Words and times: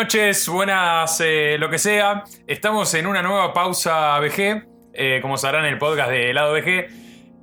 noches, 0.00 0.48
buenas 0.48 1.20
eh, 1.20 1.58
lo 1.58 1.68
que 1.68 1.76
sea. 1.76 2.24
Estamos 2.46 2.94
en 2.94 3.06
una 3.06 3.22
nueva 3.22 3.52
pausa 3.52 4.18
VG, 4.18 4.66
eh, 4.94 5.18
como 5.20 5.36
sabrán 5.36 5.66
en 5.66 5.74
el 5.74 5.78
podcast 5.78 6.10
de 6.10 6.32
Lado 6.32 6.54
VG. 6.54 6.86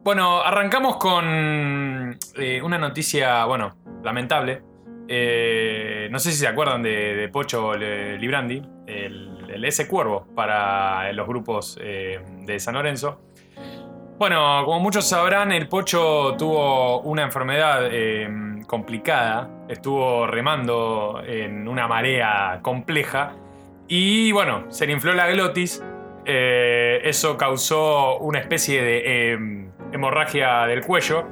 Bueno, 0.03 0.41
arrancamos 0.41 0.98
con 0.98 2.17
eh, 2.35 2.59
una 2.63 2.79
noticia, 2.79 3.45
bueno, 3.45 3.77
lamentable. 4.03 4.63
Eh, 5.07 6.07
no 6.09 6.17
sé 6.17 6.31
si 6.31 6.39
se 6.39 6.48
acuerdan 6.48 6.81
de, 6.81 7.29
Pocho 7.31 7.75
Librandi, 7.75 8.63
el, 8.87 9.51
el 9.53 9.63
S 9.63 9.87
Cuervo 9.87 10.26
para 10.34 11.13
los 11.13 11.27
grupos 11.27 11.76
de 11.76 12.59
San 12.59 12.73
Lorenzo. 12.73 13.21
Bueno, 14.17 14.63
como 14.66 14.80
muchos 14.80 15.07
sabrán, 15.07 15.52
el 15.52 15.67
Pocho 15.67 16.35
tuvo 16.39 17.02
una 17.02 17.21
enfermedad 17.21 17.87
eh, 17.91 18.27
complicada, 18.65 19.48
estuvo 19.68 20.26
remando 20.26 21.21
en 21.23 21.68
una 21.68 21.87
marea 21.87 22.57
compleja. 22.63 23.35
Y 23.88 24.32
bueno, 24.32 24.65
se 24.70 24.88
le 24.88 24.93
infló 24.93 25.13
la 25.13 25.27
glotis, 25.27 25.84
eh, 26.26 26.99
eso 27.04 27.38
causó 27.38 28.18
una 28.18 28.40
especie 28.40 28.82
de 28.82 29.34
eh, 29.34 29.70
hemorragia 29.91 30.65
del 30.65 30.84
cuello. 30.84 31.27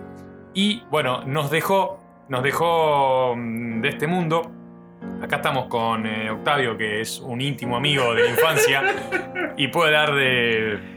Y 0.53 0.83
bueno, 0.91 1.23
nos 1.25 1.49
dejó, 1.49 1.99
nos 2.29 2.43
dejó 2.43 3.33
mm, 3.35 3.81
de 3.81 3.89
este 3.89 4.05
mundo. 4.05 4.51
Acá 5.23 5.37
estamos 5.37 5.65
con 5.69 6.05
eh, 6.05 6.29
Octavio, 6.29 6.77
que 6.77 7.01
es 7.01 7.19
un 7.19 7.41
íntimo 7.41 7.77
amigo 7.77 8.13
de 8.13 8.23
la 8.25 8.29
infancia 8.29 8.83
y 9.57 9.69
puede 9.69 9.91
dar 9.91 10.13
de, 10.13 10.94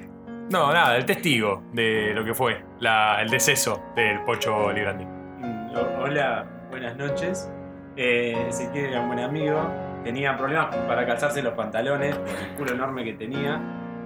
no, 0.51 0.73
nada, 0.73 0.97
el 0.97 1.05
testigo 1.05 1.63
de 1.73 2.13
lo 2.15 2.25
que 2.25 2.35
fue 2.35 2.63
la- 2.81 3.21
el 3.21 3.29
deceso 3.29 3.83
del 3.95 4.21
Pocho 4.21 4.73
Librandi. 4.73 5.05
Mm, 5.05 5.69
Hola, 6.03 6.45
buenas 6.71 6.97
noches. 6.97 7.51
Eh, 7.97 8.47
Ezequiel 8.49 8.87
era 8.87 9.01
un 9.01 9.09
buen 9.09 9.21
amigo. 9.21 9.61
Tenía 10.05 10.37
problemas 10.37 10.75
para 10.87 11.05
calzarse 11.07 11.43
los 11.43 11.53
pantalones 11.55 12.17
por 12.17 12.29
el 12.29 12.49
culo 12.57 12.73
enorme 12.73 13.05
que 13.05 13.13
tenía, 13.15 13.61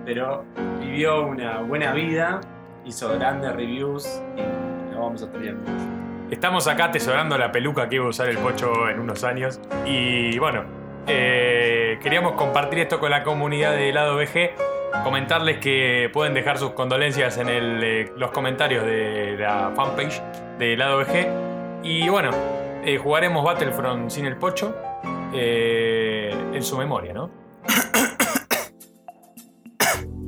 pero 0.05 0.45
vivió 0.81 1.27
una 1.27 1.59
buena 1.59 1.93
vida, 1.93 2.41
hizo 2.85 3.17
grandes 3.19 3.53
reviews 3.55 4.23
y 4.37 4.93
lo 4.95 5.01
vamos 5.03 5.23
a 5.23 5.31
tener 5.31 5.55
mucho. 5.55 5.85
Estamos 6.31 6.67
acá 6.67 6.87
atesorando 6.87 7.37
la 7.39 7.53
peluca 7.53 7.89
que 7.89 7.97
iba 7.97 8.07
a 8.07 8.09
usar 8.09 8.29
el 8.29 8.39
Pocho 8.39 8.89
en 8.89 8.99
unos 8.99 9.23
años. 9.23 9.61
Y 9.85 10.39
bueno, 10.39 10.65
eh, 11.07 11.99
queríamos 12.03 12.33
compartir 12.33 12.81
esto 12.81 12.99
con 12.99 13.11
la 13.11 13.23
comunidad 13.23 13.73
de 13.75 13.93
Lado 13.93 14.17
VG. 14.17 14.55
Comentarles 15.05 15.59
que 15.59 16.11
pueden 16.13 16.33
dejar 16.33 16.59
sus 16.59 16.73
condolencias 16.73 17.37
en 17.39 17.49
eh, 17.49 18.13
los 18.17 18.31
comentarios 18.31 18.85
de 18.85 19.37
la 19.39 19.73
fanpage 19.75 20.23
de 20.59 20.77
Lado 20.77 20.99
VG. 20.99 21.83
Y 21.83 22.09
bueno, 22.09 22.31
eh, 22.85 22.99
jugaremos 22.99 23.45
Battlefront 23.45 24.11
sin 24.11 24.27
el 24.27 24.37
Pocho 24.37 24.77
eh, 25.35 26.33
en 26.53 26.63
su 26.63 26.77
memoria, 26.77 27.13
¿no? 27.13 27.31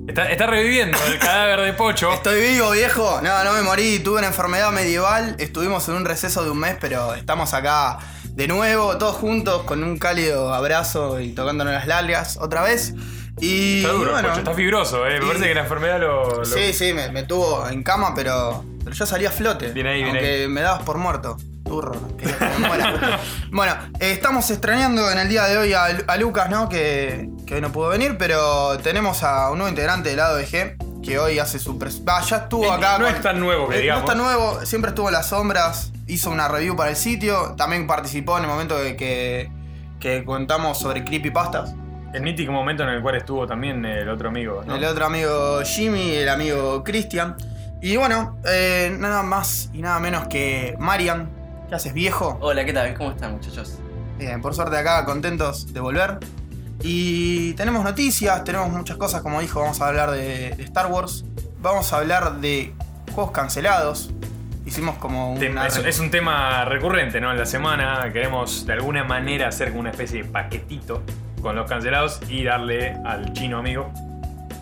Está, 0.06 0.30
está 0.30 0.47
reviviendo 0.47 0.97
el 1.08 1.19
cadáver 1.19 1.62
de 1.62 1.72
Pocho. 1.72 2.12
Estoy 2.12 2.41
vivo, 2.41 2.70
viejo. 2.70 3.20
No, 3.20 3.42
no 3.42 3.53
me 3.53 3.62
morí. 3.62 3.98
Tuve 3.98 4.19
una 4.19 4.28
enfermedad 4.28 4.70
medieval. 4.70 5.34
Estuvimos 5.41 5.88
en 5.88 5.94
un 5.94 6.04
receso 6.04 6.44
de 6.44 6.50
un 6.50 6.58
mes, 6.58 6.76
pero 6.80 7.14
estamos 7.14 7.53
acá 7.53 7.98
de 8.34 8.47
nuevo, 8.47 8.98
todos 8.98 9.16
juntos, 9.16 9.62
con 9.62 9.82
un 9.82 9.97
cálido 9.97 10.53
abrazo 10.53 11.20
y 11.20 11.32
tocándonos 11.32 11.72
las 11.72 11.86
largas 11.86 12.36
otra 12.36 12.62
vez. 12.62 12.94
Y 13.41 13.78
Está 13.83 13.93
duro, 13.93 14.12
bueno, 14.12 14.28
Pocho, 14.28 14.39
está 14.41 14.55
fibroso, 14.55 15.06
eh. 15.06 15.15
Me 15.15 15.21
Sí. 15.21 15.27
parece 15.27 15.45
que 15.49 15.55
la 15.55 15.61
enfermedad 15.62 16.00
lo. 16.00 16.37
lo- 16.39 16.45
Sí, 16.45 16.72
sí, 16.72 16.93
me, 16.93 17.11
me 17.11 17.25
tuvo 17.25 17.69
en 17.69 17.83
cama, 17.83 18.12
pero, 18.15 18.65
pero 18.84 18.95
yo 18.95 19.06
salí 19.06 19.27
a 19.27 19.31
flote. 19.31 19.72
Bien 19.72 19.87
ahí, 19.87 20.03
bien 20.05 20.17
aunque 20.17 20.47
me 20.49 20.61
dabas 20.61 20.83
por 20.83 20.99
muerto. 20.99 21.37
Turro, 21.65 21.95
que 22.19 22.27
muera. 22.59 23.19
bueno, 23.50 23.72
eh, 23.99 24.12
estamos 24.12 24.49
extrañando 24.50 25.11
en 25.11 25.19
el 25.19 25.28
día 25.31 25.45
de 25.45 25.56
hoy 25.56 25.72
a, 25.72 25.89
Lu- 25.95 26.05
a 26.06 26.17
Lucas, 26.19 26.50
¿no? 26.50 26.69
Que, 26.69 27.31
que 27.47 27.55
hoy 27.55 27.61
no 27.62 27.72
pudo 27.72 27.89
venir, 27.89 28.17
pero 28.19 28.77
tenemos 28.78 29.22
a 29.22 29.51
un 29.51 29.56
nuevo 29.59 29.71
integrante 29.71 30.11
del 30.11 30.19
lado 30.19 30.37
de 30.37 30.47
G 30.47 30.77
que 31.03 31.19
hoy 31.19 31.39
hace 31.39 31.59
su 31.59 31.78
Va, 31.78 32.21
ya 32.21 32.37
estuvo 32.37 32.66
Eh, 32.66 32.71
acá. 32.71 32.99
no 32.99 33.06
con- 33.06 33.15
es 33.15 33.22
tan 33.22 33.41
nuevo 33.41 33.66
que 33.69 33.77
Eh, 33.78 33.81
digamos. 33.81 34.05
No 34.05 34.11
es 34.11 34.15
tan 34.16 34.25
nuevo, 34.25 34.66
siempre 34.66 34.91
estuvo 34.91 35.09
en 35.09 35.15
las 35.15 35.28
sombras, 35.31 35.91
hizo 36.06 36.31
una 36.31 36.49
review 36.49 36.77
para 36.77 36.91
el 36.91 36.97
sitio, 36.97 37.55
también 37.56 37.87
participó 37.87 38.37
en 38.37 38.45
el 38.45 38.51
momento 38.51 38.77
de 38.77 38.95
que, 38.95 39.51
que 40.01 40.22
contamos 40.25 40.78
sobre 40.78 41.03
creepypastas. 41.03 41.72
El 42.14 42.22
mítico 42.22 42.52
momento 42.52 42.84
en 42.84 42.91
el 42.91 43.02
cual 43.02 43.16
estuvo 43.16 43.44
también 43.44 43.84
el 43.84 44.08
otro 44.08 44.28
amigo. 44.28 44.62
¿no? 44.64 44.76
El 44.76 44.84
otro 44.84 45.04
amigo 45.04 45.60
Jimmy, 45.64 46.12
el 46.14 46.28
amigo 46.28 46.84
Christian. 46.84 47.34
Y 47.82 47.97
bueno, 47.97 48.38
eh, 48.48 48.94
nada 48.97 49.25
más 49.25 49.69
y 49.72 49.82
nada 49.82 49.98
menos 49.98 50.28
que 50.28 50.76
Marian. 50.78 51.28
¿Qué 51.69 51.74
haces, 51.74 51.92
viejo? 51.92 52.38
Hola, 52.41 52.64
¿qué 52.64 52.72
tal? 52.72 52.94
¿Cómo 52.94 53.10
están, 53.10 53.32
muchachos? 53.32 53.80
Bien, 54.16 54.41
por 54.41 54.54
suerte 54.54 54.76
acá, 54.76 55.04
contentos 55.04 55.74
de 55.74 55.80
volver. 55.80 56.19
Y 56.82 57.54
tenemos 57.54 57.82
noticias, 57.82 58.44
tenemos 58.44 58.70
muchas 58.70 58.97
cosas, 58.97 59.20
como 59.20 59.41
dijo, 59.41 59.60
vamos 59.60 59.80
a 59.80 59.88
hablar 59.88 60.12
de, 60.12 60.50
de 60.50 60.62
Star 60.62 60.86
Wars. 60.86 61.24
Vamos 61.60 61.92
a 61.92 61.97
hablar 61.97 62.36
de 62.36 62.74
juegos 63.12 63.32
cancelados. 63.32 64.12
Hicimos 64.64 64.98
como 64.98 65.32
una... 65.32 65.66
Es, 65.66 65.78
es 65.78 65.98
un 65.98 66.12
tema 66.12 66.64
recurrente, 66.64 67.20
¿no? 67.20 67.32
En 67.32 67.38
la 67.38 67.47
semana 67.47 68.08
queremos 68.12 68.66
de 68.66 68.74
alguna 68.74 69.03
manera 69.03 69.48
hacer 69.48 69.70
como 69.70 69.80
una 69.80 69.91
especie 69.91 70.22
de 70.22 70.28
paquetito 70.28 71.03
con 71.44 71.55
los 71.56 71.69
cancelados 71.69 72.21
y 72.28 72.43
darle 72.43 72.97
al 73.05 73.32
chino 73.34 73.59
amigo 73.59 73.91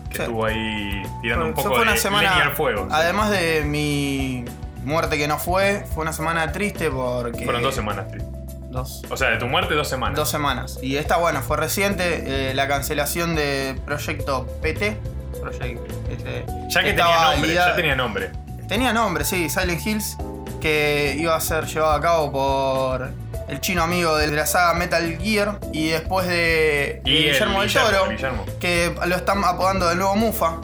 que 0.09 0.17
Sí. 0.17 0.21
estuvo 0.23 0.45
ahí 0.45 1.01
tirando 1.23 1.45
un 1.45 1.53
poco 1.53 1.69
fue 1.69 1.81
una 1.81 1.93
de 1.93 1.97
semana- 1.97 2.33
leña 2.35 2.43
al 2.49 2.51
fuego. 2.55 2.87
Además 2.91 3.31
de 3.31 3.63
mi 3.65 4.45
muerte 4.83 5.17
que 5.17 5.27
no 5.27 5.39
fue, 5.39 5.85
fue 5.93 6.03
una 6.03 6.13
semana 6.13 6.51
triste 6.51 6.91
porque... 6.91 7.45
Fueron 7.45 7.63
dos 7.63 7.73
semanas, 7.73 8.11
tío. 8.11 8.21
Dos. 8.69 9.01
O 9.09 9.15
sea, 9.17 9.29
de 9.29 9.37
tu 9.37 9.47
muerte, 9.47 9.73
dos 9.75 9.87
semanas. 9.87 10.17
Dos 10.17 10.29
semanas. 10.29 10.77
Y 10.83 10.97
esta, 10.97 11.17
bueno, 11.17 11.41
fue 11.41 11.57
reciente, 11.57 12.49
eh, 12.49 12.53
la 12.53 12.67
cancelación 12.67 13.33
de 13.35 13.79
Proyecto 13.85 14.45
PT. 14.61 14.97
Proyecto, 15.41 15.83
este, 16.11 16.45
ya 16.69 16.83
que 16.83 16.89
estaba 16.89 17.11
tenía 17.13 17.31
nombre, 17.35 17.53
ya 17.53 17.75
tenía 17.75 17.95
nombre. 17.95 18.31
Tenía 18.67 18.93
nombre, 18.93 19.23
sí, 19.25 19.49
Silent 19.49 19.85
Hills, 19.85 20.17
que 20.61 21.15
iba 21.19 21.35
a 21.35 21.39
ser 21.39 21.65
llevado 21.65 21.93
a 21.93 22.01
cabo 22.01 22.31
por 22.31 23.11
el 23.47 23.59
chino 23.61 23.83
amigo 23.83 24.15
de 24.17 24.27
la 24.27 24.45
saga 24.45 24.73
Metal 24.73 25.17
Gear 25.21 25.59
y 25.71 25.89
después 25.89 26.27
de, 26.27 27.01
de 27.03 27.09
Y 27.11 27.17
el 27.17 27.23
Guillermo 27.33 27.61
del 27.61 27.73
Toro, 27.73 28.09
Guillermo. 28.09 28.45
que 28.59 28.95
lo 29.05 29.15
están 29.15 29.43
apodando 29.43 29.87
de 29.89 29.95
nuevo 29.95 30.15
Mufa, 30.15 30.57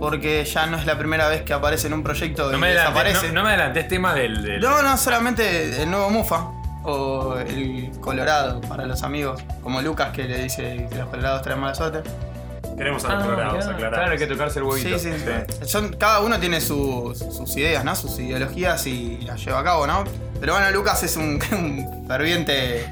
porque 0.00 0.44
ya 0.44 0.66
no 0.66 0.76
es 0.78 0.86
la 0.86 0.98
primera 0.98 1.28
vez 1.28 1.42
que 1.42 1.52
aparece 1.52 1.86
en 1.86 1.94
un 1.94 2.02
proyecto 2.02 2.50
No 2.50 2.56
y 2.56 2.60
me, 2.60 2.66
adelanté, 2.68 2.90
desaparece. 3.04 3.26
no, 3.28 3.34
no 3.34 3.42
me 3.44 3.48
adelantes 3.50 3.88
temas 3.88 4.14
del. 4.14 4.42
del- 4.42 4.60
No, 4.60 4.82
no, 4.82 4.96
solamente 4.96 5.82
el 5.82 5.90
nuevo 5.90 6.10
Mufa. 6.10 6.48
O 6.88 7.36
el 7.38 7.90
Colorado 8.00 8.60
para 8.60 8.84
los 8.86 9.02
amigos. 9.02 9.42
Como 9.62 9.82
Lucas 9.82 10.10
que 10.12 10.22
le 10.24 10.38
dice 10.44 10.86
que 10.88 10.94
los 10.96 11.08
Colorados 11.08 11.42
traen 11.42 11.58
mala 11.60 11.74
suerte. 11.74 12.08
Queremos 12.76 13.04
a 13.06 13.08
Ah, 13.08 13.14
los 13.14 13.24
colorados, 13.24 13.54
mirá, 13.64 13.70
aclarar. 13.74 13.94
Claro, 13.94 14.12
hay 14.12 14.18
que 14.18 14.26
tocarse 14.26 14.58
el 14.58 14.64
huevito. 14.66 14.98
Sí, 14.98 15.10
sí, 15.12 15.18
sí. 15.58 15.66
Son, 15.66 15.94
cada 15.96 16.20
uno 16.20 16.38
tiene 16.38 16.60
sus, 16.60 17.18
sus 17.18 17.56
ideas, 17.56 17.84
¿no? 17.84 17.96
Sus 17.96 18.18
ideologías 18.18 18.86
y 18.86 19.18
las 19.22 19.42
lleva 19.44 19.60
a 19.60 19.64
cabo, 19.64 19.86
¿no? 19.86 20.04
Pero 20.40 20.52
bueno, 20.54 20.70
Lucas 20.70 21.02
es 21.02 21.16
un, 21.16 21.38
un 21.52 22.04
ferviente 22.06 22.86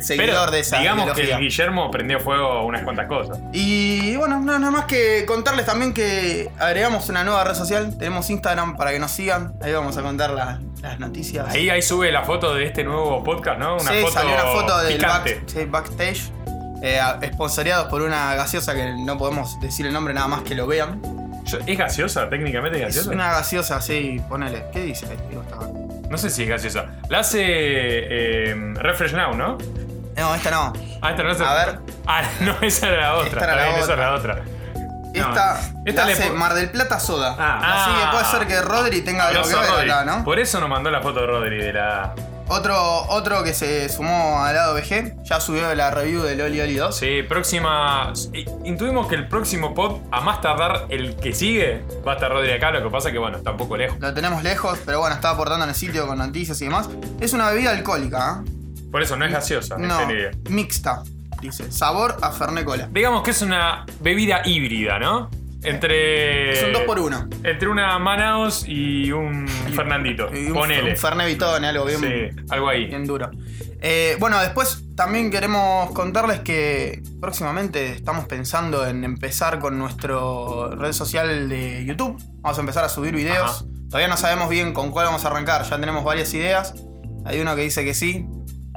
seguidor 0.00 0.16
Pero 0.26 0.50
de 0.50 0.60
esa 0.60 0.78
digamos 0.80 1.04
que 1.12 1.22
ideología. 1.22 1.38
Guillermo 1.38 1.90
prendió 1.90 2.18
fuego 2.20 2.64
unas 2.66 2.82
cuantas 2.82 3.06
cosas. 3.06 3.38
Y 3.52 4.16
bueno, 4.16 4.40
no, 4.40 4.58
nada 4.58 4.70
más 4.72 4.84
que 4.86 5.24
contarles 5.26 5.64
también 5.66 5.94
que 5.94 6.50
agregamos 6.58 7.08
una 7.08 7.22
nueva 7.24 7.44
red 7.44 7.54
social. 7.54 7.96
Tenemos 7.96 8.28
Instagram 8.30 8.76
para 8.76 8.90
que 8.90 8.98
nos 8.98 9.12
sigan. 9.12 9.54
Ahí 9.62 9.72
vamos 9.72 9.96
a 9.96 10.02
contar 10.02 10.30
la- 10.30 10.60
las 10.82 10.98
noticias. 10.98 11.46
Ahí, 11.48 11.70
ahí 11.70 11.82
sube 11.82 12.10
la 12.12 12.22
foto 12.24 12.54
de 12.54 12.64
este 12.66 12.84
nuevo 12.84 13.22
podcast, 13.24 13.58
¿no? 13.58 13.74
Una 13.74 13.90
sí, 13.90 14.00
foto 14.00 14.12
salió 14.12 14.34
una 14.34 14.42
foto 14.44 14.78
del 14.82 14.96
picante. 14.96 15.34
back- 15.36 15.48
sí, 15.48 15.64
backstage. 15.64 16.32
Eh, 16.82 17.00
esponsoreados 17.22 17.86
por 17.88 18.02
una 18.02 18.34
gaseosa 18.34 18.74
que 18.74 18.92
no 19.04 19.16
podemos 19.16 19.58
decir 19.60 19.86
el 19.86 19.92
nombre 19.92 20.12
nada 20.12 20.28
más 20.28 20.42
que 20.42 20.54
lo 20.54 20.66
vean. 20.66 21.00
¿Es 21.66 21.78
gaseosa? 21.78 22.28
¿Técnicamente 22.28 22.78
es 22.78 22.88
Es 22.88 22.96
gaseosa? 22.96 23.10
una 23.14 23.32
gaseosa, 23.32 23.80
sí, 23.80 24.20
ponele. 24.28 24.64
¿Qué 24.72 24.80
dice? 24.82 25.06
Digo, 25.30 25.42
está- 25.42 25.58
No 26.10 26.18
sé 26.18 26.30
si 26.30 26.42
es 26.44 26.48
gaseosa. 26.48 26.86
La 27.08 27.20
hace 27.20 27.40
eh, 27.42 28.54
Refresh 28.76 29.12
Now, 29.14 29.34
¿no? 29.34 29.58
No, 30.16 30.34
esta 30.34 30.50
no. 30.50 30.72
Ah, 31.02 31.10
esta 31.10 31.22
no 31.22 31.30
es 31.32 31.40
A 31.40 31.54
ver. 31.54 31.78
Ah, 32.06 32.22
no, 32.40 32.56
esa 32.62 32.88
era 32.88 33.00
la 33.02 33.14
otra. 33.16 33.28
Esta 33.28 33.44
era 33.44 33.52
Está 33.52 33.56
la 33.56 33.62
bien, 33.64 33.74
esa 33.76 33.82
otra. 33.84 33.94
era 33.94 34.10
la 34.12 34.16
otra. 34.18 34.42
Esta, 35.12 35.60
esta 35.86 36.00
la 36.02 36.06
le 36.08 36.12
hace 36.12 36.26
po- 36.28 36.34
Mar 36.36 36.54
del 36.54 36.70
Plata 36.70 37.00
Soda. 37.00 37.34
Ah. 37.38 37.84
Así 37.84 37.90
que 37.98 38.02
Ah. 38.04 38.10
puede 38.12 38.24
ser 38.26 38.46
que 38.46 38.60
Rodri 38.62 39.00
tenga 39.02 39.28
algo 39.28 39.42
que 39.42 39.54
ver 39.54 39.90
acá, 39.90 40.04
¿no? 40.04 40.24
Por 40.24 40.38
eso 40.38 40.60
nos 40.60 40.68
mandó 40.68 40.90
la 40.90 41.00
foto 41.00 41.20
de 41.20 41.26
Rodri 41.26 41.56
de 41.58 41.72
la. 41.72 42.14
Otro, 42.48 43.02
otro 43.08 43.42
que 43.42 43.52
se 43.52 43.88
sumó 43.88 44.40
al 44.42 44.54
lado 44.54 44.74
BG, 44.74 45.24
ya 45.24 45.40
subió 45.40 45.74
la 45.74 45.90
review 45.90 46.22
del 46.22 46.40
Oli 46.40 46.60
Oli 46.60 46.76
2. 46.76 46.96
Sí, 46.96 47.22
próxima. 47.28 48.12
Intuimos 48.64 49.08
que 49.08 49.16
el 49.16 49.26
próximo 49.26 49.74
pod, 49.74 49.98
a 50.12 50.20
más 50.20 50.40
tardar 50.40 50.86
el 50.88 51.16
que 51.16 51.34
sigue, 51.34 51.82
va 52.06 52.12
a 52.12 52.14
estar 52.14 52.30
Rodri 52.30 52.52
acá. 52.52 52.70
Lo 52.70 52.84
que 52.84 52.90
pasa 52.90 53.10
que, 53.10 53.18
bueno, 53.18 53.38
está 53.38 53.50
un 53.50 53.56
poco 53.56 53.76
lejos. 53.76 53.98
Lo 53.98 54.14
tenemos 54.14 54.44
lejos, 54.44 54.78
pero 54.86 55.00
bueno, 55.00 55.16
está 55.16 55.30
aportando 55.30 55.64
en 55.64 55.70
el 55.70 55.74
sitio 55.74 56.06
con 56.06 56.18
noticias 56.18 56.60
y 56.60 56.66
demás. 56.66 56.88
Es 57.20 57.32
una 57.32 57.50
bebida 57.50 57.70
alcohólica, 57.70 58.42
¿eh? 58.46 58.50
Por 58.92 59.02
eso 59.02 59.16
no 59.16 59.24
es 59.24 59.32
gaseosa, 59.32 59.76
No, 59.76 59.98
mixta, 60.48 61.02
dice. 61.40 61.72
Sabor 61.72 62.16
a 62.22 62.30
Fernet 62.30 62.64
Cola. 62.64 62.88
Digamos 62.92 63.22
que 63.22 63.32
es 63.32 63.42
una 63.42 63.84
bebida 64.00 64.42
híbrida, 64.44 65.00
¿no? 65.00 65.30
Entre. 65.62 66.52
Es 66.52 66.62
un 66.62 66.72
2 66.72 66.82
por 66.82 66.98
1 67.00 67.28
Entre 67.42 67.68
una 67.68 67.98
Manaos 67.98 68.66
y 68.68 69.10
un 69.12 69.48
Fernandito. 69.48 70.28
Y 70.32 70.46
un, 70.46 70.54
Ponele. 70.54 70.90
un 70.90 70.96
Fernet 70.96 71.26
Vitone, 71.26 71.66
algo 71.66 71.84
bien, 71.84 72.00
sí, 72.00 72.42
algo 72.50 72.68
ahí. 72.68 72.86
bien 72.86 73.06
duro. 73.06 73.30
Eh, 73.80 74.16
bueno, 74.18 74.40
después 74.40 74.84
también 74.94 75.30
queremos 75.30 75.90
contarles 75.92 76.40
que 76.40 77.02
próximamente 77.20 77.92
estamos 77.92 78.26
pensando 78.26 78.86
en 78.86 79.04
empezar 79.04 79.58
con 79.58 79.78
nuestro 79.78 80.74
red 80.76 80.92
social 80.92 81.48
de 81.48 81.84
YouTube. 81.84 82.16
Vamos 82.40 82.58
a 82.58 82.60
empezar 82.60 82.84
a 82.84 82.88
subir 82.88 83.14
videos. 83.14 83.62
Ajá. 83.62 83.76
Todavía 83.88 84.08
no 84.08 84.16
sabemos 84.16 84.48
bien 84.48 84.72
con 84.72 84.90
cuál 84.90 85.06
vamos 85.06 85.24
a 85.24 85.28
arrancar. 85.28 85.62
Ya 85.64 85.78
tenemos 85.78 86.04
varias 86.04 86.32
ideas. 86.34 86.74
Hay 87.24 87.40
uno 87.40 87.54
que 87.56 87.62
dice 87.62 87.84
que 87.84 87.94
sí, 87.94 88.26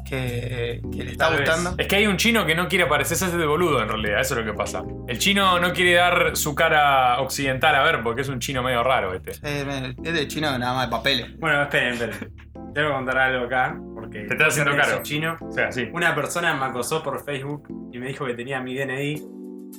que, 0.09 0.81
que 0.91 1.03
le 1.03 1.11
está 1.11 1.27
Tal 1.29 1.37
vez. 1.39 1.49
gustando. 1.49 1.81
Es 1.81 1.87
que 1.87 1.95
hay 1.95 2.07
un 2.07 2.17
chino 2.17 2.45
que 2.45 2.55
no 2.55 2.67
quiere 2.67 2.85
parecerse 2.87 3.35
de 3.35 3.45
boludo 3.45 3.81
en 3.81 3.89
realidad, 3.89 4.19
eso 4.21 4.33
es 4.37 4.45
lo 4.45 4.51
que 4.51 4.57
pasa. 4.57 4.83
El 5.07 5.17
chino 5.19 5.59
no 5.59 5.71
quiere 5.73 5.93
dar 5.93 6.35
su 6.35 6.55
cara 6.55 7.19
occidental 7.21 7.75
a 7.75 7.83
ver 7.83 8.01
porque 8.03 8.21
es 8.21 8.29
un 8.29 8.39
chino 8.39 8.63
medio 8.63 8.83
raro 8.83 9.13
este. 9.13 9.31
Eh, 9.43 9.95
es 10.03 10.13
de 10.13 10.27
chino 10.27 10.57
nada 10.57 10.73
más 10.73 10.87
de 10.87 10.91
papeles. 10.91 11.37
Bueno, 11.37 11.61
esperen, 11.63 11.93
esperen. 11.93 12.33
Tengo 12.73 12.89
que 12.89 12.93
contar 12.93 13.17
algo 13.17 13.45
acá, 13.45 13.79
porque... 13.95 14.19
Te 14.25 14.33
está 14.33 14.45
haciendo 14.47 14.75
caro. 14.75 15.01
chino. 15.01 15.37
O 15.41 15.51
sea, 15.51 15.71
sí. 15.71 15.87
Una 15.91 16.13
persona 16.13 16.53
me 16.53 16.65
acosó 16.65 17.01
por 17.01 17.23
Facebook 17.23 17.67
y 17.91 17.97
me 17.97 18.07
dijo 18.07 18.25
que 18.25 18.33
tenía 18.35 18.59
mi 18.61 18.75
DNI 18.75 19.23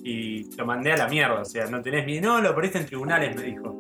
y 0.04 0.56
lo 0.56 0.66
mandé 0.66 0.92
a 0.92 0.96
la 0.96 1.06
mierda. 1.08 1.40
O 1.40 1.44
sea, 1.44 1.66
no 1.66 1.80
tenés 1.82 2.04
mi... 2.04 2.20
No, 2.20 2.40
lo 2.40 2.52
perdiste 2.54 2.78
en 2.78 2.86
tribunales, 2.86 3.36
me 3.36 3.42
dijo. 3.42 3.78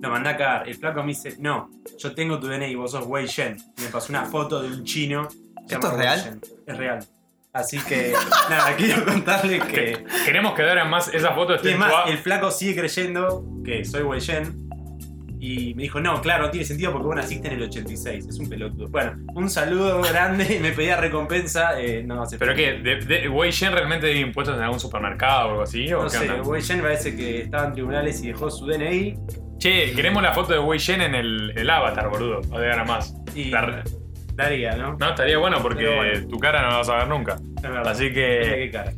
Lo 0.00 0.08
mandé 0.10 0.30
a 0.30 0.36
cagar. 0.36 0.68
El 0.68 0.74
flaco 0.76 1.00
me 1.02 1.08
dice, 1.08 1.34
no, 1.40 1.70
yo 1.98 2.14
tengo 2.14 2.38
tu 2.38 2.46
DNI, 2.46 2.74
vos 2.76 2.92
sos 2.92 3.04
Wei 3.06 3.26
Shen. 3.26 3.56
Y 3.78 3.82
me 3.82 3.88
pasó 3.88 4.12
una 4.12 4.24
foto 4.24 4.62
de 4.62 4.68
un 4.68 4.84
chino. 4.84 5.26
¿Esto 5.68 5.86
es 5.88 5.92
real? 5.94 6.40
Es 6.66 6.76
real. 6.76 6.98
Así 7.52 7.78
que, 7.78 8.12
nada, 8.50 8.74
quiero 8.76 9.04
contarles 9.04 9.62
que... 9.64 10.04
Queremos 10.24 10.54
que 10.54 10.62
ahora 10.68 10.84
más 10.84 11.08
esa 11.14 11.32
foto 11.34 11.52
Y 11.52 11.56
esté 11.56 11.70
en 11.72 11.78
más, 11.78 11.90
tu 11.90 11.96
a- 11.96 12.04
el 12.10 12.18
flaco 12.18 12.50
sigue 12.50 12.74
creyendo 12.80 13.44
que 13.64 13.84
soy 13.84 14.02
Wei 14.02 14.20
Shen. 14.20 14.64
Y 15.40 15.74
me 15.74 15.82
dijo, 15.82 16.00
no, 16.00 16.22
claro, 16.22 16.44
no 16.44 16.50
tiene 16.50 16.64
sentido 16.64 16.90
porque 16.90 17.06
vos 17.06 17.16
naciste 17.16 17.48
en 17.48 17.54
el 17.54 17.62
86. 17.64 18.26
Es 18.28 18.38
un 18.38 18.48
pelotudo. 18.48 18.88
Bueno, 18.88 19.12
un 19.34 19.50
saludo 19.50 20.00
grande. 20.00 20.58
Me 20.60 20.72
pedía 20.72 20.96
recompensa. 20.96 21.78
Eh, 21.78 22.02
no 22.02 22.22
hace 22.22 22.38
¿Pero 22.38 22.54
qué? 22.54 22.78
¿De, 22.78 22.96
de, 22.96 23.28
Wei 23.28 23.50
Shen 23.50 23.72
realmente 23.72 24.06
debe 24.06 24.20
impuestos 24.20 24.56
en 24.56 24.62
algún 24.62 24.80
supermercado 24.80 25.48
o 25.48 25.50
algo 25.50 25.62
así? 25.62 25.92
¿O 25.92 25.98
No 25.98 26.04
qué 26.04 26.16
sé, 26.16 26.30
onda? 26.30 26.42
Wei 26.48 26.62
Shen 26.62 26.80
parece 26.80 27.14
que 27.14 27.42
estaba 27.42 27.66
en 27.66 27.72
tribunales 27.74 28.22
y 28.22 28.28
dejó 28.28 28.50
su 28.50 28.64
DNI. 28.66 29.18
Che, 29.58 29.92
queremos 29.92 30.22
la 30.22 30.32
foto 30.32 30.54
de 30.54 30.58
Wei 30.60 30.78
Shen 30.78 31.02
en 31.02 31.14
el, 31.14 31.52
el 31.54 31.68
avatar, 31.70 32.08
boludo. 32.08 32.40
O 32.50 32.58
de 32.58 32.70
ahora 32.70 32.84
más. 32.84 33.14
Y 33.34 33.50
La- 33.50 33.84
daría, 34.34 34.76
¿no? 34.76 34.96
no, 34.98 35.10
estaría 35.10 35.38
bueno 35.38 35.62
porque 35.62 35.86
bueno. 35.94 36.28
tu 36.28 36.38
cara 36.38 36.62
no 36.62 36.70
la 36.70 36.76
vas 36.78 36.88
a 36.88 36.96
ver 36.96 37.08
nunca. 37.08 37.36
Es 37.56 37.62
verdad. 37.62 37.88
Así 37.88 38.04
Mira 38.04 38.14
que. 38.14 38.54
qué 38.56 38.70
cara. 38.72 38.92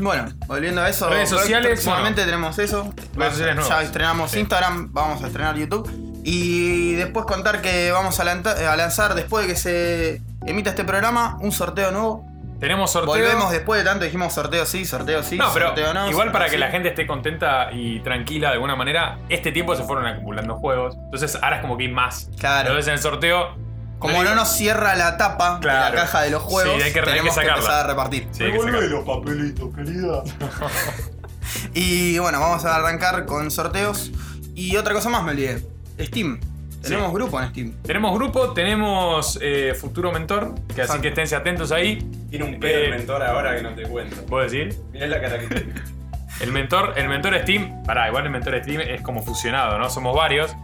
Bueno, 0.00 0.28
volviendo 0.46 0.80
a 0.80 0.88
eso, 0.88 1.10
Redes 1.10 1.28
sociales, 1.28 1.72
próximamente 1.72 2.24
tenemos 2.24 2.58
eso. 2.58 2.92
Redes 3.14 3.32
sociales 3.32 3.56
ya 3.56 3.60
nuevas. 3.60 3.84
estrenamos 3.84 4.30
Sí. 4.30 4.40
Instagram, 4.40 4.92
vamos 4.92 5.22
a 5.22 5.26
estrenar 5.26 5.56
YouTube. 5.56 5.90
Y 6.24 6.94
después 6.94 7.26
contar 7.26 7.60
que 7.60 7.90
vamos 7.92 8.18
a, 8.20 8.24
lanzar, 8.24 9.14
después 9.14 9.46
de 9.46 9.52
que 9.52 9.58
se 9.58 10.22
emita 10.46 10.70
este 10.70 10.84
programa, 10.84 11.38
un 11.40 11.52
sorteo 11.52 11.90
nuevo. 11.90 12.26
Tenemos 12.60 12.92
sorteo. 12.92 13.14
Volvemos 13.14 13.50
después 13.50 13.82
de 13.82 13.88
tanto, 13.88 14.04
dijimos 14.04 14.34
sorteo 14.34 14.66
sí, 14.66 14.84
sorteo 14.84 15.22
sí, 15.22 15.38
No, 15.38 15.50
pero 15.54 15.68
sorteo 15.68 15.94
no. 15.94 16.10
igual 16.10 16.30
para 16.30 16.44
que 16.46 16.52
sí. 16.52 16.58
la 16.58 16.68
gente 16.68 16.90
esté 16.90 17.06
contenta 17.06 17.70
y 17.72 18.00
tranquila 18.00 18.48
de 18.48 18.54
alguna 18.54 18.76
manera, 18.76 19.18
este 19.30 19.50
tiempo 19.50 19.74
se 19.74 19.82
fueron 19.84 20.06
acumulando 20.06 20.56
juegos. 20.56 20.94
Entonces 21.04 21.38
ahora 21.42 21.56
es 21.56 21.62
como 21.62 21.78
que 21.78 21.84
hay 21.84 21.92
más. 21.92 22.28
Claro. 22.38 22.68
Entonces 22.68 22.88
en 22.88 22.94
el 22.94 23.00
sorteo. 23.00 23.69
Como 24.00 24.24
no 24.24 24.34
nos 24.34 24.48
cierra 24.48 24.96
la 24.96 25.16
tapa 25.16 25.54
de 25.56 25.60
Claro. 25.60 25.94
la 25.94 26.00
caja 26.02 26.22
de 26.22 26.30
los 26.30 26.42
juegos, 26.42 26.74
Sí, 26.76 26.82
hay 26.82 26.92
que- 26.92 26.98
hay 26.98 27.04
que 27.04 27.10
tenemos 27.12 27.28
que, 27.34 27.40
sacarla. 27.42 27.54
empezar 27.58 27.84
a 27.84 27.88
repartir. 27.88 28.28
Sí, 28.32 28.42
hay 28.44 28.52
que 28.52 28.58
sacar. 28.58 28.82
los 28.82 29.04
papelitos, 29.06 29.74
querida. 29.76 30.22
Y 31.74 32.18
bueno, 32.18 32.40
vamos 32.40 32.64
a 32.64 32.76
arrancar 32.76 33.26
con 33.26 33.50
sorteos. 33.50 34.10
Y 34.54 34.76
otra 34.76 34.94
cosa 34.94 35.08
más 35.08 35.22
me 35.22 35.32
olvidé. 35.32 35.62
Steam. 36.00 36.40
Tenemos 36.82 37.08
Sí. 37.10 37.14
grupo 37.14 37.40
en 37.42 37.48
Steam. 37.50 37.72
Tenemos 37.82 38.14
grupo, 38.14 38.52
tenemos 38.52 39.38
eh, 39.42 39.74
futuro 39.78 40.12
mentor, 40.12 40.54
que 40.68 40.72
así 40.72 40.80
Exacto. 40.82 41.02
que 41.02 41.08
esténse 41.08 41.36
atentos 41.36 41.72
ahí. 41.72 41.98
Tiene 42.30 42.44
un 42.46 42.58
pedo 42.58 42.78
el 42.84 42.90
mentor 42.90 43.22
ahora 43.22 43.54
que 43.56 43.62
no 43.62 43.74
te 43.74 43.82
cuento. 43.82 44.24
¿Puedo 44.26 44.44
decir? 44.44 44.76
Mirá 44.92 45.06
la 45.08 45.20
cara 45.20 45.38
que 45.40 45.46
tiene. 45.46 45.74
El 46.40 46.52
mentor, 46.52 46.94
el 46.96 47.06
mentor 47.06 47.38
Steam, 47.42 47.82
pará, 47.82 48.08
igual 48.08 48.24
el 48.24 48.30
mentor 48.30 48.58
Steam 48.62 48.80
es 48.80 49.02
como 49.02 49.22
fusionado, 49.22 49.78
¿no? 49.78 49.90
Somos 49.90 50.16
varios. 50.16 50.56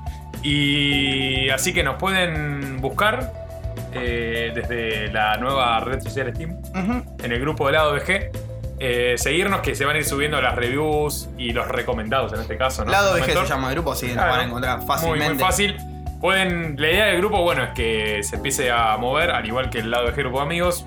Y 0.48 1.50
así 1.50 1.74
que 1.74 1.82
nos 1.82 1.96
pueden 1.96 2.80
buscar 2.80 3.32
eh, 3.92 4.52
desde 4.54 5.08
la 5.10 5.38
nueva 5.38 5.80
red 5.80 6.00
social 6.00 6.32
Steam, 6.32 6.56
en 7.20 7.32
el 7.32 7.40
grupo 7.40 7.66
de 7.66 7.72
lado 7.72 7.92
BG. 7.94 8.30
Eh, 8.78 9.14
seguirnos 9.16 9.60
que 9.60 9.74
se 9.74 9.84
van 9.84 9.96
a 9.96 9.98
ir 9.98 10.04
subiendo 10.04 10.40
las 10.40 10.54
reviews 10.54 11.30
y 11.36 11.52
los 11.52 11.66
recomendados 11.66 12.32
en 12.32 12.40
este 12.42 12.56
caso, 12.56 12.84
¿no? 12.84 12.92
Lado 12.92 13.14
mentor. 13.14 13.44
se 13.44 13.48
llama 13.48 13.70
el 13.70 13.74
grupo, 13.74 13.90
así 13.90 14.06
que 14.06 14.14
nos 14.14 14.24
van 14.24 14.40
a 14.40 14.44
encontrar 14.44 14.78
Muy, 14.78 14.86
fácilmente. 14.86 15.34
muy 15.34 15.42
fácil. 15.42 15.76
Pueden, 16.20 16.76
la 16.78 16.90
idea 16.90 17.06
del 17.06 17.16
grupo, 17.18 17.42
bueno, 17.42 17.64
es 17.64 17.70
que 17.70 18.22
se 18.22 18.36
empiece 18.36 18.70
a 18.70 18.96
mover, 18.98 19.32
al 19.32 19.44
igual 19.46 19.68
que 19.68 19.80
el 19.80 19.90
lado 19.90 20.06
de 20.06 20.12
grupo 20.12 20.38
de 20.38 20.44
amigos. 20.44 20.86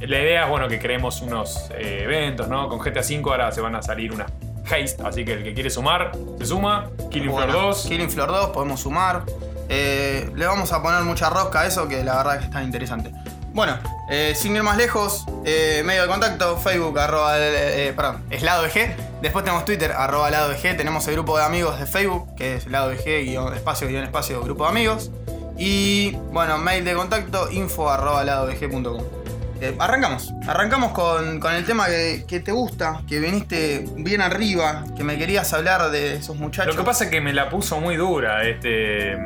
La 0.00 0.20
idea 0.20 0.44
es, 0.44 0.50
bueno, 0.50 0.68
que 0.68 0.78
creemos 0.78 1.20
unos 1.20 1.68
eh, 1.74 2.02
eventos, 2.04 2.46
¿no? 2.46 2.68
Con 2.68 2.78
GTA 2.78 3.00
V 3.00 3.22
ahora 3.24 3.50
se 3.50 3.60
van 3.60 3.74
a 3.74 3.82
salir 3.82 4.12
unas 4.12 4.30
haste, 4.70 5.02
así 5.04 5.24
que 5.24 5.34
el 5.34 5.42
que 5.42 5.54
quiere 5.54 5.70
sumar, 5.70 6.12
se 6.38 6.46
suma. 6.46 6.90
Killing 7.10 7.30
Floor 7.30 7.46
Bueno, 7.52 7.66
2. 7.68 7.86
Killing 7.86 8.10
Floor 8.10 8.28
2, 8.28 8.50
podemos 8.50 8.80
sumar. 8.80 9.24
Eh, 9.68 10.30
le 10.34 10.46
vamos 10.46 10.72
a 10.72 10.82
poner 10.82 11.02
mucha 11.02 11.30
rosca 11.30 11.60
a 11.60 11.66
eso, 11.66 11.86
que 11.88 12.02
la 12.04 12.16
verdad 12.16 12.38
que 12.38 12.44
está 12.44 12.62
interesante. 12.62 13.12
Bueno, 13.52 13.78
eh, 14.08 14.34
sin 14.36 14.54
ir 14.54 14.62
más 14.62 14.76
lejos, 14.76 15.24
eh, 15.44 15.82
medio 15.84 16.02
de 16.02 16.08
contacto, 16.08 16.56
Facebook, 16.56 16.98
arroba, 16.98 17.34
eh, 17.36 17.92
perdón, 17.96 18.22
es 18.30 18.42
lado 18.42 18.64
VG. 18.64 18.94
Después 19.22 19.44
tenemos 19.44 19.64
Twitter, 19.64 19.92
arroba 19.92 20.30
lado 20.30 20.52
VG. 20.52 20.76
Tenemos 20.76 21.06
el 21.08 21.14
grupo 21.14 21.36
de 21.36 21.44
amigos 21.44 21.78
de 21.78 21.86
Facebook, 21.86 22.34
que 22.36 22.56
es 22.56 22.66
lado 22.68 22.90
VG, 22.90 23.24
guion, 23.24 23.54
espacio, 23.54 23.88
guion, 23.88 24.04
espacio, 24.04 24.40
grupo 24.42 24.64
de 24.64 24.70
amigos. 24.70 25.10
Y 25.58 26.12
bueno, 26.32 26.58
mail 26.58 26.84
de 26.84 26.94
contacto, 26.94 27.50
info 27.50 27.90
arroba 27.90 28.24
ladovg.com. 28.24 29.19
Eh, 29.62 29.76
arrancamos, 29.78 30.32
arrancamos 30.46 30.92
con, 30.92 31.38
con 31.38 31.52
el 31.52 31.66
tema 31.66 31.86
que, 31.86 32.24
que 32.26 32.40
te 32.40 32.50
gusta, 32.50 33.02
que 33.06 33.20
viniste 33.20 33.84
bien 33.96 34.22
arriba, 34.22 34.84
que 34.96 35.04
me 35.04 35.18
querías 35.18 35.52
hablar 35.52 35.90
de 35.90 36.14
esos 36.14 36.36
muchachos. 36.36 36.74
Lo 36.74 36.80
que 36.80 36.86
pasa 36.86 37.04
es 37.04 37.10
que 37.10 37.20
me 37.20 37.34
la 37.34 37.50
puso 37.50 37.78
muy 37.78 37.96
dura 37.96 38.42
este... 38.44 39.18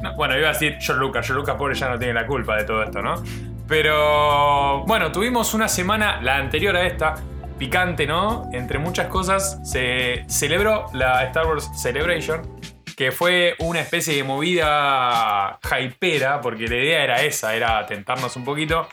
no, 0.00 0.14
bueno, 0.16 0.38
iba 0.38 0.48
a 0.48 0.52
decir 0.52 0.78
George 0.80 1.00
Lucas. 1.00 1.26
George 1.26 1.40
Lucas 1.40 1.56
pobre 1.56 1.74
ya 1.74 1.90
no 1.90 1.98
tiene 1.98 2.14
la 2.14 2.26
culpa 2.26 2.56
de 2.56 2.64
todo 2.64 2.82
esto, 2.82 3.02
¿no? 3.02 3.22
Pero 3.68 4.84
bueno, 4.86 5.12
tuvimos 5.12 5.52
una 5.52 5.68
semana, 5.68 6.22
la 6.22 6.36
anterior 6.36 6.74
a 6.74 6.86
esta, 6.86 7.16
picante, 7.58 8.06
¿no? 8.06 8.48
Entre 8.52 8.78
muchas 8.78 9.08
cosas, 9.08 9.60
se 9.62 10.24
celebró 10.26 10.86
la 10.94 11.22
Star 11.24 11.46
Wars 11.46 11.68
Celebration, 11.76 12.60
que 12.96 13.12
fue 13.12 13.56
una 13.58 13.80
especie 13.80 14.16
de 14.16 14.24
movida 14.24 15.58
hypera, 15.62 16.40
porque 16.40 16.66
la 16.66 16.76
idea 16.76 17.04
era 17.04 17.22
esa, 17.22 17.54
era 17.54 17.84
tentarnos 17.84 18.36
un 18.36 18.44
poquito 18.44 18.88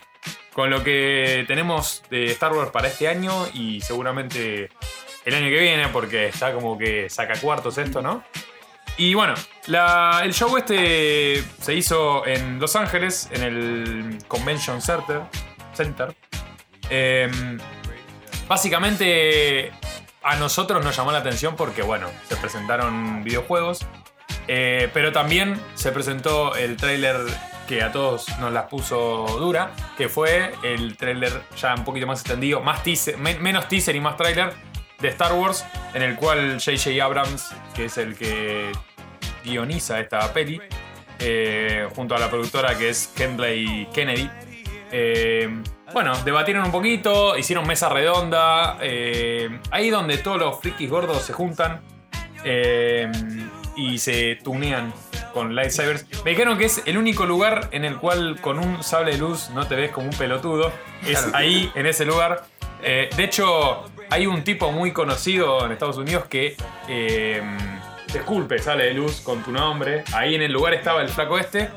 con 0.54 0.70
lo 0.70 0.84
que 0.84 1.44
tenemos 1.48 2.04
de 2.10 2.28
Star 2.32 2.54
Wars 2.54 2.72
para 2.72 2.88
este 2.88 3.08
año 3.08 3.48
y 3.54 3.82
seguramente 3.82 4.70
el 5.26 5.34
año 5.34 5.50
que 5.50 5.60
viene, 5.60 5.88
porque 5.90 6.28
está 6.28 6.54
como 6.54 6.78
que 6.78 7.10
saca 7.10 7.40
cuartos 7.40 7.78
esto, 7.78 8.02
¿no? 8.02 8.24
Y 8.98 9.16
bueno, 9.16 9.34
el 10.24 10.34
show 10.34 10.56
este 10.56 11.44
se 11.60 11.74
hizo 11.74 12.26
en 12.28 12.60
Los 12.60 12.76
Ángeles, 12.76 13.28
en 13.32 13.42
el 13.42 14.18
Convention 14.28 14.82
Center. 14.82 15.22
Center. 15.74 16.16
Em, 16.90 17.58
básicamente 18.48 19.72
a 20.22 20.36
nosotros 20.36 20.84
nos 20.84 20.96
llamó 20.96 21.12
la 21.12 21.18
atención 21.20 21.56
porque, 21.56 21.82
bueno, 21.82 22.08
se 22.30 22.36
presentaron 22.36 23.24
videojuegos, 23.24 23.80
eh, 24.48 24.90
pero 24.94 25.12
también 25.12 25.60
se 25.74 25.92
presentó 25.92 26.56
el 26.56 26.78
tráiler 26.78 27.18
que 27.68 27.82
a 27.82 27.92
todos 27.92 28.28
nos 28.40 28.52
las 28.52 28.66
puso 28.66 29.26
dura, 29.40 29.72
que 29.98 30.10
fue 30.10 30.54
el 30.64 30.98
tráiler 30.98 31.32
ya 31.58 31.74
un 31.76 31.84
poquito 31.84 32.06
más 32.08 32.20
extendido, 32.22 32.60
más 32.62 32.84
teaser, 32.84 33.18
men- 33.18 33.42
menos 33.42 33.68
teaser 33.68 33.96
y 33.96 34.00
más 34.02 34.18
tráiler 34.18 34.54
de 35.00 35.08
Star 35.10 35.34
Wars, 35.34 35.66
en 35.94 36.02
el 36.02 36.16
cual 36.16 36.60
J.J. 36.64 37.04
Abrams, 37.04 37.54
que 37.76 37.86
es 37.86 37.98
el 37.98 38.16
que 38.18 38.72
guioniza 39.44 40.00
esta 40.00 40.32
peli, 40.34 40.62
eh, 41.20 41.88
junto 41.96 42.16
a 42.16 42.20
la 42.20 42.30
productora 42.30 42.78
que 42.78 42.90
es 42.90 43.08
Kendley 43.16 43.88
Kennedy, 43.94 44.30
eh, 44.92 45.50
bueno, 45.94 46.16
debatieron 46.24 46.66
un 46.66 46.72
poquito, 46.72 47.38
hicieron 47.38 47.68
mesa 47.68 47.90
redonda, 47.90 48.78
eh, 48.82 49.60
ahí 49.72 49.90
donde 49.90 50.18
todos 50.18 50.38
los 50.40 50.60
frikis 50.60 50.90
gordos 50.90 51.22
se 51.24 51.34
juntan 51.34 51.82
y 53.76 53.98
se 53.98 54.38
tunean 54.44 54.94
con 55.34 55.56
lightsabers. 55.56 56.06
Me 56.24 56.32
dijeron 56.32 56.58
que 56.58 56.66
es 56.66 56.82
el 56.86 56.98
único 56.98 57.26
lugar 57.26 57.70
en 57.72 57.86
el 57.86 57.98
cual 57.98 58.40
con 58.42 58.60
un 58.60 58.84
sable 58.84 59.14
de 59.14 59.18
luz 59.18 59.50
no 59.52 59.68
te 59.68 59.76
ves 59.76 59.92
como 59.92 60.08
un 60.10 60.16
pelotudo. 60.16 60.72
Es 61.06 61.20
Claro. 61.20 61.38
ahí, 61.38 61.72
en 61.76 61.86
ese 61.86 62.06
lugar. 62.06 62.44
Eh, 62.84 63.10
de 63.16 63.24
hecho, 63.24 63.86
hay 64.10 64.28
un 64.28 64.44
tipo 64.44 64.72
muy 64.72 64.92
conocido 64.92 65.66
en 65.66 65.72
Estados 65.72 65.98
Unidos 65.98 66.26
que 66.30 66.56
eh, 66.88 67.42
te 68.12 68.20
esculpe 68.20 68.60
sale 68.60 68.86
de 68.86 68.94
luz 68.94 69.22
con 69.22 69.42
tu 69.44 69.52
nombre. 69.52 70.04
Ahí 70.14 70.36
en 70.36 70.42
el 70.42 70.52
lugar 70.52 70.74
estaba 70.74 71.02
el 71.02 71.10
flaco 71.10 71.38
este. 71.40 71.70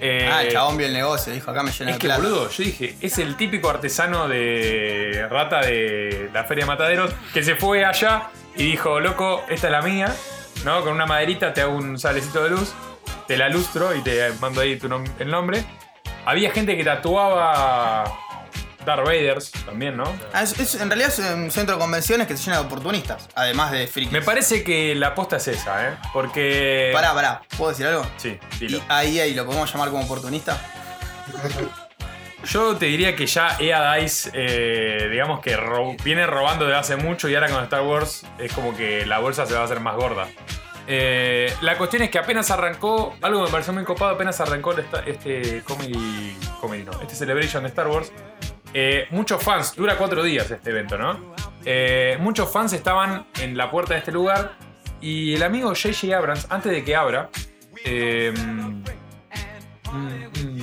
Eh, 0.00 0.28
Ah, 0.30 0.42
el 0.42 0.52
chabón 0.52 0.76
vio 0.76 0.86
el 0.86 0.92
negocio, 0.92 1.32
dijo 1.32 1.50
acá 1.50 1.62
me 1.62 1.72
llena 1.72 1.90
es 1.92 1.98
de 1.98 2.06
que, 2.08 2.14
boludo, 2.14 2.50
yo 2.50 2.62
dije, 2.64 2.96
es 3.00 3.18
el 3.18 3.34
típico 3.36 3.70
artesano 3.70 4.28
de 4.28 5.26
rata 5.30 5.60
de 5.62 6.28
la 6.34 6.44
Feria 6.44 6.64
de 6.64 6.68
Mataderos 6.68 7.10
que 7.32 7.42
se 7.42 7.56
fue 7.56 7.82
allá 7.84 8.28
y 8.56 8.64
dijo, 8.64 9.00
loco, 9.00 9.42
esta 9.48 9.68
es 9.68 9.72
la 9.72 9.80
mía, 9.80 10.14
¿no? 10.66 10.82
Con 10.84 10.92
una 10.92 11.06
maderita 11.06 11.54
te 11.54 11.62
hago 11.62 11.74
un 11.76 11.98
salecito 11.98 12.42
de 12.44 12.50
luz, 12.50 12.74
te 13.26 13.36
la 13.38 13.48
lustro 13.48 13.94
y 13.94 14.02
te 14.02 14.30
mando 14.40 14.60
ahí 14.60 14.76
tu 14.78 14.88
nom- 14.88 15.10
el 15.18 15.30
nombre. 15.30 15.64
Había 16.26 16.50
gente 16.50 16.76
que 16.76 16.82
tatuaba 16.84 18.04
Darth 18.84 19.04
Vaders 19.06 19.50
también, 19.64 19.96
¿no? 19.96 20.04
Ah, 20.32 20.42
es- 20.42 20.58
es- 20.58 20.74
en 20.74 20.88
realidad 20.90 21.08
es 21.10 21.18
un 21.20 21.50
centro 21.52 21.76
de 21.76 21.80
convenciones 21.80 22.26
que 22.26 22.36
se 22.36 22.44
llena 22.44 22.58
de 22.58 22.66
oportunistas, 22.66 23.28
además 23.36 23.70
de 23.72 23.86
frikis. 23.86 24.12
Me 24.12 24.22
parece 24.22 24.62
que 24.64 24.94
la 24.96 25.08
aposta 25.08 25.36
es 25.36 25.48
esa, 25.48 25.88
¿eh? 25.88 25.96
Porque... 26.12 26.90
Pará, 26.92 27.14
pará, 27.14 27.42
¿puedo 27.56 27.70
decir 27.70 27.86
algo? 27.86 28.04
Sí, 28.16 28.38
Y 28.60 28.66
dilo. 28.66 28.80
ahí, 28.88 29.20
ahí, 29.20 29.34
¿lo 29.34 29.46
podemos 29.46 29.72
llamar 29.72 29.90
como 29.90 30.02
oportunista? 30.04 30.58
Yo 32.46 32.76
te 32.76 32.86
diría 32.86 33.16
que 33.16 33.26
ya 33.26 33.56
EA 33.58 33.94
Dice, 33.94 34.30
eh, 34.32 35.08
digamos 35.10 35.40
que 35.40 35.56
viene 36.04 36.26
robando 36.26 36.64
desde 36.64 36.78
hace 36.78 36.96
mucho 36.96 37.28
y 37.28 37.34
ahora 37.34 37.48
con 37.50 37.62
Star 37.64 37.82
Wars 37.82 38.24
es 38.38 38.52
como 38.52 38.76
que 38.76 39.04
la 39.04 39.18
bolsa 39.18 39.46
se 39.46 39.54
va 39.54 39.60
a 39.60 39.64
hacer 39.64 39.80
más 39.80 39.96
gorda. 39.96 40.28
Eh, 40.86 41.52
la 41.62 41.76
cuestión 41.76 42.02
es 42.02 42.10
que 42.10 42.18
apenas 42.18 42.50
arrancó, 42.50 43.16
algo 43.20 43.42
me 43.42 43.50
pareció 43.50 43.72
muy 43.72 43.82
copado, 43.82 44.14
apenas 44.14 44.40
arrancó 44.40 44.72
este 45.06 45.62
comedy, 45.64 46.36
comedy 46.60 46.84
no, 46.84 46.92
este 47.02 47.16
Celebration 47.16 47.64
de 47.64 47.68
Star 47.70 47.88
Wars. 47.88 48.12
eh, 48.72 49.06
muchos 49.10 49.42
fans, 49.42 49.74
dura 49.74 49.96
cuatro 49.96 50.22
días 50.22 50.48
este 50.50 50.70
evento, 50.70 50.96
¿no? 50.96 51.34
Muchos 52.20 52.52
fans 52.52 52.72
estaban 52.72 53.26
en 53.40 53.56
la 53.56 53.70
puerta 53.70 53.94
de 53.94 54.00
este 54.00 54.12
lugar 54.12 54.52
y 55.00 55.34
el 55.34 55.42
amigo 55.42 55.72
JJ 55.74 56.14
Abrams, 56.14 56.46
antes 56.50 56.72
de 56.72 56.84
que 56.84 56.94
abra, 56.94 57.28
eh, 57.84 58.32
un, 59.92 60.55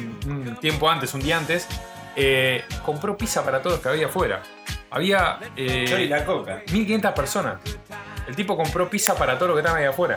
un- 0.44 0.50
un 0.50 0.60
tiempo 0.60 0.90
antes, 0.90 1.14
un 1.14 1.22
día 1.22 1.38
antes, 1.38 1.68
eh, 2.16 2.64
compró 2.86 3.18
pizza 3.18 3.44
para 3.44 3.60
todos 3.62 3.74
los 3.78 3.82
que 3.82 3.90
había 3.90 4.06
afuera. 4.08 4.42
Había 4.92 5.40
eh, 5.58 5.86
Yo 5.88 5.98
y 5.98 6.08
la 6.08 6.24
coca. 6.26 6.62
1500 6.72 7.12
personas. 7.14 7.56
El 8.28 8.36
tipo 8.36 8.56
compró 8.56 8.90
pizza 8.90 9.16
para 9.16 9.38
todo 9.38 9.50
lo 9.50 9.54
que 9.56 9.62
estaban 9.62 9.80
ahí 9.82 9.88
afuera. 9.88 10.16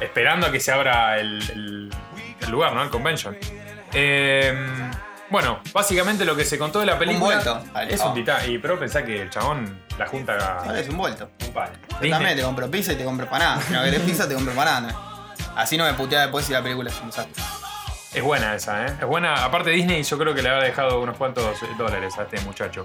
Esperando 0.00 0.46
a 0.46 0.52
que 0.52 0.60
se 0.60 0.72
abra 0.72 1.18
el, 1.18 1.42
el- 1.50 1.90
el 2.40 2.50
lugar, 2.50 2.72
¿no? 2.72 2.82
El 2.82 2.88
convention. 2.90 3.36
Eh, 3.92 4.54
bueno, 5.30 5.60
básicamente 5.72 6.24
lo 6.24 6.34
que 6.36 6.44
se 6.44 6.56
contó 6.58 6.80
de 6.80 6.86
la 6.86 6.98
película. 6.98 7.34
vuelto. 7.36 7.62
Es 7.88 8.00
un 8.00 8.14
titán. 8.14 8.50
Y 8.50 8.58
pero 8.58 8.78
pensá 8.78 9.04
que 9.04 9.22
el 9.22 9.30
chabón 9.30 9.82
la 9.98 10.06
junta. 10.06 10.58
Ahora 10.64 10.80
es 10.80 10.88
un 10.88 10.96
vuelto. 10.96 11.30
Un. 11.40 11.52
Yo 11.54 11.62
Disney. 12.00 12.10
también 12.10 12.36
te 12.36 12.42
compro 12.42 12.70
pizza 12.70 12.92
y 12.92 12.96
te 12.96 13.04
compro 13.04 13.24
empanada. 13.26 13.60
Si 13.60 13.72
no 13.72 13.82
querés 13.82 14.00
pizza, 14.00 14.26
te 14.28 14.34
compro 14.34 14.52
empanada. 14.52 14.94
Así 15.56 15.76
no 15.76 15.84
me 15.84 15.92
putea 15.94 16.22
después 16.22 16.46
si 16.46 16.52
la 16.52 16.62
película 16.62 16.88
es 16.90 17.00
un 17.00 17.08
desastre. 17.08 17.42
Es 18.18 18.24
buena 18.24 18.56
esa, 18.56 18.84
¿eh? 18.84 18.92
Es 19.00 19.06
buena. 19.06 19.44
Aparte, 19.44 19.70
Disney, 19.70 20.02
yo 20.02 20.18
creo 20.18 20.34
que 20.34 20.42
le 20.42 20.48
habrá 20.48 20.64
dejado 20.64 21.00
unos 21.00 21.16
cuantos 21.16 21.60
dólares 21.78 22.18
a 22.18 22.22
este 22.24 22.40
muchacho. 22.40 22.84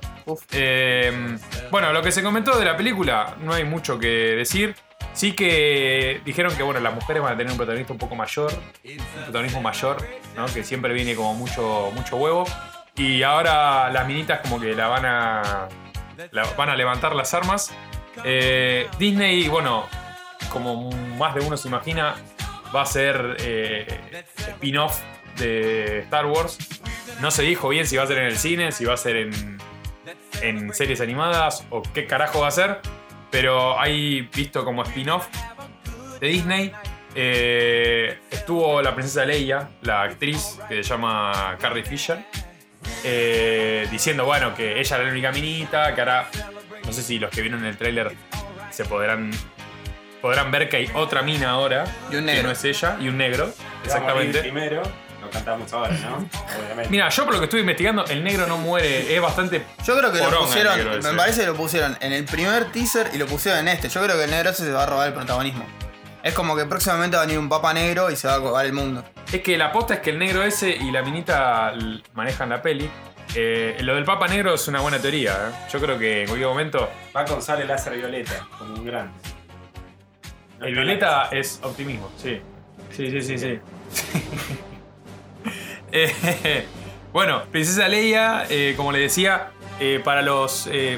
Eh, 0.51 1.37
bueno, 1.71 1.91
lo 1.91 2.03
que 2.03 2.11
se 2.11 2.21
comentó 2.21 2.55
de 2.59 2.65
la 2.65 2.77
película, 2.77 3.35
no 3.39 3.51
hay 3.51 3.63
mucho 3.63 3.97
que 3.97 4.07
decir. 4.07 4.75
Sí 5.13 5.33
que 5.33 6.21
dijeron 6.23 6.55
que 6.55 6.61
bueno, 6.61 6.79
las 6.81 6.93
mujeres 6.93 7.23
van 7.23 7.33
a 7.33 7.37
tener 7.37 7.51
un 7.51 7.57
protagonista 7.57 7.93
un 7.93 7.99
poco 7.99 8.13
mayor, 8.15 8.51
un 8.83 9.23
protagonismo 9.23 9.61
mayor, 9.61 9.97
¿no? 10.35 10.45
Que 10.45 10.63
siempre 10.63 10.93
viene 10.93 11.15
como 11.15 11.33
mucho, 11.33 11.89
mucho 11.95 12.17
huevo. 12.17 12.45
Y 12.95 13.23
ahora 13.23 13.89
las 13.89 14.05
minitas 14.07 14.39
como 14.41 14.59
que 14.59 14.75
la 14.75 14.87
van 14.87 15.05
a. 15.05 15.67
la- 16.31 16.43
van 16.55 16.69
a 16.69 16.75
levantar 16.75 17.15
las 17.15 17.33
armas. 17.33 17.73
Eh, 18.23 18.87
Disney, 18.99 19.47
bueno, 19.47 19.87
como 20.51 20.91
más 21.17 21.33
de 21.33 21.41
uno 21.41 21.57
se 21.57 21.67
imagina, 21.69 22.13
va 22.75 22.83
a 22.83 22.85
ser 22.85 23.35
eh, 23.39 24.23
spin-off 24.37 25.01
de 25.37 25.99
Star 25.99 26.25
Wars. 26.25 26.57
No 27.21 27.31
se 27.31 27.43
dijo 27.43 27.69
bien 27.69 27.85
si 27.87 27.97
va 27.97 28.03
a 28.03 28.07
ser 28.07 28.17
en 28.19 28.25
el 28.25 28.37
cine, 28.37 28.71
si 28.71 28.85
va 28.85 28.93
a 28.93 28.97
ser 28.97 29.15
en, 29.17 29.57
en 30.41 30.73
series 30.73 30.99
animadas 31.01 31.63
o 31.69 31.81
qué 31.81 32.05
carajo 32.05 32.41
va 32.41 32.47
a 32.47 32.51
ser. 32.51 32.79
Pero 33.31 33.79
hay 33.79 34.21
visto 34.33 34.63
como 34.63 34.83
spin-off 34.83 35.27
de 36.19 36.27
Disney. 36.27 36.71
eh, 37.15 38.17
estuvo 38.31 38.81
la 38.81 38.93
princesa 38.93 39.25
Leia, 39.25 39.69
la 39.81 40.01
actriz 40.03 40.59
que 40.67 40.83
se 40.83 40.89
llama 40.89 41.57
Carrie 41.59 41.83
Fisher, 41.83 42.19
eh, 43.03 43.87
diciendo, 43.91 44.25
bueno, 44.25 44.55
que 44.55 44.79
ella 44.79 44.95
era 44.97 45.05
la 45.05 45.11
única 45.11 45.31
minita, 45.31 45.93
que 45.93 46.01
ahora, 46.01 46.29
no 46.85 46.93
sé 46.93 47.01
si 47.03 47.19
los 47.19 47.29
que 47.29 47.41
vieron 47.41 47.63
el 47.65 47.77
tráiler 47.77 48.11
se 48.71 48.85
podrán, 48.85 49.31
podrán 50.21 50.51
ver 50.51 50.69
que 50.69 50.77
hay 50.77 50.89
otra 50.93 51.21
mina 51.21 51.51
ahora, 51.51 51.85
Y 52.11 52.15
un 52.15 52.25
que 52.25 52.31
negro. 52.33 52.43
no 52.43 52.51
es 52.51 52.63
ella, 52.63 52.97
y 52.99 53.07
un 53.09 53.17
negro, 53.17 53.51
exactamente. 53.83 54.39
primero, 54.39 54.81
cantamos 55.33 55.73
ahora, 55.73 55.91
¿no? 55.97 56.17
Obviamente. 56.57 56.89
Mira, 56.89 57.09
yo 57.09 57.25
por 57.25 57.33
lo 57.33 57.39
que 57.39 57.45
estuve 57.45 57.61
investigando, 57.61 58.05
el 58.05 58.23
negro 58.23 58.47
no 58.47 58.57
muere, 58.57 59.13
es 59.13 59.21
bastante... 59.21 59.65
Yo 59.85 59.97
creo 59.97 60.11
que 60.11 60.19
lo 60.19 60.39
pusieron, 60.39 60.79
me 61.03 61.13
parece 61.13 61.41
que 61.41 61.47
lo 61.47 61.55
pusieron 61.55 61.97
en 61.99 62.13
el 62.13 62.23
primer 62.25 62.71
teaser 62.71 63.09
y 63.13 63.17
lo 63.17 63.25
pusieron 63.25 63.61
en 63.61 63.67
este. 63.69 63.89
Yo 63.89 64.01
creo 64.03 64.15
que 64.15 64.23
el 64.23 64.31
negro 64.31 64.51
ese 64.51 64.63
se 64.63 64.71
va 64.71 64.83
a 64.83 64.85
robar 64.85 65.07
el 65.07 65.13
protagonismo. 65.13 65.65
Es 66.23 66.33
como 66.33 66.55
que 66.55 66.65
próximamente 66.65 67.17
va 67.17 67.23
a 67.23 67.25
venir 67.25 67.37
un 67.39 67.49
papa 67.49 67.73
negro 67.73 68.09
y 68.09 68.15
se 68.15 68.27
va 68.27 68.35
a 68.35 68.37
acabar 68.37 68.65
el 68.65 68.71
mundo. 68.71 69.03
Es 69.31 69.41
que 69.41 69.57
la 69.57 69.65
aposta 69.67 69.95
es 69.95 69.99
que 69.99 70.11
el 70.11 70.19
negro 70.19 70.41
ese 70.43 70.69
y 70.69 70.89
la 70.91 71.01
minita 71.01 71.73
manejan 72.13 72.47
la 72.49 72.61
peli. 72.61 72.89
Eh, 73.35 73.77
lo 73.81 73.95
del 73.95 74.03
Papa 74.03 74.27
Negro 74.27 74.53
es 74.53 74.67
una 74.67 74.79
buena 74.81 74.99
teoría. 74.99 75.31
¿eh? 75.33 75.67
Yo 75.71 75.79
creo 75.79 75.97
que 75.97 76.21
en 76.21 76.27
cualquier 76.27 76.49
momento 76.49 76.89
Va 77.15 77.25
con 77.25 77.41
sale 77.41 77.65
láser 77.65 77.95
violeta, 77.95 78.47
como 78.59 78.75
un 78.75 78.85
gran. 78.85 79.11
el 80.61 80.73
violeta 80.73 81.29
es 81.31 81.59
optimismo. 81.63 82.11
Sí. 82.17 82.39
Sí, 82.95 83.09
sí, 83.09 83.21
sí, 83.21 83.37
sí. 83.39 83.59
Eh, 85.93 86.65
bueno, 87.13 87.43
Princesa 87.51 87.87
Leia, 87.87 88.45
eh, 88.49 88.73
como 88.75 88.91
le 88.91 88.99
decía, 88.99 89.51
eh, 89.79 90.01
para 90.03 90.21
los 90.21 90.67
eh, 90.71 90.97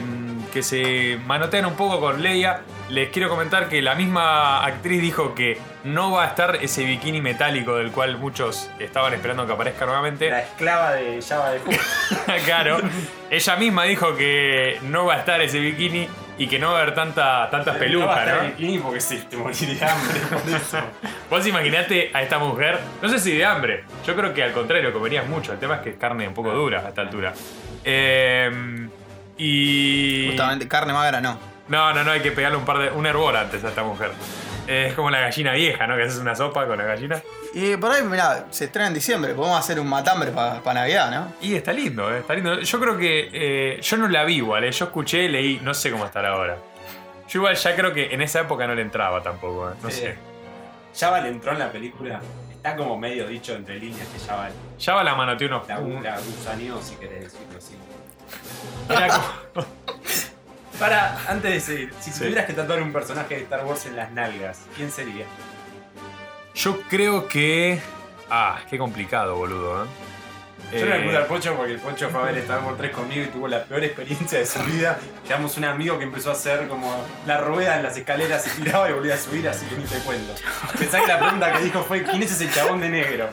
que 0.54 0.64
se 0.64 1.20
manotean 1.25 1.66
un 1.66 1.75
poco 1.75 2.00
con 2.00 2.22
Leia, 2.22 2.62
les 2.90 3.10
quiero 3.10 3.30
comentar 3.30 3.68
que 3.68 3.82
la 3.82 3.96
misma 3.96 4.64
actriz 4.66 5.02
dijo 5.02 5.36
que 5.36 5.58
no 5.84 6.12
va 6.12 6.24
a 6.24 6.28
estar 6.28 6.58
ese 6.62 6.86
bikini 6.86 7.20
metálico 7.20 7.75
del 7.75 7.92
cual 7.92 8.18
muchos 8.18 8.70
estaban 8.80 9.14
esperando 9.14 9.46
que 9.46 9.54
aparezca 9.54 9.86
nuevamente. 9.86 10.30
La 10.30 10.42
esclava 10.42 10.94
de 10.94 11.22
Java 11.22 11.52
de 11.52 11.62
claro. 12.46 12.80
Ella 13.30 13.56
misma 13.58 13.84
dijo 13.84 14.16
que 14.16 14.80
no 14.84 15.06
va 15.06 15.16
a 15.16 15.20
estar 15.20 15.42
ese 15.42 15.60
bikini 15.60 16.08
y 16.38 16.48
que 16.48 16.60
no 16.60 16.72
va 16.72 16.80
a 16.80 16.82
haber 16.82 16.94
tanta, 16.94 17.50
tantas 17.50 17.75
No 17.75 17.80
pelucas, 17.80 18.27
¿no? 18.27 18.48
bikini 18.48 18.80
porque 18.80 19.00
sí, 19.00 19.24
te 19.30 19.38
moriría 19.38 19.75
de 19.75 19.86
hambre 19.86 20.20
con 20.30 20.56
eso. 20.56 20.77
Vos 21.30 21.48
imaginate 21.48 22.12
a 22.13 22.22
esta 22.22 22.39
mujer, 22.39 22.80
no 23.01 23.10
sé 23.10 23.20
si 23.20 23.32
de 23.32 23.46
hambre, 23.46 23.84
yo 24.06 24.15
creo 24.15 24.34
que 24.34 24.44
al 24.44 24.51
contrario, 24.51 24.92
comerías 24.92 25.27
mucho. 25.27 25.54
El 25.54 25.60
tema 25.60 25.75
es 25.75 25.82
que 25.82 25.89
es 25.92 25.98
carne 25.98 26.27
un 26.27 26.34
poco 26.34 26.51
dura 26.51 26.82
a 26.86 26.89
esta 26.89 27.01
altura. 27.01 27.34
Eh, 27.84 28.88
y. 29.38 30.27
Justamente, 30.27 30.68
carne 30.68 30.94
magra 30.94 31.22
no. 31.22 31.38
No, 31.68 31.94
no, 31.94 32.04
no, 32.04 32.12
hay 32.12 32.22
que 32.22 32.32
pegarle 32.32 32.58
un 32.58 32.65
par 32.65 32.77
de. 32.80 32.89
un 32.89 33.06
hervor 33.06 33.36
antes 33.36 33.63
a 33.63 33.70
esta 33.70 33.84
mujer. 33.84 34.12
Es 34.67 34.93
como 34.95 35.10
la 35.12 35.19
gallina 35.19 35.53
vieja, 35.53 35.86
¿no? 35.88 35.95
Que 35.95 36.03
haces 36.03 36.17
una 36.19 36.36
sopa 36.36 36.65
con 36.65 36.77
la 36.77 36.86
gallina. 36.86 37.22
Y 37.53 37.77
por 37.77 37.91
ahí, 37.91 38.01
mirá, 38.03 38.45
se 38.50 38.65
estrena 38.65 38.88
en 38.88 38.93
diciembre. 38.95 39.34
Podemos 39.34 39.60
hacer 39.60 39.79
un 39.79 39.88
matambre 39.88 40.31
para 40.31 40.60
Navidad, 40.74 41.12
¿no? 41.12 41.34
Y 41.41 41.55
está 41.55 41.72
lindo, 41.72 42.13
¿eh? 42.13 42.19
Está 42.19 42.34
lindo. 42.34 42.60
Yo 42.60 42.79
creo 42.79 42.98
que. 42.98 43.29
eh, 43.31 43.79
yo 43.81 43.98
no 43.98 44.07
la 44.07 44.24
vi 44.24 44.38
igual, 44.38 44.63
¿eh? 44.63 44.72
Yo 44.72 44.86
escuché, 44.86 45.29
leí, 45.29 45.60
no 45.63 45.74
sé 45.74 45.91
cómo 45.91 46.05
estará 46.05 46.29
ahora. 46.29 46.57
Yo 47.29 47.39
igual 47.39 47.55
ya 47.55 47.75
creo 47.75 47.93
que 47.93 48.13
en 48.13 48.22
esa 48.22 48.41
época 48.41 48.65
no 48.67 48.74
le 48.75 48.81
entraba 48.81 49.22
tampoco, 49.22 49.69
¿eh? 49.69 49.74
No 49.81 49.89
Sí. 49.89 50.01
sé. 50.01 50.15
Java 50.98 51.22
le 51.22 51.29
entró 51.29 51.51
en 51.51 51.60
la 51.60 51.72
película. 51.72 52.19
Está 52.55 52.75
como 52.75 52.98
medio 52.98 53.27
dicho 53.27 53.53
entre 53.53 53.77
líneas 53.79 54.07
que 54.07 54.19
Java 54.19 54.50
Ya 54.79 54.93
va 54.95 55.03
la 55.03 55.13
manoteó 55.15 55.48
unos. 55.48 55.67
la, 55.67 55.79
la 55.79 56.19
gusaneó, 56.19 56.81
si 56.81 56.95
querés 56.95 57.25
decirlo 57.25 57.57
así. 57.57 57.75
era 58.89 59.07
como- 59.53 59.67
Para, 60.79 61.17
antes 61.29 61.51
de 61.53 61.60
seguir, 61.60 61.94
si 62.01 62.12
Sí. 62.12 62.20
tuvieras 62.20 62.46
que 62.46 62.53
tatuar 62.53 62.82
un 62.82 62.91
personaje 62.91 63.36
de 63.36 63.41
Star 63.44 63.65
Wars 63.65 63.86
en 63.86 63.96
las 63.96 64.12
nalgas, 64.12 64.60
¿quién 64.75 64.91
sería? 64.91 65.25
Yo 66.53 66.82
creo 66.89 67.27
que. 67.27 67.79
Ah, 68.29 68.60
qué 68.70 68.77
complicado, 68.77 69.36
boludo, 69.36 69.86
¿eh? 69.86 69.88
Yo 70.79 70.86
no 70.88 70.96
Eh, 70.96 70.98
le 71.00 71.05
puse 71.05 71.17
al 71.17 71.25
Pocho 71.27 71.55
porque 71.55 71.74
el 71.74 71.79
Pocho 71.79 72.10
fue 72.10 72.20
a 72.22 72.24
ver 72.24 72.38
Star 72.39 72.63
Wars 72.63 72.77
3 72.77 72.91
conmigo 72.91 73.24
y 73.24 73.27
tuvo 73.27 73.48
la 73.48 73.63
peor 73.65 73.84
experiencia 73.84 74.39
de 74.39 74.46
su 74.48 74.60
vida. 74.63 74.98
Llevamos 75.27 75.55
un 75.58 75.65
amigo 75.65 75.98
que 76.00 76.05
empezó 76.05 76.32
a 76.32 76.34
hacer 76.34 76.67
como 76.67 76.91
la 77.27 77.38
rueda 77.39 77.77
en 77.77 77.84
las 77.84 77.96
escaleras 77.96 78.48
y 78.48 78.62
tiraba 78.62 78.89
y 78.89 78.94
volvía 78.94 79.13
a 79.13 79.17
subir, 79.17 79.48
así 79.48 79.65
que 79.67 79.75
ni 79.77 79.84
te 79.84 80.00
cuento. 80.00 80.34
Pensá 80.79 81.00
que 81.01 81.08
la 81.08 81.20
pregunta 81.20 81.53
que 81.53 81.63
dijo 81.63 81.84
fue: 81.84 82.03
¿quién 82.03 82.24
es 82.24 82.32
ese 82.32 82.50
chabón 82.51 82.82
de 82.82 82.89
negro? 82.89 83.29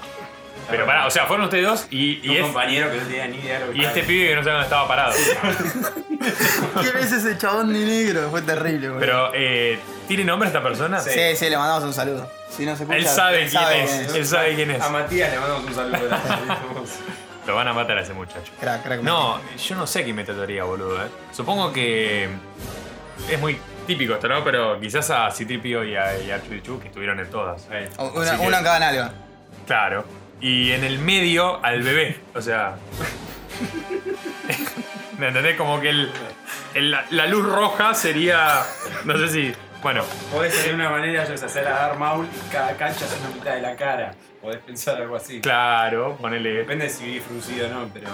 Pero 0.70 0.86
pará, 0.86 1.06
o 1.06 1.10
sea, 1.10 1.26
fueron 1.26 1.44
ustedes 1.44 1.66
dos 1.66 1.86
y, 1.90 2.26
un 2.28 2.36
es- 2.36 2.42
compañero 2.42 2.90
que 2.90 2.96
no 2.98 3.02
tenía 3.04 3.26
ni 3.28 3.36
idea 3.38 3.58
de 3.58 3.66
lo 3.66 3.72
que 3.72 3.78
y 3.78 3.84
este 3.84 4.02
pibe 4.04 4.28
que 4.28 4.34
no 4.36 4.42
sabe 4.42 4.52
dónde 4.52 4.64
estaba 4.64 4.88
parado. 4.88 5.12
¿Quién 6.80 6.96
es 6.98 7.12
ese 7.12 7.36
chabón 7.38 7.72
de 7.72 7.80
negro? 7.80 8.30
Fue 8.30 8.42
terrible, 8.42 8.88
boludo. 8.88 9.00
Pero, 9.00 9.30
eh, 9.34 9.78
¿tiene 10.08 10.24
nombre 10.24 10.48
esta 10.48 10.62
persona? 10.62 11.00
Sí. 11.00 11.10
Sí, 11.10 11.36
sí, 11.36 11.50
le 11.50 11.56
mandamos 11.56 11.84
un 11.84 11.92
saludo. 11.94 12.30
Si 12.48 12.64
no 12.64 12.76
se 12.76 12.82
escucha, 12.84 12.98
Él 12.98 13.06
sabe 13.06 13.48
quién 13.48 13.62
es. 13.72 14.14
Él 14.14 14.26
sabe 14.26 14.54
quién 14.54 14.70
es. 14.70 14.82
A 14.82 14.88
Matías 14.88 15.30
le 15.32 15.38
mandamos 15.40 15.64
un 15.66 15.74
saludo. 15.74 15.98
Lo 17.46 17.56
van 17.56 17.66
a 17.66 17.72
matar 17.72 17.98
a 17.98 18.02
ese 18.02 18.12
muchacho. 18.12 18.52
Crack, 18.60 18.84
crack. 18.84 19.02
No, 19.02 19.40
yo 19.56 19.74
no 19.74 19.84
sé 19.86 20.04
quién 20.04 20.14
me 20.14 20.22
tatuaría, 20.22 20.62
boludo, 20.62 21.02
¿eh? 21.02 21.08
Supongo 21.32 21.72
que. 21.72 22.28
Es 23.28 23.40
muy 23.40 23.58
típico 23.86 24.14
esto, 24.14 24.28
¿no? 24.28 24.44
Pero 24.44 24.78
quizás 24.78 25.10
a 25.10 25.28
Citripio 25.32 25.82
y 25.82 25.96
a, 25.96 26.16
y 26.20 26.30
a 26.30 26.40
que 26.40 26.56
estuvieron 26.86 27.18
en 27.18 27.28
todas. 27.30 27.66
Una, 27.98 28.30
Así 28.30 28.40
que- 28.40 28.46
una 28.46 28.58
en 28.58 28.64
cada 28.64 28.78
nalga. 28.78 29.12
Claro. 29.66 30.04
Y 30.42 30.72
en 30.72 30.84
el 30.84 30.98
medio 30.98 31.64
al 31.64 31.82
bebé. 31.82 32.20
O 32.34 32.42
sea. 32.42 32.74
¿Me 35.18 35.28
entendés? 35.28 35.56
Como 35.56 35.80
que 35.80 35.88
el. 35.90 36.10
el- 36.74 36.90
la, 36.90 37.26
luz 37.26 37.46
roja 37.46 37.94
sería. 37.94 38.62
No 39.04 39.16
sé 39.18 39.28
si. 39.28 39.52
Bueno, 39.82 40.04
Podés 40.32 40.64
de 40.64 40.74
una 40.74 40.90
manera 40.90 41.22
es 41.24 41.42
hacer 41.42 41.66
a 41.66 41.70
Darth 41.70 41.98
Maul 41.98 42.26
y 42.26 42.52
cada 42.52 42.76
cancha 42.76 43.04
es 43.04 43.16
una 43.20 43.34
mitad 43.34 43.54
de 43.54 43.62
la 43.62 43.74
cara. 43.74 44.14
Podés 44.40 44.58
pensar 44.58 45.00
algo 45.00 45.16
así. 45.16 45.40
claro, 45.40 46.16
ponele. 46.20 46.50
Depende 46.52 46.88
si 46.88 47.04
vivís 47.04 47.22
fruncido 47.24 47.66
o 47.66 47.70
no, 47.70 47.88
pero. 47.92 48.08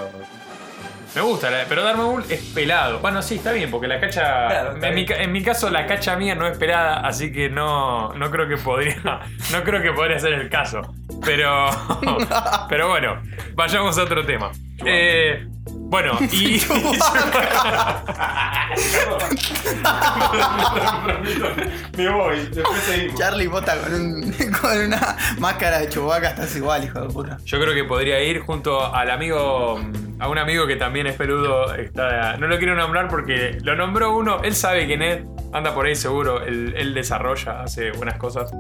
Me 1.15 1.23
gusta, 1.23 1.51
la- 1.51 1.65
pero 1.69 1.83
Darth 1.83 1.97
Maul 1.97 2.25
es 2.29 2.41
pelado. 2.55 2.99
Bueno, 3.01 3.23
sí, 3.23 3.37
está 3.37 3.53
bien, 3.53 3.71
porque 3.71 3.89
la 3.89 3.99
cacha. 3.99 4.47
Claro, 4.49 4.83
en, 4.85 4.95
mi, 4.95 5.07
en 5.09 5.33
mi 5.33 5.43
caso, 5.43 5.71
la 5.71 5.87
cacha 5.87 6.17
mía 6.17 6.35
no 6.35 6.47
es 6.47 6.57
pelada, 6.59 7.01
así 7.01 7.33
que 7.33 7.49
no, 7.49 8.13
no 8.15 8.31
creo 8.31 8.47
que 8.49 8.57
podría. 8.57 8.97
No 9.53 9.63
creo 9.65 9.83
que 9.83 9.93
podría 9.93 10.19
ser 10.19 10.35
el 10.35 10.49
caso. 10.51 10.83
Pero. 11.25 11.67
Pero 12.69 12.89
bueno, 12.89 13.21
vayamos 13.55 13.97
a 13.99 14.03
otro 14.03 14.25
tema. 14.27 14.51
Eh, 14.85 15.47
bueno, 15.89 16.19
y. 16.33 16.61
Me 21.97 22.09
voy, 22.11 22.37
después 22.53 22.79
seguimos. 22.83 23.19
Charlie 23.19 23.47
Bota 23.47 23.77
con, 23.81 23.95
un- 23.95 24.33
con 24.61 24.79
una 24.87 25.17
máscara 25.39 25.79
de 25.81 25.89
chubaca, 25.89 26.29
estás 26.31 26.55
igual, 26.57 26.85
hijo 26.85 27.01
de 27.01 27.09
puta. 27.09 27.39
Yo 27.45 27.61
creo 27.61 27.75
que 27.75 27.85
podría 27.85 28.21
ir 28.23 28.41
junto 28.41 28.95
al 28.95 29.11
amigo, 29.11 29.81
a 30.19 30.29
un 30.29 30.39
amigo 30.39 30.67
que 30.67 30.77
también 30.77 31.07
es 31.07 31.17
peludo. 31.17 31.75
Está, 31.75 32.37
no 32.37 32.47
lo 32.47 32.59
quiero 32.59 32.75
nombrar 32.75 33.09
porque 33.09 33.59
lo 33.63 33.75
nombró 33.75 34.17
uno, 34.17 34.43
él 34.43 34.55
sabe 34.55 34.87
quién 34.87 35.03
es, 35.03 35.23
anda 35.53 35.75
por 35.75 35.87
ahí 35.87 35.97
seguro, 35.97 36.43
él, 36.45 36.75
él 36.77 36.95
desarrolla, 36.95 37.63
hace 37.63 37.91
buenas 37.93 38.17
cosas. 38.19 38.51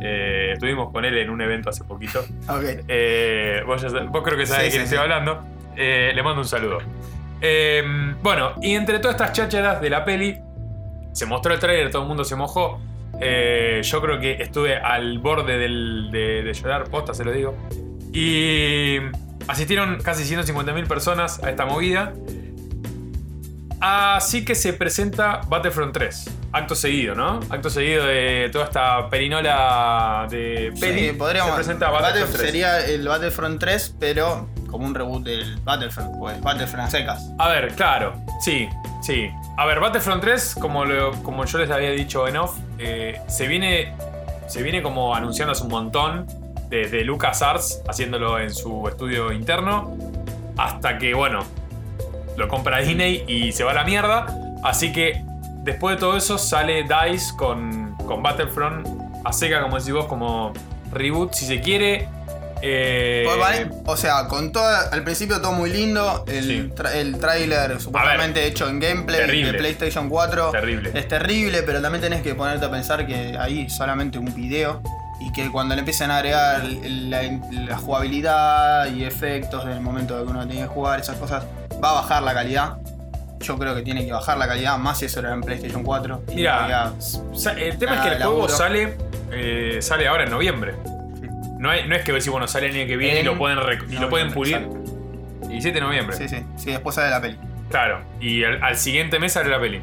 Eh, 0.00 0.52
estuvimos 0.52 0.92
con 0.92 1.04
él 1.04 1.18
en 1.18 1.28
un 1.28 1.40
evento 1.40 1.70
hace 1.70 1.82
poquito. 1.82 2.20
Ok. 2.48 2.62
Eh, 2.86 3.62
vos, 3.66 3.82
ya 3.82 3.88
sab- 3.88 4.08
vos 4.10 4.22
creo 4.22 4.38
que 4.38 4.46
sabés 4.46 4.66
Sí, 4.66 4.70
de 4.70 4.70
quién 4.70 4.88
sí, 4.88 4.94
estoy 4.94 4.98
sí. 4.98 5.02
hablando. 5.02 5.44
Eh, 5.78 6.12
le 6.14 6.22
mando 6.22 6.40
un 6.42 6.48
saludo. 6.48 6.78
Eh, 7.40 7.82
bueno, 8.22 8.54
y 8.60 8.74
entre 8.74 8.98
todas 8.98 9.14
estas 9.14 9.32
chácharas 9.32 9.80
de 9.80 9.88
la 9.90 10.04
peli, 10.04 10.36
se 11.12 11.24
mostró 11.24 11.54
el 11.54 11.60
trailer, 11.60 11.90
todo 11.90 12.02
el 12.02 12.08
mundo 12.08 12.24
se 12.24 12.34
mojó. 12.34 12.80
Eh, 13.20 13.80
yo 13.84 14.00
creo 14.02 14.18
que 14.20 14.32
estuve 14.42 14.76
al 14.76 15.18
borde 15.20 15.56
del- 15.56 16.10
de, 16.10 16.42
de 16.42 16.52
llorar, 16.52 16.84
posta 16.90 17.14
se 17.14 17.24
lo 17.24 17.30
digo. 17.32 17.56
Y 18.12 18.96
asistieron 19.46 19.98
casi 20.02 20.24
150.000 20.24 20.86
personas 20.88 21.42
a 21.42 21.50
esta 21.50 21.64
movida. 21.64 22.12
Así 23.80 24.44
que 24.44 24.54
se 24.56 24.72
presenta 24.72 25.40
Battlefront 25.48 25.92
3. 25.94 26.30
Acto 26.50 26.74
seguido, 26.74 27.14
¿no? 27.14 27.38
Acto 27.48 27.70
seguido 27.70 28.04
de 28.06 28.48
toda 28.52 28.64
esta 28.64 29.08
perinola 29.08 30.26
de 30.28 30.72
peli. 30.80 31.10
Sí, 31.10 31.12
podríamos. 31.12 31.50
se 31.52 31.56
presenta 31.56 31.88
Battlefront 31.90 32.32
3. 32.36 32.40
Sería 32.46 32.84
el 32.84 33.06
Battlefront 33.06 33.60
3, 33.60 33.94
pero 34.00 34.48
como 34.68 34.86
un 34.86 34.94
reboot 34.94 35.24
del 35.24 35.56
Battlefront, 35.60 36.16
pues 36.18 36.40
Battlefront 36.40 36.90
secas. 36.90 37.30
A 37.38 37.48
ver, 37.48 37.74
claro, 37.74 38.14
sí, 38.40 38.68
sí. 39.02 39.30
A 39.56 39.66
ver, 39.66 39.80
Battlefront 39.80 40.22
3, 40.22 40.56
como, 40.60 40.84
como 41.22 41.44
yo 41.44 41.58
les 41.58 41.70
había 41.70 41.90
dicho 41.90 42.28
en 42.28 42.36
off, 42.36 42.56
eh, 42.78 43.20
se, 43.26 43.48
viene, 43.48 43.94
se 44.46 44.62
viene 44.62 44.82
como 44.82 45.14
anunciando 45.14 45.52
hace 45.52 45.64
un 45.64 45.70
montón 45.70 46.26
desde 46.68 47.02
LucasArts, 47.02 47.82
haciéndolo 47.88 48.38
en 48.38 48.54
su 48.54 48.86
estudio 48.88 49.32
interno, 49.32 49.96
hasta 50.56 50.98
que, 50.98 51.14
bueno, 51.14 51.44
lo 52.36 52.48
compra 52.48 52.78
Disney 52.78 53.24
y 53.26 53.52
se 53.52 53.64
va 53.64 53.72
a 53.72 53.74
la 53.74 53.84
mierda. 53.84 54.26
Así 54.62 54.92
que 54.92 55.24
después 55.62 55.96
de 55.96 56.00
todo 56.00 56.16
eso 56.16 56.38
sale 56.38 56.84
DICE 56.84 57.36
con, 57.36 57.96
con 58.06 58.22
Battlefront 58.22 58.86
a 59.24 59.32
seca, 59.32 59.62
como 59.62 59.78
decís 59.78 59.92
vos, 59.92 60.06
como 60.06 60.52
reboot, 60.92 61.32
si 61.32 61.46
se 61.46 61.60
quiere. 61.60 62.08
Eh, 62.62 63.22
Pues, 63.24 63.38
vale, 63.38 63.68
o 63.86 63.96
sea, 63.96 64.26
con 64.28 64.50
todo, 64.52 64.66
al 64.90 65.02
principio 65.04 65.40
todo 65.40 65.52
muy 65.52 65.70
lindo, 65.70 66.24
el, 66.28 66.44
Sí. 66.44 66.70
tra- 66.74 66.92
el 66.94 67.18
tráiler 67.18 67.80
supuestamente 67.80 68.46
hecho 68.46 68.68
en 68.68 68.80
gameplay 68.80 69.20
terrible. 69.20 69.52
de 69.52 69.58
PlayStation 69.58 70.08
4 70.08 70.50
Terrible. 70.50 70.90
es 70.94 71.06
terrible, 71.08 71.62
pero 71.62 71.80
también 71.80 72.02
tenés 72.02 72.22
que 72.22 72.34
ponerte 72.34 72.66
a 72.66 72.70
pensar 72.70 73.06
que 73.06 73.36
ahí 73.38 73.68
solamente 73.70 74.18
un 74.18 74.34
video 74.34 74.82
y 75.20 75.32
que 75.32 75.50
cuando 75.50 75.74
le 75.74 75.80
empiecen 75.80 76.10
a 76.10 76.16
agregar 76.18 76.64
la, 76.64 77.22
la 77.50 77.76
jugabilidad 77.78 78.86
y 78.92 79.04
efectos 79.04 79.64
en 79.64 79.70
el 79.70 79.80
momento 79.80 80.18
de 80.18 80.24
que 80.24 80.30
uno 80.30 80.46
tiene 80.46 80.62
que 80.62 80.68
jugar, 80.68 81.00
esas 81.00 81.16
cosas, 81.16 81.44
va 81.82 81.90
a 81.90 81.94
bajar 81.94 82.22
la 82.22 82.34
calidad. 82.34 82.76
Yo 83.40 83.56
creo 83.56 83.74
que 83.74 83.82
tiene 83.82 84.04
que 84.04 84.12
bajar 84.12 84.36
la 84.36 84.48
calidad, 84.48 84.76
más 84.78 84.98
si 84.98 85.04
eso 85.06 85.20
era 85.20 85.32
en 85.32 85.42
PlayStation 85.42 85.82
4. 85.84 86.22
y 86.28 86.34
Mira, 86.36 86.54
todavía- 86.56 86.92
O 87.32 87.36
sea, 87.36 87.52
el 87.52 87.78
tema 87.78 87.94
es 87.96 88.00
que 88.00 88.08
el 88.08 88.14
juego 88.16 88.32
laburo. 88.38 88.56
sale, 88.56 88.96
eh, 89.30 89.78
sale 89.80 90.08
ahora 90.08 90.24
en 90.24 90.30
noviembre. 90.30 90.74
No, 91.58 91.70
hay- 91.70 91.86
no 91.88 91.94
es 91.96 92.04
que 92.04 92.12
decir, 92.12 92.30
bueno, 92.30 92.46
sale 92.48 92.68
el 92.68 92.76
año 92.76 92.86
que 92.86 92.96
viene 92.96 93.20
y 93.20 93.22
lo 93.24 93.36
pueden, 93.36 93.58
rec- 93.58 93.84
y 93.90 93.98
lo 93.98 94.08
pueden 94.08 94.32
pulir. 94.32 94.60
noviembre, 94.60 95.48
17 95.48 95.74
de 95.74 95.84
noviembre. 95.84 96.16
Sí, 96.16 96.28
sí, 96.28 96.36
sí, 96.56 96.70
después 96.70 96.94
sale 96.94 97.10
la 97.10 97.20
peli. 97.20 97.36
Claro. 97.70 98.00
Y 98.20 98.44
al, 98.44 98.62
al 98.62 98.76
siguiente 98.76 99.18
mes 99.18 99.32
sale 99.32 99.50
la 99.50 99.60
peli. 99.60 99.82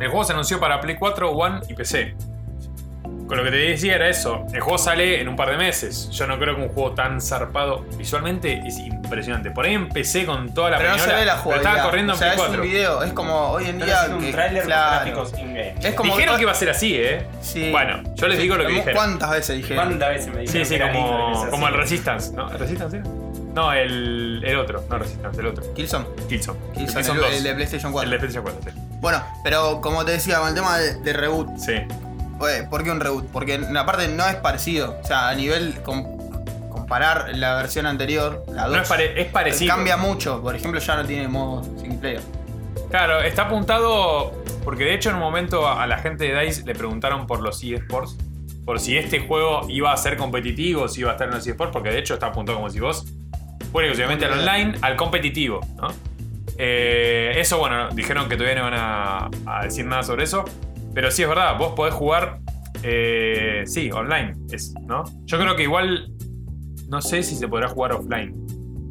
El 0.00 0.08
juego 0.08 0.24
se 0.24 0.32
anunció 0.32 0.60
para 0.60 0.80
Play 0.80 0.96
4, 0.96 1.30
One 1.30 1.60
y 1.68 1.74
PC. 1.74 2.14
Con 3.32 3.38
lo 3.38 3.44
que 3.44 3.50
te 3.50 3.56
decía 3.56 3.94
era 3.94 4.10
eso. 4.10 4.44
El 4.52 4.60
juego 4.60 4.76
sale 4.76 5.22
en 5.22 5.26
un 5.26 5.36
par 5.36 5.48
de 5.50 5.56
meses. 5.56 6.10
Yo 6.10 6.26
no 6.26 6.38
creo 6.38 6.54
que 6.54 6.60
un 6.60 6.68
juego 6.68 6.92
tan 6.92 7.18
zarpado 7.18 7.86
visualmente 7.96 8.60
es 8.66 8.76
impresionante. 8.78 9.50
Por 9.50 9.64
ahí 9.64 9.72
empecé 9.72 10.26
con 10.26 10.52
toda 10.52 10.68
la 10.68 10.76
Pero 10.76 10.90
no 10.90 10.98
se 10.98 11.06
ve 11.06 11.24
la 11.24 11.32
pero 11.32 11.36
jugabilidad. 11.44 11.72
estaba 11.72 11.88
corriendo 11.88 12.12
o 12.12 12.16
en 12.16 12.18
Play 12.20 12.30
es 12.30 12.36
4. 12.36 12.54
un 12.62 12.68
video, 12.68 13.02
es 13.04 13.12
como 13.14 13.34
hoy 13.52 13.68
en 13.70 13.78
día. 13.78 13.96
haciendo 14.00 14.18
que- 14.18 14.26
un 14.26 14.32
tráiler 14.32 14.64
claro. 14.64 14.84
con 14.84 15.14
gráficos 15.24 15.40
in-game. 15.40 15.74
Es 15.82 15.94
como 15.94 16.14
Dijeron 16.14 16.36
que- 16.36 16.42
iba 16.42 16.52
a 16.52 16.54
ser 16.54 16.68
así, 16.68 16.94
¿eh? 16.94 17.26
Sí. 17.40 17.70
Bueno, 17.70 18.02
yo 18.16 18.28
les 18.28 18.38
digo 18.38 18.54
lo 18.56 18.64
que 18.64 18.66
¿Cómo- 18.66 18.76
dijeron. 18.80 18.96
¿Cuántas 18.96 19.30
veces 19.30 19.56
dije? 19.56 19.74
¿Cuántas 19.76 20.08
veces 20.10 20.26
me 20.34 20.40
dijeron 20.42 20.66
Sí, 20.66 20.74
sí, 20.74 20.80
como, 20.82 21.44
es 21.44 21.48
como 21.50 21.68
el? 21.68 21.74
Resistance, 21.74 22.32
¿no? 22.34 22.50
¿El 22.52 22.58
Resistance 22.58 22.96
era? 22.98 23.06
No, 23.54 23.72
el, 23.72 24.42
el 24.44 24.56
otro, 24.58 24.84
no 24.90 24.98
Resistance, 24.98 25.40
el 25.40 25.46
otro. 25.46 25.72
Killzone. 25.72 26.04
Killzone. 26.28 26.58
El 26.74 26.78
Killzone, 26.86 27.08
el, 27.08 27.16
2. 27.16 27.32
el 27.34 27.42
de 27.44 27.54
PlayStation 27.54 27.92
4. 27.92 28.04
El 28.04 28.10
de 28.10 28.18
PlayStation 28.18 28.44
4, 28.62 28.72
sí. 28.74 28.78
Bueno, 29.00 29.24
pero 29.42 29.80
como 29.80 30.04
te 30.04 30.12
decía, 30.12 30.38
con 30.38 30.48
el 30.50 30.54
tema 30.54 30.76
de, 30.76 30.96
de 30.96 31.12
reboot, 31.14 31.48
Sí. 31.58 31.72
¿Por 32.70 32.82
qué 32.84 32.90
un 32.90 33.00
reboot? 33.00 33.26
Porque 33.30 33.60
aparte 33.76 34.08
no 34.08 34.26
es 34.26 34.36
parecido. 34.36 34.98
O 35.02 35.06
sea, 35.06 35.28
a 35.28 35.34
nivel 35.34 35.74
com- 35.82 36.18
comparar 36.70 37.30
la 37.36 37.54
versión 37.54 37.86
anterior, 37.86 38.44
la 38.52 38.66
2, 38.66 38.76
No 38.76 38.82
es, 38.82 38.88
pare- 38.88 39.20
es 39.20 39.28
parecido. 39.28 39.74
cambia 39.74 39.96
mucho. 39.96 40.42
Por 40.42 40.54
ejemplo, 40.56 40.80
ya 40.80 40.96
no 40.96 41.04
tiene 41.04 41.28
modo 41.28 41.62
single 41.80 41.98
player. 41.98 42.20
Claro, 42.90 43.20
está 43.22 43.42
apuntado. 43.42 44.32
Porque 44.64 44.84
de 44.84 44.94
hecho, 44.94 45.08
en 45.10 45.16
un 45.16 45.22
momento 45.22 45.68
a 45.68 45.86
la 45.86 45.98
gente 45.98 46.24
de 46.32 46.40
DICE 46.40 46.64
le 46.64 46.74
preguntaron 46.74 47.26
por 47.26 47.40
los 47.40 47.62
eSports. 47.62 48.16
Por 48.64 48.78
si 48.78 48.96
este 48.96 49.20
juego 49.26 49.66
iba 49.68 49.92
a 49.92 49.96
ser 49.96 50.16
competitivo, 50.16 50.86
si 50.88 51.00
iba 51.00 51.10
a 51.10 51.12
estar 51.14 51.26
en 51.28 51.34
los 51.34 51.46
eSports. 51.46 51.72
Porque 51.72 51.88
de 51.90 51.98
hecho 51.98 52.14
está 52.14 52.26
apuntado 52.28 52.58
como 52.58 52.70
si 52.70 52.78
vos. 52.80 53.04
Bueno, 53.72 53.88
exclusivamente 53.88 54.26
al 54.26 54.38
online, 54.38 54.78
al 54.82 54.96
competitivo, 54.96 55.60
¿no? 55.76 55.88
Eh, 56.58 57.32
eso, 57.36 57.58
bueno, 57.58 57.88
dijeron 57.90 58.28
que 58.28 58.36
todavía 58.36 58.62
no 58.62 58.70
van 58.70 58.74
a, 58.78 59.30
a 59.46 59.64
decir 59.64 59.84
nada 59.86 60.02
sobre 60.02 60.24
eso. 60.24 60.44
Pero 60.94 61.10
sí 61.10 61.22
es 61.22 61.28
verdad, 61.28 61.58
vos 61.58 61.72
podés 61.74 61.94
jugar. 61.94 62.40
eh, 62.84 63.62
sí, 63.66 63.90
online, 63.92 64.34
es, 64.50 64.74
¿no? 64.86 65.04
Yo 65.24 65.38
creo 65.38 65.54
que 65.56 65.62
igual. 65.62 66.12
No 66.88 67.00
sé 67.00 67.22
si 67.22 67.36
se 67.36 67.46
podrá 67.48 67.68
jugar 67.68 67.92
offline. 67.92 68.34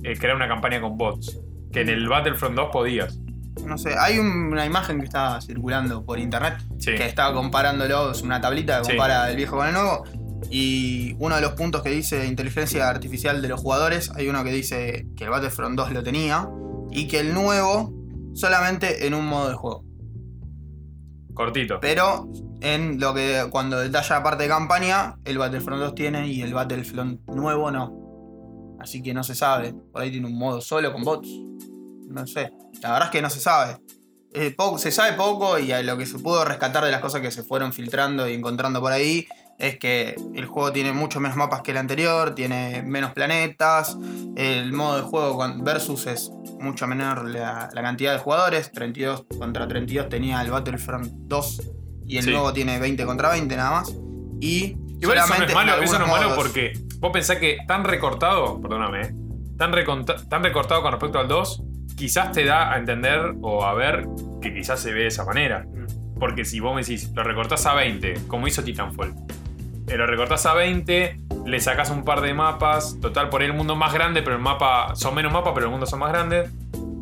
eh, 0.04 0.18
crear 0.18 0.36
una 0.36 0.48
campaña 0.48 0.82
con 0.82 0.98
bots. 0.98 1.40
Que 1.72 1.82
en 1.82 1.90
el 1.90 2.08
Battlefront 2.08 2.56
2 2.56 2.70
podías. 2.72 3.20
No 3.66 3.78
sé, 3.78 3.94
hay 4.00 4.18
un- 4.18 4.52
una 4.52 4.66
imagen 4.66 4.98
que 5.00 5.06
está 5.06 5.40
circulando 5.42 6.04
por 6.04 6.18
internet 6.18 6.56
Sí. 6.80 6.96
que 6.96 7.06
estaba 7.06 7.34
comparándolo, 7.36 8.10
es 8.12 8.22
una 8.24 8.42
tablita 8.42 8.80
que 8.80 8.86
Sí. 8.86 8.92
compara 8.92 9.30
el 9.30 9.36
viejo 9.36 9.58
con 9.58 9.68
el 9.68 9.74
nuevo. 9.74 10.04
Y 10.50 11.16
uno 11.20 11.36
de 11.36 11.42
los 11.42 11.52
puntos 11.52 11.84
que 11.84 11.90
dice 11.92 12.26
inteligencia 12.26 12.90
artificial 12.90 13.42
de 13.44 13.48
los 13.50 13.60
jugadores, 13.62 14.12
hay 14.16 14.28
uno 14.28 14.44
que 14.44 14.52
dice 14.52 15.06
que 15.16 15.26
el 15.26 15.30
Battlefront 15.30 15.78
2 15.78 15.92
lo 15.92 16.02
tenía 16.02 16.48
y 16.92 17.08
que 17.08 17.20
el 17.20 17.34
nuevo 17.36 17.94
solamente 18.34 19.06
en 19.06 19.14
un 19.14 19.28
modo 19.28 19.50
de 19.50 19.56
juego. 19.56 19.84
Cortito. 21.34 21.80
Pero 21.80 22.28
en 22.62 23.00
lo 23.00 23.14
que 23.14 23.46
cuando 23.50 23.80
detalla 23.80 24.18
la 24.18 24.24
parte 24.24 24.44
de 24.44 24.50
campaña, 24.50 25.16
el 25.26 25.38
Battlefront 25.38 25.82
2 25.82 25.96
tiene 25.96 26.28
y 26.28 26.42
el 26.42 26.54
Battlefront 26.54 27.22
nuevo 27.28 27.72
no. 27.72 27.98
Así 28.80 29.02
que 29.02 29.14
no 29.14 29.24
se 29.24 29.36
sabe. 29.36 29.74
Por 29.74 30.02
ahí 30.02 30.12
tiene 30.12 30.28
un 30.28 30.38
modo 30.38 30.62
solo 30.62 30.92
con 30.92 31.04
bots. 31.04 31.30
No 32.10 32.26
sé. 32.28 32.52
La 32.82 32.92
verdad 32.94 33.08
es 33.08 33.12
que 33.12 33.22
no 33.22 33.30
se 33.30 33.40
sabe. 33.40 33.78
Eh, 34.34 34.54
poco- 34.58 34.78
se 34.78 34.92
sabe 34.92 35.14
poco 35.14 35.60
y 35.60 35.72
a 35.72 35.84
lo 35.84 35.98
que 35.98 36.06
se 36.06 36.18
pudo 36.20 36.44
rescatar 36.46 36.84
de 36.86 36.92
las 36.92 37.02
cosas 37.02 37.22
que 37.22 37.32
se 37.32 37.44
fueron 37.44 37.74
filtrando 37.74 38.28
y 38.28 38.34
encontrando 38.34 38.80
por 38.82 38.92
ahí 38.92 39.28
es 39.62 39.78
que 39.78 40.16
el 40.36 40.46
juego 40.46 40.72
tiene 40.72 40.92
mucho 40.92 41.20
menos 41.20 41.38
mapas 41.38 41.62
que 41.62 41.72
el 41.72 41.78
anterior, 41.78 42.34
tiene 42.36 42.82
menos 42.84 43.12
planetas, 43.14 43.98
el 44.36 44.74
modo 44.74 44.98
de 44.98 45.04
juego 45.04 45.38
con- 45.38 45.64
versus 45.64 46.08
es 46.08 46.32
mucho 46.60 46.88
menor 46.88 47.26
la, 47.30 47.70
la 47.74 47.82
cantidad 47.82 48.14
de 48.14 48.20
jugadores, 48.20 48.72
32 48.72 49.26
contra 49.38 49.68
32 49.68 50.10
tenía 50.10 50.42
el 50.42 50.52
Battlefront 50.52 51.08
2 51.12 51.62
y 52.08 52.18
el 52.18 52.24
Sí. 52.24 52.32
nuevo 52.32 52.52
tiene 52.54 52.80
20 52.80 53.06
contra 53.06 53.30
20 53.30 53.56
nada 53.56 53.72
más. 53.72 53.96
Y 54.42 54.76
Igual 55.00 55.18
eso 55.20 55.28
no 55.38 55.46
es 55.46 55.54
malo, 55.54 55.82
eso 55.82 55.98
no 56.00 56.06
es 56.06 56.12
malo 56.12 56.36
porque 56.36 56.74
vos 57.00 57.12
pensás 57.12 57.38
que 57.38 57.58
tan 57.68 57.84
recortado, 57.84 58.60
perdóname, 58.62 59.02
eh, 59.02 59.16
tan, 59.58 59.72
tan 60.30 60.44
recortado 60.44 60.82
con 60.82 60.92
respecto 60.92 61.20
al 61.20 61.28
2, 61.28 61.64
quizás 61.96 62.32
te 62.32 62.46
da 62.46 62.72
a 62.74 62.78
entender 62.78 63.34
o 63.42 63.64
a 63.64 63.74
ver 63.74 64.08
que 64.42 64.54
quizás 64.54 64.80
se 64.80 64.92
ve 64.94 65.02
de 65.02 65.08
esa 65.08 65.24
manera. 65.26 65.66
Porque 66.20 66.46
si 66.46 66.60
vos 66.60 66.76
me 66.76 66.82
decís, 66.82 67.12
lo 67.16 67.24
recortás 67.24 67.66
a 67.66 67.74
20, 67.74 68.14
como 68.28 68.48
hizo 68.48 68.64
Titanfall, 68.64 69.16
lo 69.88 70.06
recortás 70.08 70.46
a 70.46 70.54
20, 70.54 71.20
le 71.46 71.60
sacás 71.60 71.90
un 71.90 72.04
par 72.04 72.22
de 72.22 72.34
mapas, 72.34 72.98
total 73.02 73.30
por 73.30 73.42
ahí 73.42 73.48
el 73.48 73.54
mundo 73.54 73.76
más 73.76 73.94
grande, 73.94 74.22
pero 74.22 74.36
el 74.36 74.42
mapa, 74.42 74.96
son 74.96 75.14
menos 75.16 75.34
mapas, 75.34 75.52
pero 75.54 75.66
el 75.66 75.72
mundo 75.72 75.86
son 75.86 76.00
más 76.00 76.12
grandes. 76.12 76.50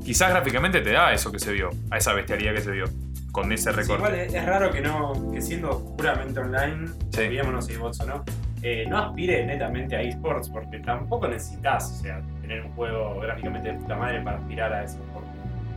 quizás 0.03 0.31
gráficamente 0.31 0.81
te 0.81 0.91
da 0.91 1.13
eso 1.13 1.31
que 1.31 1.37
se 1.39 1.51
vio, 1.51 1.69
a 1.91 1.97
esa 1.97 2.13
bestialidad 2.13 2.53
que 2.55 2.61
se 2.61 2.71
vio, 2.71 2.85
con 3.31 3.51
ese 3.51 3.69
Sí, 3.71 3.77
recorte. 3.77 3.93
igual 4.07 4.15
es, 4.15 4.33
es 4.33 4.45
raro 4.45 4.71
que 4.71 4.81
no, 4.81 5.13
que 5.31 5.39
siendo 5.41 5.95
puramente 5.95 6.39
online, 6.39 6.87
Sí. 7.11 7.21
olvidémonos 7.21 7.65
si 7.67 7.75
bots 7.75 7.99
o 7.99 8.05
no, 8.07 8.23
eh, 8.63 8.85
no 8.89 8.97
aspire 8.97 9.45
netamente 9.45 9.95
a 9.95 10.01
esports, 10.01 10.49
porque 10.49 10.79
tampoco 10.79 11.27
necesitas, 11.27 11.91
o 11.99 12.01
sea, 12.03 12.21
tener 12.41 12.61
un 12.65 12.71
juego 12.73 13.19
gráficamente 13.19 13.71
de 13.71 13.77
puta 13.77 13.95
madre 13.97 14.21
para 14.21 14.37
aspirar 14.37 14.73
a 14.73 14.83
eso. 14.83 14.97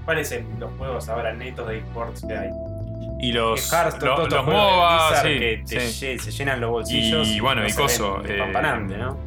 ¿Cuáles 0.06 0.28
son 0.30 0.38
los 0.58 0.72
juegos 0.78 1.08
ahora 1.10 1.32
netos 1.34 1.68
de 1.68 1.78
esports 1.78 2.24
que 2.26 2.34
hay? 2.36 2.50
Y 3.22 3.32
los, 3.32 3.72
Hearthstone, 3.72 4.06
lo- 4.10 4.16
todos 4.16 4.30
los 4.30 4.46
MOBA, 4.46 5.08
Blizzard 5.08 5.26
sí, 5.32 5.38
que 5.38 5.62
te 5.66 5.80
sí. 5.90 6.06
lle- 6.06 6.18
se 6.18 6.30
llenan 6.32 6.60
los 6.60 6.70
bolsillos. 6.70 7.28
Y 7.28 7.40
bueno, 7.40 7.62
no 7.62 7.68
y 7.68 7.72
coso, 7.72 8.20
eh, 8.24 8.28
despampanante, 8.28 8.96
¿no? 8.98 9.18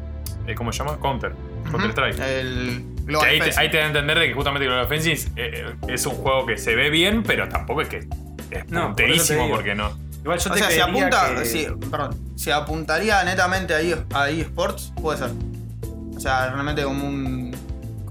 Eh, 0.46 0.54
¿Cómo 0.54 0.72
se 0.72 0.78
llama? 0.78 0.98
Counter. 1.00 1.32
Counter. 1.70 1.90
Strike. 1.90 2.18
El 2.20 2.84
Que 2.96 3.02
Global 3.12 3.28
ahí, 3.28 3.36
te, 3.36 3.40
Offensive. 3.42 3.62
ahí 3.64 3.70
te 3.70 3.76
da 3.78 3.82
a 3.82 3.86
entender 3.88 4.18
de 4.18 4.28
que 4.28 4.34
justamente 4.34 4.66
Global 4.66 4.84
Offensive 4.84 5.20
eh, 5.36 5.64
eh, 5.66 5.74
es 5.88 6.06
un 6.06 6.14
juego 6.14 6.46
que 6.46 6.56
se 6.58 6.76
ve 6.76 6.90
bien, 6.90 7.22
pero 7.24 7.48
tampoco 7.48 7.80
es 7.82 7.88
que 7.88 7.96
es 7.98 8.06
No, 8.06 8.10
por 8.10 8.60
eso 8.60 8.68
te 8.68 9.02
punterísimo 9.02 9.42
digo. 9.44 9.54
porque 9.56 9.74
no. 9.74 9.90
Igual 10.22 10.38
yo 10.40 10.50
O 10.50 10.54
te 10.54 10.58
sea, 10.60 10.70
si 10.70 10.80
apunta, 10.80 11.34
que- 11.36 11.44
sí, 11.44 11.66
perdón, 11.90 12.16
si 12.36 12.50
apuntaría 12.50 13.22
netamente 13.24 13.74
a, 13.74 13.80
e- 13.80 14.04
a 14.12 14.28
eSports, 14.30 14.92
puede 15.00 15.18
ser. 15.18 15.30
O 16.16 16.20
sea, 16.20 16.50
realmente 16.50 16.82
como 16.82 17.06
un, 17.06 17.24
como 17.34 17.45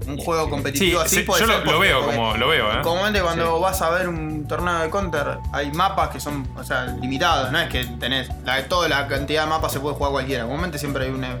un 0.06 0.16
juego 0.18 0.44
Sí, 0.44 0.50
competitivo 0.50 1.00
así 1.00 1.16
sí, 1.16 1.22
puede 1.22 1.40
yo 1.42 1.46
ser. 1.48 1.64
lo, 1.66 1.72
lo 1.72 1.78
veo 1.80 2.04
como 2.06 2.36
lo 2.36 2.48
veo, 2.48 2.72
¿eh? 2.72 2.82
Comúnmente 2.82 3.20
cuando 3.20 3.58
vas 3.60 3.80
a 3.82 3.90
ver 3.90 4.08
un 4.08 4.46
torneo 4.46 4.78
de 4.78 4.90
Counter 4.90 5.38
hay 5.52 5.70
mapas 5.72 6.10
que 6.10 6.20
son, 6.20 6.48
o 6.56 6.62
sea, 6.64 6.84
limitados, 6.86 7.50
no 7.52 7.58
es 7.58 7.68
que 7.68 7.84
tenés 7.84 8.28
la, 8.44 8.62
toda 8.68 8.88
la 8.88 9.08
cantidad 9.08 9.44
de 9.44 9.50
mapas 9.50 9.72
se 9.72 9.80
puede 9.80 9.94
jugar 9.96 10.12
cualquiera. 10.12 10.44
Comúnmente 10.44 10.78
siempre 10.78 11.04
hay 11.06 11.10
una- 11.10 11.40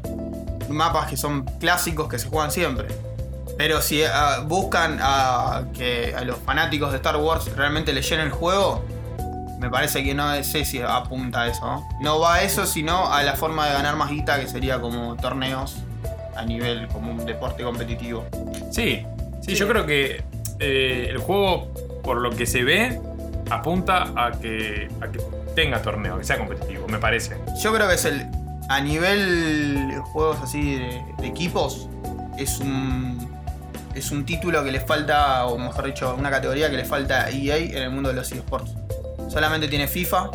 mapas 0.68 1.06
que 1.08 1.16
son 1.16 1.44
clásicos 1.60 2.08
que 2.08 2.18
se 2.18 2.28
juegan 2.28 2.50
siempre. 2.50 2.88
Pero 3.56 3.80
si 3.80 4.02
ah, 4.04 4.40
buscan 4.44 4.98
a 5.00 5.62
que 5.72 6.14
a 6.16 6.22
los 6.22 6.38
fanáticos 6.40 6.90
de 6.90 6.96
Star 6.96 7.16
Wars 7.16 7.50
realmente 7.56 7.92
le 7.92 8.02
llenen 8.02 8.26
el 8.26 8.32
juego, 8.32 8.84
me 9.60 9.70
parece 9.70 10.04
que 10.04 10.12
no 10.14 10.34
sé 10.44 10.64
si 10.66 10.82
apunta 10.82 11.42
a 11.42 11.46
eso. 11.48 11.64
No, 11.64 11.86
No 12.00 12.20
va 12.20 12.34
a 12.34 12.42
eso, 12.42 12.66
sino 12.66 13.10
a 13.10 13.22
la 13.22 13.32
forma 13.34 13.66
de 13.66 13.72
ganar 13.72 13.96
más 13.96 14.10
guita, 14.10 14.38
que 14.40 14.46
sería 14.48 14.80
como 14.80 15.16
torneos 15.16 15.76
a 16.36 16.44
nivel 16.44 16.86
como 16.88 17.10
un 17.12 17.24
deporte 17.26 17.62
competitivo. 17.62 18.24
Sí, 18.70 19.04
sí, 19.42 19.54
yo 19.54 19.66
creo 19.68 19.86
que 19.86 20.22
eh, 20.60 21.06
el 21.10 21.18
juego, 21.18 21.72
por 22.02 22.18
lo 22.18 22.30
que 22.30 22.46
se 22.46 22.62
ve, 22.64 23.00
apunta 23.50 24.12
a 24.16 24.32
que, 24.32 24.88
a 25.00 25.08
que 25.08 25.18
tenga 25.54 25.80
torneo, 25.82 26.18
que 26.18 26.24
sea 26.24 26.38
competitivo, 26.38 26.86
me 26.88 26.98
parece. 26.98 27.36
Yo 27.62 27.72
creo 27.74 27.88
que 27.88 27.94
es 27.94 28.04
el. 28.04 28.26
A 28.68 28.80
nivel 28.80 30.00
juegos 30.12 30.38
así 30.42 30.76
de, 30.78 31.00
de 31.18 31.26
equipos, 31.26 31.88
es 32.38 32.58
un. 32.58 33.34
Es 33.94 34.10
un 34.10 34.26
título 34.26 34.62
que 34.62 34.70
le 34.70 34.80
falta, 34.80 35.46
o 35.46 35.56
mejor 35.56 35.86
dicho, 35.86 36.14
una 36.18 36.28
categoría 36.30 36.68
que 36.70 36.76
le 36.76 36.84
falta 36.84 37.24
a 37.24 37.30
EA 37.30 37.56
en 37.56 37.76
el 37.82 37.90
mundo 37.90 38.10
de 38.10 38.14
los 38.16 38.30
eSports. 38.30 38.74
Solamente 39.28 39.68
tiene 39.68 39.88
FIFA 39.88 40.30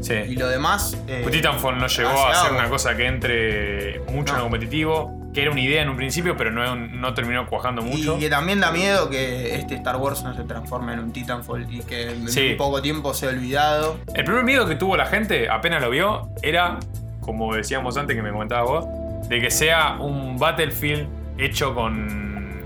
y 0.00 0.04
Sí. 0.04 0.34
lo 0.34 0.48
demás. 0.48 0.96
eh, 1.06 1.20
Pues 1.22 1.32
Titanfall 1.34 1.78
no 1.78 1.86
llegó 1.86 2.26
a 2.26 2.34
ser 2.42 2.50
una 2.52 2.68
cosa 2.68 2.96
que 2.96 3.06
entre 3.06 4.00
mucho 4.10 4.32
en 4.32 4.38
lo 4.38 4.44
competitivo, 4.50 5.23
que 5.34 5.42
era 5.42 5.50
una 5.50 5.60
idea 5.60 5.82
en 5.82 5.88
un 5.88 5.96
principio, 5.96 6.36
pero 6.36 6.50
no, 6.52 6.76
no 6.76 7.12
terminó 7.12 7.46
cuajando 7.48 7.82
mucho. 7.82 8.16
Y 8.16 8.20
que 8.20 8.30
también 8.30 8.60
da 8.60 8.70
miedo 8.70 9.10
que 9.10 9.56
este 9.56 9.74
Star 9.74 9.96
Wars 9.96 10.22
no 10.22 10.32
se 10.34 10.44
transforme 10.44 10.92
en 10.92 11.00
un 11.00 11.12
Titanfall 11.12 11.66
y 11.74 11.80
que 11.80 12.12
en 12.12 12.28
Sí. 12.28 12.54
poco 12.56 12.80
tiempo 12.80 13.12
sea 13.14 13.30
olvidado. 13.30 13.98
El 14.14 14.24
primer 14.24 14.44
miedo 14.44 14.66
que 14.68 14.76
tuvo 14.76 14.96
la 14.96 15.06
gente 15.06 15.48
apenas 15.50 15.82
lo 15.82 15.90
vio 15.90 16.28
era, 16.42 16.78
como 17.20 17.54
decíamos 17.54 17.96
antes 17.96 18.14
que 18.14 18.22
me 18.22 18.30
comentabas 18.30 18.64
vos, 18.68 18.86
de 19.28 19.40
que 19.40 19.50
sea 19.50 19.96
un 19.98 20.38
Battlefield 20.38 21.08
hecho 21.36 21.74
con, 21.74 22.62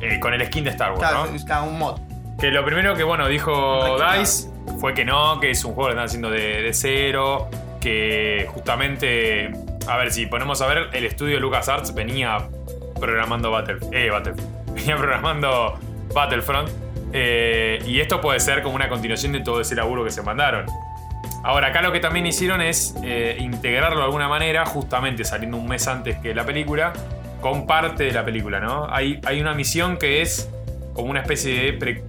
eh, 0.00 0.20
con 0.20 0.32
el 0.32 0.46
skin 0.46 0.62
de 0.64 0.70
Star 0.70 0.90
Wars, 0.92 1.00
Claro, 1.00 1.26
¿no? 1.64 1.70
un 1.72 1.78
mod. 1.78 2.00
Que 2.38 2.50
lo 2.50 2.64
primero 2.64 2.94
que, 2.94 3.02
bueno, 3.02 3.26
dijo. 3.28 3.98
DICE 3.98 4.48
fue 4.80 4.94
que 4.94 5.04
no, 5.04 5.40
que 5.40 5.50
es 5.50 5.64
un 5.64 5.74
juego 5.74 5.88
que 5.88 5.92
están 5.94 6.04
haciendo 6.06 6.30
de, 6.30 6.62
de 6.62 6.72
cero, 6.72 7.48
que 7.80 8.46
justamente, 8.54 9.50
a 9.88 9.96
ver, 9.96 10.10
si 10.12 10.26
ponemos 10.26 10.60
a 10.62 10.66
ver, 10.66 10.88
el 10.92 11.04
estudio 11.04 11.38
LucasArts 11.40 11.94
venía 11.94 12.48
programando 13.00 13.50
Battlefield, 13.50 13.94
eh, 13.94 14.10
Battlefield, 14.10 14.48
venía 14.74 14.96
programando 14.96 15.78
Battlefront, 16.14 16.68
eh, 17.12 17.78
y 17.86 18.00
esto 18.00 18.20
puede 18.20 18.40
ser 18.40 18.62
como 18.62 18.74
una 18.76 18.88
continuación 18.88 19.32
de 19.32 19.40
todo 19.40 19.60
ese 19.60 19.74
laburo 19.74 20.04
que 20.04 20.10
se 20.10 20.22
mandaron. 20.22 20.66
Ahora, 21.44 21.68
acá 21.68 21.82
lo 21.82 21.90
que 21.92 21.98
también 22.00 22.26
hicieron 22.26 22.60
es 22.62 22.94
eh, 23.02 23.36
integrarlo 23.40 23.98
de 23.98 24.04
alguna 24.04 24.28
manera, 24.28 24.64
justamente 24.64 25.24
saliendo 25.24 25.56
un 25.56 25.66
mes 25.68 25.86
antes 25.88 26.16
que 26.18 26.34
la 26.34 26.44
película, 26.44 26.92
con 27.40 27.66
parte 27.66 28.04
de 28.04 28.12
la 28.12 28.24
película, 28.24 28.60
¿no? 28.60 28.86
Hay, 28.88 29.20
hay 29.26 29.40
una 29.40 29.52
misión 29.52 29.96
que 29.98 30.22
es 30.22 30.48
como 30.94 31.10
una 31.10 31.20
especie 31.20 31.64
de 31.64 31.72
pre- 31.72 32.04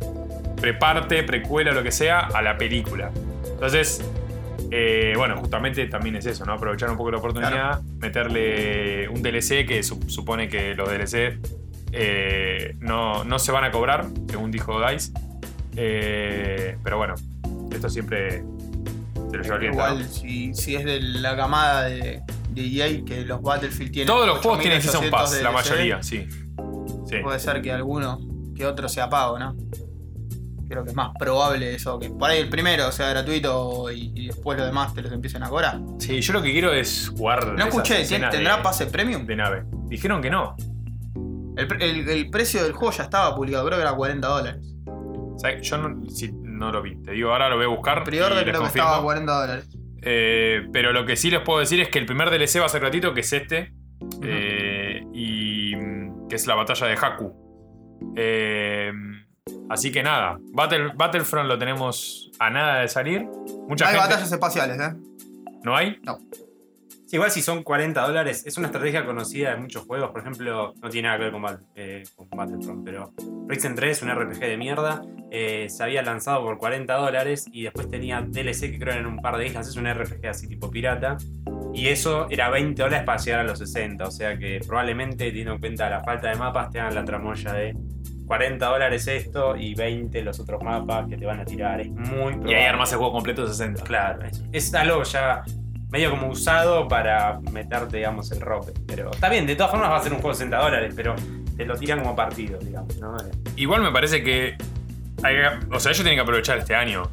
preparte, 0.62 1.24
precuela, 1.24 1.72
lo 1.72 1.82
que 1.82 1.92
sea, 1.92 2.20
a 2.20 2.42
la 2.44 2.58
película. 2.58 3.10
Entonces, 3.52 4.04
eh, 4.76 5.14
bueno, 5.16 5.38
justamente 5.38 5.86
también 5.86 6.16
es 6.16 6.26
eso, 6.26 6.46
¿no? 6.46 6.54
Aprovechar 6.54 6.90
un 6.90 6.98
poco 6.98 7.12
la 7.12 7.18
oportunidad, 7.20 7.82
meterle 8.00 9.08
un 9.08 9.22
DLC 9.22 9.68
que 9.68 9.84
su- 9.84 10.02
supone 10.10 10.50
que 10.50 10.74
los 10.74 10.90
DLC 10.90 11.40
eh, 11.92 12.76
no, 12.80 13.24
no 13.24 13.38
se 13.38 13.52
van 13.52 13.66
a 13.66 13.72
cobrar, 13.72 14.08
según 14.28 14.50
dijo 14.50 14.80
Dice. 14.90 15.12
Eh, 15.76 16.76
pero 16.84 16.98
bueno, 16.98 17.14
esto 17.72 17.88
siempre 17.90 18.44
se 19.32 19.38
lo 19.50 19.60
lleva. 19.60 19.74
Igual, 19.74 20.06
si, 20.10 20.54
si 20.56 20.76
es 20.76 20.86
de 20.86 21.00
la 21.02 21.36
camada 21.36 21.84
de, 21.84 22.22
de 22.50 22.62
EA 22.66 23.06
que 23.06 23.22
los 23.26 23.42
Battlefield 23.44 23.92
tienen. 23.92 24.08
Todos 24.08 24.26
los 24.28 24.40
juegos 24.40 24.60
tienen 24.62 24.80
8800 24.80 24.92
Season 24.92 25.12
Pass, 25.12 25.42
la 25.44 25.50
DLC, 25.52 25.54
mayoría, 25.54 26.02
sí. 26.04 26.28
Sí. 27.08 27.18
Puede 27.22 27.40
ser 27.40 27.62
que 27.62 27.72
alguno 27.72 28.20
que 28.56 28.66
otro 28.66 28.90
sea 28.90 29.08
pago, 29.10 29.38
¿no? 29.38 29.56
Creo 30.74 30.84
que 30.84 30.90
es 30.90 30.96
más 30.96 31.12
probable 31.20 31.74
eso, 31.76 32.00
que 32.00 32.10
por 32.10 32.30
ahí 32.30 32.40
el 32.40 32.50
primero 32.50 32.92
sea 32.92 33.10
gratuito 33.10 33.92
y, 33.92 34.12
y 34.16 34.28
después 34.28 34.58
los 34.58 34.66
demás 34.68 34.94
te 34.94 35.02
los 35.04 35.12
empiecen 35.12 35.44
a 35.44 35.50
cobrar. 35.50 35.80
Sí, 36.00 36.20
yo 36.20 36.34
lo 36.34 36.42
que 36.42 36.52
quiero 36.52 36.74
es 36.74 37.12
jugar. 37.16 37.46
No 37.54 37.66
escuché, 37.66 37.96
¿tien- 37.98 38.02
escenas 38.02 38.32
¿tendrá 38.32 38.58
de- 38.58 38.64
pase 38.64 38.88
premium? 38.88 39.26
de 39.26 39.36
nave. 39.36 39.64
Dijeron 39.88 40.22
que 40.22 40.30
no. 40.32 40.56
El, 41.56 41.68
pre- 41.68 41.90
el- 41.90 42.10
el 42.10 42.30
precio 42.32 42.64
del 42.64 42.74
juego 42.74 42.92
ya 42.92 43.04
estaba 43.04 43.36
publicado, 43.36 43.66
creo 43.68 43.78
que 43.78 43.84
era 43.84 43.94
40 43.94 44.28
dólares. 44.28 44.76
Sea, 45.38 45.60
yo 45.60 45.78
no, 45.78 46.10
si- 46.10 46.32
no 46.34 46.72
lo 46.72 46.82
vi. 46.82 46.96
Te 47.04 47.12
digo, 47.12 47.32
ahora 47.32 47.50
lo 47.50 47.56
voy 47.58 47.66
a 47.66 47.70
buscar. 47.70 48.04
Y 48.08 48.12
les 48.12 48.20
creo 48.44 48.62
que 48.62 48.68
estaba 48.68 48.98
a 48.98 49.02
40 49.02 49.32
dólares. 49.42 49.70
Eh, 50.02 50.68
pero 50.74 50.92
lo 50.92 51.06
que 51.06 51.16
sí 51.16 51.30
les 51.30 51.42
puedo 51.42 51.60
decir 51.60 51.80
es 51.82 51.90
que 51.90 52.00
el 52.00 52.06
primer 52.08 52.30
DLC 52.30 52.60
va 52.60 52.66
a 52.66 52.70
ser 52.70 52.82
gratuito, 52.82 53.14
que 53.14 53.22
es 53.22 53.32
este. 53.32 53.74
Eh, 54.24 55.02
y 55.14 55.76
mm, 55.76 56.28
que 56.28 56.36
es 56.36 56.46
la 56.48 56.56
batalla 56.56 56.88
de 56.88 56.94
Haku. 56.94 58.12
Eh, 58.18 58.92
así 59.70 59.92
que 59.92 60.04
nada, 60.04 60.38
Battle, 60.54 60.92
Battlefront 60.96 61.48
lo 61.48 61.58
tenemos 61.58 62.32
a 62.40 62.50
nada 62.50 62.82
de 62.82 62.88
salir. 62.88 63.26
Mucha 63.68 63.86
Hay 63.88 63.94
gente. 63.96 64.08
batallas 64.10 64.32
espaciales, 64.32 64.80
¿eh? 64.80 64.94
¿No 65.64 65.76
hay? 65.76 65.98
Sí, 67.06 67.16
igual 67.18 67.32
si 67.32 67.42
son 67.42 67.64
40 67.64 68.02
dólares, 68.08 68.44
es 68.46 68.58
una 68.58 68.68
estrategia 68.68 69.06
conocida 69.06 69.52
de 69.52 69.58
muchos 69.58 69.84
juegos. 69.86 70.10
Por 70.12 70.22
ejemplo, 70.22 70.74
no 70.82 70.90
tiene 70.90 71.08
nada 71.08 71.18
que 71.20 71.24
ver 71.26 71.32
con, 71.34 71.42
Bat- 71.44 71.62
eh, 71.76 72.04
con 72.16 72.28
Battlefront, 72.30 72.84
pero 72.84 73.14
Prison 73.48 73.76
3, 73.76 74.02
un 74.02 74.10
RPG 74.10 74.40
de 74.40 74.58
mierda, 74.58 75.02
eh, 75.32 75.68
se 75.70 75.84
había 75.84 76.02
lanzado 76.02 76.44
por 76.44 76.58
40 76.58 76.94
dólares 76.96 77.46
y 77.52 77.64
después 77.64 77.90
tenía 77.90 78.22
DLC 78.22 78.72
que 78.72 78.80
creo 78.80 78.94
eran 78.94 79.06
un 79.06 79.22
par 79.22 79.38
de 79.38 79.46
islas. 79.48 79.68
Es 79.68 79.76
un 79.76 79.86
RPG 79.92 80.26
así 80.28 80.48
tipo 80.48 80.70
pirata. 80.72 81.18
Y 81.76 81.88
eso 81.88 82.28
era 82.30 82.50
20 82.50 82.82
dólares 82.82 83.06
para 83.06 83.18
llegar 83.20 83.40
a 83.40 83.44
los 83.44 83.58
60. 83.60 84.06
O 84.08 84.12
sea 84.12 84.38
que 84.38 84.60
probablemente, 84.66 85.26
teniendo 85.28 85.54
en 85.54 85.60
cuenta 85.60 85.90
la 85.90 86.04
falta 86.04 86.30
de 86.30 86.36
mapas, 86.36 86.70
te 86.72 86.80
hagan 86.80 86.96
la 86.96 87.06
tramoya 87.06 87.54
de 87.54 87.76
40 88.28 88.66
dólares 88.66 89.08
esto 89.08 89.56
y 89.56 89.76
20 89.76 90.22
los 90.24 90.40
otros 90.40 90.62
mapas 90.64 91.08
que 91.08 91.18
te 91.18 91.26
van 91.26 91.40
a 91.40 91.46
tirar. 91.46 91.82
Es 91.82 91.90
muy 91.90 92.34
probable. 92.34 92.52
Y 92.52 92.54
ahí 92.54 92.66
armas 92.66 92.92
el 92.92 92.98
juego 92.98 93.14
completo 93.14 93.44
de 93.44 93.50
60. 93.50 93.84
Claro, 93.84 94.24
es, 94.26 94.44
es 94.52 94.74
algo 94.74 95.04
ya 95.04 95.44
medio 95.90 96.10
como 96.10 96.28
usado 96.30 96.88
para 96.88 97.40
meterte, 97.52 97.98
digamos, 97.98 98.32
el 98.32 98.42
rope. 98.42 98.74
Pero 98.88 99.12
está 99.12 99.30
bien, 99.30 99.46
de 99.46 99.56
todas 99.56 99.72
formas 99.72 99.92
va 99.92 99.98
a 99.98 100.02
ser 100.02 100.12
un 100.12 100.20
juego 100.20 100.30
de 100.30 100.36
60 100.36 100.58
dólares, 100.58 100.94
pero 100.96 101.16
te 101.56 101.66
lo 101.66 101.76
tiran 101.78 102.00
como 102.00 102.16
partido, 102.16 102.58
digamos, 102.60 102.98
¿no? 103.00 103.16
Eh, 103.18 103.32
Igual 103.58 103.82
me 103.84 103.92
parece 103.92 104.24
que. 104.24 104.58
hay 105.22 105.36
o 105.72 105.80
sea, 105.80 105.92
ellos 105.92 106.04
tienen 106.04 106.16
que 106.16 106.22
aprovechar 106.22 106.58
este 106.58 106.76
año. 106.76 107.04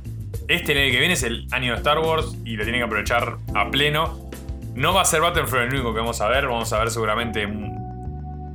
Este 0.48 0.72
el 0.72 0.90
que 0.90 0.98
viene 0.98 1.14
es 1.14 1.22
el 1.22 1.46
año 1.52 1.72
de 1.72 1.78
Star 1.78 1.98
Wars 1.98 2.36
y 2.44 2.56
lo 2.56 2.64
tienen 2.64 2.80
que 2.80 2.86
aprovechar 2.86 3.36
a 3.54 3.70
pleno. 3.70 4.30
No 4.74 4.94
va 4.94 5.02
a 5.02 5.04
ser 5.04 5.20
Battlefront 5.20 5.68
el 5.68 5.74
único 5.74 5.92
que 5.92 6.00
vamos 6.00 6.20
a 6.20 6.28
ver. 6.28 6.46
Vamos 6.46 6.72
a 6.72 6.78
ver 6.78 6.90
seguramente 6.90 7.46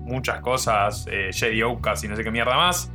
muchas 0.06 0.40
cosas. 0.40 1.06
Eh, 1.12 1.32
Jedi 1.34 1.62
Outcast 1.62 2.04
y 2.04 2.08
no 2.08 2.16
sé 2.16 2.24
qué 2.24 2.32
mierda 2.32 2.56
más. 2.56 2.90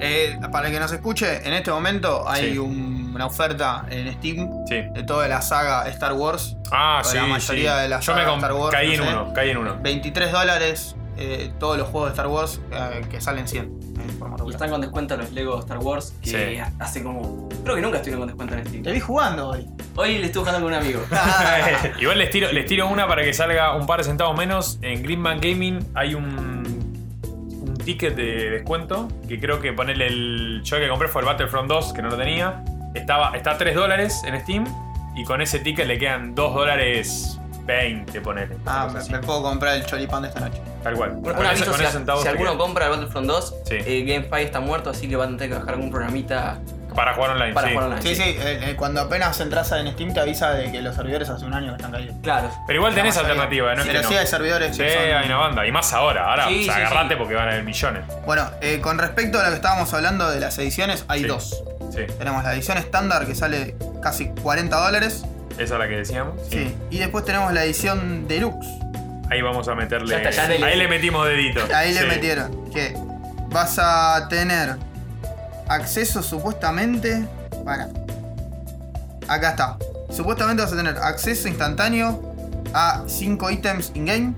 Eh, 0.00 0.38
Para 0.50 0.68
el 0.68 0.72
que 0.72 0.80
nos 0.80 0.90
escuche, 0.92 1.46
en 1.46 1.52
este 1.52 1.70
momento 1.70 2.28
hay 2.28 2.52
Sí. 2.52 2.58
un- 2.58 3.12
una 3.14 3.26
oferta 3.26 3.84
en 3.90 4.12
Steam 4.14 4.48
Sí. 4.66 4.76
de 4.92 5.02
toda 5.04 5.28
la 5.28 5.40
saga 5.42 5.86
Star 5.88 6.14
Wars. 6.14 6.56
Ah, 6.72 7.00
sí. 7.04 7.16
la 7.16 7.26
mayoría 7.26 7.76
sí. 7.76 7.82
de 7.82 7.88
la 7.88 8.00
Yo 8.00 8.14
me 8.14 8.22
Star 8.22 8.52
Wars, 8.54 8.74
caí 8.74 8.94
en 8.94 9.02
sé. 9.02 9.08
uno. 9.08 9.32
Caí 9.34 9.50
en 9.50 9.58
uno. 9.58 9.76
23 9.80 10.32
dólares 10.32 10.96
eh, 11.16 11.52
todos 11.58 11.78
los 11.78 11.88
juegos 11.88 12.10
de 12.10 12.12
Star 12.14 12.26
Wars 12.26 12.60
eh, 12.72 13.02
que 13.10 13.20
salen 13.20 13.46
100 13.46 13.64
en 13.64 14.10
forma 14.18 14.36
Y 14.46 14.50
están 14.50 14.70
con 14.70 14.80
descuento 14.80 15.16
los 15.16 15.32
Lego 15.32 15.58
Star 15.60 15.78
Wars 15.78 16.14
que 16.22 16.30
Sí. 16.30 16.60
hace 16.78 17.02
como. 17.02 17.48
Creo 17.62 17.76
que 17.76 17.82
nunca 17.82 17.96
estuvieron 17.98 18.20
con 18.20 18.28
descuento 18.28 18.54
en 18.56 18.66
Steam. 18.66 18.82
Te 18.82 18.92
vi 18.92 19.00
jugando 19.00 19.48
hoy. 19.50 19.66
Hoy 19.96 20.18
le 20.18 20.26
estuve 20.26 20.44
jugando 20.44 20.66
con 20.66 20.72
un 20.74 20.80
amigo. 20.80 21.00
Igual 22.00 22.18
les 22.18 22.30
tiro, 22.30 22.50
les 22.52 22.66
tiro 22.66 22.88
una 22.88 23.06
para 23.06 23.22
que 23.22 23.32
salga 23.32 23.74
un 23.76 23.86
par 23.86 23.98
de 23.98 24.04
centavos 24.04 24.36
menos. 24.36 24.78
En 24.82 25.02
Greenman 25.02 25.40
Gaming 25.40 25.78
hay 25.94 26.14
un, 26.14 26.24
un 27.60 27.74
ticket 27.84 28.14
de 28.16 28.50
descuento. 28.50 29.08
Que 29.28 29.38
creo 29.38 29.60
que 29.60 29.72
ponerle 29.72 30.06
el. 30.08 30.62
Yo 30.64 30.78
que 30.78 30.88
compré 30.88 31.08
fue 31.08 31.22
el 31.22 31.26
Battlefront 31.26 31.68
2, 31.68 31.92
que 31.92 32.02
no 32.02 32.10
lo 32.10 32.16
tenía. 32.16 32.64
Estaba, 32.94 33.36
está 33.36 33.52
a 33.52 33.58
3 33.58 33.74
dólares 33.74 34.22
en 34.26 34.38
Steam. 34.40 34.64
Y 35.16 35.24
con 35.24 35.40
ese 35.40 35.60
ticket 35.60 35.86
le 35.86 35.96
quedan 35.98 36.34
2 36.34 36.54
dólares 36.54 37.40
20, 37.64 38.20
ponele. 38.20 38.56
Ah, 38.66 38.88
me, 39.10 39.18
puedo 39.20 39.42
comprar 39.42 39.74
el 39.76 39.86
choripán 39.86 40.22
de 40.22 40.28
esta 40.28 40.40
noche. 40.40 40.60
Tal 40.82 40.94
cual. 40.94 41.12
Un, 41.12 41.26
un 41.30 41.46
aviso, 41.46 41.72
si, 41.74 42.28
alguno 42.28 42.58
compra 42.58 42.84
el 42.86 42.90
Battlefront 42.92 43.26
2, 43.26 43.54
Sí. 43.64 43.74
eh, 43.76 44.04
GameFi 44.06 44.44
está 44.44 44.60
muerto, 44.60 44.90
así 44.90 45.08
que 45.08 45.16
van 45.16 45.34
a 45.34 45.36
tener 45.38 45.50
que 45.54 45.58
bajar 45.60 45.74
algún 45.74 45.90
programita 45.90 46.58
Para 46.94 47.14
jugar 47.14 47.30
online, 47.30 47.54
para 47.54 47.68
sí. 47.68 47.72
jugar 47.74 47.88
online. 47.88 48.02
Sí, 48.02 48.14
sí, 48.14 48.22
eh, 48.22 48.60
eh, 48.70 48.76
cuando 48.76 49.00
apenas 49.00 49.40
entras 49.40 49.72
en 49.72 49.90
Steam 49.92 50.12
te 50.12 50.20
avisa 50.20 50.50
de 50.50 50.70
que 50.70 50.82
los 50.82 50.94
servidores 50.94 51.28
hace 51.30 51.44
un 51.46 51.54
año 51.54 51.70
que 51.70 51.76
están 51.76 51.90
caídos. 51.92 52.14
Claro. 52.22 52.50
Pero 52.66 52.78
igual 52.78 52.94
tenés 52.94 53.16
alternativa, 53.16 53.74
¿no? 53.74 53.80
es 53.80 53.86
Pero 53.86 54.02
sí 54.02 54.12
no. 54.14 54.20
hay 54.20 54.26
servidores 54.26 54.76
Sí, 54.76 54.82
son- 54.82 55.16
hay 55.16 55.26
una 55.26 55.36
banda. 55.38 55.66
Y 55.66 55.72
más 55.72 55.90
ahora. 55.94 56.30
Ahora, 56.30 56.48
Sí, 56.48 56.60
o 56.60 56.64
sea, 56.66 56.74
sí, 56.74 56.80
agarrate 56.82 57.14
sí. 57.14 57.18
porque 57.18 57.34
van 57.34 57.48
a 57.48 57.52
haber 57.52 57.64
millones. 57.64 58.02
Bueno, 58.26 58.50
eh, 58.60 58.80
con 58.82 58.98
respecto 58.98 59.40
a 59.40 59.42
lo 59.44 59.48
que 59.48 59.54
estábamos 59.56 59.92
hablando 59.94 60.30
de 60.30 60.38
las 60.38 60.58
ediciones, 60.58 61.04
hay 61.08 61.22
Sí. 61.22 61.26
dos. 61.26 61.64
Sí. 61.92 62.02
Tenemos 62.18 62.44
la 62.44 62.52
edición 62.54 62.76
estándar 62.76 63.26
que 63.26 63.34
sale 63.34 63.74
casi 64.02 64.28
40 64.42 64.76
dólares. 64.76 65.24
Esa 65.58 65.74
es 65.74 65.80
la 65.80 65.88
que 65.88 65.96
decíamos. 65.96 66.34
Sí. 66.50 66.74
Y 66.90 66.98
después 66.98 67.24
tenemos 67.24 67.52
la 67.52 67.64
edición 67.64 68.26
deluxe. 68.28 68.66
Ahí 69.30 69.40
vamos 69.42 69.68
a 69.68 69.74
meterle. 69.74 70.10
Ya 70.10 70.18
está, 70.18 70.30
ya 70.30 70.48
le- 70.48 70.64
Ahí 70.64 70.76
le 70.78 70.88
metimos 70.88 71.26
dedito. 71.26 71.60
Ahí 71.74 71.94
le 71.94 72.06
metieron 72.06 72.70
que 72.70 72.94
vas 73.50 73.78
a 73.78 74.26
tener 74.28 74.76
acceso 75.68 76.22
supuestamente. 76.22 77.26
Para. 77.64 77.88
Acá 79.28 79.50
está. 79.50 79.76
Supuestamente 80.10 80.62
vas 80.62 80.72
a 80.72 80.76
tener 80.76 80.96
acceso 80.98 81.48
instantáneo 81.48 82.34
a 82.74 83.04
5 83.06 83.50
ítems 83.50 83.92
in-game. 83.94 84.34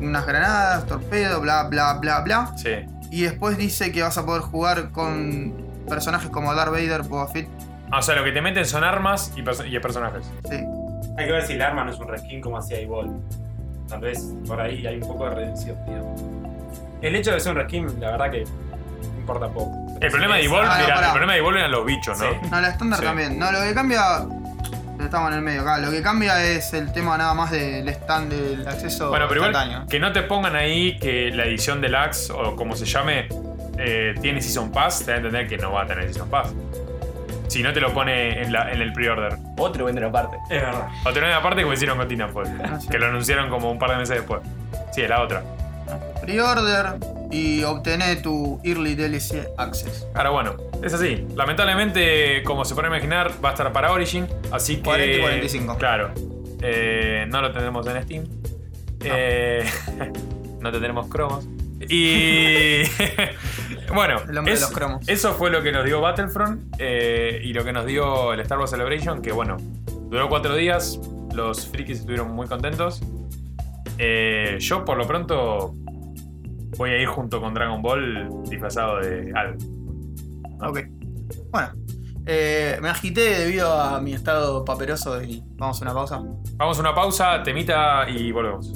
Unas 0.00 0.26
granadas, 0.26 0.86
torpedo, 0.86 1.40
bla 1.40 1.64
bla 1.64 1.94
bla 1.94 2.20
bla. 2.20 2.52
Sí. 2.56 2.70
Y 3.10 3.22
después 3.22 3.56
dice 3.56 3.90
que 3.90 4.02
vas 4.02 4.18
a 4.18 4.26
poder 4.26 4.42
jugar 4.42 4.90
con 4.90 5.54
personajes 5.88 6.28
como 6.30 6.54
Darth 6.54 6.70
Vader, 6.72 7.02
Boba 7.02 7.26
Fett. 7.28 7.48
O 7.92 8.02
sea, 8.02 8.14
lo 8.16 8.24
que 8.24 8.32
te 8.32 8.40
meten 8.42 8.64
son 8.66 8.84
armas 8.84 9.32
y, 9.36 9.42
perso- 9.42 9.64
y 9.66 9.78
personajes. 9.78 10.30
Sí. 10.50 10.56
Hay 11.16 11.26
que 11.26 11.32
ver 11.32 11.42
si 11.46 11.54
el 11.54 11.62
arma 11.62 11.84
no 11.84 11.90
es 11.92 11.98
un 11.98 12.08
reskin 12.08 12.40
como 12.40 12.58
hacía 12.58 12.78
Evolve. 12.78 13.12
Tal 13.88 14.00
vez 14.00 14.22
por 14.46 14.60
ahí 14.60 14.86
hay 14.86 14.96
un 15.00 15.08
poco 15.08 15.24
de 15.28 15.34
redención, 15.34 15.76
digamos. 15.86 16.22
El 17.00 17.16
hecho 17.16 17.32
de 17.32 17.40
ser 17.40 17.52
un 17.52 17.58
reskin, 17.58 18.00
la 18.00 18.10
verdad 18.12 18.30
que 18.30 18.44
importa 19.18 19.48
poco. 19.48 19.72
El 20.00 20.10
problema 20.10 20.36
de 20.36 20.44
Evolve, 20.44 20.66
Ah, 20.68 20.76
no, 20.78 20.82
mira, 20.84 20.94
pará. 20.94 21.06
el 21.06 21.12
problema 21.12 21.32
de 21.32 21.38
Evolve 21.38 21.58
eran 21.60 21.70
los 21.72 21.86
bichos, 21.86 22.18
¿no? 22.20 22.30
Sí. 22.30 22.36
No, 22.50 22.60
la 22.60 22.68
estándar 22.68 22.98
Sí. 23.00 23.04
también. 23.06 23.38
No, 23.38 23.50
lo 23.52 23.60
que 23.62 23.74
cambia. 23.74 24.02
Estamos 25.00 25.30
en 25.30 25.36
el 25.38 25.42
medio 25.42 25.60
acá. 25.62 25.78
Lo 25.78 25.90
que 25.92 26.02
cambia 26.02 26.42
es 26.44 26.74
el 26.74 26.92
tema 26.92 27.16
nada 27.16 27.32
más 27.32 27.52
del 27.52 27.88
stand 27.88 28.32
del 28.32 28.66
acceso 28.66 29.10
Bueno, 29.10 29.26
pero 29.28 29.42
instantáneo. 29.42 29.72
igual 29.78 29.88
que 29.88 30.00
no 30.00 30.12
te 30.12 30.22
pongan 30.22 30.56
ahí 30.56 30.98
que 30.98 31.30
la 31.30 31.44
edición 31.44 31.80
deluxe 31.80 32.30
o 32.30 32.56
como 32.56 32.74
se 32.74 32.84
llame 32.84 33.28
eh, 33.78 34.14
tiene 34.20 34.42
Season 34.42 34.72
Pass, 34.72 35.04
te 35.04 35.12
da 35.12 35.14
a 35.14 35.16
entender 35.18 35.46
que 35.48 35.56
no 35.56 35.70
va 35.72 35.82
a 35.82 35.86
tener 35.86 36.04
Season 36.12 36.28
Pass. 36.28 36.48
Si 37.48 37.62
no 37.62 37.72
te 37.72 37.80
lo 37.80 37.92
pone 37.92 38.42
en, 38.42 38.52
la- 38.52 38.70
en 38.72 38.80
el 38.80 38.92
pre-order. 38.92 39.36
Otro 39.56 39.86
venden 39.86 40.04
aparte. 40.04 40.36
Es 40.50 40.62
verdad. 40.62 40.88
O 41.04 41.12
te 41.12 41.20
lo 41.20 41.34
aparte 41.34 41.62
como 41.62 41.72
hicieron 41.74 41.96
con 41.98 42.06
Titanfall. 42.08 42.46
Ah, 42.62 42.78
sí. 42.80 42.88
Que 42.88 42.98
lo 42.98 43.06
anunciaron 43.06 43.48
como 43.50 43.70
un 43.70 43.78
par 43.78 43.90
de 43.90 43.96
meses 43.96 44.16
después. 44.16 44.40
Sí, 44.92 45.02
es 45.02 45.08
la 45.08 45.22
otra. 45.22 45.42
Pre-order 46.20 46.98
y 47.30 47.62
obtener 47.62 48.20
tu 48.22 48.60
Early 48.64 48.94
DLC 48.94 49.48
Access. 49.56 50.06
Ahora 50.14 50.30
bueno, 50.30 50.56
es 50.82 50.92
así. 50.92 51.26
Lamentablemente, 51.34 52.42
como 52.44 52.64
se 52.64 52.74
puede 52.74 52.88
imaginar, 52.88 53.32
va 53.42 53.50
a 53.50 53.52
estar 53.52 53.72
para 53.72 53.92
Origin. 53.92 54.26
Así 54.52 54.76
que. 54.76 54.82
40 54.82 55.16
y 55.16 55.20
45. 55.20 55.76
Claro. 55.78 56.10
Eh, 56.62 57.24
no 57.28 57.40
lo 57.40 57.52
tenemos 57.52 57.86
en 57.86 58.02
Steam. 58.02 58.24
Eh, 59.04 59.64
no 60.60 60.70
te 60.72 60.80
tenemos 60.80 61.06
cromos. 61.08 61.46
Y. 61.88 62.82
bueno, 63.94 64.20
El 64.28 64.38
hombre 64.38 64.52
de 64.52 64.58
es- 64.58 64.60
los 64.62 64.70
cromos. 64.70 65.08
eso 65.08 65.34
fue 65.34 65.50
lo 65.50 65.62
que 65.62 65.72
nos 65.72 65.84
dio 65.84 66.00
Battlefront 66.00 66.74
eh, 66.78 67.40
y 67.44 67.52
lo 67.52 67.64
que 67.64 67.72
nos 67.72 67.86
dio 67.86 68.32
el 68.32 68.40
Star 68.40 68.58
Wars 68.58 68.70
Celebration. 68.70 69.22
Que 69.22 69.32
bueno, 69.32 69.56
duró 70.10 70.28
cuatro 70.28 70.54
días. 70.54 70.98
Los 71.34 71.66
frikis 71.68 72.00
estuvieron 72.00 72.30
muy 72.32 72.46
contentos. 72.46 73.00
Eh, 73.98 74.56
yo, 74.60 74.84
por 74.84 74.96
lo 74.96 75.06
pronto, 75.06 75.74
voy 76.76 76.90
a 76.90 76.98
ir 76.98 77.08
junto 77.08 77.40
con 77.40 77.54
Dragon 77.54 77.82
Ball 77.82 78.28
disfrazado 78.48 78.98
de 79.00 79.32
algo. 79.34 79.58
Ok. 80.68 80.80
Bueno. 81.50 81.68
eh, 82.26 82.78
me 82.82 82.88
agité 82.90 83.38
debido 83.38 83.72
a 83.72 84.00
mi 84.00 84.12
estado 84.12 84.64
paperoso 84.64 85.22
y 85.22 85.42
vamos 85.56 85.80
a 85.80 85.84
una 85.84 85.94
pausa. 85.94 86.22
Vamos 86.56 86.76
a 86.76 86.80
una 86.80 86.94
pausa, 86.94 87.42
temita 87.42 88.08
y 88.08 88.30
volvemos. 88.32 88.72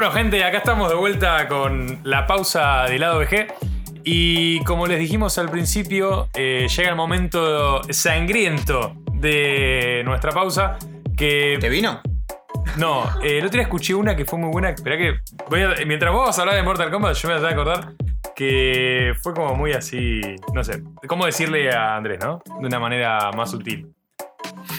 Bueno, 0.00 0.14
gente, 0.14 0.42
acá 0.42 0.56
estamos 0.56 0.88
de 0.88 0.94
vuelta 0.94 1.46
con 1.46 2.00
la 2.04 2.26
pausa 2.26 2.84
del 2.84 3.02
lado 3.02 3.18
VG. 3.18 3.48
Y 4.02 4.64
como 4.64 4.86
les 4.86 4.98
dijimos 4.98 5.36
al 5.36 5.50
principio, 5.50 6.30
eh, 6.32 6.66
llega 6.74 6.88
el 6.88 6.96
momento 6.96 7.82
sangriento 7.92 8.94
de 9.12 10.00
nuestra 10.06 10.32
pausa. 10.32 10.78
Que. 11.14 11.58
¿Te 11.60 11.68
vino? 11.68 12.00
No, 12.78 13.04
eh, 13.22 13.40
el 13.40 13.44
otro 13.44 13.58
día 13.58 13.64
escuché 13.64 13.94
una 13.94 14.16
que 14.16 14.24
fue 14.24 14.38
muy 14.38 14.48
buena. 14.50 14.70
Espera 14.70 14.96
que. 14.96 15.16
voy 15.50 15.64
a- 15.64 15.74
mientras 15.86 16.14
vos 16.14 16.28
vas 16.28 16.38
a 16.38 16.40
hablar 16.40 16.56
de 16.56 16.62
Mortal 16.62 16.90
Kombat, 16.90 17.14
yo 17.16 17.28
me 17.28 17.38
voy 17.38 17.44
a 17.46 17.50
acordar 17.50 17.92
que 18.34 19.12
fue 19.22 19.34
como 19.34 19.54
muy 19.54 19.74
así. 19.74 20.22
No 20.54 20.64
sé. 20.64 20.82
¿Cómo 21.08 21.26
decirle 21.26 21.70
a 21.74 21.96
Andrés, 21.96 22.20
no? 22.22 22.42
De 22.58 22.66
una 22.68 22.78
manera 22.78 23.30
más 23.36 23.50
sutil. 23.50 23.92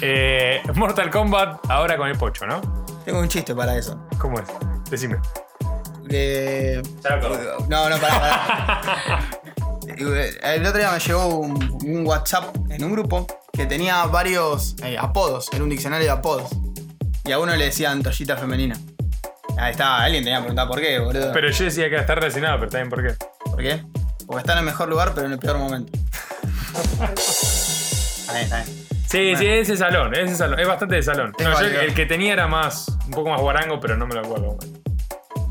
Eh, 0.02 0.64
Mortal 0.74 1.12
Kombat 1.12 1.70
ahora 1.70 1.96
con 1.96 2.08
el 2.08 2.18
pocho, 2.18 2.48
¿no? 2.48 2.60
Tengo 3.06 3.20
un 3.20 3.28
chiste 3.28 3.54
para 3.54 3.78
eso. 3.78 4.04
¿Cómo 4.20 4.40
es? 4.40 4.48
Decime. 4.92 5.18
Eh, 6.10 6.82
no, 7.70 7.90
no, 7.90 7.98
pará, 7.98 8.20
pará. 8.20 9.30
El 10.44 10.66
otro 10.66 10.78
día 10.80 10.92
me 10.92 11.00
llegó 11.00 11.28
un, 11.28 11.80
un 11.86 12.06
WhatsApp 12.06 12.56
en 12.70 12.84
un 12.84 12.92
grupo 12.92 13.26
que 13.54 13.66
tenía 13.66 14.04
varios 14.06 14.76
eh, 14.84 14.98
apodos, 14.98 15.48
era 15.54 15.64
un 15.64 15.70
diccionario 15.70 16.06
de 16.06 16.12
apodos. 16.12 16.50
Y 17.24 17.32
a 17.32 17.40
uno 17.40 17.56
le 17.56 17.66
decían 17.66 18.04
toallita 18.04 18.36
femenina. 18.36 18.76
Ahí 19.58 19.72
está, 19.72 20.04
alguien 20.04 20.24
tenía 20.24 20.40
que 20.40 20.44
preguntar 20.44 20.68
por 20.68 20.82
qué, 20.82 21.00
boludo. 21.00 21.32
Pero 21.32 21.50
yo 21.50 21.66
decía 21.66 21.90
que 21.90 21.98
está 21.98 22.16
relacionado, 22.16 22.60
pero 22.60 22.72
también 22.72 22.90
por 22.90 23.04
qué. 23.04 23.16
¿Por 23.46 23.62
qué? 23.62 23.84
Porque 24.26 24.40
está 24.40 24.54
en 24.54 24.60
el 24.60 24.66
mejor 24.66 24.90
lugar, 24.90 25.14
pero 25.14 25.28
en 25.28 25.34
el 25.34 25.40
peor 25.40 25.58
momento. 25.58 25.92
Está 27.04 28.34
bien, 28.34 28.44
está 28.44 28.64
bien. 28.64 28.82
Sí, 29.08 29.36
sí, 29.36 29.46
ese 29.46 29.76
salón, 29.76 30.16
ese 30.16 30.36
salón. 30.36 30.58
Es 30.60 30.68
bastante 30.68 30.96
de 30.96 31.04
salón. 31.04 31.34
Es 31.38 31.46
No, 31.46 31.52
yo 31.52 31.60
el, 31.60 31.64
válido. 31.66 31.82
el 31.82 31.94
que 31.94 32.06
tenía 32.06 32.32
era 32.32 32.48
más, 32.48 32.88
un 33.06 33.12
poco 33.12 33.30
más 33.30 33.42
guarango, 33.42 33.80
pero 33.80 33.98
no 33.98 34.08
me 34.08 34.16
lo 34.16 34.22
acuerdo. 34.22 34.56
Bueno, 34.56 34.81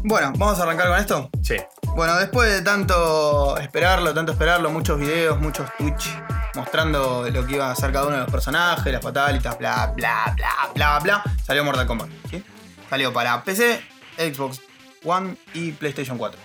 vamos 0.05 0.59
a 0.59 0.63
arrancar 0.63 0.89
con 0.89 0.99
esto. 0.99 1.31
Sí. 1.43 1.57
Bueno, 1.95 2.17
después 2.17 2.51
de 2.51 2.63
tanto 2.63 3.57
esperarlo, 3.59 4.15
tanto 4.15 4.33
esperarlo, 4.33 4.71
muchos 4.71 4.99
videos, 4.99 5.39
muchos 5.41 5.69
Twitch 5.77 6.09
mostrando 6.55 7.29
lo 7.31 7.47
que 7.47 7.55
iba 7.55 7.67
a 7.69 7.73
hacer 7.73 7.93
cada 7.93 8.07
uno 8.07 8.17
de 8.17 8.23
los 8.23 8.31
personajes, 8.31 8.93
las 8.93 9.03
fatalitas, 9.03 9.59
bla, 9.59 9.93
bla, 9.95 10.33
bla, 10.37 10.51
bla, 10.75 10.99
bla, 11.01 11.23
salió 11.45 11.65
Mortal 11.65 11.87
Kombat. 11.87 12.09
¿sí? 12.31 12.43
Salió 12.89 13.13
para 13.13 13.43
PC, 13.45 13.81
Xbox 14.17 14.61
One 15.05 15.37
y 15.55 15.73
PlayStation 15.73 16.17
4. 16.19 16.41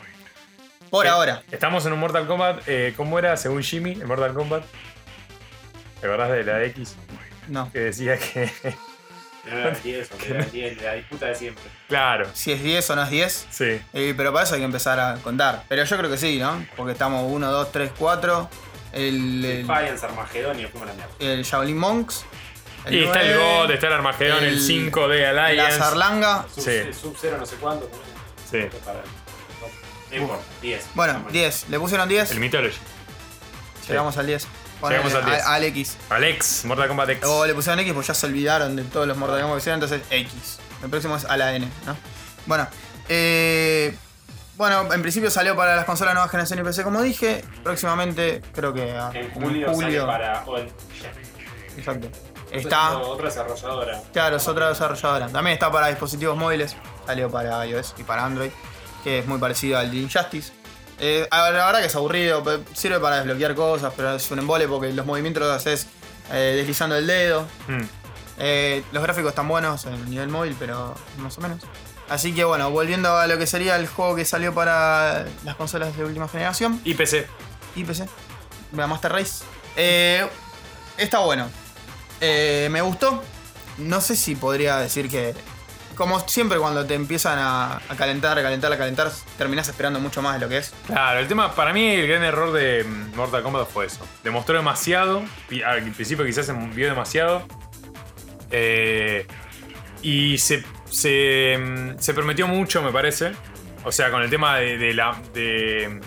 Por 0.90 1.06
Sí. 1.06 1.10
ahora. 1.12 1.42
Estamos 1.52 1.86
en 1.86 1.94
un 1.94 2.00
Mortal 2.00 2.28
Kombat. 2.28 2.62
eh, 2.68 2.94
¿Cómo 2.96 3.18
era 3.20 3.36
según 3.38 3.64
Jimmy 3.64 3.94
en 3.94 4.08
Mortal 4.08 4.34
Kombat? 4.34 4.64
¿Te 6.02 6.08
acordás 6.08 6.32
de 6.32 6.44
la 6.44 6.64
X? 6.66 6.96
No. 7.48 7.72
Que 7.72 7.80
decía 7.80 8.18
que. 8.18 8.52
No 9.46 9.58
era 9.60 9.72
10, 9.72 10.10
o 10.12 10.26
era 10.26 10.44
10, 10.46 10.82
la 10.82 10.94
disputa 10.94 11.26
de 11.28 11.36
siempre. 11.36 11.64
claro, 11.88 12.28
Si 12.34 12.52
es 12.52 12.64
10 12.64 12.90
o 12.90 12.96
no 12.96 13.04
es 13.04 13.10
10. 13.12 13.48
sí. 13.52 13.80
Eh, 13.94 14.14
pero 14.18 14.34
para 14.34 14.44
eso 14.46 14.56
hay 14.56 14.62
que 14.62 14.66
empezar 14.66 15.00
a 15.00 15.16
contar. 15.16 15.64
Pero 15.70 15.84
yo 15.84 15.98
creo 15.98 16.10
que 16.10 16.18
sí, 16.18 16.40
¿no? 16.40 16.66
Porque 16.76 16.94
estamos 16.94 17.24
1, 17.32 17.52
2, 17.52 17.72
3, 17.72 17.92
4. 17.98 18.50
El, 18.94 19.44
el, 19.46 19.68
Defiance, 19.68 20.06
Armagedón 20.06 20.60
y 20.60 20.64
a 20.64 20.70
la 20.70 20.94
mierda. 20.94 21.08
el 21.20 21.44
Shaolin 21.44 21.78
Monks. 21.78 22.26
Y 22.90 23.04
está 23.04 23.22
el 23.24 23.36
9, 23.36 23.58
God, 23.64 23.72
está 23.72 23.88
el 23.88 23.94
Armagedón, 23.94 24.38
el, 24.44 24.54
el- 24.54 24.62
5 24.62 25.08
de 25.10 25.34
La 25.34 25.46
Alliance. 25.48 25.78
Zarlanga. 25.80 26.46
Sub, 26.54 26.64
Sí. 26.64 26.94
Sub-Zero 26.94 27.38
no 27.38 27.46
sé 27.46 27.56
cuánto. 27.58 27.90
¿no? 27.92 27.98
Sí. 28.50 28.66
No 30.12 30.18
importa, 30.22 30.44
10. 30.62 30.86
Bueno, 30.94 31.26
10. 31.32 31.70
Le 31.70 31.80
pusieron 31.80 32.08
10. 32.08 32.32
El 32.32 32.40
Mythology. 32.40 32.78
Llegamos 33.90 34.18
al 34.18 34.28
10. 34.28 34.48
Llegamos 34.90 35.14
al 35.16 35.26
10. 35.26 35.42
a- 35.44 35.54
Al 35.56 35.64
X. 35.64 35.98
Alex, 36.10 36.66
Mortal 36.66 36.88
Kombat 36.88 37.10
X. 37.10 37.24
O 37.28 37.46
le 37.46 37.54
pusieron 37.54 37.80
X 37.80 37.94
porque 37.94 38.08
ya 38.08 38.14
se 38.14 38.26
olvidaron 38.28 38.76
de 38.76 38.84
todos 38.84 39.08
los 39.08 39.18
Mortal 39.18 39.40
Kombat 39.42 39.58
que 39.58 39.62
hicieron, 39.62 39.82
entonces 39.84 40.02
X. 40.10 40.60
El 40.84 40.90
próximo 40.90 41.16
es 41.18 41.26
a 41.26 41.38
la 41.38 41.54
N, 41.56 41.68
¿no? 41.86 41.96
Bueno, 42.46 42.68
eh, 43.10 43.96
bueno, 44.58 44.94
en 44.94 45.02
principio 45.02 45.30
salió 45.32 45.56
para 45.56 45.76
las 45.76 45.86
consolas 45.86 46.14
nuevas 46.14 46.30
generación 46.32 46.60
y 46.60 46.64
PC, 46.64 46.84
como 46.84 47.02
dije. 47.02 47.44
Próximamente, 47.64 48.42
creo 48.54 48.74
que 48.74 48.92
a- 48.92 49.12
En 49.14 49.32
julio, 49.32 49.74
sale 49.74 50.02
para. 50.02 50.44
Exacto. 51.78 52.08
Es 52.52 52.64
Está. 52.64 52.98
Otra 53.00 53.26
desarrolladora. 53.26 54.02
Claro, 54.14 54.38
es 54.38 54.48
otra 54.48 54.70
desarrolladora. 54.70 55.28
También 55.28 55.56
está 55.56 55.72
para 55.72 55.88
dispositivos 55.88 56.38
móviles. 56.38 56.76
Salió 57.06 57.30
para 57.30 57.66
iOS 57.66 57.96
y 57.98 58.04
para 58.04 58.24
Android. 58.26 58.52
Que 59.04 59.20
es 59.20 59.26
muy 59.26 59.40
parecido 59.40 59.78
al 59.78 59.92
de 59.92 59.98
Injustice. 59.98 60.54
Eh, 61.00 61.28
la 61.32 61.50
verdad 61.52 61.80
que 61.80 61.88
es 61.88 61.96
aburrido. 61.96 62.44
Sirve 62.74 63.00
para 63.00 63.18
desbloquear 63.18 63.56
cosas, 63.56 63.94
pero 63.96 64.16
es 64.16 64.32
un 64.32 64.40
embole 64.40 64.68
porque 64.68 64.92
los 64.94 65.06
movimientos 65.06 65.44
los 65.44 65.52
haces 65.52 65.88
eh, 66.32 66.54
deslizando 66.58 66.96
el 66.96 67.08
dedo. 67.08 67.48
Mm. 67.68 67.82
Eh, 68.38 68.84
los 68.92 69.04
gráficos 69.04 69.30
están 69.30 69.48
buenos 69.48 69.86
en 69.86 69.94
el 69.94 70.10
nivel 70.10 70.30
móvil, 70.30 70.56
pero 70.60 70.96
más 71.18 71.38
o 71.38 71.42
menos. 71.42 71.60
Así 72.10 72.34
que 72.34 72.44
bueno, 72.44 72.70
volviendo 72.70 73.16
a 73.18 73.28
lo 73.28 73.38
que 73.38 73.48
sería 73.48 73.76
el 73.78 73.88
juego 73.88 74.16
que 74.16 74.26
salió 74.26 74.54
para 74.54 75.26
las 75.44 75.56
consolas 75.56 75.96
de 75.98 76.04
última 76.06 76.28
generación 76.28 76.80
Y 76.84 76.94
PC. 76.94 77.28
y 77.76 77.84
PC, 77.84 78.08
la 78.74 78.88
Master 78.88 79.12
Race. 79.12 79.44
Está 80.98 81.20
bueno. 81.20 81.50
Me 82.22 82.82
gustó. 82.82 83.24
No 83.78 84.02
sé 84.02 84.16
si 84.16 84.36
podría 84.36 84.78
decir 84.78 85.10
que. 85.10 85.34
Como 85.96 86.20
siempre, 86.28 86.60
cuando 86.60 86.86
te 86.86 86.94
empiezan 86.94 87.40
a, 87.40 87.82
calentar, 87.98 88.38
a 88.38 88.44
calentar, 88.44 88.72
a 88.72 88.78
calentar, 88.78 89.12
terminás 89.38 89.70
esperando 89.70 90.00
mucho 90.00 90.22
más 90.22 90.36
de 90.36 90.42
lo 90.42 90.50
que 90.50 90.58
es. 90.58 90.74
Claro, 90.88 91.20
el 91.20 91.28
tema, 91.28 91.56
para 91.56 91.72
mí 91.74 91.86
el 91.88 92.08
gran 92.08 92.24
error 92.24 92.52
de 92.52 92.84
Mortal 93.16 93.44
Kombat 93.44 93.70
fue 93.70 93.86
eso. 93.86 94.06
Demostró 94.24 94.56
demasiado, 94.56 95.24
al 95.66 95.82
principio 95.92 96.26
quizás 96.26 96.46
se 96.46 96.54
vio 96.54 96.88
demasiado, 96.88 97.48
eh, 98.52 99.26
y 100.02 100.38
se, 100.38 100.64
se, 100.90 101.58
se 101.98 102.14
prometió 102.14 102.48
mucho, 102.48 102.82
me 102.82 102.92
parece. 102.92 103.32
O 103.86 103.92
sea, 103.92 104.12
con 104.12 104.22
el 104.22 104.30
tema 104.30 104.58
de, 104.58 104.94
la, 104.94 105.20
de 105.34 106.02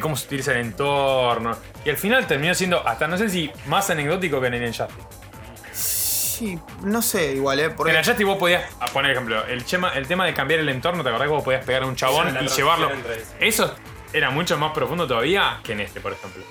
cómo 0.00 0.16
se 0.16 0.26
utiliza 0.26 0.52
el 0.52 0.60
entorno. 0.60 1.56
Y 1.84 1.90
al 1.90 1.96
final 1.96 2.26
terminó 2.26 2.54
siendo, 2.54 2.86
hasta 2.86 3.06
no 3.06 3.16
sé 3.16 3.28
si 3.28 3.50
más 3.66 3.90
anecdótico 3.90 4.40
que 4.40 4.46
en 4.46 4.54
el 4.54 4.66
Injustice. 4.66 5.23
Sí, 6.34 6.58
no 6.82 7.00
sé, 7.00 7.32
igual, 7.34 7.60
¿eh? 7.60 7.70
Porque 7.70 7.92
en 7.92 7.96
el 7.98 8.02
Injustice 8.02 8.24
vos 8.24 8.38
podías, 8.38 8.64
a 8.80 8.86
poner 8.86 9.12
ejemplo, 9.12 9.44
el, 9.46 9.64
chema- 9.64 9.92
el 9.94 10.06
tema 10.08 10.26
de 10.26 10.34
cambiar 10.34 10.58
el 10.60 10.68
entorno, 10.68 11.02
¿te 11.04 11.08
acordás 11.08 11.28
que 11.28 11.32
vos 11.34 11.44
podías 11.44 11.64
pegar 11.64 11.84
a 11.84 11.86
un 11.86 11.94
chabón 11.94 12.36
y 12.42 12.48
llevarlo? 12.48 12.90
entre 12.90 13.16
eso. 13.22 13.34
Eso 13.40 13.74
era 14.12 14.30
mucho 14.30 14.56
más 14.58 14.72
profundo 14.72 15.06
todavía 15.06 15.60
que 15.62 15.72
en 15.72 15.80
este, 15.80 16.00
por 16.00 16.12
ejemplo. 16.12 16.42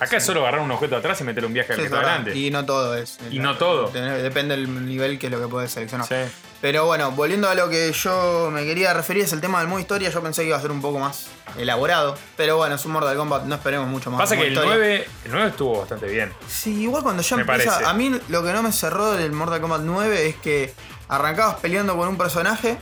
Acá 0.00 0.16
es 0.18 0.24
solo 0.24 0.40
agarrar 0.42 0.60
un 0.60 0.70
objeto 0.70 0.96
atrás 0.96 1.20
y 1.20 1.24
meterle 1.24 1.46
un 1.48 1.52
viaje 1.54 1.72
al 1.72 1.76
que 1.78 1.84
es 1.86 1.92
está 1.92 1.98
adelante. 2.00 2.36
Y 2.36 2.50
no 2.50 2.64
todo 2.64 2.96
es. 2.96 3.18
Y 3.30 3.38
no 3.38 3.56
todo. 3.56 3.92
Dep- 3.92 4.22
Depende 4.22 4.56
del 4.56 4.86
nivel 4.86 5.18
que 5.18 5.26
es 5.26 5.32
lo 5.32 5.40
que 5.40 5.48
puedes 5.48 5.72
seleccionar. 5.72 6.06
Sí. 6.06 6.14
Pero 6.60 6.86
bueno, 6.86 7.12
volviendo 7.12 7.48
a 7.48 7.54
lo 7.54 7.68
que 7.68 7.92
yo 7.92 8.50
me 8.52 8.64
quería 8.64 8.92
referir, 8.92 9.24
es 9.24 9.32
el 9.32 9.40
tema 9.40 9.58
del 9.60 9.68
modo 9.68 9.78
historia. 9.80 10.10
Yo 10.10 10.20
pensé 10.22 10.42
que 10.42 10.48
iba 10.48 10.56
a 10.56 10.60
ser 10.60 10.70
un 10.72 10.80
poco 10.80 10.98
más 10.98 11.26
elaborado. 11.56 12.16
Pero 12.36 12.56
bueno, 12.56 12.74
es 12.74 12.84
un 12.84 12.92
Mortal 12.92 13.16
Kombat, 13.16 13.44
no 13.44 13.54
esperemos 13.54 13.88
mucho 13.88 14.10
más. 14.10 14.20
Pasa 14.20 14.36
que 14.36 14.42
el 14.42 14.48
historia. 14.48 14.72
9, 14.74 15.08
el 15.24 15.30
9 15.32 15.48
estuvo 15.50 15.78
bastante 15.80 16.06
bien. 16.06 16.32
Sí, 16.48 16.82
igual 16.82 17.02
cuando 17.02 17.22
ya 17.22 17.36
Me 17.36 17.42
empieza. 17.42 17.70
parece. 17.72 17.86
A 17.88 17.94
mí 17.94 18.20
lo 18.28 18.42
que 18.42 18.52
no 18.52 18.62
me 18.62 18.72
cerró 18.72 19.12
del 19.12 19.30
Mortal 19.32 19.60
Kombat 19.60 19.82
9 19.82 20.28
es 20.28 20.36
que 20.36 20.74
arrancabas 21.08 21.56
peleando 21.56 21.96
con 21.96 22.08
un 22.08 22.18
personaje 22.18 22.76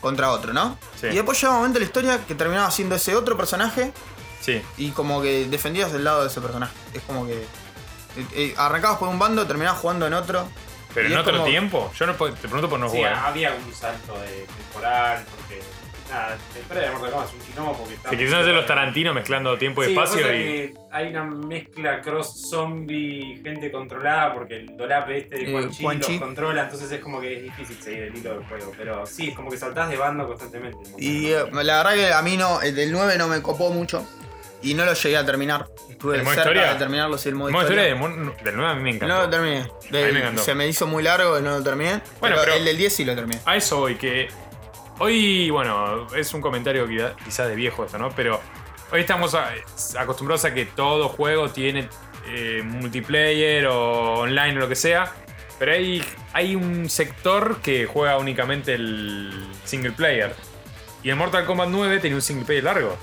contra 0.00 0.30
otro, 0.30 0.52
¿no? 0.52 0.76
Sí. 1.00 1.06
Y 1.08 1.14
después 1.14 1.38
llegaba 1.40 1.56
un 1.56 1.60
momento 1.62 1.78
en 1.78 1.82
la 1.82 1.86
historia 1.86 2.20
que 2.26 2.34
terminaba 2.34 2.70
siendo 2.70 2.94
ese 2.96 3.14
otro 3.16 3.36
personaje 3.36 3.92
Sí. 4.44 4.60
y 4.76 4.90
como 4.90 5.22
que 5.22 5.46
defendías 5.46 5.92
el 5.94 6.04
lado 6.04 6.22
de 6.22 6.28
ese 6.28 6.40
personaje. 6.40 6.74
Es 6.92 7.02
como 7.02 7.26
que. 7.26 7.34
eh, 7.34 8.26
eh, 8.34 8.54
arrancabas 8.56 8.98
por 8.98 9.08
un 9.08 9.18
bando, 9.18 9.46
terminabas 9.46 9.80
jugando 9.80 10.06
en 10.06 10.14
otro. 10.14 10.46
Pero 10.94 11.08
Y 11.08 11.12
en 11.12 11.18
es 11.18 11.24
otro 11.24 11.32
como- 11.38 11.46
tiempo, 11.46 11.90
yo 11.98 12.06
no 12.06 12.14
puedo- 12.16 12.34
te 12.34 12.42
pregunto 12.42 12.68
por 12.68 12.78
no 12.78 12.88
Sí, 12.88 12.98
jugar. 12.98 13.14
había 13.14 13.52
un 13.52 13.74
salto 13.74 14.14
de 14.20 14.46
temporal, 14.56 15.24
porque. 15.36 15.60
Nada, 16.10 16.36
la 16.54 16.60
historia 16.60 16.82
de 16.82 16.90
Mortal 16.90 17.10
Kombat 17.12 17.28
es 17.28 17.34
un 17.34 17.40
quilombo 17.40 17.72
porque 17.78 17.94
está. 17.94 18.10
Que 18.10 18.16
quisieron 18.18 18.42
hacer 18.42 18.54
los 18.54 18.66
Tarantino 18.66 19.14
mezclando 19.14 19.56
tiempo 19.58 19.82
y 19.82 19.86
Sí, 19.86 19.92
espacio 19.92 20.20
pasa 20.22 20.34
y. 20.34 20.38
que 20.42 20.74
hay 20.92 21.08
una 21.08 21.24
mezcla 21.24 22.00
cross 22.02 22.46
zombie, 22.50 23.40
gente 23.42 23.72
controlada, 23.72 24.34
porque 24.34 24.56
el 24.58 24.76
dolape 24.76 25.18
este 25.18 25.36
de 25.36 25.42
Eh, 25.48 25.52
Quan 25.52 25.70
Chi 25.70 25.82
Quan 25.82 25.98
los 25.98 26.06
Chi. 26.06 26.18
controla, 26.20 26.62
entonces 26.64 26.92
es 26.92 27.00
como 27.00 27.20
que 27.20 27.38
es 27.38 27.42
difícil 27.42 27.82
seguir 27.82 28.02
el 28.04 28.16
hilo 28.16 28.34
del 28.38 28.44
juego. 28.46 28.72
Pero 28.76 29.06
sí, 29.06 29.30
es 29.30 29.34
como 29.34 29.50
que 29.50 29.56
saltás 29.56 29.88
de 29.88 29.96
bando 29.96 30.26
constantemente. 30.28 30.78
Y 30.98 31.28
eh, 31.32 31.46
la 31.52 31.78
verdad 31.82 31.94
que 31.94 32.12
a 32.12 32.22
mí 32.22 32.36
no, 32.36 32.60
el 32.60 32.76
del 32.76 32.92
9 32.92 33.16
no 33.18 33.26
me 33.26 33.40
copó 33.42 33.70
mucho. 33.70 34.06
Y 34.64 34.74
no 34.74 34.84
lo 34.84 34.94
llegué 34.94 35.16
a 35.16 35.24
terminar. 35.26 35.66
Estuve 35.90 36.16
¿El 36.16 36.22
modo 36.24 36.34
cerca 36.34 36.50
historia? 36.50 36.72
de 36.72 36.78
terminarlo, 36.78 37.18
sí, 37.18 37.28
el 37.28 37.34
modo 37.34 37.48
Como 37.48 37.60
historia 37.60 37.88
historia. 37.92 38.16
de 38.34 38.44
del 38.44 38.56
9 38.56 38.70
a 38.70 38.74
mí 38.74 38.82
me 38.82 38.90
encantó. 38.90 39.14
No 39.14 39.22
lo 39.22 39.30
terminé. 39.30 39.68
De- 39.90 40.02
A 40.04 40.06
mí 40.06 40.12
me 40.12 40.18
encantó. 40.20 40.42
se 40.42 40.54
me 40.54 40.66
hizo 40.68 40.86
muy 40.86 41.02
largo 41.02 41.38
y 41.38 41.42
no 41.42 41.50
lo 41.50 41.62
terminé. 41.62 42.00
Bueno, 42.20 42.36
pero, 42.36 42.40
pero- 42.42 42.54
el 42.54 42.64
del 42.64 42.76
10 42.78 42.94
sí 42.96 43.04
lo 43.04 43.14
terminé. 43.14 43.40
A 43.44 43.56
eso 43.56 43.78
voy, 43.78 43.96
que 43.96 44.28
hoy, 44.98 45.50
bueno, 45.50 46.06
es 46.16 46.32
un 46.34 46.40
comentario 46.40 46.86
quizá- 46.88 47.14
quizás 47.24 47.48
de 47.48 47.54
viejo 47.54 47.84
esto, 47.84 47.98
¿no? 47.98 48.10
Pero 48.14 48.40
hoy 48.90 49.00
estamos 49.00 49.36
acostumbrados 49.98 50.44
a 50.44 50.54
que 50.54 50.64
todo 50.66 51.08
juego 51.08 51.50
tiene 51.50 51.88
eh, 52.26 52.62
multiplayer 52.64 53.66
o 53.66 54.20
online 54.20 54.56
o 54.56 54.60
lo 54.60 54.68
que 54.68 54.76
sea. 54.76 55.12
Pero 55.58 55.72
hay, 55.72 56.02
hay 56.32 56.56
un 56.56 56.88
sector 56.88 57.60
que 57.60 57.86
juega 57.86 58.16
únicamente 58.18 58.74
el 58.74 59.46
single 59.64 59.92
player. 59.92 60.34
Y 61.02 61.10
el 61.10 61.16
Mortal 61.16 61.44
Kombat 61.44 61.68
9 61.68 61.98
tenía 62.00 62.16
un 62.16 62.22
single 62.22 62.44
player 62.46 62.64
largo. 62.64 62.96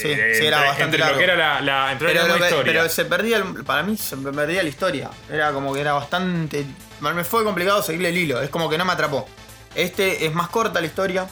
Sí, 0.00 0.08
Eh, 0.10 0.34
sí, 0.34 0.46
era 0.46 0.56
entre- 0.58 0.68
bastante 0.68 0.82
entre 0.84 0.98
largo. 1.00 1.12
lo 1.14 1.18
que 1.18 1.24
era 1.24 1.36
la, 1.36 1.60
la, 1.60 1.92
entre 1.92 2.08
Pero, 2.08 2.26
la 2.26 2.34
que- 2.38 2.44
historia. 2.44 2.72
pero 2.72 2.88
se 2.88 3.04
perdía, 3.04 3.36
el- 3.38 3.64
para 3.64 3.82
mí 3.82 3.96
se 3.96 4.16
me 4.16 4.32
perdía 4.32 4.62
la 4.62 4.68
historia. 4.68 5.10
Era 5.30 5.52
como 5.52 5.72
que 5.74 5.80
era 5.80 5.92
bastante. 5.92 6.64
Me 7.00 7.24
fue 7.24 7.44
complicado 7.44 7.82
seguirle 7.82 8.10
el 8.10 8.18
hilo, 8.18 8.40
es 8.40 8.50
como 8.50 8.68
que 8.70 8.76
no 8.78 8.84
me 8.84 8.92
atrapó. 8.92 9.26
Este 9.74 10.26
es 10.26 10.34
más 10.34 10.48
corta 10.48 10.80
la 10.80 10.86
historia. 10.86 11.26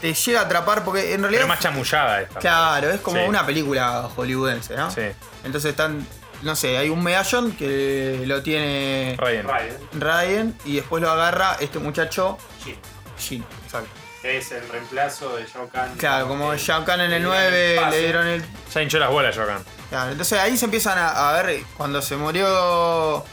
te 0.00 0.14
llega 0.14 0.40
a 0.40 0.44
atrapar 0.44 0.84
porque 0.84 1.00
en 1.00 1.06
Pero 1.16 1.22
realidad. 1.22 1.42
es 1.42 1.48
más 1.48 1.58
chamullada 1.58 2.22
esta. 2.22 2.38
Claro, 2.38 2.88
es 2.88 3.00
como 3.00 3.16
Sí. 3.20 3.24
una 3.28 3.44
película 3.44 4.08
hollywoodense, 4.14 4.76
¿no? 4.76 4.92
Sí. 4.92 5.00
Entonces 5.42 5.70
están. 5.72 6.06
No 6.42 6.54
sé, 6.54 6.78
hay 6.78 6.88
un 6.88 7.02
medallón 7.02 7.50
que 7.50 8.22
lo 8.26 8.42
tiene 8.44 9.16
Ryan. 9.18 9.44
Ryan, 9.48 9.76
Ryan 10.00 10.54
y 10.66 10.76
después 10.76 11.02
lo 11.02 11.10
agarra 11.10 11.56
este 11.58 11.80
muchacho 11.80 12.38
Shin, 12.64 12.76
Shin. 13.18 13.44
Exacto. 13.64 13.88
es 14.22 14.50
el 14.52 14.68
reemplazo 14.68 15.36
de 15.36 15.46
Shao 15.46 15.68
Kahn. 15.68 15.94
Claro, 15.96 16.26
como 16.28 16.52
Eh, 16.52 16.58
Shao 16.58 16.84
Kahn 16.84 17.00
en 17.00 17.12
el 17.12 17.22
le 17.22 17.28
dieron 17.28 17.32
9 17.36 17.76
pase. 17.80 17.96
le 17.96 18.02
dieron 18.02 18.26
el. 18.26 18.44
Ya 18.74 18.82
hinchó 18.82 18.98
las 18.98 19.10
bolas, 19.10 19.36
Jokan. 19.36 19.62
Claro, 19.88 20.10
entonces 20.10 20.38
ahí 20.40 20.56
se 20.56 20.64
empiezan 20.64 20.98
a, 20.98 21.30
a 21.30 21.42
ver, 21.42 21.62
cuando 21.76 22.02
se 22.02 22.16
murió 22.16 23.24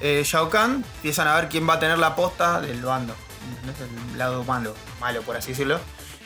eh, 0.00 0.22
Shao 0.24 0.48
Kahn, 0.48 0.84
empiezan 0.96 1.26
a 1.26 1.34
ver 1.34 1.48
quién 1.48 1.68
va 1.68 1.74
a 1.74 1.78
tener 1.80 1.98
la 1.98 2.14
posta 2.14 2.60
del 2.60 2.80
bando. 2.82 3.16
¿entendés? 3.66 4.10
El 4.12 4.18
lado 4.18 4.44
malo, 4.44 4.74
malo 5.00 5.22
por 5.22 5.36
así 5.36 5.50
decirlo. 5.52 5.80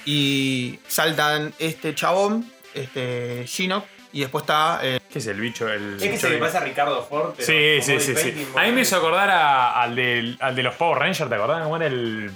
Y 0.04 0.80
saltan 0.88 1.54
este 1.58 1.94
chabón, 1.94 2.50
este 2.74 3.44
Shinnok, 3.46 3.84
y 4.12 4.20
después 4.20 4.42
está. 4.42 4.80
eh, 4.82 5.00
¿Qué 5.10 5.20
es 5.20 5.26
el 5.28 5.40
bicho? 5.40 5.68
El 5.68 5.96
Es 6.02 6.10
que 6.10 6.18
se 6.18 6.28
le 6.28 6.34
de- 6.34 6.40
pasa 6.40 6.58
a 6.58 6.62
Ricardo 6.64 7.02
Ford. 7.08 7.34
Sí, 7.38 7.80
sí, 7.80 7.92
el 7.92 8.00
sí, 8.00 8.14
sí. 8.16 8.46
A 8.56 8.62
mí 8.64 8.72
me 8.72 8.82
hizo 8.82 8.96
acordar 8.96 9.30
a- 9.30 9.80
al, 9.80 9.94
del- 9.94 10.36
al 10.40 10.54
de 10.54 10.62
los 10.64 10.74
Power 10.74 10.98
Rangers, 10.98 11.30
¿te 11.30 11.34
acordás? 11.36 11.62
¿Cómo 11.62 11.76
era 11.76 11.86
el. 11.86 12.30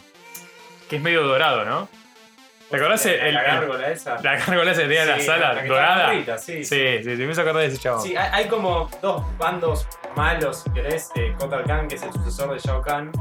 Que 0.88 0.96
es 0.96 1.02
medio 1.02 1.22
dorado, 1.22 1.64
¿no? 1.64 1.88
¿Te 2.70 2.76
acordás 2.78 3.06
el. 3.06 3.18
La 3.34 3.40
el- 3.42 3.46
gárgola 3.46 3.88
esa. 3.90 4.20
la 4.22 4.36
gárgola 4.36 4.72
esa 4.72 4.82
que 4.82 4.88
tenía 4.88 5.02
en 5.04 5.08
la 5.10 5.20
sala 5.20 5.52
la 5.54 5.64
dorada? 5.64 6.38
sí, 6.38 6.64
sí, 6.64 6.98
sí, 7.02 7.16
sí, 7.16 7.22
me 7.24 7.30
hizo 7.30 7.40
acordar 7.42 7.62
de 7.62 7.66
ese 7.68 7.78
chabón. 7.78 8.02
Sí, 8.02 8.16
hay, 8.16 8.28
hay 8.32 8.48
como 8.48 8.90
dos 9.00 9.22
bandos 9.38 9.86
malos, 10.16 10.62
si 10.64 10.70
querés. 10.70 11.10
Eh, 11.14 11.32
Kotal 11.38 11.62
Khan, 11.64 11.86
que 11.86 11.94
es 11.94 12.02
el 12.02 12.12
sucesor 12.12 12.52
de 12.52 12.58
Shao 12.58 12.82
Kahn, 12.82 13.12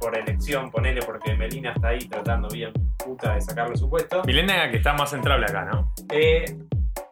por 0.00 0.16
elección, 0.16 0.70
ponele, 0.70 1.02
porque 1.02 1.34
Melina 1.34 1.72
está 1.72 1.88
ahí 1.88 1.98
tratando 2.08 2.48
bien 2.48 2.72
puta 2.96 3.34
de 3.34 3.40
sacarle 3.42 3.76
su 3.76 3.88
puesto. 3.90 4.22
Milena 4.24 4.70
que 4.70 4.78
está 4.78 4.94
más 4.94 5.10
centrable 5.10 5.44
acá, 5.46 5.64
¿no? 5.70 5.92
Eh, 6.10 6.44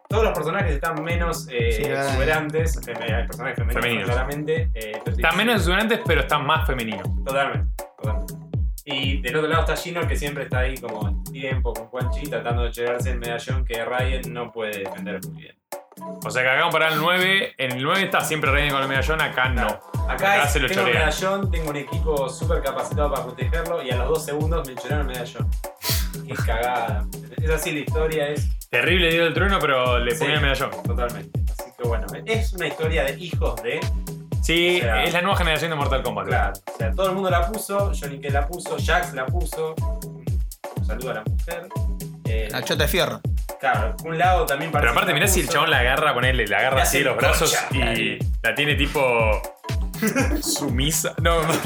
todos 0.07 0.23
los 0.23 0.33
personajes 0.33 0.71
están 0.71 1.03
menos 1.03 1.47
eh, 1.51 1.71
Sí, 1.71 1.83
exuberantes. 1.83 2.81
fem- 2.81 2.99
Hay 2.99 3.27
personajes 3.27 3.57
femeninos, 3.57 3.75
Femeninos. 3.75 4.09
claramente. 4.09 4.69
eh, 4.73 4.99
Están 5.05 5.37
menos 5.37 5.55
exuberantes, 5.57 5.99
pero 6.03 6.21
están 6.21 6.47
más 6.47 6.65
femeninos. 6.65 7.07
Totalmente, 7.23 7.83
totalmente. 7.95 8.33
Y 8.91 9.21
del 9.21 9.35
otro 9.35 9.47
lado 9.49 9.61
está 9.61 9.75
Gino, 9.75 10.07
que 10.07 10.15
siempre 10.15 10.43
está 10.43 10.59
ahí 10.59 10.75
como 10.77 11.07
en 11.07 11.23
tiempo 11.25 11.73
con 11.73 11.87
Quan 11.89 12.09
Chi, 12.11 12.27
tratando 12.27 12.63
de 12.63 12.71
llegarse 12.71 13.11
el 13.11 13.19
medallón 13.19 13.65
que 13.65 13.83
Ryan 13.85 14.21
no 14.33 14.51
puede 14.51 14.79
defender 14.79 15.19
muy 15.27 15.41
bien. 15.43 15.55
O 16.25 16.31
sea 16.31 16.43
que 16.43 16.49
acá 16.49 16.69
para 16.69 16.87
el 16.93 16.97
9, 16.99 17.55
en 17.57 17.71
el 17.73 17.83
9 17.83 18.03
está 18.03 18.21
siempre 18.21 18.51
Ryan 18.51 18.71
con 18.71 18.81
el 18.81 18.87
medallón, 18.87 19.21
acá 19.21 19.49
no. 19.49 19.67
Acá, 19.67 20.13
Acá 20.13 20.43
es, 20.43 20.53
se 20.53 20.59
lo 20.61 20.67
tengo 20.67 20.81
chorean. 20.81 20.99
medallón, 20.99 21.51
tengo 21.51 21.69
un 21.69 21.75
equipo 21.75 22.29
súper 22.29 22.61
capacitado 22.63 23.11
para 23.11 23.25
protegerlo 23.25 23.83
y 23.83 23.91
a 23.91 23.97
los 23.97 24.07
dos 24.09 24.25
segundos 24.25 24.67
me 24.67 24.75
chorearon 24.75 25.09
el 25.09 25.13
medallón. 25.15 25.49
Qué 26.25 26.33
cagada. 26.45 27.05
Es 27.41 27.49
así, 27.49 27.71
la 27.73 27.79
historia 27.79 28.29
es 28.29 28.49
Terrible 28.69 29.11
dio 29.11 29.25
el 29.25 29.33
trueno, 29.33 29.57
pero 29.59 29.97
le 29.99 30.11
Sí. 30.11 30.19
ponía 30.19 30.35
el 30.35 30.41
medallón. 30.41 30.69
totalmente. 30.83 31.39
Así 31.51 31.71
que 31.77 31.87
bueno, 31.87 32.05
es 32.25 32.53
una 32.53 32.67
historia 32.67 33.03
de 33.03 33.19
hijos 33.19 33.61
de. 33.63 33.79
Sí, 34.41 34.77
O 34.79 34.81
sea- 34.83 35.03
es 35.03 35.13
la 35.13 35.21
nueva 35.21 35.37
generación 35.37 35.69
de 35.71 35.75
Mortal 35.77 36.01
Kombat. 36.03 36.27
Claro, 36.27 36.53
o 36.73 36.77
sea, 36.77 36.91
todo 36.91 37.07
el 37.09 37.13
mundo 37.15 37.29
la 37.29 37.47
puso, 37.47 37.91
Johnny 37.99 38.19
K 38.19 38.29
la 38.29 38.47
puso, 38.47 38.77
Jax 38.83 39.13
la 39.13 39.25
puso. 39.25 39.75
Un 40.77 40.85
saludo 40.85 41.11
a 41.11 41.13
la 41.15 41.23
mujer. 41.23 41.67
Eh, 42.25 42.47
la 42.51 42.63
chota 42.63 42.83
de 42.83 42.89
fierro. 42.89 43.21
claro, 43.59 43.95
un 44.05 44.17
lado 44.17 44.45
también 44.45 44.71
parece 44.71 44.87
Pero 44.87 44.91
aparte, 44.97 45.13
mirá 45.13 45.27
si 45.27 45.39
el 45.41 45.49
chabón 45.49 45.69
la 45.71 45.79
agarra, 45.79 46.13
ponele, 46.13 46.45
la 46.47 46.59
agarra 46.59 46.83
así 46.83 46.99
los 47.01 47.17
brazos 47.17 47.55
concha, 47.55 47.75
y 47.77 47.81
ahí. 47.81 48.19
la 48.43 48.53
tiene 48.55 48.75
tipo. 48.75 49.01
sumisa. 50.41 51.13
No, 51.21 51.41
no. 51.43 51.53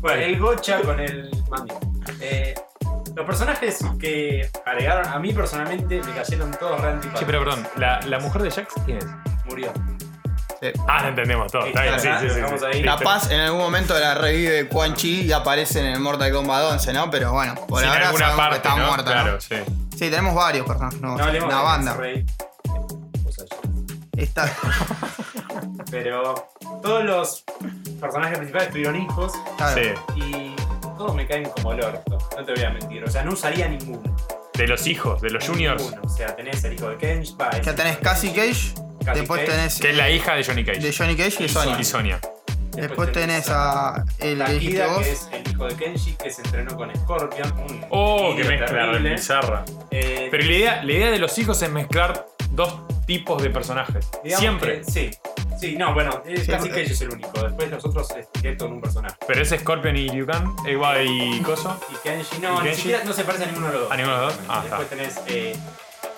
Bueno, 0.00 0.22
el 0.22 0.38
gocha 0.38 0.80
con 0.82 1.00
el 1.00 1.30
mami. 1.48 1.70
Eh, 2.20 2.54
los 3.14 3.26
personajes 3.26 3.78
que 4.00 4.48
agregaron, 4.64 5.06
a 5.06 5.18
mí 5.18 5.32
personalmente 5.32 6.00
me 6.02 6.12
cayeron 6.12 6.50
todos 6.52 6.80
re 6.80 6.88
antipáticos. 6.88 7.20
Che, 7.20 7.26
pero 7.26 7.38
perdón, 7.44 7.66
¿la, 7.76 8.00
la 8.02 8.18
mujer 8.20 8.42
de 8.42 8.50
Jax 8.50 8.72
quién 8.84 8.98
es? 8.98 9.06
Murió. 9.46 9.72
Sí. 10.60 10.68
Ah, 10.88 11.08
entendemos 11.08 11.52
todo. 11.52 11.66
Está 11.66 11.82
bien, 11.82 12.00
sí, 12.00 12.08
Acá, 12.08 12.20
sí, 12.20 12.28
sí. 12.30 12.34
dejamos 12.34 12.60
sí. 12.60 12.66
ahí. 12.72 12.82
Capaz 12.82 13.30
en 13.30 13.40
algún 13.40 13.60
momento 13.60 13.98
la 13.98 14.14
revive 14.14 14.68
Quan 14.68 14.94
Chi 14.94 15.22
y 15.22 15.32
aparece 15.32 15.80
en 15.80 15.86
el 15.86 16.00
Mortal 16.00 16.32
Kombat 16.32 16.64
11, 16.72 16.92
¿no? 16.94 17.10
Pero 17.10 17.32
bueno, 17.32 17.54
por 17.68 17.80
Sí, 17.82 17.86
ahora 17.86 18.06
alguna 18.08 18.24
sabemos 18.26 18.44
parte, 18.46 18.60
que 18.62 18.68
está 18.68 18.80
¿no? 18.80 18.86
muerta, 18.88 19.12
Claro, 19.12 19.32
¿no? 19.32 19.40
sí. 19.40 19.56
Sí, 19.92 20.10
tenemos 20.10 20.34
varios 20.34 20.66
personajes 20.66 21.00
nuevos. 21.00 21.20
No 21.20 21.26
una 21.26 21.56
de 21.58 21.62
banda. 21.64 21.96
Está. 24.16 24.50
Pero 25.90 26.48
todos 26.82 27.04
los 27.04 27.44
personajes 28.00 28.38
principales 28.38 28.70
tuvieron 28.70 28.96
hijos 28.96 29.32
claro. 29.56 29.80
Sí. 29.82 30.20
y 30.20 30.56
todos 30.96 31.14
me 31.14 31.26
caen 31.26 31.44
como 31.50 31.72
el 31.72 31.82
orto. 31.84 32.18
No 32.36 32.44
te 32.44 32.52
voy 32.54 32.64
a 32.64 32.70
mentir. 32.70 33.04
O 33.04 33.10
sea, 33.10 33.22
no 33.22 33.32
usaría 33.32 33.68
ninguno. 33.68 34.14
De 34.54 34.66
los 34.66 34.86
hijos, 34.86 35.20
de 35.20 35.30
los 35.30 35.46
juniors. 35.46 35.82
Ninguno. 35.82 36.02
O 36.04 36.08
sea, 36.08 36.34
tenés 36.34 36.64
el 36.64 36.72
hijo 36.74 36.88
de 36.88 36.96
Kenji. 36.96 37.36
va, 37.36 37.50
Ya 37.60 37.74
tenés 37.74 37.98
Cassie 37.98 38.32
Cage, 38.32 38.74
después 39.14 39.40
Cage, 39.40 39.52
tenés 39.52 39.78
Que 39.80 39.90
es 39.90 39.96
la 39.96 40.10
hija 40.10 40.34
de 40.34 40.44
Johnny 40.44 40.64
Cage. 40.64 40.80
de 40.80 40.92
Johnny 40.92 41.16
Cage 41.16 41.36
y 41.40 41.44
Y 41.44 41.48
Sonya. 41.48 41.76
Y 41.80 41.84
Sonia. 41.84 42.20
Después 42.72 43.10
tenés 43.10 43.48
a 43.48 44.04
el 44.18 44.44
que 44.44 44.52
dijiste 44.52 44.78
Takida, 44.80 44.86
vos. 44.94 45.02
que 45.04 45.12
es 45.12 45.28
el 45.32 45.50
hijo 45.50 45.66
de 45.66 45.74
Kenji, 45.76 46.12
que 46.22 46.30
se 46.30 46.42
entrenó 46.42 46.76
con 46.76 46.94
Scorpion. 46.94 47.52
Un 47.58 47.84
Oh, 47.88 48.34
que 48.36 48.44
mezcla 48.44 48.98
bizarra. 48.98 49.64
Eh, 49.90 50.28
Pero 50.30 50.44
la 50.44 50.52
idea, 50.52 50.82
la 50.84 50.92
idea 50.92 51.10
de 51.10 51.18
los 51.18 51.38
hijos 51.38 51.62
es 51.62 51.70
mezclar 51.70 52.26
dos 52.50 52.80
tipos 53.06 53.42
de 53.42 53.48
personajes. 53.50 54.06
Siempre. 54.24 54.80
que- 54.82 54.84
sí. 54.90 55.10
Sí, 55.58 55.74
no, 55.74 55.94
bueno, 55.94 56.22
Sí, 56.26 56.34
Cassie 56.34 56.56
porque- 56.58 56.82
Cage 56.82 56.92
es 56.92 57.00
el 57.00 57.10
único. 57.12 57.42
Después 57.42 57.70
los 57.70 57.82
otros 57.86 58.10
es 58.10 58.26
directo 58.34 58.66
en 58.66 58.72
un 58.74 58.80
personaje. 58.82 59.16
Pero 59.26 59.40
es 59.40 59.48
Scorpion 59.48 59.96
y 59.96 60.08
Liu 60.10 60.26
Kang, 60.26 60.54
eh, 60.66 60.72
igual 60.72 61.06
y 61.06 61.40
Coso. 61.40 61.80
Y 61.90 61.96
Kenji 62.06 62.38
no, 62.42 62.56
¿Y 62.56 62.58
ni 62.58 62.62
Kenji? 62.64 62.76
siquiera 62.82 63.04
no 63.04 63.12
se 63.14 63.24
parece 63.24 63.44
a 63.44 63.46
ninguno 63.46 63.68
de 63.68 63.72
los 63.72 63.82
dos. 63.84 63.90
¿A 63.92 63.96
ninguno 63.96 64.18
de 64.18 64.24
los 64.26 64.36
dos? 64.36 64.44
Ah, 64.50 64.60
Después 64.64 64.90
tenés, 64.90 65.14
eh, 65.28 65.56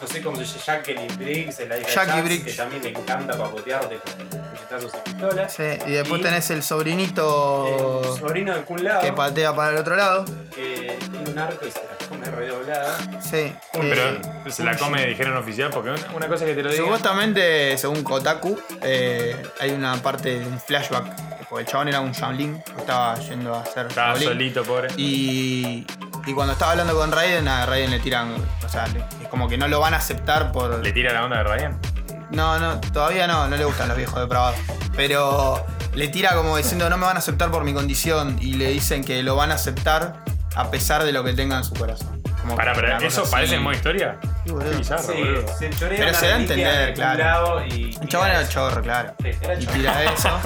no 0.00 0.06
sé 0.08 0.22
cómo 0.22 0.36
se 0.36 0.44
llama, 0.44 0.62
Jacqueline 0.66 1.16
Briggs, 1.18 1.58
la 1.68 1.78
hija 1.78 1.88
Jackie 2.04 2.16
de 2.16 2.22
Briggs. 2.22 2.44
que 2.44 2.52
también 2.52 2.82
le 2.82 2.88
encanta 2.90 3.36
papotearte 3.36 3.96
con 3.98 4.12
puñetazos 4.40 4.92
y 4.94 5.10
pistolas. 5.10 5.52
Sí, 5.52 5.62
y 5.86 5.90
después 5.92 6.20
Y- 6.20 6.24
tenés 6.24 6.50
el 6.50 6.62
sobrinito 6.62 8.02
El 8.14 8.18
sobrino 8.20 8.54
de 8.54 8.62
Kun 8.62 8.84
Lao, 8.84 9.00
que 9.00 9.12
patea 9.12 9.54
para 9.54 9.70
el 9.72 9.76
otro 9.78 9.96
lado. 9.96 10.24
que 10.54 10.96
tiene 11.10 11.30
un 11.30 11.38
arco 11.38 11.66
y 11.66 11.70
se 11.70 11.78
la 11.80 12.08
come 12.08 12.26
redoblada. 12.30 12.96
Sí. 13.20 13.52
Pero 13.72 14.02
eh, 14.10 14.20
se 14.50 14.64
la 14.64 14.76
come, 14.76 15.06
dijeron 15.06 15.36
oficial, 15.36 15.70
porque 15.70 15.90
una, 15.90 16.00
una 16.14 16.28
cosa 16.28 16.44
que 16.44 16.54
te 16.54 16.62
lo 16.62 16.70
digo. 16.70 16.84
Supuestamente, 16.84 17.76
según 17.78 18.02
Kotaku, 18.02 18.58
eh, 18.82 19.36
hay 19.60 19.70
una 19.70 19.94
parte 20.02 20.38
de 20.40 20.46
un 20.46 20.60
flashback. 20.60 21.28
Porque 21.48 21.62
el 21.64 21.70
chabón 21.70 21.88
era 21.88 22.00
un 22.00 22.12
Shaolin, 22.12 22.60
que 22.62 22.72
estaba 22.80 23.14
yendo 23.20 23.54
a 23.54 23.62
hacer 23.62 23.86
Estaba 23.86 24.08
Shaolin. 24.12 24.28
solito, 24.28 24.64
pobre. 24.64 24.88
Y, 24.98 25.86
y 26.28 26.34
cuando 26.34 26.52
estaba 26.52 26.72
hablando 26.72 26.94
con 26.94 27.10
Raiden, 27.10 27.48
a 27.48 27.64
Raiden 27.66 27.90
le 27.90 27.98
tiran. 28.00 28.34
O 28.64 28.68
sea, 28.68 28.86
le- 28.88 29.00
es 29.22 29.28
como 29.30 29.48
que 29.48 29.56
no 29.56 29.66
lo 29.68 29.80
van 29.80 29.94
a 29.94 29.96
aceptar 29.96 30.52
por. 30.52 30.78
¿Le 30.84 30.92
tira 30.92 31.12
la 31.12 31.24
onda 31.24 31.38
de 31.38 31.44
Ryan? 31.44 31.80
No, 32.30 32.58
no, 32.58 32.78
todavía 32.80 33.26
no, 33.26 33.48
no 33.48 33.56
le 33.56 33.64
gustan 33.64 33.88
los 33.88 33.96
viejos 33.96 34.18
depravados. 34.20 34.56
Pero 34.94 35.64
le 35.94 36.08
tira 36.08 36.34
como 36.34 36.56
diciendo 36.56 36.90
no 36.90 36.96
me 36.98 37.06
van 37.06 37.16
a 37.16 37.20
aceptar 37.20 37.50
por 37.50 37.64
mi 37.64 37.72
condición. 37.72 38.36
Y 38.40 38.54
le 38.54 38.68
dicen 38.70 39.02
que 39.04 39.22
lo 39.22 39.36
van 39.36 39.50
a 39.50 39.54
aceptar 39.54 40.22
a 40.54 40.70
pesar 40.70 41.04
de 41.04 41.12
lo 41.12 41.24
que 41.24 41.32
tenga 41.32 41.56
en 41.56 41.64
su 41.64 41.72
corazón. 41.74 42.20
Como 42.42 42.54
Pará, 42.56 42.72
que 42.72 42.80
pero 42.80 42.96
una 42.96 43.06
¿eso 43.06 43.20
cosa 43.22 43.30
parece 43.32 43.52
así. 43.54 43.56
en 43.56 43.62
modo 43.62 43.74
historia? 43.74 44.16
Sí, 44.44 44.50
boludo. 44.52 44.70
Qué 44.70 44.76
bizarro, 44.76 45.02
Sí, 45.02 45.12
boludo. 45.18 45.58
se 45.58 45.70
chorea 45.70 45.98
Pero 45.98 46.10
una 46.10 46.18
se 46.18 46.26
da 46.28 46.34
a 46.34 46.36
reliquia 46.38 46.56
entender, 46.56 46.86
de 46.88 46.92
claro. 46.94 47.66
Y 47.66 47.98
El 48.00 48.08
chabón 48.08 48.28
era 48.28 48.48
chorro, 48.48 48.82
claro. 48.82 49.14
Sí, 49.22 49.28
era 49.40 49.54
Y 49.54 49.64
chorro. 49.64 49.72
tira 49.76 50.04
eso. 50.14 50.40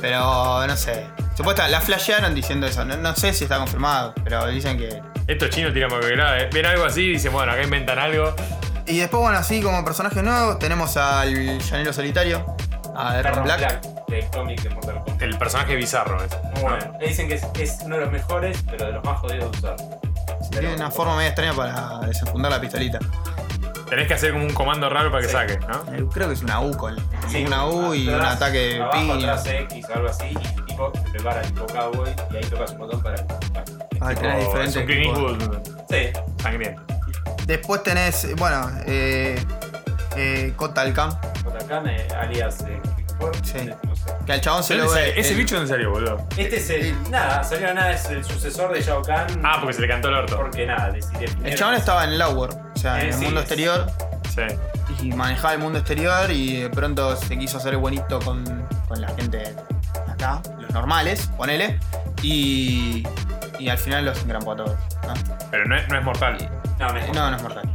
pero 0.00 0.66
no 0.66 0.76
sé. 0.76 1.06
Supuestamente 1.36 1.72
la 1.72 1.80
flashearon 1.80 2.34
diciendo 2.34 2.66
eso. 2.66 2.84
No, 2.84 2.96
no 2.96 3.14
sé 3.16 3.32
si 3.32 3.44
está 3.44 3.56
confirmado, 3.58 4.14
pero 4.24 4.46
dicen 4.48 4.76
que. 4.78 5.00
Estos 5.30 5.50
chinos 5.50 5.72
tiran 5.72 5.90
porque 5.90 6.10
grave. 6.10 6.48
Ven 6.52 6.66
algo 6.66 6.84
así 6.84 7.02
y 7.02 7.10
dicen, 7.12 7.32
bueno, 7.32 7.52
acá 7.52 7.62
inventan 7.62 7.98
algo. 7.98 8.34
Y 8.86 8.98
después, 8.98 9.22
bueno, 9.22 9.38
así 9.38 9.60
como 9.62 9.84
personajes 9.84 10.22
nuevos, 10.22 10.58
tenemos 10.58 10.96
al 10.96 11.58
llanero 11.60 11.92
solitario, 11.92 12.44
a 12.96 13.18
Erron 13.18 13.44
Black. 13.44 13.58
Black, 13.58 13.80
del 14.08 14.26
cómic 14.30 14.60
de 14.62 14.70
Mortal 14.70 14.94
Kombat. 15.04 15.22
El 15.22 15.38
personaje 15.38 15.76
bizarro 15.76 16.22
es. 16.24 16.30
Muy 16.54 16.62
bueno. 16.62 16.92
Le 16.98 17.06
dicen 17.06 17.28
que 17.28 17.34
es, 17.34 17.46
es 17.58 17.78
uno 17.84 17.94
de 17.96 18.00
los 18.02 18.10
mejores, 18.12 18.58
pero 18.68 18.86
de 18.86 18.92
los 18.92 19.04
más 19.04 19.20
jodidos 19.20 19.52
de 19.52 19.58
usar. 19.58 19.76
Tiene 20.50 20.74
una 20.74 20.90
forma 20.90 21.14
media 21.14 21.28
extraña 21.28 21.52
para 21.54 22.00
desenfundar 22.08 22.50
la 22.50 22.60
pistolita. 22.60 22.98
Tenés 23.88 24.08
que 24.08 24.14
hacer 24.14 24.32
como 24.32 24.44
un 24.44 24.52
comando 24.54 24.88
raro 24.88 25.10
para 25.12 25.22
que 25.22 25.28
Sí. 25.28 25.32
saque, 25.34 25.58
¿no? 25.60 25.94
Eh, 25.94 26.04
Creo 26.12 26.26
que 26.28 26.34
es 26.34 26.42
una 26.42 26.60
U 26.60 26.76
con 26.76 26.96
Sí, 27.28 27.44
una 27.44 27.66
U 27.66 27.94
y 27.94 28.08
atrás, 28.08 28.20
un 28.20 28.26
ataque 28.36 28.58
de 28.58 28.82
abajo, 28.82 28.98
piña. 28.98 29.32
atrás 29.34 29.46
X 29.46 29.86
o 29.88 29.94
algo 29.94 30.08
así, 30.08 30.24
y 30.26 30.36
el 30.58 30.64
tipo 30.64 30.92
se 30.94 31.10
prepara 31.10 31.42
tipo 31.42 31.66
cowboy 31.66 32.10
y 32.32 32.36
ahí 32.36 32.42
tocas 32.50 32.70
un 32.72 32.78
botón 32.78 33.00
para. 33.02 33.16
Ah, 34.00 34.08
Tipo, 34.10 34.20
tenés 34.22 34.38
es 34.38 34.46
diferentes 34.46 34.76
un 34.76 34.86
Clint. 34.86 35.06
Eastwood 35.06 35.68
Sí, 35.90 36.42
sangriento. 36.42 36.82
Después 37.46 37.82
tenés, 37.82 38.34
bueno, 38.36 38.70
eh, 38.86 39.42
eh, 40.16 40.52
Kotal 40.56 40.92
Kahn, 40.94 41.18
eh, 41.88 42.08
alias 42.20 42.60
eh, 42.62 42.80
Sí. 43.42 43.58
no 43.84 43.94
sé. 43.94 44.12
que 44.24 44.32
al 44.32 44.40
chabón 44.40 44.62
se 44.64 44.74
¿De 44.74 44.80
lo 44.80 44.86
dónde 44.86 45.02
ve. 45.02 45.20
Ese 45.20 45.32
el- 45.32 45.36
bicho 45.36 45.58
en 45.60 45.68
serio, 45.68 45.90
boludo. 45.90 46.26
Este 46.38 46.56
es 46.56 46.70
el. 46.70 47.10
Nada, 47.10 47.44
salió 47.44 47.74
nada, 47.74 47.92
es 47.92 48.06
el 48.06 48.24
sucesor 48.24 48.72
de 48.72 48.80
Shao 48.80 49.02
Kahn. 49.02 49.42
Ah, 49.44 49.58
porque 49.60 49.74
se 49.74 49.82
le 49.82 49.88
cantó 49.88 50.08
el 50.08 50.14
orto. 50.14 50.36
Porque 50.38 50.64
nada, 50.66 50.90
decidí. 50.90 51.26
El 51.44 51.54
chabón 51.54 51.74
estaba 51.74 52.04
en 52.04 52.18
Lower, 52.18 52.50
o 52.74 52.78
sea, 52.78 52.98
Eh, 52.98 53.02
en 53.02 53.08
el 53.08 53.14
sí, 53.14 53.24
mundo 53.24 53.40
exterior, 53.40 53.86
Sí. 54.34 54.42
y 55.02 55.12
manejaba 55.12 55.52
el 55.52 55.58
mundo 55.58 55.78
exterior 55.80 56.30
y 56.30 56.62
de 56.62 56.70
pronto 56.70 57.14
se 57.16 57.38
quiso 57.38 57.58
hacer 57.58 57.74
el 57.74 57.78
buenito 57.80 58.20
con, 58.20 58.42
con 58.88 59.00
la 59.02 59.08
gente 59.08 59.54
acá, 60.08 60.40
los 60.58 60.70
normales, 60.70 61.28
ponele. 61.36 61.78
Y, 62.22 63.02
y 63.60 63.68
al 63.68 63.78
final 63.78 64.04
los 64.04 64.20
engrampó 64.22 64.52
a 64.52 64.56
todos. 64.56 64.78
¿no? 65.06 65.14
Pero 65.50 65.64
no 65.66 65.76
es, 65.76 65.88
no 65.88 65.98
es 65.98 66.04
mortal. 66.04 66.50
No, 66.78 66.88
No, 67.12 67.30
no 67.30 67.36
es 67.36 67.42
mortal. 67.42 67.68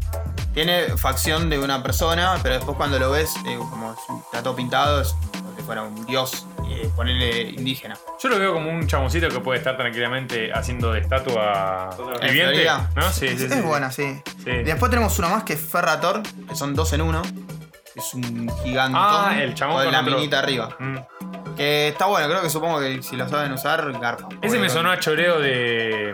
Tiene 0.54 0.84
facción 0.98 1.50
de 1.50 1.60
una 1.60 1.84
persona, 1.84 2.38
pero 2.42 2.56
después 2.56 2.78
cuando 2.78 2.98
lo 2.98 3.12
ves, 3.12 3.34
eh, 3.46 3.58
como 3.58 3.94
está 4.26 4.42
todo 4.42 4.56
pintado, 4.56 5.02
es 5.02 5.10
como 5.34 5.54
si 5.58 5.62
fuera 5.64 5.84
un 5.84 6.06
dios, 6.06 6.48
eh, 6.70 6.90
ponerle 6.96 7.42
indígena. 7.50 7.98
Yo 8.24 8.30
lo 8.30 8.40
veo 8.40 8.54
como 8.54 8.70
un 8.72 8.88
chaboncito 8.88 9.28
que 9.28 9.40
puede 9.42 9.60
estar 9.60 9.76
tranquilamente 9.76 10.54
haciendo 10.54 10.94
de 10.94 11.02
estatua 11.02 11.90
viviente. 12.22 12.66
¿No? 12.96 13.12
Sí, 13.12 13.28
es, 13.28 13.40
sí, 13.40 13.46
es 13.46 13.54
sí. 13.54 13.60
buena, 13.62 13.92
sí. 13.92 14.22
Después 14.46 14.90
tenemos 14.90 15.20
uno 15.20 15.30
más 15.30 15.44
que 15.44 15.54
es 15.54 15.60
Ferrator, 15.62 16.24
que 16.48 16.56
son 16.56 16.74
dos 16.74 16.94
en 16.94 17.02
uno. 17.02 17.22
Es 17.94 18.14
un 18.14 18.50
gigante. 18.64 18.98
Ah, 19.00 19.36
el 19.38 19.54
chabón 19.56 19.76
con 19.76 19.84
con 19.86 19.94
la 19.94 20.02
otro- 20.02 20.16
minita 20.16 20.40
arriba. 20.40 20.70
Mm. 20.80 20.98
Que 21.56 21.90
está 21.90 22.06
bueno, 22.06 22.28
creo 22.28 22.42
que 22.42 22.50
supongo 22.50 22.80
que 22.80 23.02
si 23.02 23.16
lo 23.16 23.28
saben 23.30 23.52
usar, 23.54 23.92
garpa. 24.00 24.30
Ese 24.42 24.60
me 24.60 24.70
sonó 24.70 24.92
a 24.92 25.00
choreo 25.00 25.40
de. 25.40 26.14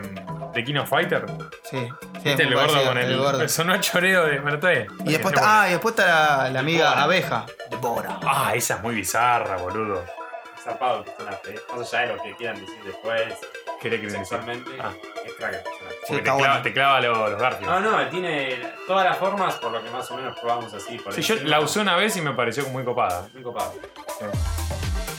de 0.54 0.64
King 0.64 0.76
of 0.76 0.88
Fighter. 0.88 1.26
Sí, 1.64 1.78
sí. 1.78 1.88
¿Viste 2.14 2.32
es 2.32 2.40
el 2.40 2.54
gordo 2.54 2.84
con 2.84 2.98
el. 2.98 3.16
gordo. 3.16 3.38
Me 3.38 3.48
sonó 3.48 3.72
a 3.74 3.80
choreo 3.80 4.26
de. 4.26 4.38
Bueno, 4.40 4.56
está 4.56 4.70
bien. 4.70 4.86
Y 5.04 5.12
después 5.12 5.34
Está 5.34 5.62
ah, 5.62 5.68
y 5.68 5.72
después 5.72 5.94
está 5.94 6.44
la, 6.44 6.50
la 6.50 6.60
amiga 6.60 7.02
abeja. 7.02 7.46
Devora. 7.70 8.20
Ah, 8.22 8.52
esa 8.54 8.76
es 8.76 8.82
muy 8.82 8.94
bizarra, 8.94 9.56
boludo. 9.56 10.04
Zarpado 10.62 11.04
personaje. 11.04 11.58
Más 11.76 11.92
allá 11.92 12.06
de 12.06 12.16
lo 12.16 12.22
que 12.22 12.36
quieran 12.36 12.60
decir 12.60 12.78
después, 12.84 13.34
¿Qué 13.82 13.90
le 13.90 13.98
quieren 13.98 14.20
decir? 14.20 14.38
Ah. 14.80 14.92
es 15.26 15.34
crack 15.34 15.54
el 15.54 15.62
personaje. 15.62 15.96
Sí, 16.04 16.14
te, 16.14 16.22
clava, 16.22 16.38
bueno. 16.38 16.62
te 16.62 16.72
clava 16.72 17.00
los, 17.00 17.30
los 17.30 17.40
Garfield. 17.40 17.68
No, 17.68 17.80
no, 17.80 18.00
él 18.00 18.10
tiene 18.10 18.72
todas 18.86 19.04
las 19.04 19.18
formas, 19.18 19.56
por 19.56 19.72
lo 19.72 19.82
que 19.82 19.90
más 19.90 20.08
o 20.08 20.16
menos 20.16 20.38
probamos 20.38 20.72
así. 20.72 20.98
Por 20.98 21.12
Sí, 21.12 21.22
yo 21.22 21.34
la 21.42 21.58
usé 21.58 21.80
una 21.80 21.96
vez 21.96 22.16
y 22.16 22.20
me 22.20 22.32
pareció 22.32 22.64
muy 22.68 22.84
copada. 22.84 23.28
Muy 23.34 23.42
copado. 23.42 23.74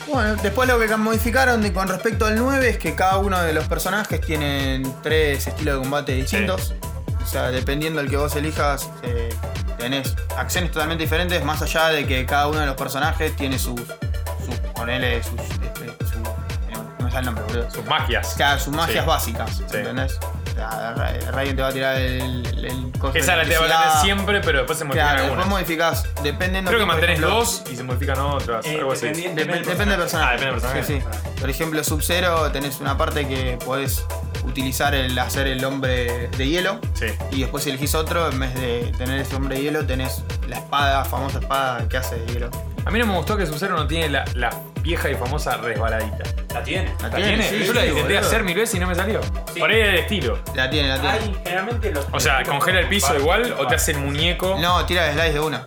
Bueno, 0.08 0.36
después 0.36 0.68
lo 0.68 0.78
que 0.80 0.96
modificaron 0.98 1.68
con 1.72 1.88
respecto 1.88 2.26
al 2.26 2.36
9 2.38 2.70
es 2.70 2.78
que 2.78 2.94
cada 2.96 3.18
uno 3.18 3.42
de 3.42 3.54
los 3.54 3.66
personajes 3.68 4.20
tienen 4.22 4.94
tres 5.02 5.48
estilos 5.48 5.76
de 5.76 5.80
combate 5.82 6.14
distintos. 6.14 6.74
O 7.22 7.26
sea, 7.26 7.50
dependiendo 7.52 8.02
del 8.02 8.10
que 8.10 8.18
vos 8.18 8.36
elijas, 8.36 8.90
eh, 9.02 9.30
tenés 9.78 10.14
acciones 10.38 10.72
totalmente 10.72 11.04
diferentes, 11.04 11.44
más 11.46 11.62
allá 11.62 11.88
de 11.88 12.06
que 12.06 12.26
cada 12.26 12.48
uno 12.48 12.60
de 12.60 12.66
los 12.66 12.76
personajes 12.76 13.36
tiene 13.36 13.58
sus. 13.58 13.80
sus 13.80 14.56
ponele 14.76 15.24
sus. 15.24 15.40
Este, 15.40 15.86
su, 16.06 16.20
eh, 16.20 16.74
no 17.00 17.06
me 17.06 17.10
sale 17.10 17.20
el 17.20 17.26
nombre, 17.26 17.44
boludo. 17.46 17.72
Sus 17.72 17.86
magias. 17.86 18.34
Claro, 18.36 18.60
sus 18.60 18.74
magias 18.76 19.04
Sí. 19.06 19.10
básicas, 19.10 19.50
Sí. 19.56 19.64
¿entendés? 19.78 20.20
Raiden 20.56 21.56
te 21.56 21.62
va 21.62 21.68
a 21.68 21.74
tirar 21.74 21.96
el, 21.98 22.46
el, 22.46 22.92
Esa 23.14 23.36
la 23.36 23.44
te 23.44 23.58
va 23.58 23.66
a 23.66 23.68
tener 23.68 24.02
siempre, 24.02 24.42
pero 24.42 24.60
después 24.60 24.78
se 24.78 24.86
modifican 24.86 25.16
Claro, 25.16 25.28
después 25.28 25.48
modificás, 25.48 26.08
dependiendo 26.24 26.70
Creo 26.70 26.80
que 26.80 26.86
mantenés 26.86 27.22
dos 27.22 27.64
y 27.72 27.76
se 27.76 27.84
modifican 27.84 28.20
otras. 28.20 28.66
Eh, 28.66 28.78
algo 28.80 28.92
así. 28.92 29.08
Depende 29.08 29.34
del 29.36 29.66
depende 29.66 29.86
del 29.86 30.00
personaje. 30.00 30.30
Ah, 30.30 30.32
depende 30.34 30.52
del 30.54 30.62
personaje. 30.62 30.84
Sí, 30.84 31.02
sí. 31.02 31.40
Por 31.40 31.50
ejemplo, 31.50 31.84
Sub-Zero 31.84 32.52
tenés 32.52 32.80
una 32.80 32.98
parte 32.98 33.28
que 33.28 33.58
podés 33.66 34.06
utilizar 34.46 34.94
el 34.94 35.18
hacer 35.18 35.48
el 35.48 35.64
hombre 35.66 36.30
de 36.30 36.48
hielo. 36.48 36.80
Sí. 36.94 37.08
Y 37.32 37.42
después 37.42 37.64
si 37.64 37.70
elegís 37.70 37.96
otro, 37.96 38.30
en 38.30 38.40
vez 38.40 38.54
de 38.56 38.94
tener 38.98 39.20
ese 39.20 39.36
hombre 39.36 39.56
de 39.56 39.64
hielo, 39.64 39.86
tenés 39.86 40.24
la 40.48 40.58
espada, 40.58 41.04
famosa 41.06 41.40
espada 41.40 41.88
que 41.88 41.98
hace 41.98 42.16
de 42.18 42.34
hielo. 42.34 42.50
A 42.86 42.92
mí 42.92 43.00
no 43.00 43.06
me 43.06 43.16
gustó 43.16 43.38
que 43.38 43.46
Sub-Zero 43.46 43.76
no 43.76 43.88
tiene 43.88 44.10
la, 44.10 44.26
la 44.36 44.50
vieja 44.84 45.10
y 45.10 45.16
famosa 45.16 45.58
resbaladita. 45.58 46.24
La 46.54 46.62
tiene. 46.62 46.94
La 47.02 47.08
¿La 47.10 47.16
tiene, 47.16 47.38
tiene? 47.44 47.44
sí, 47.50 47.66
Yo 47.66 47.74
la 47.74 47.82
sí, 47.82 47.88
intenté 47.88 48.14
boludo. 48.14 48.28
hacer 48.28 48.44
mil 48.44 48.56
veces 48.56 48.76
y 48.76 48.80
no 48.80 48.88
me 48.88 48.94
salió. 48.96 49.22
Sí. 49.54 49.60
Por 49.60 49.72
ahí 49.72 49.82
el 49.82 49.96
estilo. 49.96 50.38
La 50.54 50.70
tiene, 50.70 50.90
la 50.90 51.00
tiene. 51.02 51.10
Hay 51.18 51.36
generalmente 51.44 51.92
los. 51.92 52.06
O 52.12 52.20
sea, 52.20 52.44
congela 52.44 52.82
el 52.82 52.88
piso 52.88 53.16
igual 53.18 53.56
o 53.58 53.66
te 53.66 53.76
hace 53.76 53.92
el 53.94 53.98
muñeco. 54.00 54.58
No, 54.60 54.86
tira 54.86 55.08
el 55.08 55.14
slice 55.14 55.34
de 55.34 55.40
una. 55.40 55.64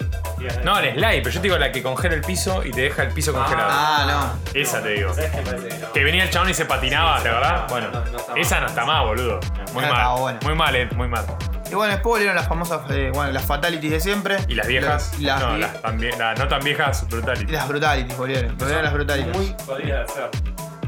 No, 0.63 0.79
el 0.79 0.95
slide, 0.95 1.23
pero 1.23 1.31
yo 1.31 1.41
te 1.41 1.45
digo 1.49 1.59
la 1.59 1.73
que 1.73 1.83
congela 1.83 2.15
el 2.15 2.21
piso 2.21 2.63
y 2.65 2.71
te 2.71 2.83
deja 2.83 3.03
el 3.03 3.09
piso 3.09 3.33
congelado. 3.33 3.69
Ah, 3.73 4.35
Esa 4.55 4.81
te 4.83 4.91
digo. 4.91 5.13
¿Sabes 5.13 5.31
qué 5.31 5.39
parece 5.43 5.69
que 5.69 5.79
no? 5.79 5.93
Que 5.93 6.05
venía 6.05 6.23
el 6.25 6.31
chabón 6.31 6.51
y 6.51 6.55
se 6.55 6.67
patinaba, 6.67 7.19
Sí, 7.19 7.25
¿de 7.25 7.31
sí, 7.31 7.35
verdad? 7.35 7.61
no, 7.63 7.67
bueno, 7.69 7.89
no, 7.91 8.01
no 8.05 8.19
está 8.19 8.33
mal. 8.33 8.41
esa 8.41 8.61
no 8.61 8.67
está 8.67 8.85
más, 8.85 9.05
boludo. 9.05 9.41
Muy 9.73 9.85
mal. 9.87 10.39
Muy 10.43 10.55
mal, 10.55 10.77
eh, 10.77 10.89
muy 10.95 11.09
mal. 11.09 11.25
Y 11.71 11.75
bueno, 11.75 11.93
después 11.93 12.13
volvieron 12.13 12.37
las 12.37 12.47
famosas, 12.49 12.83
eh, 12.91 13.11
bueno, 13.13 13.33
las 13.33 13.45
fatalities 13.45 13.91
de 13.93 14.01
siempre. 14.01 14.37
¿Y 14.49 14.55
las 14.55 14.67
viejas? 14.67 15.19
Las, 15.21 15.41
no, 15.41 15.57
vie- 15.57 15.59
las, 15.61 15.83
tan 15.83 15.99
vie- 15.99 16.17
las 16.17 16.39
no 16.39 16.49
tan 16.49 16.63
viejas, 16.65 17.09
brutality. 17.09 17.53
las 17.53 17.69
brutalities 17.69 18.17
volvieron. 18.17 18.57
Volvieron 18.57 18.85
las 18.85 18.93
brutalities. 18.93 19.37
Muy 19.37 19.55
podría 19.67 20.07
ser. 20.07 20.31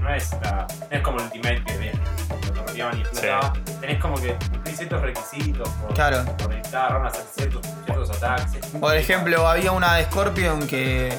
No 0.00 0.14
es, 0.14 0.30
la, 0.42 0.66
no 0.90 0.96
es 0.96 1.02
como 1.02 1.18
el 1.18 1.24
Ultimate 1.24 1.62
que 1.64 1.92
rodeaban 2.54 2.96
y 2.98 3.00
explotaba. 3.00 3.52
Tenés 3.80 3.98
como 4.00 4.14
que 4.20 4.36
ciertos 4.74 5.02
requisitos 5.02 5.68
por, 5.68 5.94
Claro. 5.94 6.24
por 6.36 6.54
a 6.54 7.06
hacer 7.08 7.24
ciertos, 7.36 7.66
ciertos 7.84 8.10
ataques. 8.10 8.64
Por 8.80 8.96
ejemplo, 8.96 9.48
había 9.48 9.72
una 9.72 9.96
de 9.96 10.04
Scorpion 10.04 10.66
que, 10.68 11.12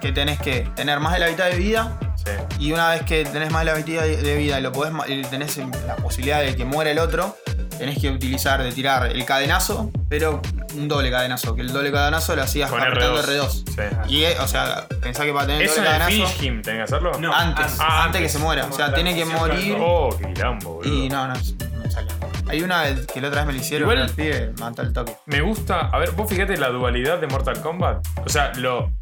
que 0.00 0.12
tenés 0.12 0.40
que 0.40 0.60
tener 0.74 0.98
más 1.00 1.12
de 1.12 1.18
la 1.18 1.28
mitad 1.28 1.44
de 1.50 1.56
vida. 1.56 1.98
Sí. 2.16 2.30
Y 2.58 2.72
una 2.72 2.88
vez 2.90 3.02
que 3.02 3.24
tenés 3.26 3.50
más 3.52 3.64
de 3.66 3.72
la 3.72 3.76
mitad 3.76 4.02
de 4.02 4.36
vida 4.36 4.58
y 4.58 4.62
lo 4.62 4.72
podés, 4.72 4.92
y 5.08 5.22
tenés 5.24 5.58
la 5.86 5.94
posibilidad 5.96 6.40
de 6.40 6.56
que 6.56 6.64
muera 6.64 6.90
el 6.90 6.98
otro, 6.98 7.36
tenés 7.78 7.98
que 7.98 8.10
utilizar, 8.10 8.62
de 8.62 8.72
tirar 8.72 9.06
el 9.06 9.24
cadenazo, 9.24 9.90
pero 10.08 10.40
un 10.74 10.88
doble 10.88 11.10
cadenazo. 11.10 11.54
Que 11.54 11.62
el 11.62 11.72
doble 11.72 11.90
cadenazo 11.92 12.34
lo 12.36 12.42
hacías 12.42 12.70
Con 12.70 12.80
apretando 12.80 13.22
R2. 13.22 13.40
R2. 13.40 13.50
Sí. 13.50 14.14
Y, 14.14 14.24
eh, 14.24 14.36
o 14.40 14.46
sea, 14.48 14.86
pensá 15.00 15.24
que 15.24 15.32
para 15.32 15.46
tener 15.46 15.62
el 15.62 15.68
doble 15.68 15.82
cadenazo. 15.84 16.10
Finish 16.10 16.42
Him, 16.42 16.62
¿tenés 16.62 16.78
que 16.78 16.82
hacerlo? 16.94 17.12
No. 17.18 17.32
Antes, 17.34 17.64
antes. 17.64 17.78
Ah, 17.80 18.04
antes 18.04 18.20
que 18.22 18.28
se 18.28 18.38
muera. 18.38 18.66
O 18.66 18.72
sea, 18.72 18.92
tiene 18.94 19.14
que 19.14 19.24
morir. 19.24 19.76
Oh, 19.80 20.16
qué 20.16 20.42
boludo. 20.64 20.82
Y 20.84 21.08
no, 21.08 21.28
no. 21.28 21.34
Hay 22.48 22.62
una 22.62 22.84
que 23.12 23.20
la 23.20 23.28
otra 23.28 23.40
vez 23.40 23.46
me 23.48 23.52
la 23.54 23.58
hicieron, 23.58 23.90
Igual- 23.90 24.08
el 24.08 24.14
pibe 24.14 24.52
mató 24.60 24.82
el 24.82 24.92
toque. 24.92 25.16
Me 25.26 25.40
gusta. 25.40 25.88
A 25.92 25.98
ver, 25.98 26.12
vos 26.12 26.28
fíjate 26.30 26.56
la 26.56 26.68
dualidad 26.68 27.18
de 27.18 27.26
Mortal 27.26 27.60
Kombat. 27.60 28.06
O 28.24 28.28
sea, 28.28 28.52
lo. 28.56 28.92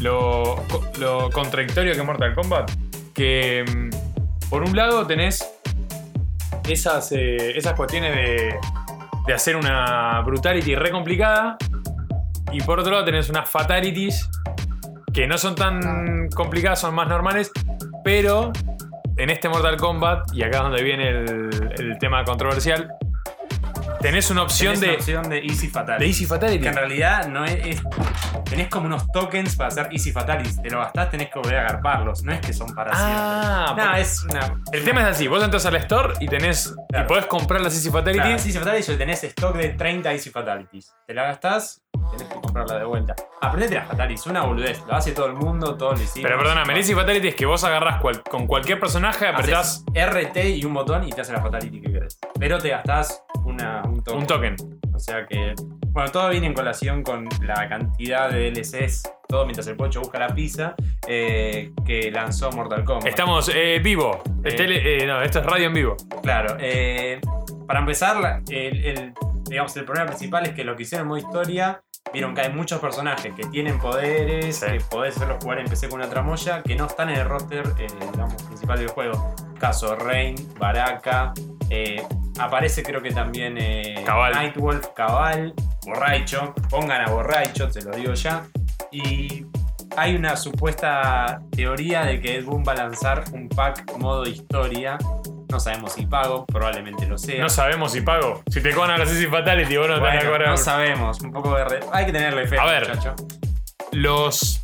Lo, 0.00 0.62
lo 0.98 1.28
contradictorio 1.30 1.92
que 1.92 1.98
es 2.00 2.06
Mortal 2.06 2.34
Kombat. 2.34 2.70
Que. 3.14 3.64
mm, 3.68 4.48
Por 4.48 4.62
un 4.62 4.74
lado 4.76 5.06
tenés. 5.06 5.44
Esas, 6.68 7.12
eh, 7.12 7.56
esas 7.56 7.74
cuestiones 7.74 8.14
de. 8.14 8.54
De 9.26 9.34
hacer 9.34 9.56
una 9.56 10.20
brutality 10.22 10.74
re 10.74 10.90
complicada. 10.90 11.58
Y 12.50 12.62
por 12.62 12.80
otro 12.80 12.92
lado 12.92 13.04
tenés 13.04 13.28
unas 13.28 13.48
fatalities. 13.48 14.28
Que 15.12 15.26
no 15.26 15.36
son 15.36 15.54
tan 15.54 16.28
complicadas, 16.34 16.80
son 16.80 16.94
más 16.94 17.08
normales. 17.08 17.50
Pero. 18.04 18.52
En 19.16 19.30
este 19.30 19.48
Mortal 19.48 19.76
Kombat, 19.76 20.32
y 20.32 20.44
acá 20.44 20.58
es 20.58 20.62
donde 20.62 20.82
viene 20.84 21.08
el, 21.08 21.74
el 21.76 21.98
tema 21.98 22.22
controversial. 22.22 22.88
Tenés 24.00 24.30
una 24.30 24.42
opción 24.42 24.74
Tenés 24.78 24.80
de. 24.80 24.86
una 25.12 25.20
opción 25.22 25.28
de 25.30 25.38
Easy 25.40 25.68
Fatality. 25.68 26.04
De 26.04 26.10
Easy 26.10 26.26
Fatality. 26.26 26.62
Que 26.62 26.68
en 26.68 26.74
realidad 26.74 27.28
no 27.28 27.44
es, 27.44 27.54
es- 27.66 27.82
Tenés 28.44 28.68
como 28.68 28.86
unos 28.86 29.10
tokens 29.12 29.56
para 29.56 29.68
hacer 29.68 29.88
Easy 29.92 30.10
Fatalities. 30.12 30.62
Te 30.62 30.70
lo 30.70 30.78
gastás, 30.78 31.10
tenés 31.10 31.28
que 31.28 31.38
volver 31.38 31.56
a 31.58 31.60
agarparlos. 31.66 32.22
No 32.22 32.32
es 32.32 32.40
que 32.40 32.52
son 32.54 32.74
para 32.74 32.92
Ah, 32.94 33.64
siempre. 33.66 33.84
No, 33.84 33.94
es 33.96 34.24
una. 34.24 34.62
El 34.72 34.84
tema 34.84 35.00
es 35.02 35.06
así, 35.08 35.26
vos 35.28 35.42
entras 35.42 35.66
al 35.66 35.76
store 35.76 36.14
y 36.20 36.28
tenés. 36.28 36.74
Claro. 36.88 37.04
Y 37.04 37.08
podés 37.08 37.26
comprar 37.26 37.60
las 37.60 37.74
Easy 37.74 37.90
Fatalities. 37.90 38.22
Claro, 38.22 38.36
Easy 38.36 38.52
Fatalities 38.52 38.98
tenés 38.98 39.24
stock 39.24 39.54
de 39.56 39.68
30 39.70 40.12
Easy 40.12 40.30
Fatalities. 40.30 40.94
Te 41.06 41.12
la 41.12 41.24
gastás, 41.24 41.82
tenés 42.12 42.28
que 42.28 42.40
comprarla 42.40 42.78
de 42.78 42.84
vuelta. 42.84 43.14
Aprendete 43.42 43.74
las 43.74 43.88
Fatalities, 43.88 44.26
una 44.26 44.42
boludez. 44.42 44.80
Lo 44.86 44.94
hace 44.94 45.12
todo 45.12 45.26
el 45.26 45.34
mundo, 45.34 45.76
todos 45.76 45.98
lo 45.98 46.04
hicimos. 46.04 46.26
pero 46.26 46.38
perdóname, 46.38 46.72
el 46.72 46.78
Easy 46.78 46.94
Fatality 46.94 47.28
es 47.28 47.34
que 47.34 47.44
vos 47.46 47.62
agarrás 47.64 48.00
cual- 48.00 48.22
con 48.22 48.46
cualquier 48.46 48.80
personaje, 48.80 49.26
apretás 49.26 49.84
Haces 49.94 50.06
RT 50.34 50.48
y 50.56 50.64
un 50.64 50.72
botón 50.72 51.06
y 51.06 51.10
te 51.10 51.20
hace 51.20 51.32
la 51.34 51.42
Fatality 51.42 51.80
que 51.82 51.92
querés. 51.92 52.18
Pero 52.38 52.58
te 52.58 52.70
gastás 52.70 53.22
una, 53.44 53.82
un 53.98 54.04
token. 54.04 54.20
un 54.20 54.26
token. 54.26 54.56
O 54.94 54.98
sea 54.98 55.26
que. 55.26 55.54
Bueno, 55.90 56.10
todo 56.12 56.28
viene 56.28 56.46
en 56.46 56.54
colación 56.54 57.02
con 57.02 57.28
la 57.42 57.68
cantidad 57.68 58.30
de 58.30 58.50
DLCs, 58.50 59.02
todo 59.28 59.44
mientras 59.44 59.66
el 59.66 59.76
pocho 59.76 60.00
busca 60.00 60.18
la 60.18 60.28
pizza, 60.28 60.74
eh, 61.08 61.72
que 61.84 62.10
lanzó 62.10 62.52
Mortal 62.52 62.84
Kombat. 62.84 63.08
Estamos 63.08 63.50
eh, 63.54 63.80
vivo. 63.82 64.22
Eh. 64.44 64.54
Tele- 64.54 65.02
eh, 65.02 65.06
no, 65.06 65.20
esto 65.22 65.40
es 65.40 65.46
radio 65.46 65.66
en 65.66 65.74
vivo. 65.74 65.96
Claro. 66.22 66.56
para 67.66 67.80
empezar, 67.80 68.16
la- 68.18 68.42
el, 68.48 68.84
el- 68.84 69.12
digamos, 69.48 69.76
el 69.76 69.84
problema 69.84 70.06
principal 70.08 70.46
es 70.46 70.52
que 70.52 70.62
lo 70.64 70.76
que 70.76 70.82
hicieron 70.84 71.06
en 71.06 71.08
modo 71.08 71.18
historia, 71.18 71.82
vieron 72.12 72.34
que 72.34 72.42
hay 72.42 72.52
muchos 72.52 72.80
personajes 72.80 73.32
que 73.34 73.44
tienen 73.48 73.78
poderes, 73.78 74.56
Sí. 74.56 74.66
que 74.66 74.80
podés 74.90 75.16
hacerlos 75.16 75.38
jugar 75.42 75.58
en 75.60 75.66
PC 75.68 75.88
con 75.88 76.00
una 76.00 76.08
tramoya, 76.08 76.62
que 76.62 76.74
no 76.76 76.86
están 76.86 77.10
en 77.10 77.18
el 77.18 77.28
roster 77.28 77.64
eh, 77.78 77.86
digamos, 78.12 78.42
principal 78.44 78.78
del 78.78 78.88
juego. 78.88 79.34
Caso 79.58 79.96
Rain, 79.96 80.34
Baraka, 80.58 81.32
eh, 81.70 82.02
aparece 82.38 82.82
creo 82.82 83.02
que 83.02 83.10
también 83.10 83.56
eh, 83.58 84.02
Cabal. 84.06 84.32
Nightwolf, 84.34 84.86
Cabal, 84.94 85.54
Borracho. 85.84 86.54
Pongan 86.70 87.02
a 87.02 87.10
Borracho, 87.10 87.68
te 87.68 87.82
lo 87.82 87.90
digo 87.96 88.14
ya. 88.14 88.44
Y 88.90 89.44
hay 89.96 90.14
una 90.14 90.36
supuesta 90.36 91.40
teoría 91.50 92.04
de 92.04 92.20
que 92.20 92.36
Ed 92.36 92.44
Boon 92.44 92.62
va 92.66 92.72
a 92.72 92.76
lanzar 92.76 93.24
un 93.32 93.48
pack 93.48 93.96
modo 93.98 94.26
historia. 94.26 94.96
No 95.50 95.58
sabemos 95.58 95.92
si 95.94 96.04
pago, 96.06 96.44
probablemente 96.46 97.06
lo 97.06 97.16
sea. 97.16 97.40
No 97.40 97.48
sabemos 97.48 97.92
si 97.92 98.02
pago. 98.02 98.42
Si 98.50 98.60
te 98.62 98.72
cobran 98.74 99.00
Easy 99.00 99.26
Fatality, 99.26 99.76
vos 99.78 99.88
no 99.88 99.94
te 99.94 100.00
van 100.00 100.10
a 100.10 100.14
Bueno, 100.16 100.30
cobrar. 100.30 100.48
no 100.50 100.56
sabemos. 100.58 101.20
Un 101.22 101.32
poco 101.32 101.54
de 101.56 101.64
re- 101.64 101.80
Hay 101.92 102.04
que 102.06 102.12
tenerle 102.12 102.46
fe, 102.46 102.58
A 102.58 102.66
ver. 102.66 102.86
muchacho. 102.88 103.16
Los 103.92 104.60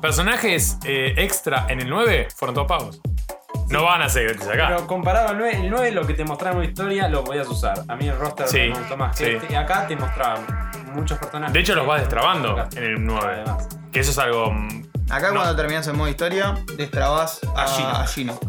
personajes 0.00 0.78
eh, 0.84 1.14
extra 1.16 1.66
en 1.68 1.80
el 1.80 1.88
9 1.90 2.28
fueron 2.36 2.54
todos 2.54 2.68
pagos. 2.68 3.00
No 3.74 3.84
van 3.84 4.02
a 4.02 4.08
ser 4.08 4.24
gratis 4.28 4.48
acá. 4.48 4.68
Pero 4.68 4.86
comparado 4.86 5.28
al 5.28 5.38
9, 5.38 5.60
el 5.60 5.70
9 5.70 5.90
lo 5.92 6.06
que 6.06 6.14
te 6.14 6.24
mostraba 6.24 6.62
en 6.62 6.70
historia 6.70 7.08
lo 7.08 7.22
podías 7.24 7.46
usar. 7.48 7.82
A 7.88 7.96
mí 7.96 8.08
el 8.08 8.16
roster 8.18 8.48
Sí, 8.48 8.58
me 8.58 8.68
gustó 8.78 8.96
más 8.96 9.16
que 9.16 9.24
sí. 9.24 9.30
este. 9.36 9.52
Y 9.52 9.56
acá 9.56 9.86
te 9.86 9.96
mostraban 9.96 10.46
muchos 10.94 11.18
personajes. 11.18 11.52
De 11.52 11.60
hecho, 11.60 11.74
los 11.74 11.86
vas 11.86 12.00
destrabando 12.00 12.66
en 12.76 12.82
el 12.84 13.04
9. 13.04 13.20
Además. 13.44 13.68
Que 13.92 14.00
eso 14.00 14.10
es 14.12 14.18
algo. 14.18 14.50
mm, 14.52 14.84
Acá 15.10 15.28
No. 15.28 15.34
cuando 15.40 15.54
terminas 15.56 15.86
el 15.88 15.94
modo 15.94 16.08
historia, 16.08 16.54
destrabas 16.78 17.40
a, 17.54 17.64
A 17.64 17.68
Gino. 17.68 17.88
a 17.90 18.06
Gino. 18.06 18.40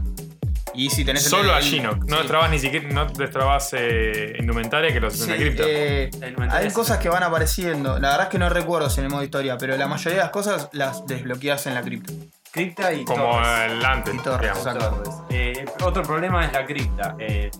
Y 0.74 0.90
si 0.90 1.04
tenés 1.06 1.24
el- 1.26 1.30
Solo 1.32 1.54
a 1.54 1.60
el- 1.60 1.64
Shinnok. 1.64 1.98
No 2.06 2.16
sí. 2.18 2.22
destrabas 2.22 2.50
ni 2.52 2.60
siquiera. 2.60 2.90
No 2.90 3.06
destrabas 3.06 3.70
eh, 3.74 4.36
indumentaria 4.40 4.92
que 4.94 5.00
los 5.00 5.14
hace 5.14 5.24
Sí, 5.24 5.30
una 5.32 5.38
cripta. 5.40 5.64
eh, 5.66 6.10
El 6.22 6.36
hay 6.52 6.70
cosas 6.72 6.98
que 6.98 7.08
van 7.10 7.24
apareciendo. 7.24 7.98
La 8.00 8.10
verdad 8.10 8.24
es 8.24 8.30
que 8.30 8.40
no 8.40 8.50
recuerdo 8.50 8.90
si 8.90 9.00
en 9.00 9.06
el 9.06 9.12
modo 9.12 9.24
historia, 9.24 9.58
pero 9.58 9.76
la 9.78 9.88
mayoría 9.88 10.18
de 10.20 10.24
las 10.24 10.32
cosas 10.32 10.70
las 10.74 11.06
desbloqueas 11.08 11.66
en 11.68 11.76
la 11.76 11.82
cripta. 11.82 12.12
Cripta 12.56 12.94
y 12.94 13.04
como 13.06 13.24
torres. 13.24 13.72
el 13.72 13.86
antes. 13.86 14.16
Y 14.16 14.18
torres, 14.20 14.42
digamos. 14.42 14.66
exacto. 14.66 14.90
Torres. 15.04 15.16
Eh, 15.30 15.66
otro 15.84 16.04
problema 16.04 16.46
es 16.46 16.54
la 16.54 16.66
cripta. 16.66 17.16
Eh, 17.20 17.52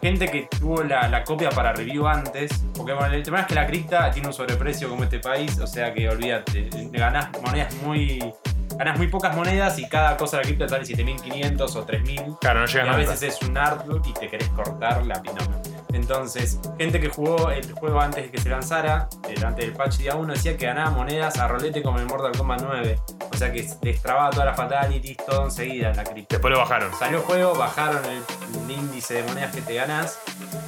gente 0.00 0.28
que 0.28 0.48
tuvo 0.58 0.82
la, 0.84 1.08
la 1.08 1.24
copia 1.24 1.50
para 1.50 1.72
review 1.72 2.06
antes, 2.06 2.50
porque 2.76 2.92
bueno, 2.92 3.12
el 3.12 3.22
tema 3.24 3.40
es 3.40 3.46
que 3.46 3.54
la 3.56 3.66
cripta 3.66 4.10
tiene 4.10 4.28
un 4.28 4.32
sobreprecio 4.34 4.88
como 4.88 5.02
este 5.04 5.18
país, 5.18 5.58
o 5.58 5.66
sea 5.66 5.92
que 5.92 6.08
olvídate, 6.08 6.70
ganás 6.92 7.28
monedas 7.42 7.74
muy. 7.82 8.32
Ganas 8.78 8.96
muy 8.96 9.08
pocas 9.08 9.36
monedas 9.36 9.78
y 9.78 9.86
cada 9.88 10.16
cosa 10.16 10.38
de 10.38 10.44
la 10.44 10.46
cripta 10.48 10.68
sale 10.68 10.86
7500 10.86 11.76
o 11.76 11.84
3000. 11.84 12.22
Claro, 12.40 12.60
no 12.60 12.64
Y 12.64 12.68
llegas 12.68 12.88
a 12.88 12.92
nunca. 12.92 13.10
veces 13.10 13.22
es 13.34 13.42
un 13.42 13.58
artbook 13.58 14.06
y 14.06 14.12
te 14.14 14.28
querés 14.28 14.48
cortar 14.50 15.04
la 15.04 15.20
pinoma. 15.20 15.60
Entonces, 15.92 16.58
gente 16.78 17.00
que 17.00 17.08
jugó 17.08 17.50
el 17.50 17.70
juego 17.72 18.00
antes 18.00 18.24
de 18.24 18.30
que 18.30 18.40
se 18.40 18.48
lanzara, 18.48 19.08
antes 19.44 19.66
del 19.66 19.72
patch 19.72 19.98
día 19.98 20.14
1, 20.14 20.32
decía 20.32 20.56
que 20.56 20.66
ganaba 20.66 20.90
monedas 20.90 21.38
a 21.38 21.48
rolete 21.48 21.82
como 21.82 21.98
en 21.98 22.06
Mortal 22.06 22.32
Kombat 22.36 22.62
9. 22.62 22.98
O 23.32 23.36
sea 23.36 23.52
que 23.52 23.68
destrababa 23.82 24.30
todas 24.30 24.46
las 24.46 24.56
fatalities, 24.56 25.16
todo 25.18 25.44
enseguida 25.44 25.90
en 25.90 25.96
la 25.96 26.04
cripta. 26.04 26.36
Después 26.36 26.52
lo 26.52 26.58
bajaron. 26.58 26.92
Salió 26.98 27.18
el 27.18 27.24
juego, 27.24 27.54
bajaron 27.54 28.04
el, 28.04 28.22
el 28.64 28.70
índice 28.70 29.14
de 29.14 29.22
monedas 29.24 29.54
que 29.54 29.62
te 29.62 29.74
ganás 29.74 30.18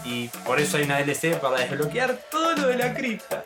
y 0.04 0.28
por 0.44 0.60
eso 0.60 0.76
hay 0.76 0.84
una 0.84 0.98
DLC 0.98 1.38
para 1.38 1.58
desbloquear 1.58 2.18
todo 2.30 2.54
lo 2.56 2.66
de 2.68 2.76
la 2.76 2.94
cripta. 2.94 3.44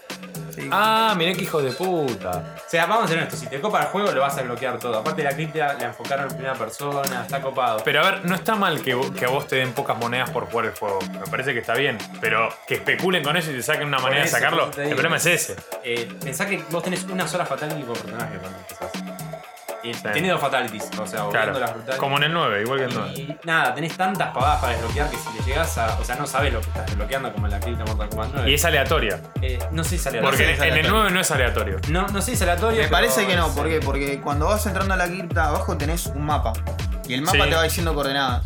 Ah, 0.71 1.15
mirá 1.17 1.33
que 1.35 1.43
hijo 1.43 1.61
de 1.63 1.73
puta. 1.73 2.57
O 2.67 2.69
sea, 2.71 2.87
vamos 2.87 3.05
a 3.05 3.09
ser 3.09 3.19
honestos, 3.19 3.39
si 3.41 3.47
te 3.47 3.61
copa 3.61 3.81
el 3.83 3.87
juego 3.89 4.11
lo 4.13 4.21
vas 4.21 4.35
a 4.35 4.39
desbloquear 4.39 4.79
todo. 4.79 4.99
Aparte 4.99 5.23
la 5.23 5.31
cripta 5.33 5.75
la 5.75 5.87
enfocaron 5.87 6.25
en 6.27 6.33
primera 6.37 6.55
persona, 6.55 7.23
está 7.23 7.41
copado. 7.41 7.83
Pero 7.85 8.01
a 8.05 8.11
ver, 8.11 8.25
no 8.25 8.35
está 8.35 8.55
mal 8.55 8.81
que, 8.83 8.97
vo- 8.97 9.13
que 9.15 9.25
a 9.25 9.29
vos 9.29 9.47
te 9.47 9.57
den 9.57 9.73
pocas 9.73 9.97
monedas 9.99 10.31
por 10.31 10.47
jugar 10.51 10.67
el 10.67 10.73
juego. 10.75 10.99
Me 11.13 11.27
parece 11.31 11.53
que 11.53 11.61
está 11.61 11.75
bien. 11.75 11.99
Pero 12.21 12.49
que 12.67 12.75
especulen 12.75 13.23
con 13.23 13.37
eso 13.37 13.51
y 13.51 13.55
te 13.55 13.63
saquen 13.63 13.89
una 13.89 13.99
manera 13.99 14.23
de 14.23 14.29
eso, 14.29 14.37
sacarlo. 14.37 14.63
eso 14.65 14.71
te 14.73 14.81
El 14.83 14.87
digo. 14.89 14.97
problema 14.97 15.17
es 15.17 15.27
ese. 15.27 15.57
Eh, 15.85 16.09
pensá 16.23 16.47
que 16.47 16.63
vos 16.71 16.83
tenés 16.83 17.05
una 17.05 17.27
sola 17.29 17.45
fatality 17.47 17.83
por 17.83 17.97
personaje 17.99 18.39
cuando 18.39 18.59
empezás. 18.59 19.26
Sí. 19.95 20.29
dos 20.29 20.41
fatalities, 20.41 20.91
o 20.99 21.07
sea, 21.07 21.25
Claro. 21.31 21.59
las 21.59 21.73
brutales. 21.75 21.99
Como 22.01 22.17
en 22.17 22.23
el 22.25 22.33
9, 22.33 22.63
igual 22.63 22.79
que 22.79 22.85
el 22.87 22.95
9. 22.95 23.13
Y 23.17 23.37
nada, 23.45 23.75
tenés 23.75 23.97
tantas 23.97 24.33
pavadas 24.33 24.61
para 24.61 24.73
desbloquear 24.75 25.11
que 25.11 25.17
si 25.17 25.39
le 25.39 25.45
llegás 25.45 25.79
a. 25.79 25.99
O 25.99 26.05
sea, 26.05 26.17
no 26.17 26.27
sabes 26.27 26.53
lo 26.53 26.61
que 26.61 26.69
estás 26.69 26.87
desbloqueando 26.87 27.33
como 27.33 27.47
en 27.47 27.53
la 27.53 27.61
cripta 27.61 27.85
Mortal 27.85 28.09
Kombat 28.09 28.31
9. 28.35 28.51
Y 28.51 28.55
es 28.55 28.65
aleatoria. 28.65 29.21
Eh, 29.43 29.59
no 29.71 29.83
sé 29.85 29.91
si 29.91 29.97
es 29.97 30.07
aleatorio. 30.07 30.31
Porque 30.31 30.45
sé 30.45 30.51
en, 30.51 30.57
si 30.57 30.63
es 30.63 30.67
en 30.67 30.67
el 30.67 30.73
aleatorio. 30.81 31.01
9 31.03 31.11
no 31.15 31.21
es 31.21 31.31
aleatorio. 31.31 31.77
No, 31.89 32.07
no 32.09 32.21
sé 32.21 32.27
si 32.27 32.33
es 32.33 32.43
aleatorio. 32.43 32.83
Me 32.83 32.89
parece 32.89 33.27
que 33.27 33.37
no, 33.37 33.49
¿por 33.55 33.69
qué? 33.69 33.81
Porque 33.81 34.21
cuando 34.21 34.47
vas 34.47 34.67
entrando 34.67 34.95
a 34.95 34.97
la 34.97 35.07
cripta, 35.07 35.49
abajo 35.49 35.77
tenés 35.77 36.07
un 36.07 36.25
mapa. 36.25 36.53
Y 37.09 37.15
el 37.15 37.23
mapa 37.23 37.45
Sí. 37.45 37.51
te 37.51 37.55
va 37.57 37.63
diciendo 37.63 37.95
coordenadas. 37.95 38.45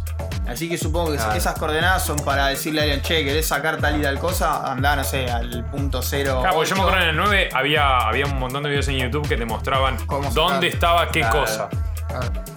Así 0.49 0.69
que 0.69 0.77
supongo 0.77 1.13
que 1.13 1.17
Claro. 1.17 1.35
esas 1.35 1.55
coordenadas 1.59 2.05
son 2.05 2.19
para 2.21 2.49
decirle 2.49 2.81
a 2.81 2.83
alguien, 2.85 3.03
che, 3.03 3.25
¿querés 3.25 3.47
sacar 3.47 3.77
tal 3.79 3.99
y 4.01 4.03
tal 4.03 4.19
cosa? 4.19 4.71
Andá, 4.71 4.97
no 4.97 5.05
sé, 5.05 5.31
al 5.31 5.65
punto 5.67 6.03
cero. 6.03 6.39
Claro, 6.41 6.57
porque 6.57 6.71
yo 6.71 6.77
me 6.77 6.83
acuerdo 6.83 7.03
en 7.03 7.09
el 7.11 7.17
9 7.17 7.49
había, 7.53 7.99
había 7.99 8.27
un 8.27 8.39
montón 8.39 8.63
de 8.65 8.71
videos 8.71 8.89
en 8.89 8.97
YouTube 8.99 9.29
que 9.29 9.37
te 9.37 9.45
mostraban 9.45 9.97
Cómo 10.07 10.29
dónde 10.31 10.67
estaba 10.69 11.09
qué 11.09 11.21
Claro. 11.21 11.41
cosa. 11.41 11.69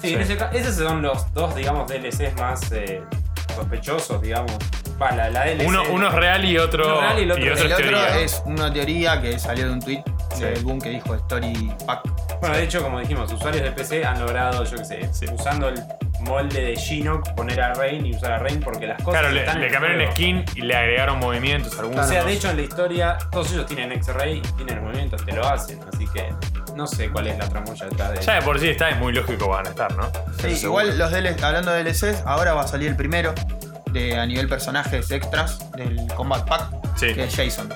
Sí, 0.02 0.08
Sí. 0.10 0.14
En 0.16 0.22
ese 0.22 0.38
esos 0.54 0.76
son 0.76 1.02
los 1.04 1.32
dos, 1.34 1.54
digamos, 1.56 1.88
DLCs 1.88 2.36
más 2.40 2.72
eh, 2.72 3.04
sospechosos, 3.56 4.22
digamos. 4.22 4.52
Va, 5.02 5.12
la, 5.12 5.30
la 5.30 5.46
DLC. 5.46 5.68
Uno, 5.68 5.84
uno 5.92 6.08
es 6.08 6.14
real 6.16 6.46
y 6.46 6.58
otro, 6.58 6.86
Uno 6.86 7.02
real 7.02 7.20
y 7.20 7.24
el 7.24 7.32
otro- 7.32 7.44
y 7.46 7.50
otro 7.50 7.64
El 7.66 7.72
es 7.72 7.74
otro 7.78 7.90
teoría. 7.90 8.20
es 8.20 8.42
una 8.46 8.74
teoría 8.74 9.22
que 9.22 9.38
salió 9.40 9.66
de 9.68 9.72
un 9.74 9.80
tweet 9.82 10.04
Sí. 10.34 10.64
Boom 10.64 10.80
que 10.82 10.90
dijo 10.90 11.16
Story 11.16 11.72
Pack. 11.86 12.40
Bueno, 12.40 12.56
de 12.58 12.64
hecho, 12.64 12.82
como 12.82 13.00
dijimos, 13.00 13.32
usuarios 13.32 13.64
de 13.64 13.72
PC 13.72 14.04
han 14.06 14.20
logrado, 14.20 14.64
yo 14.64 14.78
qué 14.78 14.86
sé, 14.86 15.10
Sí. 15.14 15.26
usando 15.34 15.70
el 15.70 15.82
molde 16.22 16.62
de 16.62 16.76
Shinnok, 16.76 17.34
poner 17.36 17.60
a 17.62 17.74
Rain 17.74 18.06
y 18.06 18.16
usar 18.16 18.32
a 18.34 18.40
Rain 18.40 18.60
porque 18.62 18.88
las 18.88 18.98
cosas 19.04 19.20
Claro, 19.22 19.34
le, 19.34 19.42
están 19.42 19.60
le 19.60 19.68
en 19.68 19.74
cambiaron 19.74 20.02
el 20.02 20.12
skin 20.12 20.46
y 20.56 20.62
le 20.62 20.76
agregaron 20.76 21.20
movimientos 21.20 21.78
algunos. 21.80 22.06
O 22.06 22.10
sea, 22.10 22.24
de 22.24 22.34
hecho 22.34 22.50
en 22.50 22.58
la 22.58 22.64
historia 22.64 23.18
todos 23.32 23.52
ellos 23.52 23.66
tienen 23.66 23.92
X-Ray 23.92 24.38
y 24.38 24.52
tienen 24.54 24.84
movimientos, 24.84 25.26
te 25.26 25.34
lo 25.34 25.46
hacen, 25.46 25.80
así 25.94 26.08
que 26.08 26.34
no 26.76 26.88
sé 26.88 27.10
cuál 27.10 27.28
es 27.28 27.38
la 27.38 27.48
tramoya 27.50 27.86
detrás 27.88 28.12
de 28.14 28.22
ya 28.22 28.36
de 28.36 28.42
por 28.42 28.60
sí 28.60 28.70
está, 28.70 28.90
es 28.90 28.98
muy 29.00 29.12
lógico 29.14 29.46
que 29.46 29.52
van 29.52 29.68
a 29.68 29.70
estar, 29.70 29.94
¿no? 29.98 30.10
Sí, 30.40 30.48
igual 30.64 30.98
los 30.98 31.12
DLC, 31.12 31.44
hablando 31.44 31.72
de 31.72 31.84
DLCs, 31.84 32.24
ahora 32.26 32.54
va 32.54 32.62
a 32.62 32.68
salir 32.68 32.88
el 32.88 32.96
primero 32.96 33.34
de 33.92 34.18
a 34.18 34.26
nivel 34.26 34.48
personajes 34.48 35.12
extras 35.12 35.70
del 35.74 36.08
Combat 36.16 36.48
Pack, 36.48 36.64
Sí. 36.96 37.14
que 37.14 37.26
es 37.26 37.36
Jason. 37.36 37.70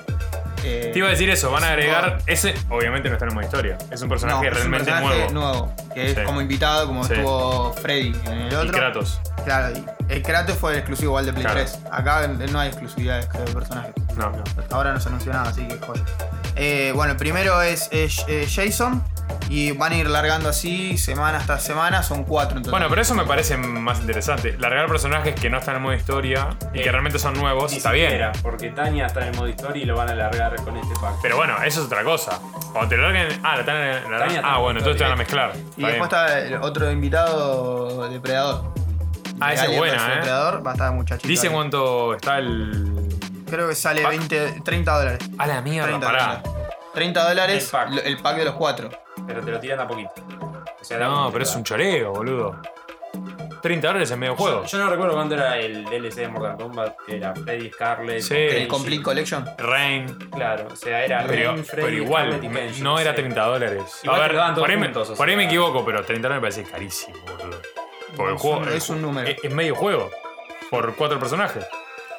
Eh, 0.64 0.90
Te 0.92 0.98
iba 0.98 1.08
a 1.08 1.10
decir 1.10 1.30
eso, 1.30 1.50
van 1.50 1.64
a 1.64 1.68
un 1.68 1.72
agregar. 1.72 2.18
Ese, 2.26 2.54
obviamente 2.68 3.08
no 3.08 3.14
está 3.14 3.26
en 3.26 3.28
modo 3.34 3.44
historia. 3.46 3.78
Es 3.90 4.02
un 4.02 4.08
personaje 4.08 4.38
no, 4.38 4.42
es 4.44 4.48
un 4.48 4.54
realmente 4.72 4.90
personaje 4.92 5.32
nuevo. 5.32 5.74
que 5.94 6.10
es 6.10 6.18
como 6.20 6.40
invitado, 6.40 6.86
como 6.86 7.04
Sí. 7.04 7.14
estuvo 7.14 7.72
Freddy 7.74 8.14
en 8.26 8.32
el 8.32 8.52
Y 8.52 8.54
otro. 8.56 8.72
Kratos. 8.72 9.20
Claro, 9.44 9.76
y 9.76 10.12
el 10.12 10.22
Kratos 10.22 10.56
fue 10.56 10.72
el 10.72 10.78
exclusivo 10.78 11.10
igual 11.12 11.26
de 11.26 11.32
Play 11.32 11.44
Claro. 11.44 11.60
3. 11.60 11.78
Acá 11.90 12.28
no 12.28 12.58
hay 12.60 12.68
exclusividades 12.68 13.28
de 13.32 13.52
personajes. 13.52 13.92
No, 14.18 14.30
no. 14.30 14.42
Ahora 14.70 14.92
no 14.92 15.00
se 15.00 15.08
anunció 15.08 15.32
nada, 15.32 15.48
así 15.50 15.66
que 15.66 15.78
joya. 15.78 16.02
Eh, 16.56 16.92
bueno, 16.94 17.12
el 17.12 17.18
primero 17.18 17.62
es, 17.62 17.88
es, 17.92 18.24
eh, 18.28 18.46
Jason. 18.52 19.02
Y 19.50 19.72
van 19.72 19.92
a 19.92 19.96
ir 19.96 20.08
largando 20.10 20.48
así, 20.50 20.98
semana 20.98 21.38
hasta 21.38 21.58
semana, 21.58 22.02
son 22.02 22.24
cuatro 22.24 22.56
en 22.58 22.62
total. 22.64 22.72
Bueno, 22.80 22.88
pero 22.90 23.00
eso 23.02 23.14
me 23.14 23.24
parece 23.24 23.56
más 23.56 24.00
interesante. 24.00 24.56
Largar 24.58 24.86
personajes 24.88 25.34
que 25.34 25.48
no 25.48 25.58
están 25.58 25.76
en 25.76 25.82
modo 25.82 25.94
historia 25.94 26.48
y 26.74 26.80
que 26.80 26.88
Eh, 26.88 26.92
realmente 26.92 27.18
son 27.18 27.32
nuevos, 27.34 27.72
está 27.72 27.92
bien. 27.92 28.08
siquiera, 28.10 28.32
Porque 28.42 28.70
Tania 28.70 29.06
está 29.06 29.20
en 29.22 29.28
el 29.28 29.36
modo 29.36 29.48
historia 29.48 29.82
y 29.82 29.86
lo 29.86 29.96
van 29.96 30.08
a 30.08 30.12
alargar 30.12 30.54
con 30.56 30.76
este 30.76 30.94
pack. 31.00 31.14
Pero 31.22 31.36
bueno, 31.36 31.54
eso 31.62 31.80
es 31.80 31.86
otra 31.86 32.04
cosa. 32.04 32.40
Cuando 32.72 32.88
te 32.90 32.96
lo 32.98 33.02
larguen. 33.10 33.40
Ah, 33.42 33.54
la 33.54 33.60
están 33.60 33.76
en. 33.76 34.10
la- 34.10 34.18
Tania 34.18 34.42
ah, 34.44 34.56
en 34.56 34.62
bueno, 34.62 34.78
entonces 34.80 34.98
te 34.98 35.04
van 35.04 35.12
a 35.12 35.16
mezclar. 35.16 35.52
y 35.54 35.58
Está 35.58 35.66
después 35.88 35.96
bien. 35.96 36.02
está 36.02 36.38
el 36.40 36.54
otro 36.56 36.90
invitado, 36.90 38.08
Depredador. 38.10 38.74
Ah, 39.40 39.52
esa 39.54 39.66
es 39.66 39.78
buena, 39.78 39.96
¿eh? 39.96 40.14
Depredador, 40.16 40.66
va 40.66 40.70
a 40.72 40.74
estar 40.74 40.92
muchachito. 40.92 41.28
Dice 41.28 41.46
ahí. 41.46 41.52
cuánto 41.54 42.14
está 42.14 42.38
el. 42.38 43.07
Creo 43.50 43.68
que 43.68 43.74
sale 43.74 44.02
Pack. 44.02 44.10
20, 44.10 44.60
30 44.64 44.98
dólares. 44.98 45.30
A 45.38 45.46
la 45.46 45.60
mierda, 45.62 45.88
30 45.88 46.06
pará. 46.06 46.24
dólares. 46.42 46.50
30 46.94 47.28
dólares 47.28 47.64
El 47.64 47.70
pack. 47.70 48.06
el 48.06 48.16
pack 48.18 48.36
de 48.36 48.44
los 48.44 48.54
cuatro. 48.54 48.88
Pero 49.26 49.40
te 49.42 49.50
lo 49.50 49.60
tiran 49.60 49.80
a 49.80 49.86
poquito. 49.88 50.10
O 50.80 50.84
sea, 50.84 50.98
No, 50.98 51.30
pero 51.32 51.44
es 51.44 51.54
un 51.54 51.64
choreo, 51.64 52.12
boludo. 52.12 52.60
30 53.60 53.86
dólares 53.88 54.10
en 54.12 54.18
medio 54.20 54.36
juego. 54.36 54.62
Yo, 54.62 54.68
yo 54.68 54.78
no 54.84 54.90
recuerdo 54.90 55.14
cuánto 55.14 55.34
era 55.34 55.58
el 55.58 55.84
DLC 55.84 56.14
de 56.20 56.28
Mortal 56.28 56.56
Kombat, 56.56 56.96
que 57.04 57.16
era 57.16 57.34
Freddy, 57.34 57.70
Scarlet, 57.72 58.20
Sí. 58.22 58.34
El. 58.36 58.68
Complete 58.68 59.02
Collection. 59.02 59.44
Rain. 59.58 60.06
Claro, 60.30 60.68
o 60.70 60.76
sea, 60.76 61.04
era 61.04 61.24
Pero, 61.26 61.52
Rain, 61.52 61.64
Freddy, 61.64 61.82
pero 61.86 61.96
igual, 62.04 62.40
no 62.80 62.98
era 63.00 63.10
sí. 63.10 63.16
30 63.16 63.42
dólares. 63.44 63.82
Igual 64.04 64.20
a 64.20 64.22
ver, 64.28 64.36
todos 64.36 64.58
por 64.60 64.70
ahí, 64.70 64.76
me, 64.76 64.84
juntos, 64.86 65.10
o 65.10 65.14
por 65.16 65.28
ahí 65.28 65.36
me 65.36 65.44
equivoco, 65.46 65.84
pero 65.84 66.04
30 66.04 66.28
dólares 66.28 66.42
me 66.42 66.50
parece 66.62 66.70
carísimo, 66.70 67.16
boludo. 67.26 67.60
Porque 68.16 68.30
el 68.30 68.36
Es 68.36 68.40
juego 68.42 68.58
un- 68.58 68.68
es 68.68 68.88
un 68.90 69.02
número. 69.02 69.28
Es, 69.28 69.36
es 69.42 69.52
medio 69.52 69.74
juego. 69.74 70.10
Por 70.70 70.94
cuatro 70.94 71.18
personajes. 71.18 71.66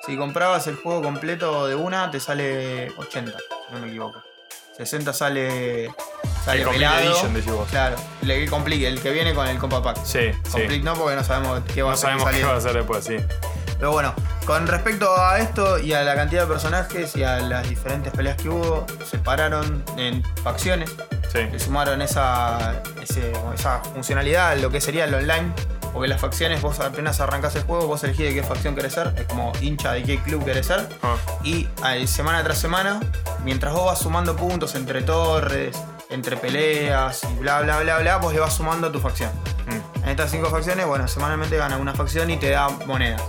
Si 0.09 0.17
comprabas 0.17 0.65
el 0.65 0.75
juego 0.75 1.03
completo 1.03 1.67
de 1.67 1.75
una, 1.75 2.09
te 2.09 2.19
sale 2.19 2.91
80, 2.97 3.31
si 3.37 3.73
no 3.75 3.79
me 3.79 3.87
equivoco. 3.89 4.19
60 4.75 5.13
sale. 5.13 5.91
Sale 6.43 6.59
El 6.61 6.65
Complete 6.65 6.89
pelado. 6.89 7.11
Edition, 7.11 7.33
decís 7.35 7.51
vos. 7.51 7.69
Claro, 7.69 7.95
el, 8.23 8.31
el 8.31 8.49
Complete, 8.49 8.87
el 8.87 8.99
que 9.01 9.11
viene 9.11 9.35
con 9.35 9.45
el 9.47 9.59
Compa 9.59 9.83
Pack. 9.83 9.97
Sí, 10.03 10.31
sí. 10.31 10.51
Complete 10.51 10.79
no, 10.79 10.95
porque 10.95 11.15
no 11.15 11.23
sabemos 11.23 11.61
qué 11.73 11.83
va 11.83 11.89
No 11.89 11.93
a 11.93 11.97
ser 11.97 12.09
sabemos 12.09 12.31
qué 12.31 12.43
va 12.43 12.53
a 12.53 12.57
hacer 12.57 12.73
después, 12.73 13.05
sí. 13.05 13.17
Pero 13.77 13.91
bueno, 13.91 14.15
con 14.47 14.65
respecto 14.65 15.15
a 15.15 15.37
esto 15.39 15.77
y 15.77 15.93
a 15.93 16.01
la 16.01 16.15
cantidad 16.15 16.41
de 16.41 16.47
personajes 16.47 17.15
y 17.15 17.23
a 17.23 17.39
las 17.41 17.69
diferentes 17.69 18.11
peleas 18.11 18.35
que 18.37 18.49
hubo, 18.49 18.87
separaron 19.09 19.83
en 19.97 20.23
facciones. 20.43 20.89
Sí. 21.31 21.39
le 21.51 21.59
sumaron 21.59 22.01
esa, 22.01 22.81
ese- 23.03 23.31
esa 23.53 23.83
funcionalidad 23.83 24.49
a 24.49 24.55
lo 24.55 24.71
que 24.71 24.81
sería 24.81 25.05
el 25.05 25.13
online. 25.13 25.53
Porque 25.93 26.07
las 26.07 26.21
facciones, 26.21 26.61
vos 26.61 26.79
apenas 26.79 27.19
arrancás 27.19 27.55
el 27.55 27.63
juego, 27.63 27.87
vos 27.87 28.03
elegís 28.03 28.27
de 28.27 28.33
qué 28.35 28.43
facción 28.43 28.75
querés 28.75 28.93
ser. 28.93 29.13
Es 29.17 29.25
como 29.25 29.51
hincha 29.61 29.93
de 29.93 30.03
qué 30.03 30.19
club 30.19 30.45
querés 30.45 30.67
ser. 30.67 30.87
Ah, 31.01 31.15
Y 31.43 31.67
semana 32.07 32.43
tras 32.43 32.57
semana, 32.59 32.99
mientras 33.43 33.73
vos 33.73 33.85
vas 33.85 33.99
sumando 33.99 34.35
puntos 34.35 34.75
entre 34.75 35.01
torres, 35.01 35.75
entre 36.09 36.37
peleas 36.37 37.23
y 37.23 37.33
bla 37.39 37.61
bla 37.61 37.79
bla 37.79 37.99
bla, 37.99 38.17
vos 38.17 38.33
le 38.33 38.39
vas 38.39 38.53
sumando 38.53 38.87
a 38.87 38.91
tu 38.91 38.99
facción. 38.99 39.31
mm. 39.67 40.03
En 40.03 40.09
estas 40.09 40.31
cinco 40.31 40.49
facciones, 40.49 40.85
bueno, 40.85 41.07
semanalmente 41.07 41.57
gana 41.57 41.77
una 41.77 41.93
facción 41.93 42.29
y 42.29 42.37
te 42.37 42.51
da 42.51 42.69
monedas. 42.85 43.21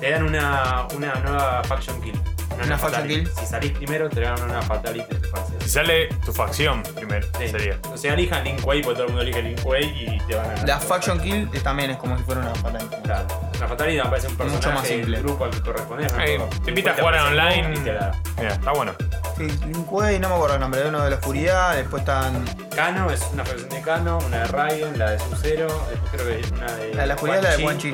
Te 0.00 0.10
dan 0.10 0.22
una, 0.24 0.86
una 0.94 1.14
nueva 1.14 1.62
faction 1.64 2.00
kill. 2.00 2.20
Una 2.64 2.78
faction 2.78 3.08
kill. 3.08 3.30
Si 3.38 3.46
salís 3.46 3.72
primero, 3.72 4.08
te 4.08 4.20
dan 4.20 4.40
una 4.42 4.62
fatality 4.62 5.14
de 5.14 5.20
tu 5.20 5.28
facción. 5.28 5.60
Si 5.62 5.68
sale 5.68 6.08
tu 6.24 6.32
facción 6.32 6.82
primero, 6.94 7.26
Sí. 7.38 7.48
sería. 7.48 7.78
O 7.92 7.96
sea, 7.96 8.14
elijan 8.14 8.44
Link 8.44 8.64
Way, 8.66 8.82
porque 8.82 8.94
todo 8.96 9.06
el 9.06 9.12
mundo 9.12 9.22
elige 9.22 9.42
Link 9.42 9.66
Way 9.66 9.84
y 9.84 10.18
te 10.26 10.34
van 10.36 10.46
a 10.46 10.48
ganar. 10.50 10.68
La 10.68 10.78
faction 10.78 11.20
kill 11.20 11.48
también 11.62 11.90
es 11.90 11.96
como 11.96 12.16
si 12.18 12.24
fuera 12.24 12.40
una 12.42 12.54
fatality. 12.54 12.96
Claro. 13.04 13.26
Una 13.58 13.68
fatality 13.68 13.98
me 13.98 14.04
parece 14.08 14.26
un 14.28 14.32
Mucho 14.34 14.44
personaje 14.48 14.78
más 14.78 14.86
simple. 14.88 15.16
del 15.16 15.22
grupo 15.26 15.44
al 15.44 15.50
que 15.50 15.60
corresponde. 15.60 16.06
¿no? 16.08 16.20
Ey, 16.20 16.32
Tipo, 16.38 16.48
te 16.64 16.70
invita 16.70 16.90
a 16.90 16.94
jugar 16.94 17.14
online. 17.26 17.68
Mira, 17.80 18.12
está 18.52 18.72
bueno. 18.72 18.92
Sí, 19.36 19.48
Linkway, 19.66 20.18
no 20.18 20.28
me 20.28 20.34
acuerdo 20.34 20.54
el 20.56 20.60
nombre, 20.60 20.86
uno 20.88 21.02
de 21.02 21.10
la 21.10 21.16
oscuridad, 21.16 21.74
después 21.76 22.00
están. 22.02 22.44
Kano 22.76 23.10
es 23.10 23.22
una 23.32 23.44
facción 23.44 23.68
de 23.70 23.80
Kano, 23.80 24.18
una 24.26 24.38
de 24.40 24.44
Raiden, 24.46 24.98
la 24.98 25.10
de 25.12 25.18
Sub-Zero, 25.18 25.68
después 25.90 26.12
creo 26.12 26.26
que 26.26 26.54
una 26.54 26.72
de. 26.72 26.94
La 26.94 27.00
de 27.02 27.06
la 27.08 27.14
oscuridad 27.14 27.38
es 27.38 27.44
la 27.44 27.56
de 27.56 27.62
Quan 27.62 27.78
Chi. 27.78 27.88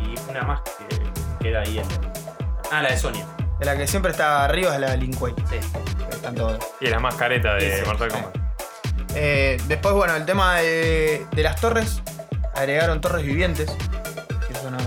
Y 0.00 0.30
una 0.30 0.42
más 0.42 0.60
que 0.62 1.44
queda 1.44 1.60
ahí 1.60 1.78
en. 1.78 1.86
Ah, 2.72 2.82
la 2.82 2.90
de 2.90 2.96
Sonya. 2.98 3.24
De 3.62 3.66
la 3.66 3.76
que 3.76 3.86
siempre 3.86 4.10
está 4.10 4.44
arriba 4.44 4.74
es 4.74 4.80
la 4.80 4.90
de 4.90 4.96
Linkway. 4.96 5.32
Sí. 5.48 5.56
Están 6.10 6.34
todos. 6.34 6.58
Y 6.80 6.86
es 6.86 6.90
la 6.90 6.98
más 6.98 7.14
careta 7.14 7.54
de 7.54 7.60
Sí, 7.70 7.78
sí. 7.78 7.86
Mortal 7.86 8.08
Kombat. 8.10 8.36
Eh, 9.14 9.56
después, 9.68 9.94
bueno, 9.94 10.16
el 10.16 10.24
tema 10.24 10.56
de, 10.56 11.24
de 11.30 11.42
las 11.44 11.60
torres. 11.60 12.02
Agregaron 12.56 13.00
torres 13.00 13.24
vivientes. 13.24 13.70
Eso 14.50 14.68
no, 14.68 14.78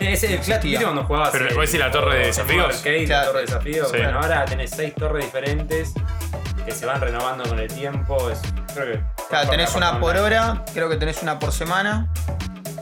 Es 0.00 0.24
el 0.24 0.38
clásico. 0.40 0.62
¿Viste 0.64 0.82
cuando 0.84 1.04
jugabas? 1.04 1.30
Pero, 1.30 1.46
el- 1.48 1.54
¿vos 1.54 1.64
decís 1.66 1.78
la 1.78 1.92
torre 1.92 2.18
de 2.18 2.26
desafíos? 2.26 2.76
Arcade, 2.76 3.04
Claro. 3.04 3.20
la 3.20 3.26
torre 3.28 3.38
de 3.40 3.46
desafíos. 3.46 3.90
Sí. 3.92 3.96
Bueno, 3.98 4.18
ahora 4.20 4.44
tenés 4.46 4.70
seis 4.72 4.94
torres 4.96 5.24
diferentes 5.26 5.92
que 6.66 6.72
se 6.72 6.86
van 6.86 7.00
renovando 7.00 7.44
con 7.44 7.60
el 7.60 7.68
tiempo. 7.72 8.30
Es, 8.30 8.40
creo 8.74 8.94
que. 8.94 9.00
Claro, 9.28 9.48
tenés 9.48 9.76
una 9.76 10.00
por 10.00 10.16
hora, 10.16 10.64
creo 10.74 10.88
que 10.88 10.96
tenés 10.96 11.22
una 11.22 11.38
por 11.38 11.52
semana. 11.52 12.08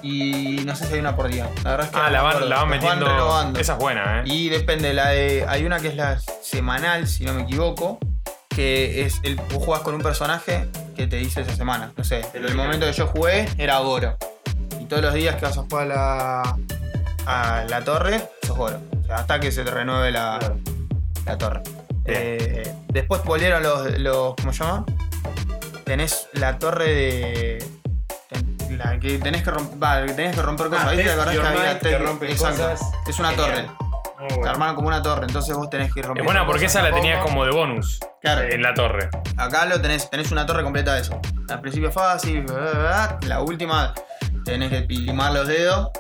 Y 0.03 0.63
no 0.67 0.75
sé 0.75 0.87
si 0.87 0.95
hay 0.95 1.01
una 1.01 1.15
por 1.15 1.29
día. 1.29 1.49
La 1.65 1.71
verdad 1.73 1.87
es 1.87 1.93
que 1.93 1.99
Ah, 2.01 2.11
la 2.11 2.23
van, 2.23 2.49
la 2.49 2.57
van 2.57 2.69
metiendo. 2.69 3.07
renovando. 3.07 3.61
Esa 3.61 3.75
es 3.75 3.79
buena, 3.79 4.21
¿eh? 4.21 4.23
Y 4.27 4.49
depende, 4.49 4.93
la 4.95 5.09
de. 5.11 5.45
Hay 5.49 5.65
una 5.65 5.79
que 5.79 5.89
es 5.89 5.97
la 5.97 6.19
semanal, 6.43 7.07
si 7.07 7.25
no 7.25 7.35
me 7.35 7.43
equivoco. 7.43 7.99
Que 8.49 9.07
es 9.07 9.21
el, 9.23 9.37
vos 9.37 9.65
jugás 9.65 9.81
con 9.83 9.95
un 9.95 10.03
personaje 10.03 10.69
que 10.97 11.07
te 11.07 11.17
dice 11.17 11.41
esa 11.41 11.55
semana. 11.57 11.93
No 11.97 12.05
sé, 12.05 12.23
el 12.35 12.43
dice. 12.43 12.55
momento 12.55 12.85
que 12.87 12.93
yo 12.93 13.07
jugué 13.07 13.49
era 13.57 13.79
Goro. 13.79 14.19
Y 14.81 14.85
todos 14.85 15.03
los 15.03 15.15
días 15.15 15.37
que 15.37 15.47
vas 15.47 15.57
a 15.57 15.63
jugar 15.63 15.85
a 15.91 15.95
la, 15.95 16.57
a 17.27 17.65
la 17.69 17.83
torre, 17.85 18.29
sos 18.47 18.57
Goro. 18.57 18.79
O 19.03 19.07
sea, 19.07 19.17
hasta 19.17 19.41
que 19.41 19.51
se 19.53 19.63
te 19.65 19.71
renueve 19.71 20.11
la, 20.11 20.37
Claro. 20.39 20.57
la 21.25 21.39
torre. 21.39 21.63
Eh, 22.05 22.75
después 22.89 23.23
volvieron 23.25 23.63
los, 23.63 23.99
los. 24.01 24.35
¿Cómo 24.35 24.53
se 24.53 24.65
llama? 24.65 24.85
Tenés 25.85 26.29
la 26.35 26.59
torre 26.59 26.93
de. 26.93 27.65
La 28.77 28.99
que 28.99 29.19
tenés 29.19 29.43
que 29.43 29.51
romper. 29.51 29.83
Va, 29.83 30.07
que 30.07 30.13
tenés 30.15 30.35
que 30.37 30.43
romper 30.43 30.69
cosas. 30.69 30.85
Ah, 30.87 30.91
¿Viste? 30.91 31.05
¿Te 31.05 31.13
acordás 31.13 31.35
que 31.37 31.47
había 31.47 31.81
test- 31.81 32.03
rompen 32.05 32.31
Exacto. 32.31 32.63
cosas. 32.71 32.81
Es 33.09 33.19
una 33.19 33.31
Genial. 33.31 33.51
torre. 33.67 33.71
Muy 34.19 34.29
Te 34.29 34.35
bueno. 34.37 34.51
armaron 34.53 34.75
como 34.77 34.87
una 34.89 35.03
torre, 35.03 35.27
entonces 35.27 35.57
vos 35.57 35.69
tenés 35.69 35.93
que 35.93 35.99
ir 36.01 36.07
Es 36.15 36.25
buena 36.25 36.47
porque 36.47 36.67
cosas 36.67 36.77
esa 36.77 36.89
la 36.89 36.95
tenías 36.95 37.21
como 37.25 37.45
de 37.45 37.51
bonus 37.51 37.99
Claro. 38.21 38.43
en 38.43 38.63
la 38.63 38.73
torre. 38.73 39.11
Acá 39.37 39.67
lo 39.67 39.81
tenés, 39.81 40.09
tenés 40.11 40.31
una 40.31 40.47
torre 40.47 40.63
completa 40.63 40.95
de 40.95 41.01
eso. 41.01 41.21
Al 41.49 41.61
principio 41.61 41.91
fácil, 41.91 42.43
bla, 42.43 42.55
bla, 42.55 42.71
bla. 42.73 43.19
la 43.27 43.41
última 43.41 43.93
tenés 44.45 44.71
que 44.71 44.81
limar 44.95 45.33
los 45.33 45.49
dedos. 45.49 45.91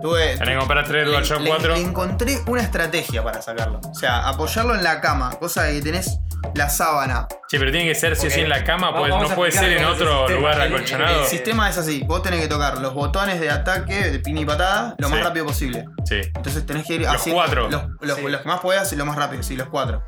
Tuve, 0.00 0.36
Tenés 0.36 0.54
que 0.54 0.58
comprar 0.58 0.84
3 0.86 1.04
le, 1.06 1.10
DualShock 1.12 1.40
le- 1.40 1.48
4. 1.48 1.74
le 1.74 1.80
encontré 1.80 2.38
una 2.46 2.60
estrategia 2.62 3.22
para 3.22 3.40
sacarlo. 3.40 3.80
O 3.90 3.94
sea, 3.94 4.28
apoyarlo 4.28 4.74
en 4.74 4.82
la 4.84 5.00
cama, 5.00 5.30
cosa 5.38 5.62
de 5.62 5.74
que 5.76 5.82
tenés 5.82 6.18
la 6.54 6.68
sábana. 6.68 7.26
Che, 7.48 7.58
pero 7.58 7.70
tiene 7.70 7.86
que 7.88 7.94
ser 7.94 8.16
sí 8.16 8.26
o 8.26 8.30
sí 8.30 8.40
en 8.40 8.48
la 8.48 8.64
cama, 8.64 8.96
pues 8.96 9.10
no 9.14 9.28
puede 9.34 9.52
ser 9.52 9.72
en 9.72 9.78
es 9.82 9.86
otro 9.88 10.18
sistema. 10.26 10.40
lugar 10.40 10.60
El- 10.66 10.74
acolchonado. 10.74 11.20
El 11.22 11.26
sistema 11.26 11.68
es 11.70 11.78
así, 11.78 12.02
vos 12.06 12.22
tenés 12.22 12.40
que 12.40 12.48
tocar 12.48 12.78
los 12.78 12.94
botones 12.94 13.40
de 13.40 13.50
ataque, 13.50 14.10
de 14.10 14.18
pin 14.20 14.38
y 14.38 14.44
patada, 14.44 14.94
lo 14.98 15.08
más 15.08 15.22
rápido 15.22 15.46
posible. 15.46 15.84
Sí. 16.04 16.20
Entonces 16.34 16.64
tenés 16.66 16.86
que 16.86 16.94
ir 16.94 17.00
Los 17.02 17.14
haciendo 17.14 17.40
cuatro. 17.42 17.68
Los, 17.70 17.82
los- 18.00 18.18
Sí. 18.18 18.22
los 18.28 18.40
que 18.40 18.48
más 18.48 18.60
puedas 18.60 18.92
y 18.92 18.96
lo 18.96 19.04
más 19.06 19.16
rápido, 19.16 19.42
sí, 19.42 19.56
los 19.56 19.68
cuatro. 19.68 20.02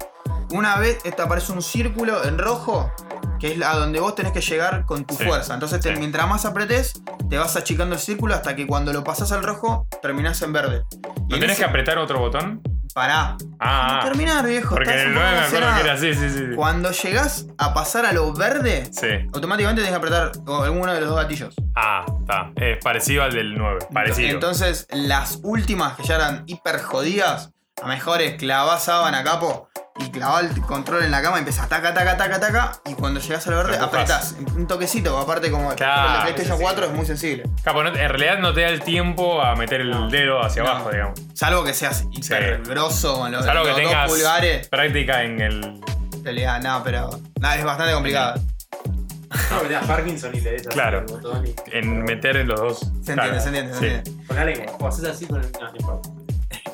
Una 0.50 0.76
vez 0.78 0.98
te 1.02 1.20
aparece 1.22 1.52
un 1.52 1.60
círculo 1.62 2.24
en 2.24 2.38
rojo, 2.38 2.92
que 3.40 3.52
es 3.52 3.62
a 3.62 3.74
donde 3.76 3.98
vos 4.00 4.14
tenés 4.14 4.32
que 4.32 4.40
llegar 4.40 4.84
con 4.86 5.04
tu 5.04 5.14
Sí. 5.16 5.24
fuerza. 5.24 5.54
Entonces, 5.54 5.80
te- 5.80 5.92
Sí. 5.92 5.98
mientras 5.98 6.28
más 6.28 6.44
apretes, 6.44 6.94
te 7.28 7.36
vas 7.36 7.56
achicando 7.56 7.94
el 7.96 8.00
círculo 8.00 8.34
hasta 8.34 8.54
que 8.54 8.66
cuando 8.66 8.92
lo 8.92 9.02
pasás 9.02 9.32
al 9.32 9.42
rojo, 9.42 9.88
terminás 10.00 10.40
en 10.42 10.52
verde. 10.52 10.84
¿No 11.28 11.34
en 11.36 11.40
tenés 11.40 11.50
ese- 11.52 11.58
que 11.58 11.64
apretar 11.68 11.98
otro 11.98 12.20
botón? 12.20 12.62
Pará. 12.96 13.36
Ah, 13.60 13.98
ah. 14.00 14.04
Terminar, 14.04 14.46
viejo. 14.46 14.74
porque 14.74 14.90
en 14.90 14.98
el 15.00 15.06
un 15.08 15.14
9 15.16 15.30
me 15.32 15.38
acuerdo 15.44 15.74
que 15.74 15.80
era 15.82 15.92
así, 15.92 16.14
sí, 16.14 16.30
sí. 16.30 16.38
sí. 16.48 16.54
Cuando 16.56 16.90
llegás 16.92 17.46
a 17.58 17.74
pasar 17.74 18.06
a 18.06 18.12
lo 18.14 18.32
verde, 18.32 18.88
Sí. 18.90 19.08
automáticamente 19.34 19.82
tenés 19.82 19.90
que 19.90 19.96
apretar 19.98 20.32
alguno 20.64 20.94
de 20.94 21.00
los 21.02 21.10
dos 21.10 21.18
gatillos. 21.18 21.54
Ah, 21.74 22.06
está. 22.20 22.52
Es 22.56 22.78
parecido 22.82 23.22
al 23.22 23.34
del 23.34 23.54
9. 23.54 23.80
Parecido. 23.92 24.30
Entonces, 24.30 24.86
las 24.90 25.40
últimas 25.42 25.94
que 25.98 26.04
ya 26.04 26.14
eran 26.14 26.44
hiper 26.46 26.80
jodidas, 26.80 27.52
a 27.82 27.86
mejores 27.86 28.34
clavás 28.34 28.84
sábana 28.84 29.22
capo 29.22 29.68
y 29.98 30.10
clavás 30.10 30.44
el 30.44 30.60
control 30.62 31.02
en 31.04 31.10
la 31.10 31.22
cama 31.22 31.36
y 31.36 31.40
empezás 31.40 31.68
taca, 31.68 31.92
taca, 31.94 32.16
taca, 32.16 32.38
taca. 32.40 32.72
Y 32.86 32.94
cuando 32.94 33.20
llegás 33.20 33.46
al 33.46 33.54
verde, 33.54 33.78
apretás. 33.78 34.34
Un 34.54 34.66
toquecito, 34.66 35.18
aparte 35.18 35.50
como 35.50 35.70
el 35.70 35.76
Claro, 35.76 36.12
de 36.12 36.20
PlayStation 36.32 36.56
sí, 36.56 36.58
sí. 36.58 36.62
4 36.64 36.86
es 36.86 36.92
muy 36.92 37.06
sensible. 37.06 37.44
Capo, 37.62 37.82
no- 37.82 37.88
en 37.90 37.94
realidad 38.08 38.38
no 38.38 38.52
te 38.52 38.62
da 38.62 38.68
el 38.68 38.80
tiempo 38.82 39.40
a 39.42 39.54
meter 39.56 39.80
el 39.82 40.10
dedo 40.10 40.42
hacia 40.42 40.62
No. 40.62 40.70
abajo, 40.70 40.90
digamos. 40.90 41.20
Salvo 41.34 41.64
que 41.64 41.72
seas 41.74 42.04
hiper 42.10 42.60
Sí. 42.64 42.70
grosso 42.70 43.18
con 43.18 43.32
los, 43.32 43.44
Salvo 43.44 43.64
que 43.64 43.70
dos 43.70 43.78
tengas 43.78 44.10
pulgares. 44.10 44.68
práctica 44.68 45.22
en 45.22 45.40
el. 45.40 45.64
En 45.64 46.24
realidad, 46.24 46.60
no, 46.62 46.82
pero. 46.84 47.10
Nada, 47.40 47.56
es 47.56 47.64
bastante 47.64 47.92
complicado. 47.94 48.40
No, 49.50 49.86
Parkinson 49.86 50.34
y 50.34 50.40
le 50.40 50.52
des 50.52 50.60
así 50.66 50.70
Claro. 50.70 50.98
al 51.00 51.04
botón 51.06 51.46
y- 51.46 51.54
en 51.72 52.04
meter 52.04 52.36
en 52.36 52.48
los 52.48 52.60
dos. 52.60 52.78
Se 53.02 53.12
Claro, 53.14 53.34
entiende, 53.34 53.40
se 53.40 53.48
entiende, 53.48 53.72
se 53.74 53.78
sí. 53.78 53.86
entiende. 53.86 54.26
Con 54.26 54.36
la 54.36 54.44
lengua. 54.44 54.76
O 54.80 54.86
haces 54.88 55.04
así 55.04 55.26
con 55.26 55.40
el. 55.42 55.52
No, 55.52 55.70
no 55.70 55.76
importa. 55.76 56.10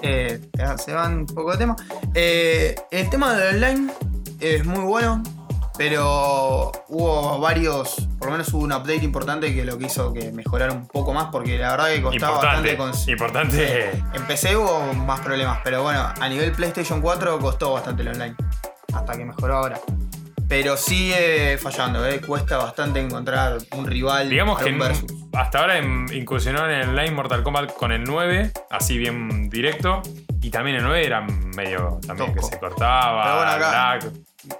Eh, 0.02 0.40
se 0.84 0.92
van 0.92 1.18
un 1.18 1.26
poco 1.26 1.52
de 1.52 1.58
tema. 1.58 1.76
Eh, 2.14 2.74
el 2.90 3.08
tema 3.10 3.34
del 3.34 3.54
online 3.62 3.92
es 4.40 4.64
muy 4.66 4.84
bueno, 4.84 5.22
pero 5.78 6.72
hubo 6.88 7.38
varios, 7.38 8.08
por 8.18 8.26
lo 8.26 8.32
menos 8.32 8.52
hubo 8.52 8.64
un 8.64 8.72
update 8.72 9.04
importante 9.04 9.54
que 9.54 9.64
lo 9.64 9.78
que 9.78 9.86
hizo 9.86 10.12
que 10.12 10.32
mejorara 10.32 10.72
un 10.72 10.86
poco 10.86 11.12
más, 11.12 11.26
porque 11.32 11.56
la 11.58 11.70
verdad 11.72 11.86
que 11.88 12.02
costaba 12.02 12.34
Importante. 12.34 12.76
bastante. 12.76 13.10
Importante. 13.12 13.90
en 14.12 14.26
PC 14.26 14.56
hubo 14.56 14.92
más 14.94 15.20
problemas, 15.20 15.60
pero 15.64 15.82
bueno, 15.82 16.12
a 16.20 16.28
nivel 16.28 16.52
PlayStation 16.52 17.00
4 17.00 17.38
costó 17.38 17.72
bastante 17.72 18.02
el 18.02 18.08
online, 18.08 18.34
hasta 18.92 19.12
que 19.16 19.24
mejoró 19.24 19.56
ahora. 19.58 19.80
Pero 20.52 20.76
sigue 20.76 21.56
fallando, 21.56 22.06
eh, 22.06 22.20
cuesta 22.20 22.58
bastante 22.58 23.00
encontrar 23.00 23.56
un 23.74 23.86
rival 23.86 24.28
Digamos 24.28 24.56
para 24.56 24.66
que 24.66 24.76
un 24.76 24.82
en- 24.82 24.86
versus. 24.88 25.12
hasta 25.32 25.60
ahora 25.60 25.78
incursionó 25.78 26.66
en 26.66 26.72
el 26.72 26.88
online 26.90 27.10
Mortal 27.12 27.42
Kombat 27.42 27.72
con 27.72 27.90
el 27.90 28.04
9, 28.04 28.52
así 28.68 28.98
bien 28.98 29.48
directo. 29.48 30.02
Y 30.42 30.50
también 30.50 30.76
el 30.76 30.82
9 30.82 31.06
era 31.06 31.22
medio 31.22 31.98
también 32.06 32.34
que 32.34 32.42
se 32.42 32.58
cortaba. 32.58 33.22
Pero 33.22 33.36
bueno, 33.36 33.50
acá- 33.52 33.72
lag. 33.72 34.12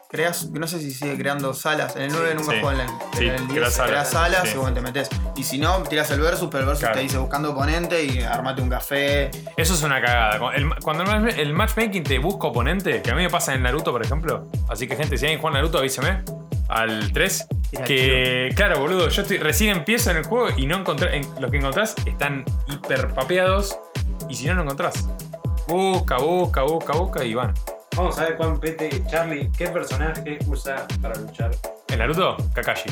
Creas, 0.09 0.51
no 0.51 0.67
sé 0.67 0.81
si 0.81 0.91
sigue 0.93 1.17
creando 1.17 1.55
salas. 1.55 1.97
En 1.97 2.03
el 2.03 2.13
9 2.13 2.35
nunca 2.35 2.53
sí. 2.53 2.59
jugué 2.61 2.73
online. 2.75 2.91
Sí, 2.91 3.19
Pero 3.19 3.29
en 3.35 3.35
el 3.43 3.47
10 3.49 3.53
creas 3.59 3.73
salas, 3.75 3.91
creas 3.91 4.11
salas 4.11 4.43
sí. 4.49 4.55
y 4.55 4.59
bueno, 4.59 4.75
te 4.75 4.81
metes. 4.81 5.09
Y 5.37 5.43
si 5.45 5.59
no, 5.59 5.83
tiras 5.85 6.11
el 6.11 6.21
versus, 6.21 6.49
pero 6.51 6.61
el 6.61 6.67
versus 6.67 6.81
Claro. 6.81 6.97
te 6.97 7.03
dice 7.03 7.19
buscando 7.19 7.51
oponente 7.53 8.05
y 8.05 8.23
armate 8.23 8.63
un 8.63 8.69
café. 8.71 9.31
Eso 9.57 9.75
es 9.75 9.83
una 9.83 10.01
cagada. 10.01 10.39
Cuando 10.39 10.57
el- 10.59 10.75
Cuando 10.83 11.53
matchmaking 11.55 12.05
te 12.05 12.19
busca 12.19 12.49
oponente, 12.49 13.03
que 13.03 13.11
a 13.11 13.15
mí 13.15 13.23
me 13.23 13.31
pasa 13.31 13.55
en 13.55 13.63
Naruto, 13.63 13.91
por 13.93 14.05
ejemplo. 14.05 14.47
Así 14.69 14.87
que, 14.87 14.97
gente, 14.97 15.17
si 15.19 15.25
alguien 15.27 15.41
juega 15.41 15.57
Naruto, 15.57 15.79
avíseme. 15.79 16.23
Al 16.69 17.13
3. 17.13 17.47
Era 17.73 17.85
Que, 17.85 18.51
claro, 18.55 18.79
boludo, 18.81 19.09
yo 19.09 19.23
estoy, 19.23 19.39
recién 19.39 19.77
empiezo 19.77 20.11
en 20.11 20.19
el 20.19 20.25
juego 20.25 20.49
y 20.57 20.67
no 20.67 20.77
encontré. 20.79 21.17
en- 21.17 21.29
los 21.41 21.51
que 21.51 21.59
encontrás 21.59 21.95
están 22.07 22.45
hiper 22.69 23.09
papeados. 23.15 23.77
Y 24.29 24.37
si 24.37 24.47
no, 24.47 24.55
no 24.55 24.63
encontrás. 24.63 25.07
Busca, 25.67 26.17
busca, 26.19 26.63
busca, 26.63 26.93
busca 26.95 27.25
y 27.25 27.35
van. 27.35 27.53
Vamos 27.97 28.19
a 28.19 28.25
ver 28.25 28.37
cuán 28.37 28.59
pete 28.59 28.91
Charlie, 29.11 29.51
¿qué 29.57 29.69
personaje 29.69 30.39
usa 30.47 30.87
para 31.01 31.15
luchar? 31.17 31.51
¿En 31.89 31.99
Naruto? 31.99 32.37
Kakashi. 32.55 32.89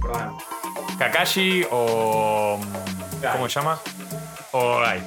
Perdón. 0.00 0.36
Kakashi 0.98 1.64
o. 1.70 2.58
Gai. 3.22 3.32
¿Cómo 3.32 3.48
se 3.48 3.60
llama? 3.60 3.78
O 4.52 4.80
Gai. 4.80 5.00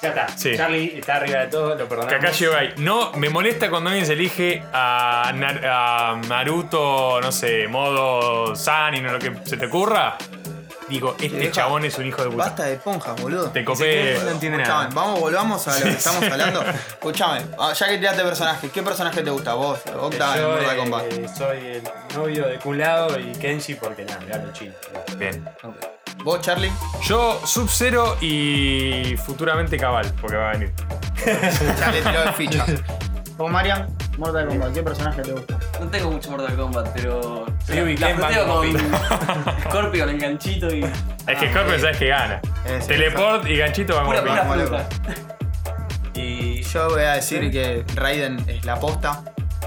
Ya 0.00 0.10
está. 0.10 0.28
Sí. 0.28 0.56
Charlie 0.56 0.98
está 0.98 1.16
arriba 1.16 1.40
de 1.40 1.46
todo, 1.48 1.70
lo 1.74 1.88
perdonamos. 1.88 2.12
Kakashi 2.12 2.46
o 2.46 2.52
Gai. 2.52 2.74
No, 2.78 3.12
me 3.14 3.28
molesta 3.28 3.68
cuando 3.70 3.90
alguien 3.90 4.06
se 4.06 4.12
elige 4.12 4.62
a, 4.72 5.32
Nar- 5.34 5.64
a 5.66 6.20
Naruto, 6.28 7.20
no 7.20 7.32
sé, 7.32 7.66
modo 7.66 8.54
Sunny, 8.54 9.00
no 9.00 9.12
lo 9.12 9.18
que 9.18 9.32
se 9.44 9.56
te 9.56 9.66
ocurra. 9.66 10.16
Digo, 10.88 11.14
este 11.20 11.36
Deja- 11.36 11.52
chabón 11.52 11.84
es 11.84 11.98
un 11.98 12.06
hijo 12.06 12.22
de 12.22 12.30
puta. 12.30 12.44
Basta 12.44 12.64
de 12.64 12.76
ponjas, 12.76 13.20
boludo. 13.20 13.50
Te 13.50 13.64
copé. 13.64 14.18
No 14.24 14.30
entiende 14.30 14.58
Escuchame, 14.62 14.84
nada. 14.88 14.94
vamos, 14.94 15.20
volvamos 15.20 15.68
a 15.68 15.78
lo 15.78 15.84
que 15.84 15.90
estamos 15.98 16.22
hablando. 16.24 16.62
Escuchame, 16.62 17.42
ah, 17.58 17.72
ya 17.72 17.88
que 17.88 17.98
tiraste 17.98 18.22
personaje, 18.22 18.70
¿qué 18.70 18.82
personaje 18.82 19.22
te 19.22 19.30
gusta? 19.30 19.54
Vos, 19.54 19.80
Octa, 20.00 20.34
en 20.36 20.42
Yo 20.42 20.48
Mortal 20.50 20.74
eh, 20.76 20.78
Kombat. 20.78 21.36
soy 21.36 21.58
el 21.66 21.82
novio 22.16 22.46
de 22.48 22.58
Kulado 22.58 23.18
y 23.18 23.32
Kenshi 23.32 23.74
porque 23.74 24.04
nada, 24.04 24.20
me 24.26 24.34
hablo 24.34 24.52
chino. 24.52 24.74
Bien. 25.16 25.44
Vos, 26.24 26.40
Charlie. 26.40 26.72
Yo, 27.04 27.40
Sub-Zero 27.46 28.16
y 28.20 29.14
futuramente 29.24 29.76
Cabal, 29.76 30.12
porque 30.20 30.36
va 30.36 30.50
a 30.50 30.52
venir. 30.52 30.72
Ya 31.78 31.90
le 31.90 32.00
tiró 32.02 32.22
de 32.22 32.32
ficha. 32.32 32.64
Vos, 33.36 33.50
Marian, 33.50 33.86
Mortal 34.18 34.48
Kombat, 34.48 34.74
¿qué 34.74 34.82
personaje 34.82 35.22
te 35.22 35.32
gusta? 35.32 35.58
No 35.80 35.86
tengo 35.88 36.10
mucho 36.10 36.30
Mortal 36.32 36.56
Kombat, 36.56 36.88
pero. 36.94 37.46
Ryu 37.68 37.86
y 37.86 37.96
la 37.96 38.06
Ken 38.08 38.20
van 38.20 38.34
con 38.46 38.66
Scorpion, 39.70 40.08
el 40.10 40.18
ganchito 40.18 40.74
y. 40.74 40.82
Es 40.84 40.90
que 41.38 41.46
Ah, 41.46 41.50
Scorpion 41.50 41.74
ok. 41.74 41.80
sabes 41.80 41.96
que 41.98 42.08
gana. 42.08 42.40
Eh, 42.66 42.80
Teleport 42.86 43.48
y 43.48 43.56
ganchito 43.56 43.94
van 43.96 44.06
Pura, 44.06 44.44
fruta. 44.44 44.88
Y 46.14 46.62
Yo 46.62 46.88
voy 46.90 47.02
a 47.02 47.12
decir 47.14 47.50
que 47.50 47.84
Raiden 47.94 48.44
es 48.48 48.64
la 48.64 48.76
posta. 48.80 49.22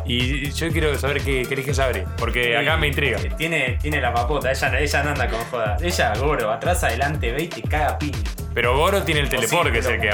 Y 0.06 0.50
yo 0.52 0.70
quiero 0.72 0.98
saber 0.98 1.22
qué, 1.22 1.46
qué 1.48 1.54
elige 1.54 1.74
Sabri, 1.74 2.04
porque 2.18 2.58
acá 2.58 2.76
me 2.76 2.88
intriga. 2.88 3.20
eh, 3.20 3.32
Tiene, 3.38 3.78
tiene 3.82 4.02
la 4.02 4.12
papota, 4.14 4.52
ella, 4.52 4.80
ella 4.80 5.04
no 5.04 5.10
anda 5.12 5.28
con 5.30 5.40
joda. 5.46 5.78
Ella, 5.82 6.14
Goro, 6.18 6.52
atrás, 6.52 6.84
adelante, 6.84 7.32
ve 7.32 7.44
y 7.44 7.48
te 7.48 7.62
caga 7.62 7.98
piña. 8.00 8.18
Pero 8.54 8.76
Goro 8.76 9.04
tiene 9.04 9.22
el 9.22 9.30
teleport, 9.30 9.68
sí, 9.68 9.72
que 9.74 9.80
es 9.80 9.86
el 9.86 10.02
que. 10.02 10.10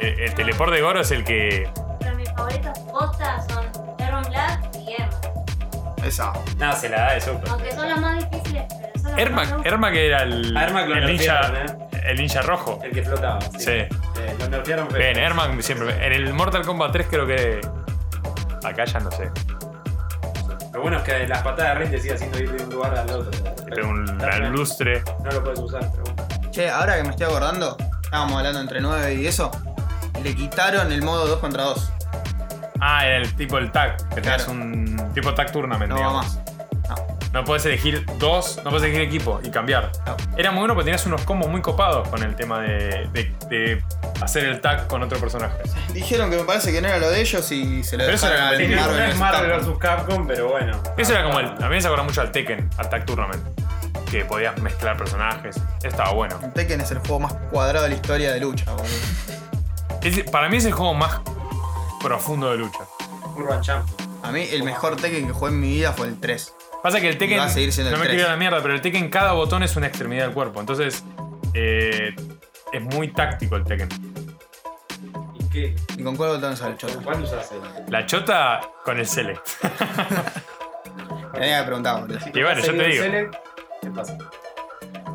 El, 0.00 0.20
el 0.20 0.34
teleport 0.34 0.72
de 0.72 0.80
Goro 0.80 1.00
es 1.00 1.10
el 1.10 1.24
que. 1.24 1.68
Esa. 6.12 6.30
Nada, 6.58 6.76
se 6.76 6.88
la 6.90 6.96
da 7.00 7.12
de 7.14 7.20
súper. 7.22 7.48
Aunque 7.48 7.72
son 7.72 7.88
los 7.88 8.00
más 8.00 8.30
difíciles, 8.30 8.64
pero 8.68 8.92
son 9.02 9.04
los 9.24 9.30
más 9.32 9.64
Ermac, 9.64 9.94
era 9.94 10.22
el. 10.24 10.54
A 10.56 10.64
Ermac 10.64 10.88
lo 10.88 10.94
el 10.96 11.06
ninja. 11.06 11.48
nerfearon, 11.48 11.88
El 12.04 12.16
ninja 12.18 12.42
rojo. 12.42 12.78
El 12.82 12.92
que 12.92 13.02
flotaba. 13.02 13.40
Sí. 13.40 13.48
Sí. 13.58 13.70
Eh, 13.70 13.88
lo 14.38 14.48
nerfearon 14.48 14.88
feo. 14.90 14.98
Bien, 14.98 15.16
Ermac 15.18 15.58
siempre. 15.62 16.06
En 16.06 16.12
el 16.12 16.34
Mortal 16.34 16.66
Kombat 16.66 16.92
3 16.92 17.06
creo 17.10 17.26
que. 17.26 17.60
Acá 18.62 18.84
ya 18.84 19.00
no 19.00 19.10
sé. 19.10 19.30
Lo 20.74 20.80
bueno 20.82 20.98
es 20.98 21.02
que 21.02 21.26
las 21.26 21.42
patadas 21.42 21.74
de 21.78 21.80
Rin 21.84 21.90
te 21.90 21.98
sigue 22.00 22.14
haciendo 22.14 22.38
ir 22.40 22.52
de 22.52 22.64
un 22.64 22.70
lugar 22.70 22.94
al 22.96 23.10
otro. 23.10 23.30
Pega 23.64 23.86
un 23.88 24.52
lustre. 24.52 25.02
No 25.24 25.30
lo 25.30 25.42
puedes 25.44 25.58
usar, 25.60 25.80
pero 25.92 26.02
bueno. 26.14 26.50
Che, 26.50 26.68
ahora 26.68 26.96
que 26.96 27.02
me 27.04 27.10
estoy 27.10 27.26
acordando, 27.26 27.76
estábamos 28.02 28.36
hablando 28.36 28.60
entre 28.60 28.80
9 28.82 29.14
y 29.14 29.26
eso, 29.26 29.50
le 30.22 30.34
quitaron 30.34 30.92
el 30.92 31.02
modo 31.02 31.26
2 31.26 31.38
contra 31.40 31.62
2. 31.64 31.92
Ah, 32.80 33.06
era 33.06 33.16
el 33.18 33.32
tipo 33.34 33.58
el 33.58 33.70
tag, 33.70 33.96
que 34.08 34.20
tenías 34.20 34.44
Claro. 34.44 34.60
un 34.60 34.91
tipo 35.14 35.32
tag 35.34 35.52
tournament, 35.52 35.88
No 35.90 35.94
va 35.96 36.00
digamos. 36.00 36.26
más. 36.36 36.38
No. 36.88 37.12
No 37.32 37.44
puedes 37.44 37.64
elegir 37.64 38.04
dos, 38.18 38.58
no 38.62 38.70
puedes 38.70 38.82
elegir 38.84 39.00
equipo 39.02 39.40
y 39.42 39.50
cambiar. 39.50 39.90
No. 40.04 40.16
Era 40.36 40.50
muy 40.50 40.58
bueno 40.60 40.74
porque 40.74 40.84
tenías 40.86 41.06
unos 41.06 41.22
combos 41.22 41.48
muy 41.48 41.62
copados 41.62 42.06
con 42.08 42.22
el 42.22 42.36
tema 42.36 42.60
de, 42.60 43.08
de- 43.12 43.34
de 43.48 43.82
hacer 44.20 44.44
el 44.44 44.60
tag 44.60 44.86
con 44.86 45.02
otro 45.02 45.18
personaje. 45.18 45.56
Dijeron 45.94 46.30
que 46.30 46.36
me 46.36 46.44
parece 46.44 46.72
que 46.72 46.82
no 46.82 46.88
era 46.88 46.98
lo 46.98 47.08
de 47.08 47.20
ellos 47.22 47.50
y 47.50 47.82
se 47.84 47.96
lo 47.96 48.04
Pero 48.04 48.16
eso 48.16 48.26
dejaron 48.28 48.60
era 48.60 48.66
al 48.66 48.76
Marvel 48.76 48.98
no 48.98 49.04
es 49.04 49.10
vs. 49.12 49.18
Marvel 49.18 49.50
Capcom. 49.50 49.70
vs 49.72 49.78
Capcom, 49.80 50.26
pero 50.26 50.48
bueno. 50.50 50.82
Eso 50.98 51.12
era 51.12 51.24
como 51.24 51.40
el. 51.40 51.46
A 51.46 51.68
mí 51.68 51.68
me 51.70 51.80
se 51.80 51.86
acuerda 51.86 52.04
mucho 52.04 52.20
al 52.20 52.30
Tekken, 52.32 52.68
al 52.76 52.90
tag 52.90 53.06
tournament. 53.06 53.42
Que 54.10 54.26
podías 54.26 54.58
mezclar 54.58 54.98
personajes. 54.98 55.58
Estaba 55.82 56.12
bueno. 56.12 56.38
Tekken 56.54 56.82
es 56.82 56.90
el 56.90 56.98
juego 56.98 57.20
más 57.20 57.32
cuadrado 57.50 57.84
de 57.84 57.90
la 57.90 57.94
historia 57.94 58.32
de 58.32 58.40
lucha. 58.40 58.66
Es- 60.02 60.28
para 60.30 60.50
mí 60.50 60.58
es 60.58 60.66
el 60.66 60.72
juego 60.72 60.92
más 60.92 61.20
profundo 62.02 62.50
de 62.50 62.58
lucha. 62.58 62.80
Urban 63.36 63.62
Champion. 63.62 64.11
A 64.22 64.30
mí 64.32 64.46
el 64.50 64.62
mejor 64.62 64.96
Tekken 64.96 65.26
que 65.26 65.32
jugué 65.32 65.50
en 65.52 65.60
mi 65.60 65.68
vida 65.72 65.92
fue 65.92 66.06
el 66.08 66.18
3. 66.20 66.54
Pasa 66.82 67.00
que 67.00 67.08
el 67.08 67.18
Tekken. 67.18 67.38
va 67.38 67.44
a 67.44 67.48
seguir 67.48 67.72
siendo 67.72 67.90
no 67.90 67.96
el 67.96 68.00
me 68.02 68.06
3. 68.06 68.16
quiero 68.16 68.22
ir 68.22 68.28
a 68.28 68.32
la 68.32 68.38
mierda, 68.38 68.62
pero 68.62 68.74
el 68.74 68.80
Tekken, 68.80 69.08
cada 69.10 69.32
botón 69.32 69.62
es 69.62 69.76
una 69.76 69.86
extremidad 69.88 70.24
del 70.26 70.34
cuerpo. 70.34 70.60
Entonces. 70.60 71.04
eh, 71.54 72.14
es 72.72 72.80
muy 72.82 73.08
táctico 73.08 73.56
el 73.56 73.64
Tekken. 73.64 73.88
¿Y 75.38 75.44
qué? 75.50 75.74
¿Y 75.98 76.02
con 76.02 76.16
cuál 76.16 76.30
botón 76.30 76.56
sale 76.56 76.72
el 76.72 76.78
chota? 76.78 76.94
¿Cuál 77.04 77.22
usas 77.22 77.50
el? 77.52 77.92
La 77.92 78.06
chota 78.06 78.60
con 78.84 78.98
el 78.98 79.06
select. 79.06 79.46
Tenía 81.34 81.60
que 81.60 81.66
preguntar, 81.66 82.00
boludo. 82.00 82.18
Y 82.32 82.42
bueno, 82.42 82.60
yo 82.62 82.74
te 82.76 82.88
digo. 82.88 83.02
Select, 83.04 83.34
¿Qué 83.82 83.90
pasa? 83.90 84.16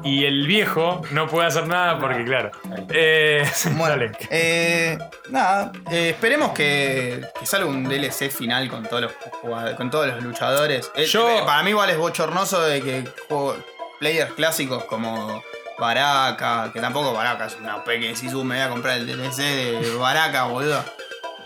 Y 0.04 0.26
el 0.26 0.48
viejo 0.48 1.02
no 1.12 1.28
puede 1.28 1.48
hacer 1.48 1.68
nada 1.68 2.00
porque, 2.00 2.24
claro. 2.24 2.52
Eh, 2.90 3.44
Bueno, 3.72 3.90
dale. 3.96 4.12
eh, 4.30 4.98
nada, 5.30 5.72
eh, 5.92 6.10
esperemos 6.10 6.52
que, 6.52 7.22
que 7.40 7.46
salga 7.46 7.66
un 7.68 7.84
DLC 7.90 8.30
final 8.32 8.70
con 8.70 8.84
todos 8.86 9.02
los 9.04 9.76
con 9.76 9.90
todos 9.92 10.08
los 10.08 10.24
luchadores. 10.24 10.92
Eh, 10.96 11.06
Yo- 11.06 11.30
eh, 11.30 11.42
para 11.46 11.64
mí 11.64 11.72
igual 11.72 11.90
es 11.90 11.98
bochornoso 11.98 12.62
de 12.62 12.82
que 12.82 13.04
juego- 13.28 13.58
players 14.00 14.34
clásicos 14.34 14.84
como 14.86 15.44
Baraka, 15.80 16.70
que 16.74 16.80
tampoco 16.80 17.14
Baraka 17.14 17.48
es 17.48 17.56
una 17.56 17.78
OP 17.78 18.00
que 18.00 18.16
si 18.16 18.28
me 18.28 18.56
voy 18.56 18.60
a 18.60 18.70
comprar 18.70 18.98
el 18.98 19.08
DLC 19.08 19.38
de 19.44 19.96
Baraka, 19.96 20.46
boludo. 20.46 20.84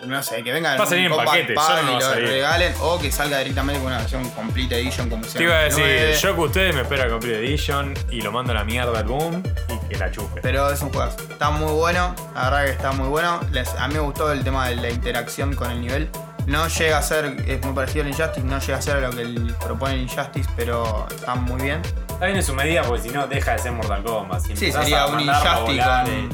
No 0.05 0.23
sé, 0.23 0.43
que 0.43 0.51
venga 0.51 0.75
Va 0.77 0.83
a 0.83 0.87
salir 0.87 1.05
en 1.05 1.09
Combat 1.11 1.27
paquete, 1.27 1.53
no 1.53 1.61
y 1.99 2.03
a 2.03 2.09
lo 2.09 2.15
regalen, 2.15 2.73
o 2.81 2.99
que 2.99 3.11
salga 3.11 3.37
directamente 3.39 3.79
con 3.79 3.87
una 3.91 3.99
versión 3.99 4.27
Complete 4.31 4.79
Edition 4.79 5.09
como 5.09 5.23
se 5.23 5.37
Te 5.37 5.43
iba 5.43 5.55
a 5.55 5.63
decir, 5.63 6.11
yo 6.19 6.35
que 6.35 6.41
ustedes 6.41 6.75
me 6.75 6.81
espera 6.81 7.07
Complete 7.09 7.37
Edition 7.39 7.93
y 8.09 8.21
lo 8.21 8.31
mando 8.31 8.51
a 8.51 8.55
la 8.55 8.63
mierda 8.63 8.97
al 8.99 9.05
boom 9.05 9.43
y 9.69 9.87
que 9.87 9.97
la 9.97 10.09
chupe. 10.11 10.41
Pero 10.41 10.69
es 10.71 10.81
un 10.81 10.91
juego. 10.91 11.11
Está 11.29 11.51
muy 11.51 11.71
bueno. 11.71 12.15
La 12.33 12.49
verdad 12.49 12.65
que 12.65 12.71
está 12.71 12.91
muy 12.93 13.07
bueno. 13.09 13.39
Les- 13.51 13.73
a 13.75 13.87
mí 13.87 13.93
me 13.93 13.99
gustó 13.99 14.31
el 14.31 14.43
tema 14.43 14.67
de 14.69 14.75
la 14.77 14.89
interacción 14.89 15.53
con 15.55 15.69
el 15.71 15.81
nivel. 15.81 16.09
No 16.47 16.67
llega 16.67 16.97
a 16.97 17.03
ser, 17.03 17.25
es 17.47 17.63
muy 17.63 17.73
parecido 17.75 18.03
al 18.03 18.09
Injustice, 18.09 18.41
no 18.47 18.59
llega 18.59 18.77
a 18.77 18.81
ser 18.81 18.97
lo 18.97 19.11
que 19.11 19.21
el- 19.21 19.53
propone 19.63 19.93
el 19.93 20.01
Injustice, 20.01 20.49
pero 20.55 21.05
está 21.15 21.35
muy 21.35 21.61
bien. 21.61 21.81
Está 22.21 22.27
bien 22.27 22.37
en 22.37 22.43
su 22.45 22.53
medida 22.53 22.83
porque 22.83 23.01
si 23.01 23.09
no 23.09 23.25
deja 23.25 23.53
de 23.53 23.57
ser 23.57 23.71
Mortal 23.71 24.03
Kombat. 24.03 24.41
Si 24.41 24.55
Sí, 24.55 24.65
empezás 24.65 24.83
sería 24.83 25.01
a 25.01 25.07
un 25.07 25.21
Injustice 25.21 25.59
volar, 25.63 26.05
con-. 26.05 26.29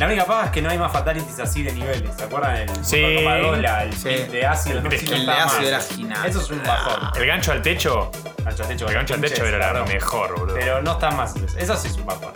La 0.00 0.06
única 0.06 0.24
paga 0.24 0.44
es 0.46 0.50
que 0.50 0.62
no 0.62 0.70
hay 0.70 0.78
más 0.78 0.90
fatalities 0.90 1.38
así 1.40 1.62
de 1.62 1.72
niveles. 1.72 2.16
¿Se 2.16 2.24
acuerdan 2.24 2.54
del 2.54 2.70
Sí. 2.82 3.02
Mortal 3.02 3.16
Kombat 3.16 3.40
2? 3.42 3.58
La- 3.58 3.82
el 3.82 3.92
Sí. 3.92 4.08
de 4.08 4.46
ácido? 4.46 4.78
El 4.78 4.86
está 4.94 5.14
de 5.14 5.30
ácido 5.32 5.68
era 5.68 5.80
genial. 5.80 6.26
Eso 6.26 6.40
es 6.40 6.50
un 6.50 6.62
bajón. 6.62 7.10
El 7.20 7.26
gancho 7.26 7.52
al 7.52 7.60
techo, 7.60 8.10
Gancho 8.46 8.62
al 8.62 8.68
techo, 8.70 8.88
el 8.88 8.94
gancho 8.94 9.12
al 9.14 9.20
techo 9.20 9.44
era 9.44 9.58
la 9.58 9.72
perdón. 9.72 9.88
mejor, 9.88 10.38
boludo. 10.38 10.54
Pero 10.58 10.80
no 10.80 10.92
está 10.92 11.10
más. 11.10 11.34
Eso 11.58 11.76
sí 11.76 11.88
es 11.88 11.96
un 11.98 12.06
bajón. 12.06 12.32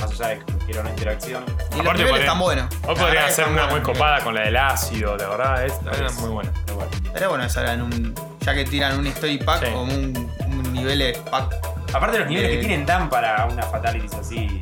Más 0.00 0.10
allá 0.10 0.26
de 0.30 0.38
que 0.40 0.52
quiero 0.64 0.80
una 0.80 0.90
interacción. 0.90 1.44
Y 1.46 1.50
los 1.52 1.58
Aparte 1.60 1.82
niveles 1.84 2.08
podrían- 2.10 2.20
están 2.22 2.38
buenos. 2.40 2.74
La 2.80 2.86
podrían 2.94 3.10
que 3.26 3.30
hacer 3.30 3.46
una 3.46 3.66
muy 3.68 3.78
los 3.78 3.88
copada 3.88 4.24
con 4.24 4.34
la 4.34 4.40
del 4.40 4.56
ácido, 4.56 5.16
de 5.16 5.24
verdad. 5.24 5.64
Es, 5.66 5.74
era 5.96 6.10
muy 6.14 6.30
buena. 6.30 6.50
Pero 6.66 6.78
bueno. 6.78 6.90
Bueno 7.30 7.44
que 7.44 7.50
salgan 7.50 7.82
un. 7.82 8.29
Ya 8.40 8.54
que 8.54 8.64
tiran 8.64 8.98
un 8.98 9.06
story 9.08 9.38
pack 9.38 9.66
Sí. 9.66 9.72
o 9.74 9.82
un, 9.82 10.30
un 10.46 10.72
nivel 10.72 11.14
pack. 11.30 11.54
Aparte 11.92 12.18
los 12.20 12.28
niveles 12.28 12.50
Eh, 12.50 12.54
que 12.60 12.66
tienen 12.66 12.86
dan 12.86 13.10
para 13.10 13.46
una 13.46 13.62
fatalities 13.64 14.14
así. 14.14 14.58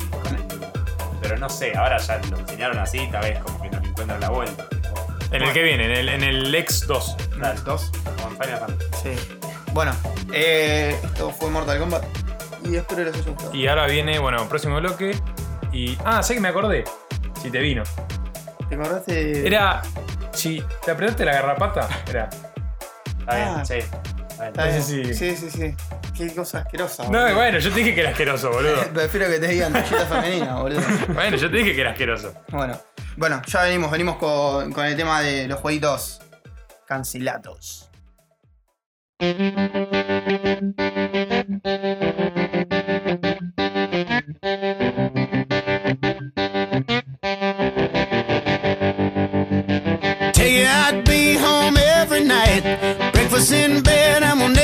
Pero 1.21 1.37
no 1.37 1.49
sé, 1.49 1.75
ahora 1.77 1.97
ya 1.97 2.19
lo 2.29 2.39
enseñaron 2.39 2.79
así, 2.79 3.07
tal 3.11 3.21
vez 3.21 3.39
como 3.39 3.61
que 3.61 3.69
no 3.69 3.79
le 3.79 3.87
encuentran 3.89 4.19
la 4.19 4.29
vuelta. 4.29 4.65
En 5.31 5.43
el 5.43 5.53
que 5.53 5.61
viene, 5.61 5.85
en 5.85 5.91
el, 5.91 6.09
en 6.09 6.23
el 6.23 6.55
X2. 6.55 7.37
Dale. 7.39 7.59
Dos. 7.61 7.91
Como 8.17 8.29
en 8.35 8.41
Final 8.41 8.59
Fantasy. 8.59 8.91
Sí. 9.03 9.37
Bueno, 9.73 9.91
eh, 10.33 10.97
esto 11.03 11.29
fue 11.29 11.49
Mortal 11.51 11.77
Kombat. 11.79 12.03
Y 12.65 12.75
espero 12.77 13.03
les 13.03 13.13
haya 13.15 13.23
gustado. 13.29 13.53
Y 13.53 13.67
ahora 13.67 13.85
viene, 13.85 14.17
bueno, 14.19 14.47
próximo 14.49 14.77
bloque. 14.79 15.15
Y. 15.71 15.97
Ah, 16.03 16.23
sé 16.23 16.33
que 16.33 16.39
me 16.41 16.47
acordé. 16.47 16.83
Si 17.41 17.51
te 17.51 17.59
vino. 17.59 17.83
¿Te 18.67 18.75
acordaste? 18.75 19.13
de- 19.13 19.47
Era. 19.47 19.81
Si 20.33 20.63
te 20.83 20.91
apretaste 20.91 21.25
la 21.25 21.33
garrapata, 21.33 21.87
era. 22.09 22.29
Está 23.29 23.35
bien, 23.35 23.49
Ah. 23.49 23.65
sí. 23.65 23.73
Está 24.43 24.65
bien. 24.65 24.83
Sí, 24.83 25.13
Sí, 25.13 25.35
sí. 25.51 25.75
Qué 26.17 26.33
cosa 26.33 26.59
asquerosa. 26.59 27.03
No, 27.03 27.09
boludo. 27.21 27.35
bueno, 27.35 27.59
yo 27.59 27.69
te 27.71 27.79
dije 27.79 27.93
que 27.95 28.01
era 28.01 28.09
asqueroso, 28.09 28.49
boludo. 28.51 28.81
Prefiero 28.93 29.27
que 29.27 29.39
te 29.39 29.47
digan 29.47 29.71
toallita 29.71 30.05
femenina, 30.05 30.55
boludo. 30.61 30.81
Bueno, 31.13 31.37
yo 31.37 31.49
te 31.51 31.57
dije 31.57 31.75
que 31.75 31.81
era 31.81 31.91
asqueroso. 31.91 32.33
Bueno, 32.49 32.79
bueno, 33.17 33.41
ya 33.45 33.63
venimos, 33.63 33.91
venimos 33.91 34.15
con, 34.17 34.71
con 34.73 34.85
el 34.85 34.95
tema 34.95 35.21
de 35.21 35.47
los 35.47 35.59
jueguitos 35.59 36.21
cancelados. 36.87 37.89
I'd 50.65 51.03
be 51.05 51.35
home 51.37 51.77
every 51.77 52.23
night. 52.23 52.63
Breakfast 53.39 53.53
in 53.53 53.81
bed 53.83 54.21
and 54.21 54.37
we'll 54.37 54.58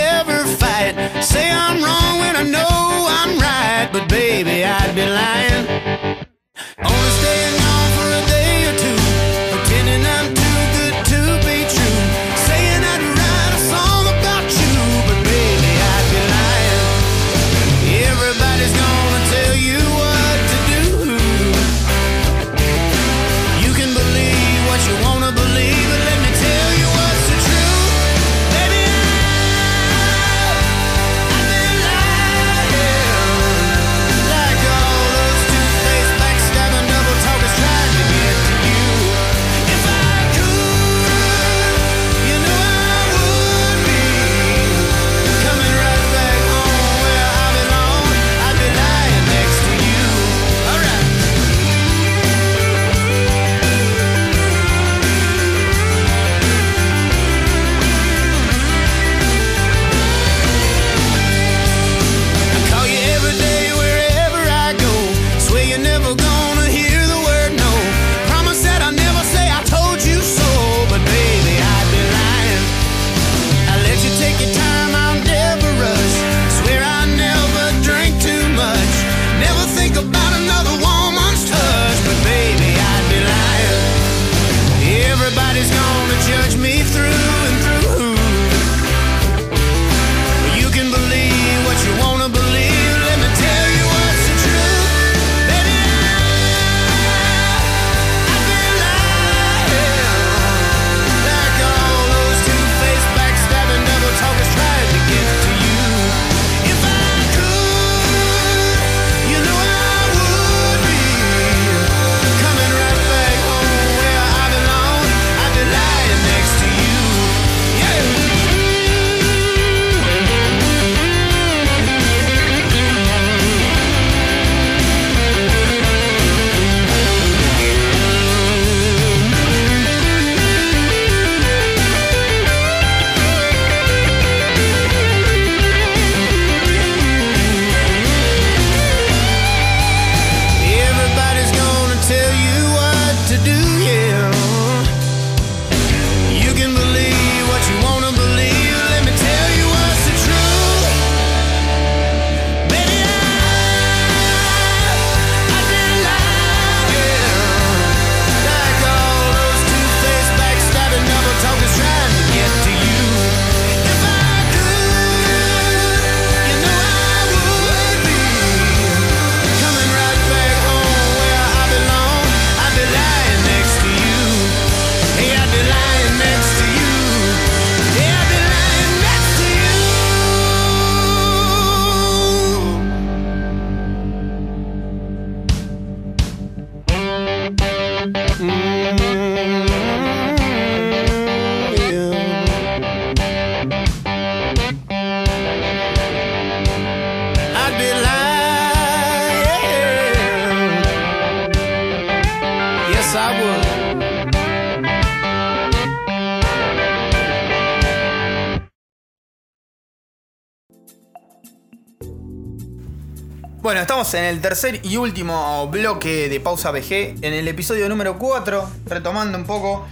en 214.15 214.25
el 214.25 214.41
tercer 214.41 214.79
y 214.83 214.97
último 214.97 215.67
bloque 215.67 216.29
de 216.29 216.39
Pausa 216.39 216.71
BG, 216.71 217.15
en 217.21 217.33
el 217.33 217.47
episodio 217.47 217.89
número 217.89 218.17
4, 218.17 218.69
retomando 218.85 219.37
un 219.37 219.45
poco. 219.45 219.85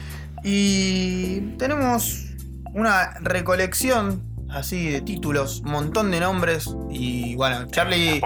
Y 0.44 1.42
tenemos 1.58 2.26
una 2.74 3.12
recolección 3.22 4.24
así 4.50 4.90
de 4.90 5.02
títulos, 5.02 5.62
un 5.66 5.72
montón 5.72 6.12
de 6.12 6.20
nombres. 6.20 6.70
Y 6.90 7.36
bueno, 7.36 7.68
Charlie. 7.68 8.22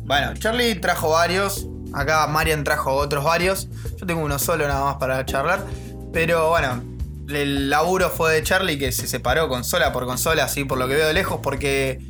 Bueno, 0.00 0.34
Charlie 0.34 0.74
trajo 0.76 1.10
varios. 1.10 1.66
Acá 1.94 2.26
Marian 2.26 2.64
trajo 2.64 2.94
otros 2.94 3.24
varios. 3.24 3.68
Yo 3.98 4.06
tengo 4.06 4.22
uno 4.22 4.38
solo 4.38 4.66
nada 4.68 4.84
más 4.84 4.96
para 4.96 5.24
charlar. 5.26 5.64
Pero 6.12 6.50
bueno, 6.50 6.82
el 7.28 7.70
laburo 7.70 8.10
fue 8.10 8.34
de 8.34 8.42
Charlie 8.42 8.78
que 8.78 8.92
se 8.92 9.06
separó 9.06 9.48
consola 9.48 9.92
por 9.92 10.06
consola, 10.06 10.44
así 10.44 10.64
por 10.64 10.78
lo 10.78 10.88
que 10.88 10.94
veo 10.94 11.06
de 11.06 11.14
lejos, 11.14 11.40
porque 11.42 12.00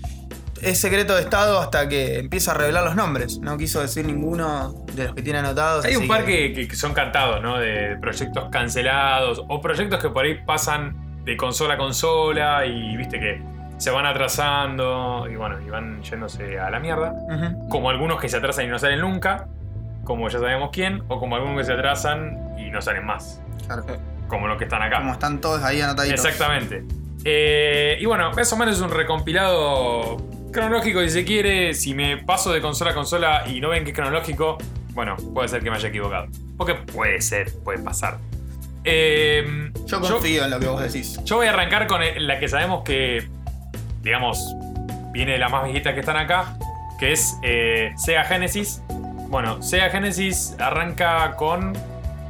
es 0.62 0.80
secreto 0.80 1.14
de 1.16 1.22
estado 1.22 1.58
hasta 1.60 1.88
que 1.88 2.18
empieza 2.18 2.52
a 2.52 2.54
revelar 2.54 2.84
los 2.84 2.94
nombres. 2.94 3.38
No 3.40 3.56
quiso 3.58 3.80
decir 3.80 4.04
ninguno 4.06 4.72
de 4.94 5.04
los 5.04 5.14
que 5.14 5.22
tiene 5.22 5.40
anotados. 5.40 5.84
Hay 5.84 5.96
un 5.96 6.06
par 6.08 6.24
que, 6.24 6.52
que- 6.52 6.68
que 6.68 6.76
son 6.76 6.94
cantados, 6.94 7.42
¿no? 7.42 7.58
De 7.58 7.96
proyectos 8.00 8.48
cancelados 8.50 9.42
o 9.48 9.60
proyectos 9.60 10.00
que 10.00 10.08
por 10.08 10.24
ahí 10.24 10.36
pasan 10.46 10.96
de 11.24 11.36
consola 11.36 11.74
a 11.74 11.76
consola 11.78 12.64
y 12.66 12.96
viste 12.96 13.18
que 13.20 13.42
se 13.78 13.90
van 13.90 14.06
atrasando 14.06 15.26
y 15.30 15.34
bueno, 15.36 15.60
y 15.60 15.68
van 15.70 16.02
yéndose 16.02 16.58
a 16.58 16.70
la 16.70 16.78
mierda. 16.78 17.14
Como 17.68 17.90
algunos 17.90 18.20
que 18.20 18.28
se 18.28 18.36
atrasan 18.36 18.64
y 18.66 18.68
no 18.68 18.78
salen 18.78 19.00
nunca, 19.00 19.48
como 20.04 20.28
ya 20.28 20.38
sabemos 20.38 20.70
quién, 20.72 21.02
o 21.08 21.18
como 21.18 21.34
algunos 21.36 21.58
que 21.58 21.64
se 21.64 21.72
atrasan 21.72 22.54
y 22.58 22.70
no 22.70 22.80
salen 22.80 23.04
más, 23.06 23.40
Claro. 23.66 23.84
como 24.28 24.46
los 24.46 24.58
que 24.58 24.64
están 24.64 24.82
acá. 24.82 24.98
Como 24.98 25.12
están 25.12 25.40
todos 25.40 25.62
ahí 25.64 25.80
anotaditos. 25.80 26.24
Exactamente. 26.24 26.84
Eh, 27.24 27.98
y 28.00 28.06
bueno, 28.06 28.30
más 28.32 28.52
o 28.52 28.56
menos 28.56 28.76
es 28.76 28.80
un 28.82 28.90
recompilado 28.90 30.16
cronológico 30.52 31.00
si 31.02 31.10
se 31.10 31.24
quiere. 31.24 31.74
Si 31.74 31.94
me 31.94 32.18
paso 32.18 32.52
de 32.52 32.60
consola 32.60 32.90
a 32.92 32.94
consola 32.94 33.44
y 33.48 33.60
no 33.60 33.70
ven 33.70 33.84
que 33.84 33.90
es 33.90 33.96
cronológico, 33.96 34.58
bueno, 34.90 35.16
puede 35.34 35.48
ser 35.48 35.62
que 35.62 35.70
me 35.70 35.76
haya 35.76 35.88
equivocado. 35.88 36.26
Porque 36.56 36.74
puede 36.74 37.20
ser, 37.20 37.52
puede 37.64 37.78
pasar. 37.78 38.18
Eh, 38.84 39.70
Yo 39.86 40.00
confío 40.00 40.44
en 40.44 40.50
lo 40.50 40.58
que 40.60 40.66
vos 40.66 40.80
decís. 40.82 41.18
yo 41.24 41.36
voy 41.36 41.46
a 41.46 41.50
arrancar 41.50 41.86
con 41.86 42.02
el- 42.02 42.26
la 42.26 42.38
que 42.40 42.48
sabemos 42.48 42.82
que, 42.84 43.28
digamos, 44.02 44.44
viene 45.12 45.32
de 45.32 45.38
las 45.38 45.50
más 45.52 45.64
viejitas 45.64 45.94
que 45.94 46.00
están 46.00 46.16
acá, 46.16 46.56
que 46.98 47.12
es 47.12 47.36
eh, 47.42 47.92
Sega 47.96 48.24
Genesis. 48.24 48.82
Bueno, 49.28 49.62
Sega 49.62 49.88
Genesis 49.90 50.54
arranca 50.58 51.34
con. 51.36 51.72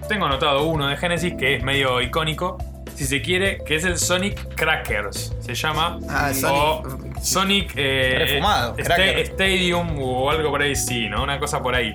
Tengo 0.08 0.26
anotado 0.26 0.64
uno 0.64 0.88
de 0.88 0.96
Genesis 0.96 1.34
que 1.38 1.56
es 1.56 1.62
medio 1.64 2.00
icónico, 2.02 2.58
si 2.94 3.06
se 3.06 3.22
quiere, 3.22 3.58
que 3.64 3.76
es 3.76 3.84
el 3.84 3.98
Sonic 3.98 4.54
Crackers. 4.54 5.32
Se 5.40 5.54
llama. 5.54 5.98
Ah, 6.08 6.30
O 6.32 6.82
Sonic. 6.84 7.11
Sonic 7.22 7.72
eh, 7.76 8.16
Refumado, 8.18 8.74
Sta- 8.78 8.94
Cracker. 8.96 9.18
Stadium 9.20 9.98
o 10.00 10.30
algo 10.30 10.50
por 10.50 10.62
ahí, 10.62 10.74
sí, 10.76 11.08
¿no? 11.08 11.22
Una 11.22 11.38
cosa 11.38 11.62
por 11.62 11.74
ahí. 11.74 11.94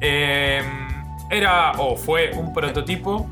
Eh, 0.00 0.60
era 1.30 1.72
o 1.78 1.96
fue 1.96 2.30
un 2.34 2.52
prototipo 2.52 3.28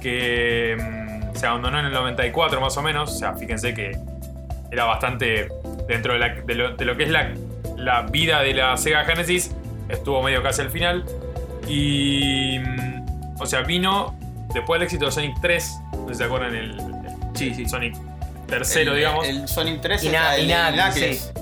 que 0.00 0.76
mm, 0.78 1.36
se 1.36 1.46
abandonó 1.46 1.80
en 1.80 1.86
el 1.86 1.92
94 1.92 2.60
más 2.60 2.76
o 2.76 2.82
menos. 2.82 3.12
O 3.14 3.18
sea, 3.18 3.34
fíjense 3.34 3.72
que 3.74 3.96
era 4.70 4.84
bastante 4.84 5.48
dentro 5.88 6.12
de, 6.14 6.18
la- 6.18 6.34
de 6.34 6.54
lo, 6.54 6.76
de 6.76 6.84
lo 6.84 6.96
que 6.96 7.04
es 7.04 7.10
la, 7.10 7.32
la 7.76 8.02
vida 8.02 8.40
de 8.42 8.54
la 8.54 8.76
Sega 8.76 9.04
Genesis. 9.04 9.54
Estuvo 9.88 10.22
medio 10.22 10.42
casi 10.42 10.62
al 10.62 10.70
final. 10.70 11.04
Y... 11.68 12.58
mm, 12.58 13.40
O 13.40 13.46
sea, 13.46 13.62
vino 13.62 14.14
después 14.52 14.78
del 14.78 14.84
éxito 14.86 15.06
de 15.06 15.12
Sonic 15.12 15.34
3. 15.40 15.80
No 15.92 16.08
sé 16.08 16.14
si 16.14 16.18
se 16.18 16.24
acuerdan 16.24 16.54
el, 16.54 16.70
el 16.78 16.94
Sí, 17.34 17.52
sí. 17.54 17.66
Sonic 17.68 17.96
tercero, 18.46 18.92
El- 18.92 18.98
digamos. 18.98 19.28
El 19.28 19.48
Sonic 19.48 19.80
3 19.80 20.02
Y 20.04 20.06
el 20.08 20.12
de 20.12 20.18
Knuckles, 20.18 20.74
Knuckles. 20.74 21.32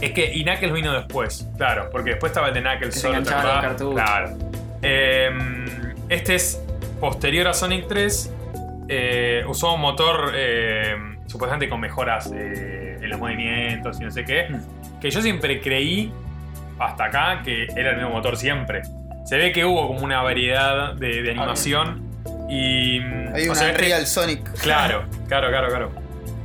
Es 0.00 0.12
que 0.12 0.32
y 0.34 0.44
Knuckles 0.44 0.72
vino 0.72 0.92
después, 0.92 1.46
claro, 1.56 1.88
porque 1.90 2.10
después 2.10 2.30
estaba 2.30 2.48
el 2.48 2.54
de 2.54 2.60
Knuckles 2.60 2.94
Que 2.94 3.00
solo. 3.00 3.94
Claro. 3.94 4.38
Eh, 4.82 5.30
este 6.08 6.34
es 6.36 6.62
posterior 7.00 7.48
a 7.48 7.52
Sonic 7.54 7.88
3. 7.88 8.32
eh, 8.88 9.44
usó 9.46 9.74
un 9.74 9.80
motor 9.82 10.32
eh, 10.34 10.96
supuestamente 11.26 11.68
con 11.68 11.78
mejoras 11.80 12.30
eh, 12.34 12.98
en 13.02 13.10
los 13.10 13.18
movimientos 13.18 14.00
y 14.00 14.04
no 14.04 14.10
sé 14.10 14.24
qué. 14.24 14.46
Hmm. 14.48 15.00
Que 15.00 15.10
yo 15.10 15.20
siempre 15.20 15.60
creí, 15.60 16.12
hasta 16.78 17.04
acá, 17.04 17.42
que 17.44 17.64
era 17.76 17.90
el 17.90 17.96
mismo 17.96 18.10
motor 18.12 18.36
siempre. 18.36 18.82
Se 19.24 19.36
ve 19.36 19.52
que 19.52 19.64
hubo 19.64 19.88
como 19.88 20.00
una 20.04 20.22
variedad 20.22 20.94
de, 20.94 21.22
de 21.22 21.30
animación. 21.32 22.02
Y. 22.48 23.00
Hay 23.34 23.42
o 23.46 23.50
una 23.52 23.54
sea, 23.56 23.70
este- 23.72 23.82
Real 23.82 24.06
Sonic. 24.06 24.52
Claro, 24.62 25.04
claro, 25.28 25.48
claro, 25.50 25.68
claro. 25.68 25.90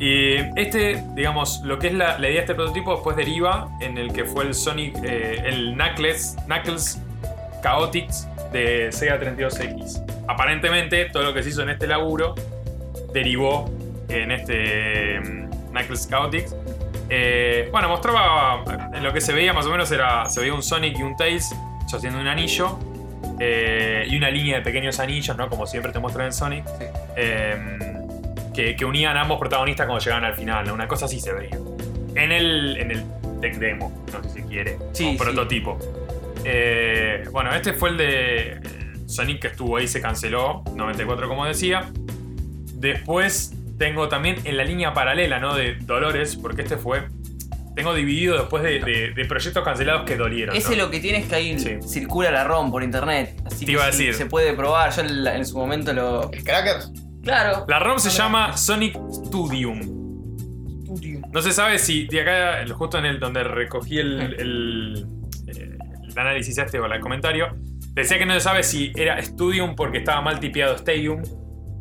Y 0.04 0.36
este, 0.60 1.02
digamos, 1.16 1.62
lo 1.62 1.80
que 1.80 1.88
es 1.88 1.94
la, 1.94 2.20
la 2.20 2.28
idea 2.28 2.32
de 2.32 2.40
este 2.40 2.56
prototipo 2.56 2.92
después 2.92 3.16
deriva 3.16 3.70
en 3.80 3.98
el 3.98 4.12
que 4.12 4.26
fue 4.26 4.44
el 4.44 4.54
Sonic, 4.54 4.98
eh, 5.02 5.42
el 5.46 5.76
Knuckles, 5.76 6.36
Knuckles 6.46 7.02
Chaotix 7.62 8.28
de 8.52 8.92
Sega 8.92 9.18
32X. 9.18 10.26
Aparentemente, 10.28 11.06
todo 11.06 11.24
lo 11.24 11.34
que 11.34 11.42
se 11.42 11.52
hizo 11.52 11.62
en 11.62 11.70
este 11.70 11.88
laburo 11.88 12.36
derivó 13.14 13.72
en 14.10 14.32
este 14.32 15.22
mm, 15.22 15.70
Knuckles 15.72 16.10
Chaotix. 16.10 16.54
Eh, 17.10 17.70
bueno, 17.72 17.88
mostraba 17.88 18.62
en 18.94 19.02
lo 19.06 19.14
que 19.14 19.22
se 19.22 19.32
veía 19.32 19.54
más 19.54 19.66
o 19.68 19.70
menos 19.70 19.90
era 19.90 20.28
se 20.28 20.42
veía 20.42 20.54
un 20.54 20.64
Sonic 20.64 21.00
y 21.00 21.02
un 21.02 21.16
Tails 21.16 21.56
sosteniendo 21.88 22.20
un 22.20 22.28
anillo 22.28 22.78
eh, 23.40 24.04
y 24.06 24.18
una 24.18 24.30
línea 24.30 24.58
de 24.58 24.64
pequeños 24.64 25.00
anillos, 25.00 25.38
¿no? 25.38 25.48
Como 25.48 25.66
siempre 25.66 25.94
te 25.94 26.00
muestran 26.00 26.26
en 26.26 26.34
Sonic. 26.34 26.66
Eh, 27.16 28.03
que, 28.54 28.76
que 28.76 28.86
unían 28.86 29.18
a 29.18 29.22
ambos 29.22 29.40
protagonistas 29.40 29.86
cuando 29.88 30.04
llegaban 30.04 30.26
al 30.26 30.34
final, 30.36 30.66
¿no? 30.68 30.74
Una 30.74 30.88
cosa 30.88 31.06
así 31.06 31.20
se 31.20 31.34
veía. 31.34 31.58
En 32.16 32.32
el, 32.32 32.78
en 32.78 32.92
el 32.92 33.04
tech 33.42 33.56
demo, 33.58 34.04
no 34.12 34.24
sé 34.24 34.30
si 34.30 34.42
quiere. 34.44 34.78
Sí, 34.94 35.12
sí. 35.12 35.18
prototipo. 35.18 35.78
Eh, 36.46 37.24
bueno, 37.32 37.54
este 37.54 37.74
fue 37.74 37.90
el 37.90 37.98
de 37.98 38.60
Sonic 39.08 39.42
que 39.42 39.48
estuvo 39.48 39.78
ahí, 39.78 39.88
se 39.88 40.02
canceló, 40.02 40.64
94 40.76 41.28
como 41.28 41.46
decía. 41.46 41.90
Después 42.76 43.54
tengo 43.78 44.08
también 44.10 44.38
en 44.44 44.58
la 44.58 44.64
línea 44.64 44.94
paralela, 44.94 45.40
¿no? 45.40 45.56
De 45.56 45.76
Dolores, 45.76 46.36
porque 46.36 46.62
este 46.64 46.78
fue... 46.78 47.08
Tengo 47.76 47.96
dividido 47.96 48.38
después 48.38 48.62
de, 48.62 48.80
de- 48.82 49.14
de 49.16 49.26
proyectos 49.26 49.64
cancelados 49.64 50.04
que 50.04 50.16
dolieron. 50.16 50.56
Ese 50.56 50.76
¿no? 50.78 50.84
lo 50.84 50.92
que 50.92 51.00
tiene 51.00 51.18
es 51.20 51.26
que 51.26 51.34
ahí 51.36 51.58
Sí. 51.58 51.78
circula 51.88 52.30
la 52.30 52.44
ROM 52.44 52.70
por 52.70 52.84
internet. 52.84 53.42
Así 53.48 53.62
Te 53.62 53.66
que 53.66 53.72
iba 53.72 53.88
a 53.88 53.92
sí, 53.92 54.06
decir. 54.06 54.14
se 54.14 54.26
puede 54.28 54.54
probar. 54.54 54.92
Yo 54.94 55.02
en, 55.02 55.24
la- 55.24 55.36
en 55.38 55.44
su 55.46 55.58
momento 55.58 55.92
lo. 55.92 56.32
¿El 56.32 56.44
Crackers? 56.44 56.92
Claro. 57.24 57.66
La 57.68 57.80
ROM 57.80 57.98
se 58.00 58.10
llama 58.10 58.56
Sonic 58.58 58.98
Studium. 59.12 59.80
No 61.32 61.42
se 61.42 61.52
sabe 61.52 61.80
si 61.80 62.06
de 62.08 62.22
acá, 62.22 62.62
el- 62.62 62.74
justo 62.74 62.98
en 63.00 63.06
el 63.06 63.20
donde 63.20 63.44
recogí 63.44 63.98
el, 63.98 64.22
el- 64.40 65.08
eh, 65.48 65.78
el 66.04 66.20
análisis 66.20 66.58
este 66.58 66.80
o 66.80 66.86
el 66.86 67.00
comentario, 67.00 67.48
decía 67.94 68.20
que 68.20 68.26
no 68.26 68.34
se 68.34 68.42
sabe 68.42 68.62
si 68.64 68.92
era 68.96 69.22
Studium 69.22 69.76
porque 69.76 70.00
estaba 70.00 70.22
mal 70.22 70.40
tipeado 70.40 70.76
Stadium 70.76 71.22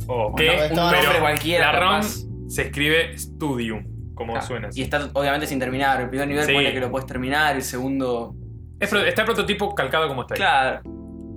o 0.07 0.31
Bueno, 0.31 0.35
qué, 0.37 0.65
estaba- 0.67 0.91
pero 0.91 1.03
nombre 1.03 1.21
cualquiera, 1.21 1.73
la 1.73 1.79
ROM 1.81 1.91
capaz. 2.01 2.17
se 2.49 2.63
escribe 2.63 3.19
Studium, 3.19 4.15
como 4.15 4.33
Claro. 4.33 4.47
suena. 4.47 4.69
Y 4.75 4.83
está 4.83 5.11
obviamente 5.13 5.47
sin 5.47 5.59
terminar. 5.59 6.01
El 6.01 6.09
primer 6.09 6.29
nivel 6.29 6.45
Sí. 6.47 6.53
pone 6.55 6.73
que 6.73 6.81
lo 6.81 6.91
puedes 6.91 7.07
terminar, 7.07 7.57
el 7.57 7.63
segundo. 7.63 8.35
Es 8.81 8.91
está 8.93 9.23
el 9.23 9.27
prototipo 9.27 9.75
calcado 9.75 10.09
como 10.09 10.23
está 10.23 10.35
ahí. 10.35 10.39
Claro. 10.39 10.81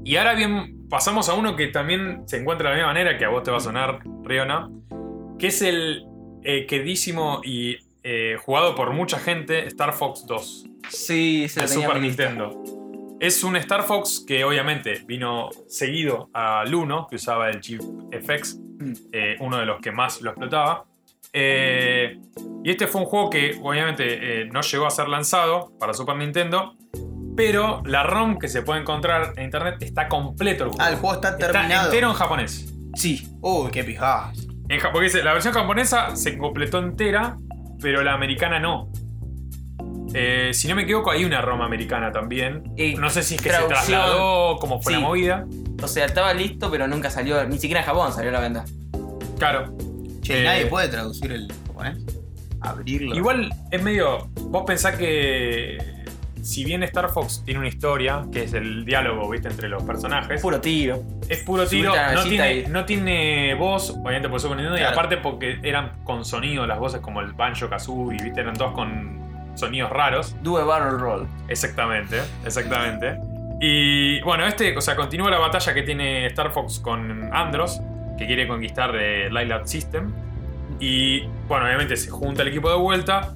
Y 0.06 0.16
ahora 0.16 0.34
bien, 0.36 0.75
pasamos 0.90 1.30
a 1.30 1.34
uno 1.34 1.56
que 1.56 1.68
también 1.68 2.24
se 2.28 2.38
encuentra 2.38 2.70
de 2.70 2.76
la 2.76 2.78
misma 2.78 2.94
manera, 2.94 3.18
que 3.18 3.26
a 3.26 3.30
vos 3.30 3.44
te 3.44 3.52
va 3.52 3.58
a 3.58 3.62
sonar, 3.62 4.00
Riona, 4.24 4.70
que 5.40 5.48
es 5.48 5.62
el 5.62 6.06
eh, 6.44 6.66
queridísimo 6.66 7.42
y 7.44 7.78
eh, 8.04 8.38
jugado 8.44 8.76
por 8.76 8.92
mucha 8.94 9.18
gente 9.20 9.66
Star 9.68 9.94
Fox 9.94 10.26
2 10.28 10.66
Sí, 10.90 11.48
se 11.50 11.62
de 11.62 11.68
Super 11.68 11.98
lista. 12.00 12.26
Nintendo. 12.30 12.64
Es 13.20 13.44
un 13.44 13.56
Star 13.56 13.84
Fox 13.84 14.24
que 14.28 14.44
obviamente 14.44 15.02
vino 15.08 15.50
seguido 15.68 16.30
al 16.34 16.74
1, 16.74 17.08
que 17.10 17.16
usaba 17.16 17.50
el 17.50 17.60
chip 17.62 17.82
FX, 18.12 18.60
Mm. 18.78 18.94
eh, 19.14 19.36
uno 19.40 19.58
de 19.58 19.66
los 19.66 19.80
que 19.80 19.92
más 19.94 20.22
lo 20.22 20.32
explotaba. 20.32 20.84
Eh, 21.32 22.20
y 22.64 22.70
este 22.70 22.88
fue 22.88 23.02
un 23.02 23.08
juego 23.08 23.30
que 23.30 23.58
obviamente 23.64 24.42
eh, 24.42 24.46
no 24.52 24.60
llegó 24.62 24.86
a 24.86 24.90
ser 24.90 25.08
lanzado 25.08 25.72
para 25.80 25.94
Super 25.94 26.18
Nintendo, 26.18 26.76
pero 27.36 27.82
la 27.86 28.04
ROM 28.04 28.38
que 28.38 28.48
se 28.48 28.62
puede 28.62 28.82
encontrar 28.82 29.34
en 29.38 29.44
internet 29.46 29.76
está 29.82 30.08
completo 30.08 30.64
el 30.66 30.70
juego. 30.72 30.84
Ah, 30.84 30.90
el 30.90 30.96
juego 30.98 31.16
está 31.16 31.38
terminado. 31.38 31.86
entero 31.86 32.10
en 32.10 32.14
japonés. 32.16 32.74
Sí. 32.96 33.28
Uy, 33.42 33.72
qué 33.72 33.84
pijadas. 33.84 34.38
En 34.70 34.80
ja- 34.80 34.92
porque 34.92 35.06
dice, 35.06 35.24
la 35.24 35.34
versión 35.34 35.54
japonesa 35.54 36.16
se 36.16 36.38
completó 36.38 36.80
entera, 36.80 37.38
pero 37.82 38.02
la 38.04 38.14
americana 38.14 38.60
no. 38.60 38.90
Eh, 40.14 40.52
si 40.54 40.68
no 40.70 40.76
me 40.76 40.84
equivoco, 40.84 41.12
hay 41.12 41.26
una 41.26 41.42
ROM 41.42 41.62
americana 41.62 42.12
también. 42.12 42.64
Y 42.78 42.96
no 42.96 43.10
sé 43.10 43.22
si 43.22 43.36
es 43.36 43.42
que 43.42 43.50
traducción- 43.50 43.80
se 43.86 43.92
trasladó, 43.92 44.58
cómo 44.60 44.82
fue 44.82 44.94
Sí. 44.94 45.00
la 45.02 45.06
movida. 45.06 45.46
O 45.84 45.88
sea, 45.88 46.06
estaba 46.06 46.34
listo, 46.34 46.72
pero 46.72 46.88
nunca 46.88 47.10
salió, 47.10 47.46
ni 47.46 47.58
siquiera 47.60 47.82
en 47.82 47.86
Japón 47.86 48.14
salió 48.14 48.30
a 48.30 48.34
la 48.34 48.40
venta. 48.40 48.64
Claro. 49.38 49.76
Che, 50.22 50.42
Eh, 50.42 50.44
nadie 50.46 50.66
puede 50.68 50.88
traducir 50.88 51.32
el 51.34 51.52
japonés. 51.68 51.98
Abrirlo. 52.62 53.14
Igual 53.14 53.54
es 53.72 53.84
medio. 53.84 54.30
Vos 54.50 54.64
pensás 54.66 54.96
que. 54.96 55.78
Si 56.46 56.64
bien 56.64 56.84
Star 56.84 57.10
Fox 57.10 57.42
tiene 57.44 57.60
una 57.60 57.68
historia, 57.70 58.24
que 58.32 58.44
es 58.44 58.54
el 58.54 58.86
diálogo, 58.86 59.28
viste, 59.30 59.48
entre 59.48 59.68
los 59.68 59.82
personajes. 59.82 60.40
Puro 60.42 60.62
tiro. 60.62 61.02
Es 61.28 61.44
puro 61.44 61.66
tiro, 61.66 61.92
a 61.94 62.12
no 62.14 62.24
tiene, 62.24 62.54
y- 62.54 62.68
no 62.68 62.86
tiene 62.86 63.56
voz, 63.56 63.90
obviamente 63.90 64.30
por 64.30 64.40
Nintendo, 64.46 64.78
y 64.78 64.84
aparte 64.84 65.18
porque 65.18 65.58
eran 65.64 65.94
con 66.04 66.24
sonido 66.24 66.68
las 66.68 66.78
voces 66.78 67.02
como 67.02 67.22
el 67.22 67.34
Banjo 67.34 67.68
Kazooie, 67.68 68.22
viste, 68.24 68.42
eran 68.42 68.56
todos 68.56 68.74
con 68.74 69.20
sonidos 69.56 69.90
raros. 69.90 70.36
Due 70.44 70.64
Barrel 70.64 71.00
Roll. 71.00 71.28
Exactamente, 71.48 72.20
exactamente. 72.46 73.18
Y 73.60 74.22
bueno, 74.22 74.46
este, 74.46 74.78
o 74.78 74.82
sea, 74.82 74.96
continúa 74.96 75.32
la 75.32 75.40
batalla 75.40 75.74
que 75.74 75.82
tiene 75.82 76.28
Star 76.28 76.52
Fox 76.52 76.80
con 76.80 77.34
Andros, 77.34 77.82
que 78.20 78.28
quiere 78.28 78.48
conquistar 78.48 78.94
eh, 78.96 79.30
Lilac 79.32 79.66
System. 79.66 80.14
Y 80.80 81.22
bueno, 81.48 81.66
obviamente 81.66 81.96
se 81.96 82.10
junta 82.12 82.42
el 82.44 82.50
equipo 82.50 82.70
de 82.70 82.78
vuelta. 82.78 83.34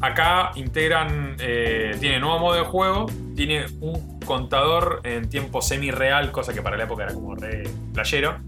Acá 0.00 0.50
integran, 0.54 1.36
eh, 1.40 1.96
tiene 2.00 2.20
nuevo 2.20 2.38
modo 2.38 2.54
de 2.56 2.62
juego, 2.62 3.06
tiene 3.36 3.66
un 3.80 4.18
contador 4.20 5.00
en 5.04 5.28
tiempo 5.28 5.60
semi-real, 5.60 6.30
cosa 6.32 6.54
que 6.54 6.62
para 6.62 6.76
la 6.76 6.84
época 6.84 7.04
era 7.04 7.14
como 7.14 7.34
re 7.34 7.64
playero. 7.92 8.38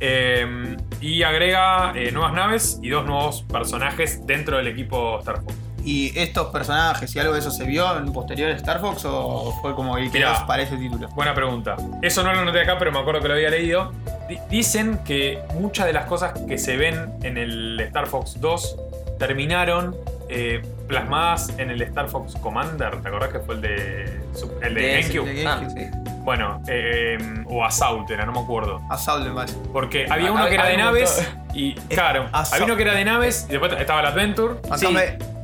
Eh, 0.00 0.76
y 1.00 1.22
agrega 1.22 1.92
eh, 1.94 2.10
nuevas 2.12 2.32
naves 2.32 2.78
y 2.82 2.88
dos 2.88 3.04
nuevos 3.04 3.42
personajes 3.42 4.24
dentro 4.26 4.56
del 4.56 4.68
equipo 4.68 5.18
Star 5.20 5.42
Fox. 5.42 5.54
¿Y 5.84 6.16
estos 6.18 6.48
personajes 6.48 7.14
y 7.14 7.18
algo 7.18 7.32
de 7.32 7.38
eso 7.38 7.50
se 7.50 7.64
vio 7.64 7.96
en 7.96 8.12
posterior 8.12 8.50
Star 8.50 8.80
Fox 8.80 9.04
o 9.06 9.54
fue 9.62 9.74
como 9.74 9.96
el 9.96 10.10
que 10.10 10.18
Mirá. 10.18 10.44
para 10.46 10.62
ese 10.62 10.76
título? 10.76 11.08
Buena 11.10 11.32
pregunta. 11.34 11.76
Eso 12.02 12.22
no 12.24 12.32
lo 12.34 12.44
noté 12.44 12.60
acá, 12.60 12.76
pero 12.78 12.90
me 12.92 12.98
acuerdo 12.98 13.20
que 13.22 13.28
lo 13.28 13.34
había 13.34 13.50
leído. 13.50 13.92
Di- 14.28 14.38
dicen 14.50 14.98
que 15.04 15.40
muchas 15.54 15.86
de 15.86 15.92
las 15.92 16.04
cosas 16.06 16.32
que 16.46 16.58
se 16.58 16.76
ven 16.76 17.12
en 17.22 17.38
el 17.38 17.78
Star 17.80 18.06
Fox 18.06 18.40
2 18.40 18.76
terminaron 19.18 19.96
eh, 20.28 20.62
plasmadas 20.88 21.50
en 21.58 21.70
el 21.70 21.80
Star 21.82 22.08
Fox 22.08 22.34
Commander. 22.36 23.00
¿Te 23.02 23.08
acordás 23.08 23.28
que 23.30 23.38
fue 23.40 23.54
el 23.56 23.60
de, 23.60 24.20
el 24.62 24.74
de 24.74 24.80
de 24.82 25.46
Ah, 25.46 25.62
sí. 25.68 25.86
Bueno, 26.24 26.62
eh, 26.66 27.16
o 27.46 27.64
Assault 27.64 28.10
era, 28.10 28.26
no 28.26 28.32
me 28.32 28.40
acuerdo. 28.40 28.80
Assault 28.90 29.26
me 29.26 29.34
parece. 29.34 29.56
Porque 29.72 30.06
había 30.10 30.32
uno 30.32 30.46
que 30.48 30.54
era 30.54 30.66
de 30.66 30.76
naves 30.76 31.26
y. 31.54 31.74
Claro, 31.74 32.28
Assault. 32.32 32.54
había 32.54 32.64
uno 32.66 32.76
que 32.76 32.82
era 32.82 32.94
de 32.94 33.04
naves 33.04 33.46
y 33.48 33.52
después 33.52 33.72
estaba 33.78 34.00
el 34.00 34.06
Adventure. 34.06 34.54
Sí. 34.76 34.86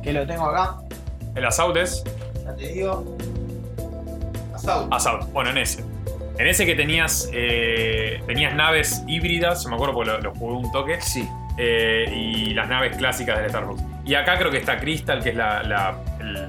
que 0.03 0.13
lo 0.13 0.27
tengo 0.27 0.45
acá. 0.47 0.77
El 1.35 1.45
Assault 1.45 1.77
es. 1.77 2.03
Ya 2.43 2.55
te 2.55 2.67
digo. 2.67 3.17
Assault. 4.53 4.93
Assault. 4.93 5.31
Bueno, 5.31 5.51
en 5.51 5.57
ese. 5.59 5.83
En 6.37 6.47
ese 6.47 6.65
que 6.65 6.75
tenías 6.75 7.29
eh, 7.33 8.21
tenías 8.27 8.53
naves 8.55 9.03
híbridas, 9.07 9.63
yo 9.63 9.69
me 9.69 9.75
acuerdo 9.75 9.93
porque 9.93 10.11
lo, 10.11 10.19
lo 10.19 10.33
jugué 10.35 10.53
un 10.57 10.71
toque, 10.71 10.99
Sí. 11.01 11.27
eh, 11.57 12.05
y 12.13 12.53
las 12.53 12.67
naves 12.67 12.97
clásicas 12.97 13.37
del 13.37 13.45
Star 13.47 13.65
Fox. 13.65 13.81
Y 14.05 14.13
acá 14.15 14.37
creo 14.37 14.51
que 14.51 14.57
está 14.57 14.77
Crystal, 14.77 15.21
que 15.23 15.29
es 15.29 15.35
la, 15.35 15.63
la- 15.63 15.97
el 16.19 16.47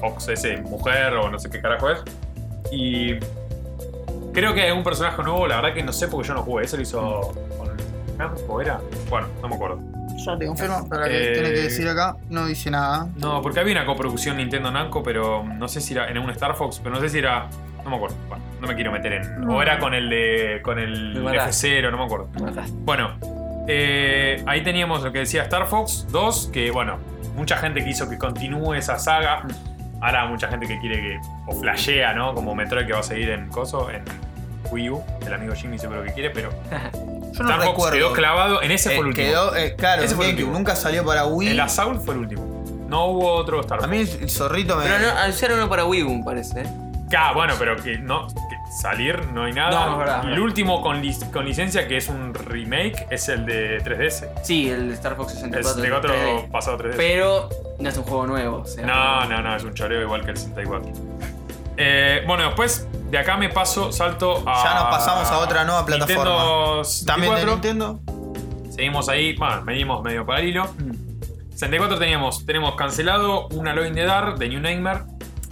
Fox 0.00 0.28
ese 0.28 0.58
mujer 0.58 1.14
o 1.14 1.30
no 1.30 1.38
sé 1.38 1.48
qué 1.48 1.60
carajo 1.60 1.90
es. 1.90 2.02
Y 2.70 3.14
creo 4.32 4.54
que 4.54 4.62
hay 4.62 4.70
un 4.72 4.82
personaje 4.84 5.22
nuevo, 5.22 5.46
la 5.46 5.56
verdad 5.56 5.74
que 5.74 5.82
no 5.82 5.92
sé 5.92 6.08
porque 6.08 6.28
yo 6.28 6.34
no 6.34 6.42
jugué. 6.42 6.64
Eso 6.64 6.76
lo 6.76 6.82
hizo 6.82 7.32
con 7.58 8.16
Namco, 8.18 8.60
¿era? 8.60 8.80
Bueno, 9.08 9.28
no 9.40 9.48
me 9.48 9.54
acuerdo. 9.54 9.78
Ya 10.24 10.36
te 10.36 10.46
confirmo, 10.46 10.86
pero 10.90 11.04
que 11.04 11.30
Eh, 11.30 11.32
tiene 11.32 11.48
que 11.50 11.60
decir 11.62 11.88
acá, 11.88 12.16
no 12.28 12.46
dice 12.46 12.70
nada. 12.70 13.08
No, 13.16 13.40
porque 13.42 13.60
había 13.60 13.72
una 13.72 13.86
coproducción 13.86 14.36
Nintendo 14.36 14.70
Namco, 14.70 15.02
pero 15.02 15.42
no 15.44 15.68
sé 15.68 15.80
si 15.80 15.94
era 15.94 16.08
en 16.08 16.18
un 16.18 16.30
Star 16.30 16.54
Fox, 16.54 16.78
pero 16.82 16.94
no 16.94 17.00
sé 17.00 17.08
si 17.08 17.18
era. 17.18 17.48
No 17.82 17.90
me 17.90 17.96
acuerdo. 17.96 18.14
Bueno, 18.28 18.44
no 18.60 18.68
me 18.68 18.74
quiero 18.74 18.92
meter 18.92 19.12
en. 19.14 19.48
O 19.50 19.60
era 19.62 19.78
con 19.78 19.94
el 19.94 20.08
de. 20.10 20.60
con 20.62 20.78
el 20.78 21.14
Me 21.14 21.20
mataste. 21.32 21.80
F0, 21.82 21.90
no 21.90 21.96
me 21.98 22.04
acuerdo. 22.04 22.28
Me. 22.40 22.52
Bueno, 22.84 23.16
eh, 23.68 24.42
ahí 24.46 24.62
teníamos 24.62 25.02
lo 25.02 25.12
que 25.12 25.20
decía 25.20 25.42
Star 25.42 25.66
Fox 25.66 26.06
2, 26.10 26.50
que 26.52 26.70
bueno, 26.70 26.98
mucha 27.36 27.56
gente 27.56 27.84
quiso 27.84 28.08
que 28.08 28.18
continúe 28.18 28.74
esa 28.74 28.98
saga. 28.98 29.42
Ahora 30.00 30.26
mucha 30.26 30.48
gente 30.48 30.66
que 30.66 30.78
quiere 30.80 30.96
que. 31.00 31.20
o 31.46 31.54
flashea, 31.60 32.12
¿no? 32.14 32.34
Como 32.34 32.54
Metroid 32.54 32.86
que 32.86 32.92
va 32.92 33.00
a 33.00 33.04
seguir 33.04 33.30
en 33.30 33.48
Coso, 33.48 33.88
en 33.90 34.02
Wii 34.72 34.90
U. 34.90 35.02
El 35.24 35.32
amigo 35.32 35.54
Jimmy 35.54 35.74
dice 35.74 35.88
lo 35.88 36.02
que 36.02 36.12
quiere, 36.12 36.30
pero. 36.30 36.50
Yo 37.32 37.44
no 37.44 37.48
Star 37.50 37.60
Fox 37.62 37.68
recuerdo. 37.68 37.96
quedó 37.96 38.12
clavado. 38.12 38.62
En 38.62 38.72
ese 38.72 38.90
Eh, 38.90 38.96
fue 38.96 39.02
el 39.02 39.08
último. 39.08 39.26
quedó, 39.28 39.56
eh, 39.56 39.74
claro, 39.76 40.02
Ese 40.02 40.14
fue 40.16 40.26
el 40.26 40.30
GameCube, 40.32 40.44
último. 40.50 40.58
nunca 40.58 40.76
salió 40.76 41.04
para 41.04 41.24
Wii. 41.26 41.48
El 41.50 41.60
Assault 41.60 42.04
fue 42.04 42.14
el 42.14 42.20
último. 42.20 42.64
No 42.88 43.06
hubo 43.06 43.32
otro 43.32 43.60
Star 43.60 43.78
Fox. 43.78 43.88
A 43.88 43.90
mí 43.90 43.98
el 43.98 44.28
zorrito 44.28 44.76
me. 44.76 44.84
Pero 44.84 44.98
no, 44.98 45.18
anunciaron 45.18 45.58
uno 45.58 45.68
para 45.68 45.84
Wii 45.86 46.02
U, 46.02 46.14
me 46.18 46.24
parece. 46.24 46.60
¿eh? 46.62 46.66
Ah, 47.16 47.32
bueno, 47.32 47.54
pero 47.58 47.76
que 47.76 47.96
no. 47.98 48.26
Salir 48.80 49.26
no 49.32 49.44
hay 49.44 49.52
nada. 49.52 49.86
No, 49.86 49.92
es 49.92 49.98
verdad, 49.98 50.24
es 50.28 50.32
el 50.32 50.40
último 50.40 50.80
con, 50.82 51.02
lic- 51.02 51.30
con 51.30 51.44
licencia, 51.44 51.86
que 51.88 51.96
es 51.98 52.08
un 52.08 52.32
remake, 52.34 53.06
es 53.10 53.28
el 53.28 53.44
de 53.46 53.78
3DS. 53.82 54.28
Sí, 54.42 54.70
el 54.70 54.90
Star 54.92 55.16
Fox 55.16 55.32
64. 55.34 55.58
El 55.58 55.64
64 55.90 56.14
3D. 56.14 56.50
pasado 56.50 56.78
3DS. 56.78 56.94
Pero 56.96 57.48
no 57.78 57.88
es 57.88 57.96
un 57.96 58.04
juego 58.04 58.26
nuevo. 58.26 58.56
O 58.58 58.66
sea, 58.66 58.86
No, 58.86 59.24
no, 59.26 59.42
no, 59.42 59.56
es 59.56 59.64
un 59.64 59.74
choreo 59.74 60.00
igual 60.02 60.24
que 60.24 60.30
el 60.32 60.36
64. 60.36 60.92
Eh, 61.76 62.22
bueno, 62.26 62.44
después 62.44 62.86
de 63.10 63.18
acá 63.18 63.36
me 63.36 63.48
paso, 63.48 63.92
salto 63.92 64.42
a. 64.46 64.64
Ya 64.64 64.74
nos 64.74 64.84
pasamos 64.84 65.28
a 65.30 65.38
otra 65.38 65.64
nueva 65.64 65.84
plataforma. 65.86 66.22
Nintendo 66.24 66.82
También 67.06 67.34
de 67.34 67.40
64. 67.40 67.52
Nintendo. 67.52 68.00
Seguimos 68.70 69.08
ahí, 69.08 69.36
bueno, 69.36 69.62
venimos 69.64 70.02
medio 70.02 70.24
para 70.24 70.40
el 70.40 70.48
hilo. 70.48 70.64
Mm. 70.78 71.12
64 71.52 71.98
teníamos, 71.98 72.44
tenemos 72.46 72.74
cancelado 72.74 73.46
un 73.48 73.68
Alone 73.68 73.88
in 73.88 73.94
the 73.94 74.04
Dark 74.04 74.38
de 74.38 74.48
New 74.48 74.60
Nightmare. 74.60 75.00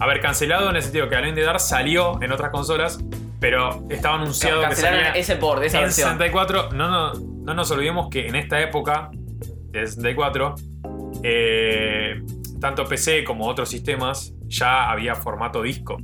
A 0.00 0.06
ver, 0.06 0.20
cancelado 0.20 0.70
en 0.70 0.76
el 0.76 0.82
sentido 0.82 1.08
que 1.08 1.14
Alone 1.14 1.28
in 1.28 1.34
the 1.34 1.42
Dark 1.42 1.60
salió 1.60 2.20
en 2.22 2.32
otras 2.32 2.50
consolas, 2.50 2.98
pero 3.38 3.86
estaba 3.90 4.16
anunciado 4.16 4.60
que 4.60 4.68
Cancelaron 4.68 5.00
salía 5.00 5.12
ese 5.12 5.36
port, 5.36 5.62
esa 5.62 5.78
en 5.78 5.84
versión. 5.84 6.08
64. 6.12 6.70
No, 6.72 6.88
no, 6.88 7.12
no 7.12 7.54
nos 7.54 7.70
olvidemos 7.70 8.08
que 8.08 8.26
en 8.26 8.34
esta 8.34 8.60
época 8.62 9.10
de 9.12 9.86
64, 9.86 10.54
eh, 11.22 12.22
tanto 12.60 12.86
PC 12.86 13.24
como 13.24 13.46
otros 13.46 13.68
sistemas 13.68 14.32
ya 14.46 14.90
había 14.90 15.14
formato 15.14 15.62
disco. 15.62 15.98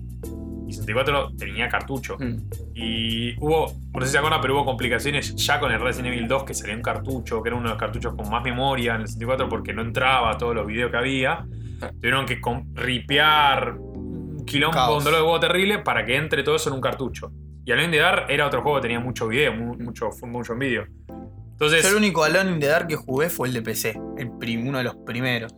Y 0.69 0.73
64 0.73 1.33
tenía 1.39 1.69
cartucho. 1.71 2.17
Mm. 2.19 2.37
Y 2.75 3.35
hubo, 3.39 3.73
no 3.95 4.01
sé 4.01 4.07
si 4.09 4.13
se 4.13 4.19
acuerdan, 4.19 4.43
pero 4.43 4.57
hubo 4.57 4.67
complicaciones 4.67 5.35
ya 5.37 5.59
con 5.59 5.73
el 5.73 5.81
Resident 5.81 6.15
Evil 6.15 6.29
2 6.29 6.45
que 6.45 6.53
salió 6.53 6.75
en 6.75 6.83
cartucho, 6.83 7.43
que 7.43 7.49
era 7.49 7.57
uno 7.57 7.69
de 7.69 7.75
los 7.75 7.79
cartuchos 7.79 8.15
con 8.15 8.29
más 8.29 8.43
memoria 8.43 8.97
en 8.97 9.03
el 9.03 9.07
64 9.07 9.49
porque 9.49 9.73
no 9.73 9.81
entraba 9.81 10.37
todos 10.37 10.55
los 10.55 10.67
videos 10.67 10.91
que 10.91 10.97
había. 10.99 11.47
Tuvieron 12.01 12.27
que 12.27 12.41
ripear 12.75 13.77
un 13.79 13.86
quilombo, 14.47 14.75
Caos. 14.77 14.99
un 14.99 15.05
dolor 15.05 15.21
de 15.21 15.25
huevo 15.27 15.41
terrible 15.41 15.79
para 15.81 16.05
que 16.05 16.17
entre 16.17 16.43
todo 16.43 16.57
eso 16.57 16.69
en 16.71 16.75
un 16.77 16.81
cartucho. 16.81 17.31
Y 17.65 17.73
Alone 17.73 17.87
in 17.87 17.91
the 17.91 17.99
Dark 17.99 18.27
era 18.31 18.47
otro 18.47 18.63
juego 18.63 18.77
que 18.79 18.83
tenía 18.83 19.01
mucho 19.01 19.27
video, 19.29 19.53
mu- 19.53 19.75
mucho, 19.77 20.11
video. 20.57 20.85
Entonces, 21.53 21.83
Yo 21.83 21.89
el 21.91 21.97
único 21.97 22.23
Alone 22.23 22.53
in 22.53 22.61
the 22.61 22.67
Dark 22.69 22.87
que 22.87 22.97
jugué 22.97 23.29
fue 23.29 23.49
el 23.49 23.55
de 23.55 23.63
PC. 23.63 23.99
El 24.19 24.31
prim- 24.39 24.69
uno 24.69 24.79
de 24.79 24.85
los 24.85 24.97
primeros. 25.05 25.53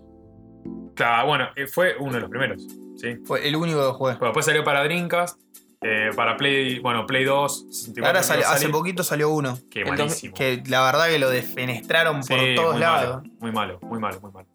claro, 0.95 1.27
bueno, 1.29 1.49
eh, 1.57 1.67
fue 1.67 1.95
uno 2.01 2.13
de 2.15 2.21
los 2.21 2.31
primeros. 2.31 2.67
¿sí? 2.97 3.17
Fue 3.25 3.47
el 3.47 3.55
único 3.57 3.79
que 3.79 3.97
jugué. 3.97 4.13
Bueno, 4.15 4.27
después 4.29 4.47
salió 4.47 4.65
para 4.65 4.83
Dreamcast, 4.85 5.39
eh, 5.83 6.11
para 6.17 6.37
Play, 6.37 6.79
bueno, 6.81 7.07
Play 7.07 7.25
2, 7.25 7.67
64. 7.71 8.07
Ahora 8.09 8.43
que 8.43 8.45
hace 8.55 8.69
poquito 8.71 9.05
salió 9.05 9.31
uno. 9.31 9.59
Qué 9.71 9.81
El 9.83 9.87
dos- 9.91 9.99
malísimo. 9.99 10.35
Que 10.35 10.63
la 10.67 10.83
verdad 10.85 11.09
que 11.09 11.19
lo 11.21 11.31
defenestraron 11.31 12.23
Sí, 12.25 12.35
por 12.35 12.55
todos 12.57 12.73
muy 12.73 12.81
lados. 12.81 13.17
Malo, 13.23 13.35
muy 13.41 13.53
malo, 13.53 13.79
muy 13.83 13.99
malo, 14.01 14.21
muy 14.21 14.33
malo. 14.33 14.49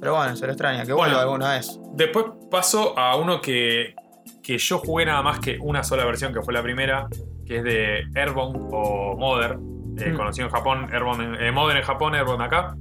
Pero 0.00 0.14
bueno, 0.16 0.36
se 0.36 0.46
lo 0.46 0.52
extraña. 0.52 0.84
Que 0.84 0.92
Bueno. 0.92 1.14
vuelva 1.14 1.22
alguna 1.22 1.52
vez. 1.54 1.78
Después 1.94 2.26
paso 2.50 2.98
a 2.98 3.16
uno 3.16 3.40
que, 3.40 3.94
que 4.42 4.58
yo 4.58 4.78
jugué 4.78 5.06
nada 5.06 5.22
más 5.22 5.38
que 5.40 5.58
una 5.60 5.82
sola 5.82 6.04
versión, 6.04 6.32
que 6.32 6.42
fue 6.42 6.52
la 6.54 6.62
primera, 6.62 7.08
que 7.46 7.56
es 7.58 7.64
de 7.64 8.04
Airborne 8.14 8.58
o 8.72 9.16
Modern, 9.16 9.60
eh, 9.98 10.10
Mm. 10.10 10.16
conocido 10.16 10.46
en 10.48 10.52
Japón, 10.52 10.88
eh, 10.92 11.50
Modern 11.52 11.76
en 11.78 11.84
Japón, 11.84 12.14
Airborne 12.14 12.44
acá. 12.44 12.76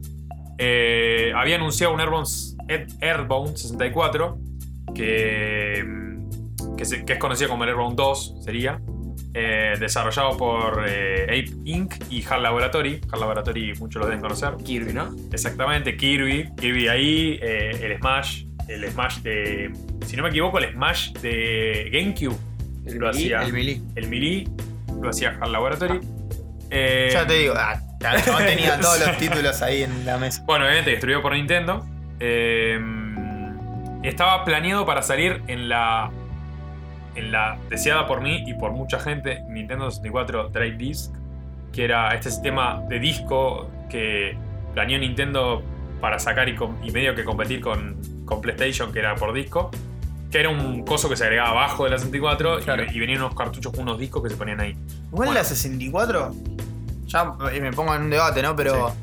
Eh, 0.57 1.31
había 1.35 1.55
anunciado 1.55 1.93
un 1.93 1.99
Airborne, 1.99 2.27
Air- 2.67 2.88
Airborne 3.01 3.57
64, 3.57 4.38
que, 4.93 5.83
que, 6.77 6.85
se- 6.85 7.03
que 7.05 7.13
es 7.13 7.19
conocido 7.19 7.49
como 7.49 7.63
el 7.63 7.69
Airborne 7.69 7.95
2, 7.95 8.35
sería. 8.43 8.79
Eh, 9.34 9.76
desarrollado 9.80 10.36
por 10.38 10.84
eh, 10.88 11.24
Ape 11.24 11.52
Inc. 11.66 11.94
y 12.10 12.24
HAL 12.24 12.44
Laboratory. 12.44 13.02
HAL 13.12 13.20
Laboratory 13.20 13.74
muchos 13.80 13.99
lo 14.02 14.06
deben 14.08 14.22
conocer. 14.22 14.53
Kirby, 14.64 14.94
¿no? 14.94 15.16
Exactamente, 15.32 15.95
Kirby. 15.95 16.49
Kirby 16.58 16.88
ahí, 16.88 17.40
eh, 17.41 17.80
el 17.82 17.98
Smash. 17.98 18.45
El 18.68 18.90
Smash 18.90 19.20
de. 19.20 19.72
Si 20.06 20.16
no 20.16 20.24
me 20.24 20.30
equivoco, 20.30 20.58
el 20.60 20.72
Smash 20.74 21.14
de 21.14 21.90
GameCube. 21.91 22.38
El 22.86 22.98
lo 22.98 23.10
hacía. 23.10 23.41
El 23.44 23.53
Melee. 23.53 23.82
El 23.95 24.08
Melee 24.08 24.48
lo 25.02 25.10
hacía 25.10 25.38
HAL 25.41 25.52
Laboratory. 25.52 25.99
Eh, 26.70 27.10
Ya 27.12 27.28
te 27.28 27.34
digo, 27.34 27.53
ah, 27.58 27.80
chabón 28.24 28.45
tenía 28.45 28.80
todos 28.80 28.99
los 29.06 29.18
títulos 29.18 29.62
ahí 29.62 29.84
en 29.84 30.06
la 30.06 30.18
mesa. 30.18 30.44
Bueno, 30.45 30.66
obviamente 30.66 30.91
distribuido 30.91 31.22
por 31.22 31.34
Nintendo. 31.34 31.86
Eh, 32.20 32.80
estaba 34.03 34.44
planeado 34.45 34.86
para 34.86 35.02
salir 35.02 35.41
en 35.48 35.70
la. 35.70 36.12
En 37.15 37.31
la 37.31 37.57
deseada 37.69 38.07
por 38.07 38.21
mí 38.21 38.43
y 38.47 38.53
por 38.53 38.71
mucha 38.71 38.99
gente 38.99 39.43
Nintendo 39.49 39.89
64 39.91 40.49
Drive 40.49 40.77
Disc, 40.77 41.11
que 41.73 41.83
era 41.85 42.13
este 42.15 42.31
sistema 42.31 42.81
de 42.88 42.99
disco 42.99 43.69
que 43.89 44.38
planeó 44.73 44.97
Nintendo 44.99 45.61
para 45.99 46.19
sacar 46.19 46.47
y, 46.49 46.55
medio 46.91 47.13
que 47.15 47.23
competir 47.23 47.59
con, 47.61 47.97
con 48.25 48.41
PlayStation, 48.41 48.91
que 48.93 48.99
era 48.99 49.15
por 49.15 49.33
disco, 49.33 49.69
que 50.31 50.39
era 50.39 50.49
un 50.49 50.83
coso 50.85 51.09
que 51.09 51.15
se 51.17 51.25
agregaba 51.25 51.49
abajo 51.51 51.83
de 51.83 51.91
la 51.91 51.97
64 51.97 52.59
y- 52.59 52.63
Claro. 52.63 52.83
y, 52.91 52.99
venían 52.99 53.19
unos 53.21 53.35
cartuchos 53.35 53.71
con 53.73 53.81
unos 53.83 53.99
discos 53.99 54.23
que 54.23 54.29
se 54.29 54.38
ponían 54.38 54.61
ahí. 54.61 54.71
Igual 54.71 55.09
Bueno. 55.11 55.33
la 55.33 55.43
64, 55.43 56.33
ya 57.07 57.33
eh, 57.53 57.59
me 57.59 57.71
pongo 57.73 57.93
en 57.93 58.03
un 58.03 58.09
debate, 58.09 58.41
¿no? 58.41 58.55
Pero 58.55 58.93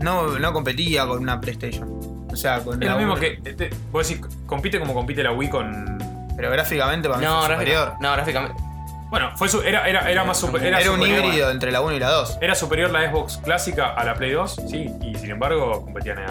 no, 0.00 0.38
no 0.38 0.52
competía 0.52 1.06
con 1.06 1.20
una 1.22 1.40
PlayStation. 1.40 1.88
O 2.30 2.36
sea, 2.36 2.60
con 2.62 2.82
Es 2.82 2.88
la 2.88 2.94
lo 2.94 2.98
mismo 2.98 3.14
Wii. 3.14 3.20
que. 3.42 3.50
este, 3.50 3.70
vos 3.90 4.06
decís, 4.08 4.26
compite 4.46 4.78
como 4.80 4.92
compite 4.94 5.22
la 5.22 5.32
Wii 5.32 5.48
con. 5.48 5.98
Pero 6.38 6.50
gráficamente 6.52 7.08
para 7.08 7.20
mí 7.20 7.26
No, 7.26 7.42
fue 7.42 7.54
superior. 7.56 7.92
no, 8.00 8.12
gráficamente. 8.12 8.62
Bueno, 9.10 9.30
fue 9.36 9.48
su- 9.48 9.60
era, 9.62 9.88
era, 9.88 10.08
era 10.10 10.22
más 10.24 10.38
super- 10.38 10.62
Era, 10.64 10.78
un 10.78 10.84
superior- 10.98 11.24
híbrido 11.24 11.50
entre 11.50 11.72
la 11.72 11.80
1 11.80 11.94
y 11.96 11.98
la 11.98 12.10
2. 12.10 12.38
Era 12.40 12.54
superior 12.54 12.90
la 12.90 13.10
Xbox 13.10 13.38
clásica 13.38 13.88
a 13.88 14.04
la 14.04 14.14
Play 14.14 14.30
2, 14.32 14.56
sí, 14.68 14.90
y 15.02 15.14
sin 15.16 15.30
embargo 15.32 15.82
competían 15.84 16.18
en 16.20 16.26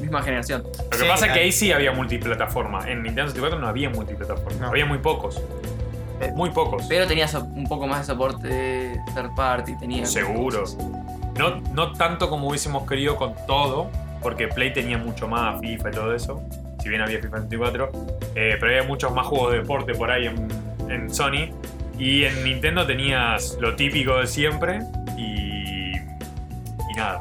Misma 0.00 0.22
generación. 0.22 0.62
Lo 0.62 0.88
que 0.90 0.96
Sí, 0.96 1.04
pasa 1.08 1.26
es 1.26 1.32
que 1.32 1.40
ahí 1.40 1.52
sí 1.52 1.70
había 1.72 1.92
multiplataforma. 1.92 2.88
En 2.88 3.02
Nintendo 3.02 3.30
64 3.30 3.58
no 3.58 3.66
había 3.68 3.90
multiplataforma. 3.90 4.58
No. 4.60 4.68
Había 4.68 4.86
muy 4.86 4.98
pocos. 4.98 5.42
Eh, 6.20 6.32
Muy 6.34 6.50
pocos. 6.50 6.84
Pero 6.88 7.06
tenía 7.06 7.28
so- 7.28 7.44
un 7.44 7.66
poco 7.68 7.86
más 7.86 8.00
de 8.00 8.04
soporte 8.06 8.48
de 8.48 9.00
third 9.14 9.34
party. 9.36 9.76
Tenía 9.78 10.06
Seguro. 10.06 10.64
No, 11.36 11.56
no 11.72 11.92
tanto 11.92 12.28
como 12.30 12.48
hubiésemos 12.48 12.88
querido 12.88 13.16
con 13.16 13.34
todo, 13.46 13.90
porque 14.22 14.48
Play 14.48 14.72
tenía 14.72 14.98
mucho 14.98 15.28
más 15.28 15.60
FIFA 15.60 15.88
y 15.90 15.92
todo 15.92 16.14
eso. 16.14 16.42
Si 16.88 16.90
bien 16.90 17.02
había 17.02 17.20
FIFA 17.20 17.42
64. 17.42 17.90
eh, 18.34 18.56
pero 18.58 18.72
había 18.72 18.82
muchos 18.88 19.12
más 19.12 19.26
juegos 19.26 19.52
de 19.52 19.58
deporte 19.58 19.92
por 19.94 20.10
ahí 20.10 20.24
en, 20.88 21.14
Sony. 21.14 21.50
Y 21.98 22.24
en 22.24 22.42
Nintendo 22.44 22.86
tenías 22.86 23.58
lo 23.60 23.76
típico 23.76 24.16
de 24.18 24.26
siempre. 24.26 24.78
Y. 25.18 25.92
Y 25.98 26.94
nada. 26.96 27.20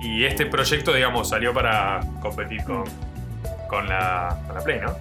Y 0.00 0.24
este 0.24 0.46
proyecto, 0.46 0.94
digamos, 0.94 1.28
salió 1.28 1.52
para 1.52 2.00
competir 2.22 2.64
con, 2.64 2.84
con, 3.68 3.86
la, 3.86 4.38
con 4.46 4.54
la 4.54 4.64
Play, 4.64 4.80
¿no? 4.80 4.96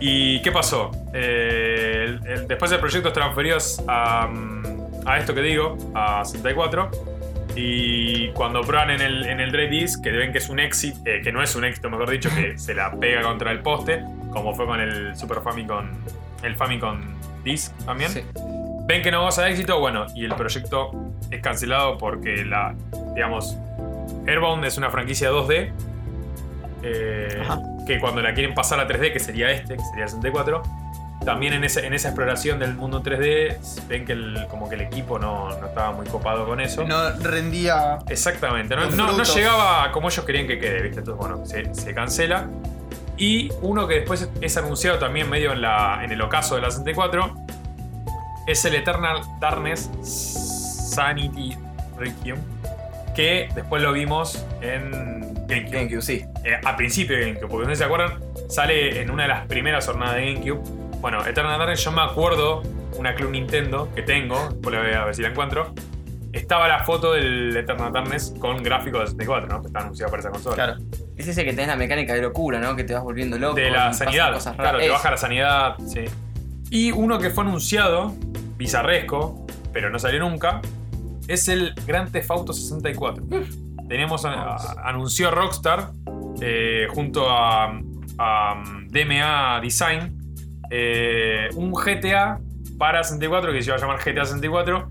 ¿Y 0.00 0.42
qué 0.42 0.50
pasó? 0.50 0.90
Eh, 1.14 2.06
el- 2.08 2.26
el- 2.26 2.48
después 2.48 2.72
del 2.72 2.80
proyecto 2.80 3.12
transferidos 3.12 3.80
a, 3.86 4.26
mm, 4.26 5.06
a 5.06 5.18
esto 5.18 5.32
que 5.36 5.42
digo, 5.42 5.78
a 5.94 6.24
64. 6.24 6.90
Y 7.56 8.28
cuando 8.28 8.62
prueban 8.62 8.90
en 8.90 9.00
el, 9.00 9.26
en 9.26 9.40
el 9.40 9.70
Disc, 9.70 10.02
que 10.02 10.10
ven 10.10 10.32
que 10.32 10.38
es 10.38 10.48
un 10.48 10.60
éxito, 10.60 11.00
eh, 11.04 11.20
que 11.22 11.32
no 11.32 11.42
es 11.42 11.54
un 11.56 11.64
éxito, 11.64 11.90
mejor 11.90 12.10
dicho, 12.10 12.30
que 12.34 12.58
se 12.58 12.74
la 12.74 12.92
pega 12.92 13.22
contra 13.22 13.50
el 13.52 13.60
poste, 13.60 14.02
como 14.30 14.54
fue 14.54 14.66
con 14.66 14.80
el 14.80 15.16
Super 15.16 15.40
Famicom, 15.42 15.86
el 16.42 16.56
Famicom 16.56 17.00
Disc 17.44 17.72
también. 17.84 18.10
Sí. 18.10 18.22
Ven 18.86 19.02
que 19.02 19.10
no 19.10 19.22
goza 19.22 19.44
de 19.44 19.50
éxito, 19.50 19.78
bueno, 19.78 20.06
y 20.14 20.24
el 20.24 20.34
proyecto 20.34 20.90
es 21.30 21.40
cancelado 21.40 21.98
porque 21.98 22.44
la, 22.44 22.74
digamos, 23.14 23.56
Airbound 24.26 24.64
es 24.64 24.76
una 24.78 24.90
franquicia 24.90 25.30
2D. 25.30 25.72
eh, 26.82 27.42
que 27.86 27.98
cuando 27.98 28.22
la 28.22 28.32
quieren 28.34 28.54
pasar 28.54 28.78
a 28.80 28.86
3D, 28.86 29.12
que 29.12 29.18
sería 29.18 29.50
este, 29.50 29.76
que 29.76 29.82
sería 29.82 30.04
el 30.04 30.10
64, 30.10 30.62
también 31.24 31.52
en, 31.52 31.64
esa 31.64 31.80
exploración 31.80 32.58
del 32.58 32.74
mundo 32.74 33.02
3D, 33.02 33.58
ven 33.88 34.04
que 34.06 34.12
el, 34.12 34.46
como 34.48 34.68
que 34.68 34.74
el 34.76 34.80
equipo 34.82 35.18
no, 35.18 35.50
no 35.60 35.66
estaba 35.66 35.92
muy 35.92 36.06
copado 36.06 36.46
con 36.46 36.60
eso. 36.60 36.84
No 36.84 37.10
rendía. 37.20 37.98
Exactamente, 38.08 38.74
no, 38.74 38.90
no- 38.90 39.12
no 39.12 39.22
llegaba 39.24 39.92
como 39.92 40.08
ellos 40.08 40.24
querían 40.24 40.46
que 40.46 40.58
quede, 40.58 40.82
¿viste? 40.82 41.00
Entonces, 41.00 41.18
bueno, 41.28 41.44
se, 41.46 41.74
se 41.74 41.94
cancela. 41.94 42.48
Y 43.18 43.50
uno 43.60 43.86
que 43.86 43.96
después 43.96 44.30
es 44.40 44.56
anunciado 44.56 44.98
también 44.98 45.28
medio 45.28 45.52
en, 45.52 45.60
la, 45.60 46.00
en 46.02 46.10
el 46.10 46.22
ocaso 46.22 46.54
de 46.54 46.62
la 46.62 46.70
64 46.70 47.34
es 48.46 48.64
el 48.64 48.74
Eternal 48.76 49.20
Darkness 49.40 49.90
Sanity 50.94 51.54
Requiem, 51.98 52.38
que 53.14 53.48
después 53.54 53.82
lo 53.82 53.92
vimos 53.92 54.44
en 54.62 55.34
GameCube. 55.46 55.70
GameCube, 55.70 56.02
sí. 56.02 56.24
Eh, 56.44 56.58
a 56.64 56.76
principio 56.76 57.14
de 57.16 57.26
GameCube, 57.26 57.48
porque 57.50 57.68
no 57.68 57.76
se 57.76 57.84
acuerdan, 57.84 58.18
sale 58.48 59.02
en 59.02 59.10
una 59.10 59.24
de 59.24 59.28
las 59.28 59.46
primeras 59.46 59.86
jornadas 59.86 60.16
de 60.16 60.32
GameCube. 60.32 60.79
Bueno, 61.00 61.24
Eternal 61.26 61.58
Darkness, 61.58 61.82
yo 61.84 61.92
me 61.92 62.02
acuerdo, 62.02 62.62
una 62.98 63.14
Club 63.14 63.30
Nintendo 63.30 63.88
que 63.94 64.02
tengo, 64.02 64.48
después 64.50 64.74
la 64.74 64.82
voy 64.82 64.92
a 64.92 65.04
ver 65.04 65.14
si 65.14 65.22
la 65.22 65.28
encuentro. 65.28 65.74
Estaba 66.32 66.68
la 66.68 66.84
foto 66.84 67.12
del 67.12 67.56
Eternal 67.56 67.92
Darkness 67.92 68.34
con 68.38 68.62
gráficos 68.62 69.00
de 69.00 69.06
64, 69.08 69.48
¿no? 69.48 69.60
Que 69.62 69.66
está 69.68 69.80
anunciado 69.80 70.10
para 70.10 70.20
esa 70.20 70.30
consola. 70.30 70.54
Claro. 70.54 70.74
Es 71.16 71.26
ese 71.26 71.44
que 71.44 71.50
tenés 71.52 71.66
la 71.68 71.76
mecánica 71.76 72.14
de 72.14 72.22
locura, 72.22 72.60
¿no? 72.60 72.76
Que 72.76 72.84
te 72.84 72.94
vas 72.94 73.02
volviendo 73.02 73.36
loco. 73.38 73.56
de 73.56 73.70
la 73.70 73.92
sanidad. 73.92 74.34
cosas 74.34 74.54
Claro, 74.54 74.68
raras. 74.72 74.80
te 74.80 74.86
Es. 74.86 74.92
baja 74.92 75.10
la 75.10 75.16
sanidad, 75.16 75.74
sí. 75.86 76.04
Y 76.70 76.92
uno 76.92 77.18
que 77.18 77.30
fue 77.30 77.42
anunciado, 77.44 78.14
bizarresco, 78.56 79.44
pero 79.72 79.90
no 79.90 79.98
salió 79.98 80.20
nunca, 80.20 80.60
es 81.26 81.48
el 81.48 81.74
Grand 81.86 82.12
Theft 82.12 82.30
Auto 82.30 82.52
64. 82.52 83.24
Tenemos, 83.88 84.24
a- 84.24 84.54
a- 84.54 84.88
anunció 84.88 85.32
Rockstar 85.32 85.90
eh, 86.40 86.86
junto 86.90 87.28
a, 87.28 87.72
a 88.18 88.62
DMA 88.88 89.60
Design 89.60 90.19
eh, 90.70 91.48
un 91.56 91.72
GTA 91.72 92.40
para 92.78 93.02
64 93.04 93.52
que 93.52 93.62
se 93.62 93.68
iba 93.70 93.76
a 93.76 93.80
llamar 93.80 93.98
GTA 93.98 94.24
64, 94.24 94.88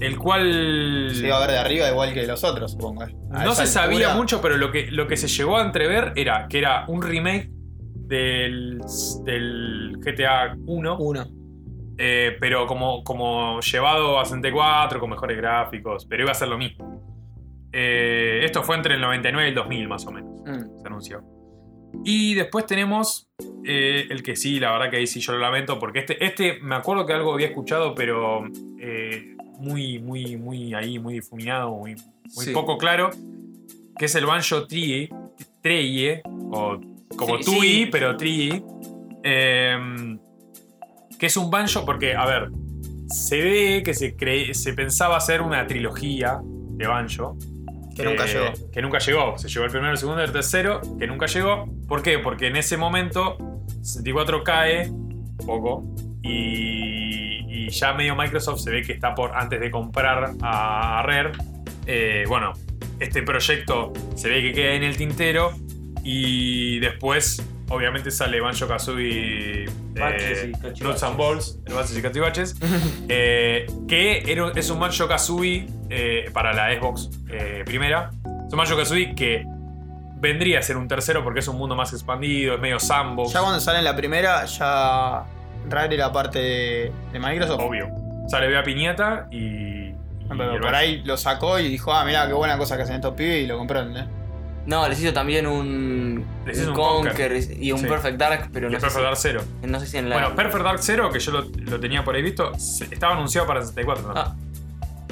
el 0.00 0.18
cual 0.18 1.10
Se 1.14 1.26
iba 1.26 1.36
a 1.36 1.40
ver 1.40 1.50
de 1.52 1.58
arriba 1.58 1.88
igual 1.88 2.12
que 2.12 2.26
los 2.26 2.42
otros, 2.44 2.72
supongo. 2.72 3.04
eh. 3.04 3.14
A 3.32 3.44
no 3.44 3.52
se 3.54 3.66
sabía 3.66 3.98
altura, 4.08 4.14
mucho, 4.16 4.40
pero 4.42 4.56
lo 4.56 4.70
que, 4.70 4.90
lo 4.90 5.06
que 5.06 5.16
se 5.16 5.28
llegó 5.28 5.56
a 5.58 5.62
entrever 5.62 6.12
era 6.16 6.46
que 6.48 6.58
era 6.58 6.84
un 6.88 7.00
remake 7.02 7.48
del, 7.94 8.80
del 9.24 9.96
GTA 10.04 10.56
1, 10.66 10.96
Uno. 10.98 11.26
eh, 11.96 12.36
pero 12.40 12.66
como, 12.66 13.02
como 13.04 13.60
llevado 13.60 14.18
a 14.20 14.24
64, 14.24 15.00
con 15.00 15.10
mejores 15.10 15.36
gráficos, 15.36 16.04
pero 16.06 16.24
iba 16.24 16.32
a 16.32 16.34
ser 16.34 16.48
lo 16.48 16.58
mismo. 16.58 17.02
Eh, 17.72 18.40
esto 18.44 18.62
fue 18.62 18.76
entre 18.76 18.94
el 18.94 19.00
99 19.00 19.46
y 19.46 19.50
el 19.50 19.54
2000 19.54 19.88
más 19.88 20.06
o 20.06 20.10
menos, 20.12 20.30
Mm. 20.44 20.80
se 20.80 20.86
anunció. 20.86 21.22
Y 22.04 22.34
después 22.34 22.66
tenemos 22.66 23.28
eh, 23.64 24.06
el 24.10 24.22
que 24.22 24.36
sí, 24.36 24.58
la 24.60 24.72
verdad 24.72 24.90
que 24.90 24.96
ahí 24.98 25.06
sí 25.06 25.20
yo 25.20 25.32
lo 25.32 25.38
lamento, 25.38 25.78
porque 25.78 26.00
este, 26.00 26.24
este 26.24 26.58
me 26.60 26.74
acuerdo 26.74 27.06
que 27.06 27.12
algo 27.12 27.32
había 27.32 27.46
escuchado, 27.48 27.94
pero 27.94 28.44
eh, 28.80 29.36
muy, 29.58 29.98
muy, 29.98 30.36
muy 30.36 30.74
ahí, 30.74 30.98
muy 30.98 31.14
difuminado, 31.14 31.70
muy, 31.70 31.94
muy 32.34 32.44
Sí. 32.46 32.52
poco 32.52 32.76
claro, 32.78 33.10
que 33.98 34.06
es 34.06 34.14
el 34.14 34.26
Banjo 34.26 34.66
Tree, 34.66 35.08
Treye, 35.62 36.22
o 36.50 36.80
como 37.16 37.38
Sí, 37.38 37.44
Tui, 37.44 37.68
sí. 37.68 37.88
pero 37.90 38.16
Tree, 38.16 38.62
eh, 39.22 40.16
que 41.18 41.26
es 41.26 41.36
un 41.36 41.50
banjo, 41.50 41.84
porque, 41.86 42.14
a 42.14 42.26
ver, 42.26 42.50
se 43.06 43.40
ve 43.40 43.82
que 43.84 43.94
se, 43.94 44.14
se 44.54 44.72
pensaba 44.74 45.16
hacer 45.16 45.40
una 45.42 45.66
trilogía 45.66 46.40
de 46.42 46.86
banjo, 46.86 47.36
Que 47.94 48.02
nunca 48.04 48.24
eh, 48.24 48.28
llegó. 48.32 48.70
Que 48.72 48.82
nunca 48.82 48.98
llegó. 48.98 49.38
Se 49.38 49.48
llegó 49.48 49.64
el 49.64 49.70
primero, 49.70 49.92
el 49.92 49.98
segundo 49.98 50.20
y 50.20 50.24
el 50.24 50.32
tercero, 50.32 50.80
que 50.98 51.06
nunca 51.06 51.26
llegó. 51.26 51.66
¿Por 51.86 52.02
qué? 52.02 52.18
Porque 52.18 52.48
en 52.48 52.56
ese 52.56 52.76
momento 52.76 53.36
64 53.82 54.42
cae 54.44 54.90
poco 55.46 55.84
y, 56.22 57.66
y 57.66 57.68
ya 57.70 57.92
medio 57.92 58.16
Microsoft 58.16 58.60
se 58.60 58.70
ve 58.70 58.82
que 58.82 58.92
está 58.92 59.14
por 59.14 59.36
antes 59.36 59.60
de 59.60 59.70
comprar 59.70 60.32
a, 60.42 61.00
a 61.00 61.02
Rare. 61.02 61.32
eh, 61.86 62.24
bueno, 62.28 62.52
este 63.00 63.22
proyecto 63.22 63.92
se 64.14 64.28
ve 64.28 64.42
que 64.42 64.52
queda 64.52 64.74
en 64.74 64.82
el 64.84 64.96
tintero 64.96 65.52
y 66.02 66.78
después 66.80 67.42
obviamente 67.68 68.10
sale 68.10 68.40
Banjo 68.40 68.66
Kazooie 68.68 69.64
Baches 69.98 70.44
y 70.48 70.52
cachivaches. 70.52 70.82
Nuts 70.82 71.02
and 71.02 71.16
Balls, 71.16 71.58
el 71.66 71.74
Baches 71.74 71.98
y 71.98 72.02
Cachivaches, 72.02 72.56
eh, 73.08 73.66
que 73.88 74.22
era- 74.30 74.52
es 74.54 74.70
un 74.70 74.78
Banjo 74.80 75.06
Kazooie 75.08 75.66
eh, 75.90 76.30
para 76.32 76.52
la 76.52 76.74
Xbox 76.74 77.10
eh, 77.30 77.62
primera. 77.64 78.10
Es 78.46 78.52
un 78.52 78.58
Banjo 78.58 78.76
Kazooie 78.76 79.14
que 79.14 79.44
vendría 80.20 80.58
a 80.58 80.62
ser 80.62 80.76
un 80.76 80.88
tercero 80.88 81.22
porque 81.22 81.40
es 81.40 81.48
un 81.48 81.56
mundo 81.58 81.74
más 81.76 81.92
expandido, 81.92 82.54
es 82.54 82.60
medio 82.60 82.78
sandbox. 82.80 83.32
Ya 83.32 83.40
cuando 83.40 83.60
sale 83.60 83.78
en 83.78 83.84
la 83.84 83.94
primera, 83.96 84.44
ya 84.46 85.24
Rare 85.68 85.94
era 85.94 86.12
parte 86.12 86.38
de, 86.38 86.92
de 87.12 87.18
Microsoft. 87.20 87.60
Obvio. 87.62 87.88
Sale 88.28 88.48
Bea 88.48 88.62
Piñata 88.62 89.28
y. 89.30 89.38
y 89.38 89.94
Pero 90.28 90.60
por 90.60 90.74
ahí 90.74 91.02
lo 91.04 91.16
sacó 91.18 91.58
y 91.58 91.68
dijo, 91.68 91.92
ah, 91.92 92.04
mirá, 92.04 92.26
qué 92.26 92.32
buena 92.32 92.56
cosa 92.58 92.76
que 92.76 92.82
hacen 92.84 92.96
estos 92.96 93.14
pibes 93.14 93.44
y 93.44 93.46
lo 93.46 93.58
compró, 93.58 93.80
¿entendés? 93.80 94.06
No, 94.66 94.88
les 94.88 94.98
hizo 95.00 95.12
también 95.12 95.46
un, 95.46 96.24
Les 96.46 96.56
hizo 96.58 96.72
un 96.72 96.78
un 96.78 97.04
Conquer 97.06 97.32
y 97.60 97.70
un 97.72 97.80
Sí. 97.80 97.86
Perfect 97.86 98.16
Dark, 98.16 98.48
pero 98.52 98.68
Y 98.68 98.72
no 98.72 98.78
sé, 98.80 98.86
Perfect 98.86 99.04
Dark 99.04 99.16
Zero. 99.18 99.42
no 99.62 99.78
sé 99.80 99.86
si 99.86 99.98
en 99.98 100.08
la. 100.08 100.16
Bueno, 100.16 100.34
Perfect 100.34 100.64
Dark 100.64 100.78
Zero, 100.82 101.10
que 101.10 101.18
yo 101.20 101.32
lo, 101.32 101.42
lo 101.42 101.78
tenía 101.80 102.02
por 102.04 102.14
ahí 102.14 102.22
visto, 102.22 102.52
estaba 102.90 103.14
anunciado 103.14 103.46
para 103.46 103.60
64. 103.60 104.08
¿no? 104.14 104.14
Ah. 104.18 104.34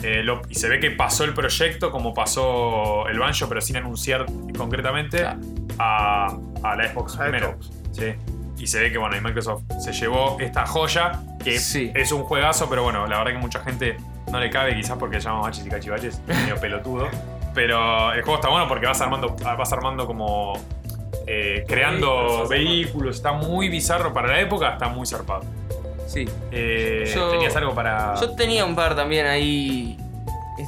Eh, 0.03 0.23
lo- 0.25 0.43
y 0.49 0.55
se 0.57 0.69
ve 0.69 0.81
que 0.81 0.91
pasó 0.91 1.25
el 1.25 1.33
proyecto 1.35 1.91
como 1.93 2.13
pasó 2.15 3.07
el 3.09 3.19
Banjo, 3.19 3.49
pero 3.49 3.61
sin 3.61 3.77
anunciar 3.77 4.27
concretamente 4.57 5.19
Claro. 5.19 5.39
a, 5.79 6.27
a 6.63 6.77
la 6.77 6.89
Xbox 6.93 7.17
A 7.17 7.21
primero. 7.25 7.51
Xbox. 7.61 7.71
Sí. 7.93 8.15
Y 8.59 8.67
se 8.67 8.81
ve 8.81 8.91
que 8.91 8.99
bueno, 8.99 9.17
y 9.17 9.21
Microsoft 9.21 9.63
se 9.81 9.93
llevó 9.93 10.39
esta 10.41 10.67
joya, 10.67 11.21
que 11.45 11.59
Sí. 11.59 11.93
es 11.95 12.11
un 12.13 12.23
juegazo, 12.23 12.69
pero 12.71 12.83
bueno, 12.85 13.07
la 13.07 13.19
verdad 13.19 13.33
que 13.33 13.39
mucha 13.39 13.61
gente 13.61 13.97
no 14.31 14.41
le 14.41 14.51
cabe, 14.51 14.75
quizás 14.75 14.97
porque 14.99 15.21
se 15.21 15.29
llama 15.29 15.43
Machis 15.43 15.67
y 15.67 15.69
Cachivaches, 15.69 16.21
medio 16.27 16.57
pelotudo. 16.61 17.09
Pero 17.55 18.13
el 18.13 18.23
juego 18.23 18.37
está 18.37 18.49
bueno 18.49 18.67
porque 18.69 18.87
vas 18.87 19.01
armando, 19.01 19.37
vas 19.37 19.73
armando 19.73 20.07
como. 20.07 20.55
eh, 21.27 21.65
creando 21.69 22.47
Vehículos, 22.47 22.49
vehículos, 22.49 23.17
está 23.17 23.33
muy 23.33 23.69
bizarro 23.69 24.13
para 24.13 24.29
la 24.29 24.41
época, 24.41 24.71
está 24.73 24.89
muy 24.89 25.07
zarpado. 25.07 25.43
Sí. 26.07 26.29
Eh, 26.51 27.11
Yo- 27.15 27.31
¿Tenías 27.31 27.55
algo 27.57 27.75
para.? 27.75 28.15
Yo 28.21 28.35
tenía 28.35 28.65
un 28.65 28.75
par 28.75 28.95
también 28.97 29.27
ahí. 29.27 29.97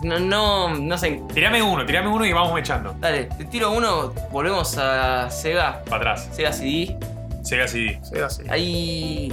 No, 0.03 0.19
no, 0.19 0.75
no 0.75 0.99
sé. 0.99 1.23
Tirame 1.33 1.63
uno, 1.63 1.85
tirame 1.87 2.09
uno 2.09 2.25
y 2.25 2.33
vamos 2.33 2.59
echando. 2.59 2.95
Dale, 2.99 3.25
te 3.25 3.45
tiro 3.45 3.71
uno, 3.71 4.13
volvemos 4.31 4.77
a 4.79 5.31
Sega. 5.31 5.83
Para 5.85 5.97
atrás. 5.97 6.29
Sega 6.33 6.53
CD. 6.53 6.97
Sega 7.43 7.69
CD. 7.69 8.01
Sí, 8.03 8.19
así. 8.19 8.43
Hay 8.49 9.33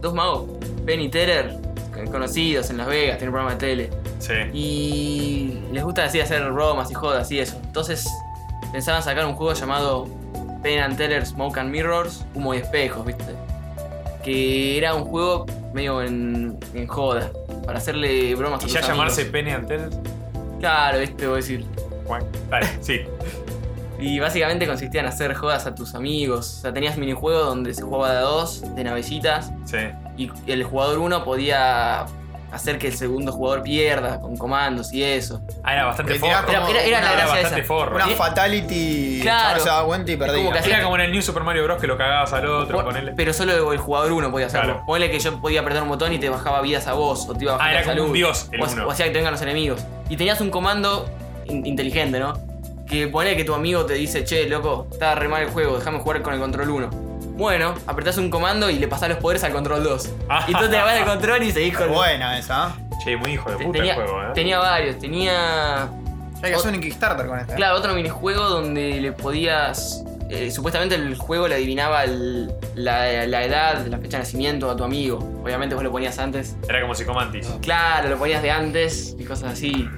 dos 0.00 0.12
magos, 0.14 0.46
Ben 0.82 1.00
y 1.00 1.08
Teller, 1.08 1.56
conocidos 2.10 2.70
en 2.70 2.78
Las 2.78 2.88
Vegas, 2.88 3.18
tienen 3.18 3.28
un 3.28 3.34
programa 3.34 3.52
de 3.52 3.56
tele. 3.58 3.90
Sí. 4.22 4.34
Y 4.52 5.58
les 5.72 5.82
gusta 5.82 6.04
así 6.04 6.20
hacer 6.20 6.48
bromas 6.52 6.90
y 6.90 6.94
jodas 6.94 7.30
y 7.32 7.40
eso. 7.40 7.58
Entonces 7.64 8.08
pensaban 8.70 9.02
sacar 9.02 9.26
un 9.26 9.34
juego 9.34 9.52
llamado 9.52 10.06
Penn 10.62 10.78
and 10.80 10.96
Teller 10.96 11.26
Smoke 11.26 11.58
and 11.58 11.70
Mirrors, 11.70 12.24
humo 12.34 12.54
y 12.54 12.58
espejos, 12.58 13.04
¿viste? 13.04 13.34
Que 14.22 14.78
era 14.78 14.94
un 14.94 15.04
juego 15.04 15.46
medio 15.74 16.00
en, 16.02 16.56
en 16.74 16.86
joda, 16.86 17.30
para 17.66 17.78
hacerle 17.78 18.34
bromas 18.36 18.60
a 18.60 18.62
Y 18.62 18.66
tus 18.66 18.72
ya 18.74 18.78
amigos. 18.78 18.96
llamarse 18.96 19.24
Penny 19.24 19.50
Antel. 19.50 19.90
Claro, 20.60 21.00
¿viste? 21.00 21.26
Voy 21.26 21.32
a 21.34 21.36
decir. 21.36 21.66
Dale, 22.48 22.66
sí. 22.80 23.00
Y 23.98 24.18
básicamente 24.20 24.66
consistía 24.66 25.00
en 25.00 25.06
hacer 25.06 25.34
jodas 25.34 25.66
a 25.66 25.74
tus 25.74 25.94
amigos. 25.96 26.58
O 26.58 26.60
sea, 26.62 26.72
tenías 26.72 26.96
minijuegos 26.98 27.46
donde 27.46 27.74
se 27.74 27.82
jugaba 27.82 28.12
de 28.12 28.18
a 28.18 28.22
dos, 28.22 28.62
de 28.76 28.84
navecitas, 28.84 29.50
Sí. 29.64 29.78
y 30.16 30.30
el 30.46 30.62
jugador 30.64 30.98
uno 30.98 31.24
podía 31.24 32.04
hacer 32.52 32.78
que 32.78 32.88
el 32.88 32.94
segundo 32.96 33.32
jugador 33.32 33.62
pierda 33.62 34.20
con 34.20 34.36
comandos 34.36 34.92
y 34.92 35.02
eso. 35.02 35.40
Ah, 35.64 35.72
era 35.72 35.84
bastante 35.86 36.14
forro. 36.16 36.34
como- 36.44 36.68
Era, 36.68 36.68
era- 36.70 36.82
era 36.84 36.98
una- 36.98 37.06
la 37.06 37.12
Era 37.12 37.16
gracia 37.22 37.32
bastante 37.42 37.60
esa. 37.60 37.66
forro. 37.68 37.96
Una 37.96 38.06
fatality. 38.08 39.18
Claro. 39.22 39.60
Se 39.60 39.68
daba 39.68 39.86
cuenta 39.86 40.12
y 40.12 40.16
como 40.18 40.26
perdía. 40.32 40.52
que 40.52 40.58
hacía- 40.58 40.74
Era 40.76 40.82
como 40.84 40.96
en 40.96 41.00
el 41.02 41.12
New 41.12 41.22
Super 41.22 41.42
Mario 41.44 41.64
Bros. 41.64 41.80
que 41.80 41.86
lo 41.86 41.96
cagabas 41.96 42.32
al 42.32 42.46
otro, 42.46 42.84
ponele. 42.84 43.12
Pero 43.16 43.32
solo 43.32 43.72
el 43.72 43.78
jugador 43.78 44.12
uno 44.12 44.30
podía 44.30 44.46
hacerlo. 44.46 44.72
Claro. 44.74 44.86
Ponele 44.86 45.10
que 45.10 45.18
yo 45.18 45.40
podía 45.40 45.60
apretar 45.60 45.82
un 45.82 45.88
botón 45.88 46.12
y 46.12 46.18
te 46.18 46.28
bajaba 46.28 46.60
vidas 46.60 46.86
a 46.86 46.92
vos, 46.94 47.26
o 47.28 47.34
te 47.34 47.44
iba 47.44 47.54
a 47.54 47.56
bajar 47.56 47.70
Ah, 47.70 47.72
era 47.74 47.82
como 47.84 47.94
salud. 47.94 48.06
un 48.08 48.12
dios 48.12 48.48
el 48.52 48.60
o, 48.60 48.64
uno. 48.70 48.86
o 48.86 48.90
hacía 48.90 49.06
que 49.06 49.12
te 49.12 49.18
vengan 49.18 49.32
los 49.32 49.42
enemigos. 49.42 49.80
Y 50.08 50.16
tenías 50.16 50.40
un 50.40 50.50
comando 50.50 51.08
in- 51.46 51.64
inteligente, 51.66 52.18
¿no? 52.18 52.34
Que 52.86 53.08
ponele 53.08 53.36
que 53.36 53.44
tu 53.44 53.54
amigo 53.54 53.86
te 53.86 53.94
dice, 53.94 54.24
che, 54.24 54.46
loco, 54.46 54.86
está 54.92 55.14
re 55.14 55.26
mal 55.28 55.42
el 55.42 55.48
juego, 55.50 55.78
déjame 55.78 56.00
jugar 56.00 56.20
con 56.22 56.34
el 56.34 56.40
control 56.40 56.68
1. 56.70 57.11
Bueno, 57.42 57.74
apretás 57.88 58.18
un 58.18 58.30
comando 58.30 58.70
y 58.70 58.78
le 58.78 58.86
pasás 58.86 59.08
los 59.08 59.18
poderes 59.18 59.42
al 59.42 59.50
control 59.52 59.82
2. 59.82 60.10
Ah. 60.28 60.44
Y 60.46 60.52
tú 60.52 60.68
te 60.70 60.76
vas 60.76 60.94
del 60.94 61.04
control 61.04 61.42
y 61.42 61.50
seguís 61.50 61.76
con. 61.76 61.88
Buena 61.90 62.38
esa. 62.38 62.68
¿eh? 62.68 62.94
Che, 63.02 63.16
muy 63.16 63.32
hijo 63.32 63.50
de 63.50 63.56
puta 63.56 63.72
tenía, 63.78 63.94
el 63.94 64.00
juego, 64.04 64.22
eh. 64.22 64.26
tenía 64.32 64.58
varios, 64.60 64.98
tenía. 65.00 65.82
Hay 66.40 66.50
que 66.50 66.54
hacer 66.54 66.72
un 66.72 66.80
Kickstarter 66.80 67.26
con 67.26 67.40
este. 67.40 67.54
Claro, 67.56 67.76
otro 67.78 67.94
minijuego 67.94 68.48
donde 68.48 69.00
le 69.00 69.10
podías. 69.10 70.04
eh, 70.30 70.52
supuestamente 70.52 70.94
el 70.94 71.16
juego 71.16 71.48
le 71.48 71.56
adivinaba 71.56 72.04
el- 72.04 72.52
la, 72.76 73.26
la 73.26 73.42
edad, 73.44 73.84
la 73.88 73.98
fecha 73.98 74.18
de 74.18 74.22
nacimiento 74.22 74.70
a 74.70 74.76
tu 74.76 74.84
amigo. 74.84 75.18
Obviamente 75.42 75.74
vos 75.74 75.82
lo 75.82 75.90
ponías 75.90 76.20
antes. 76.20 76.54
Era 76.68 76.80
como 76.80 76.94
Psicomantis. 76.94 77.48
Claro, 77.60 78.08
lo 78.08 78.18
ponías 78.18 78.40
de 78.40 78.52
antes 78.52 79.16
y 79.18 79.24
cosas 79.24 79.54
así. 79.54 79.88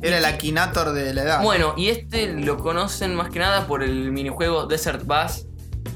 Era 0.00 0.18
el 0.18 0.24
Akinator 0.24 0.92
de 0.92 1.12
la 1.12 1.22
edad. 1.22 1.42
Bueno, 1.42 1.74
y 1.76 1.88
este 1.88 2.28
lo 2.34 2.56
conocen 2.56 3.16
más 3.16 3.30
que 3.30 3.40
nada 3.40 3.66
por 3.66 3.82
el 3.82 4.12
minijuego 4.12 4.66
Desert 4.66 5.02
Bus, 5.04 5.46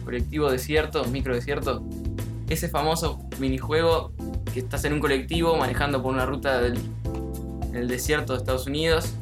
colectivo 0.08 0.50
desierto, 0.50 1.04
micro 1.04 1.34
desierto. 1.34 1.84
Ese 2.48 2.70
famoso 2.70 3.28
minijuego 3.38 4.14
que 4.54 4.60
estás 4.60 4.82
en 4.86 4.94
un 4.94 5.00
colectivo 5.00 5.54
manejando 5.58 6.02
por 6.02 6.14
una 6.14 6.24
ruta 6.24 6.62
del 6.62 6.78
en 7.68 7.76
el 7.76 7.88
desierto 7.88 8.32
de 8.32 8.38
Estados 8.38 8.66
Unidos. 8.66 9.12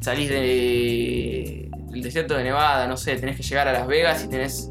Salís 0.00 0.28
de 0.30 1.70
el 1.94 2.02
desierto 2.02 2.34
de 2.34 2.42
Nevada, 2.42 2.88
no 2.88 2.96
sé, 2.96 3.14
tenés 3.14 3.36
que 3.36 3.44
llegar 3.44 3.68
a 3.68 3.72
Las 3.72 3.86
Vegas 3.86 4.24
y 4.24 4.28
tenés 4.28 4.68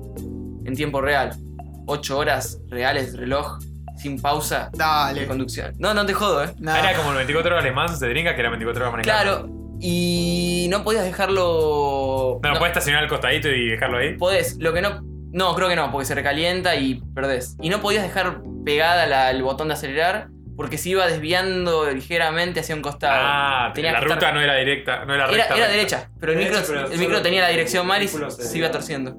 en 0.66 0.76
tiempo 0.76 1.00
real 1.00 1.38
8 1.86 2.18
horas 2.18 2.60
reales 2.68 3.14
de 3.14 3.20
reloj 3.20 3.60
sin 3.96 4.22
pausa 4.22 4.72
de 5.14 5.26
conducción. 5.26 5.74
No, 5.80 5.94
no 5.94 6.06
te 6.06 6.14
jodo, 6.14 6.44
eh. 6.44 6.54
Era 6.60 6.98
como 6.98 7.12
el 7.12 7.16
24 7.16 7.54
horas 7.54 7.64
alemán 7.64 7.98
de 7.98 8.10
Drinka, 8.10 8.36
que 8.36 8.42
era 8.42 8.50
24 8.50 8.84
horas 8.84 8.92
manejando. 8.92 9.48
Claro, 9.48 9.61
y 9.82 10.68
no 10.70 10.84
podías 10.84 11.04
dejarlo. 11.04 12.40
No, 12.44 12.54
puedes 12.60 12.68
estacionar 12.72 13.04
al 13.04 13.10
costadito 13.10 13.50
y 13.50 13.70
dejarlo 13.70 13.98
ahí. 13.98 14.16
Podés, 14.16 14.58
lo 14.60 14.74
que 14.74 14.82
no. 14.82 15.02
No, 15.34 15.56
creo 15.56 15.70
que 15.70 15.76
no, 15.76 15.92
porque 15.92 16.06
se 16.06 16.14
recalienta 16.16 16.76
y 16.76 17.02
perdés. 17.16 17.56
Y 17.62 17.70
no 17.70 17.82
podías 17.82 18.04
dejar 18.04 18.42
pegada 18.66 19.06
la- 19.08 19.32
el 19.32 19.42
botón 19.44 19.70
de 19.70 19.76
acelerar 19.76 20.28
porque 20.58 20.78
se 20.78 20.90
iba 20.90 21.08
desviando 21.08 21.90
ligeramente 21.90 22.60
hacia 22.60 22.76
un 22.76 22.82
costado. 22.82 23.14
Ah, 23.18 23.72
Tenía 23.74 23.94
la 23.94 24.00
que 24.00 24.06
ruta 24.06 24.16
estar- 24.20 24.34
no 24.34 24.42
era 24.42 24.56
directa, 24.58 25.06
no 25.06 25.14
era 25.16 25.24
Era, 25.26 25.32
recta. 25.32 25.46
era 25.46 25.56
recta. 25.56 25.72
derecha, 25.72 26.10
pero 26.20 26.34
el 26.34 26.38
Derecha, 26.40 26.60
micro, 26.60 26.74
pero 26.76 26.92
el 26.94 27.00
micro 27.00 27.22
tenía 27.22 27.42
la 27.42 27.48
dirección 27.48 27.88
mal 27.88 28.04
y 28.04 28.08
se, 28.08 28.30
se 28.30 28.58
iba 28.58 28.70
torciendo. 28.70 29.16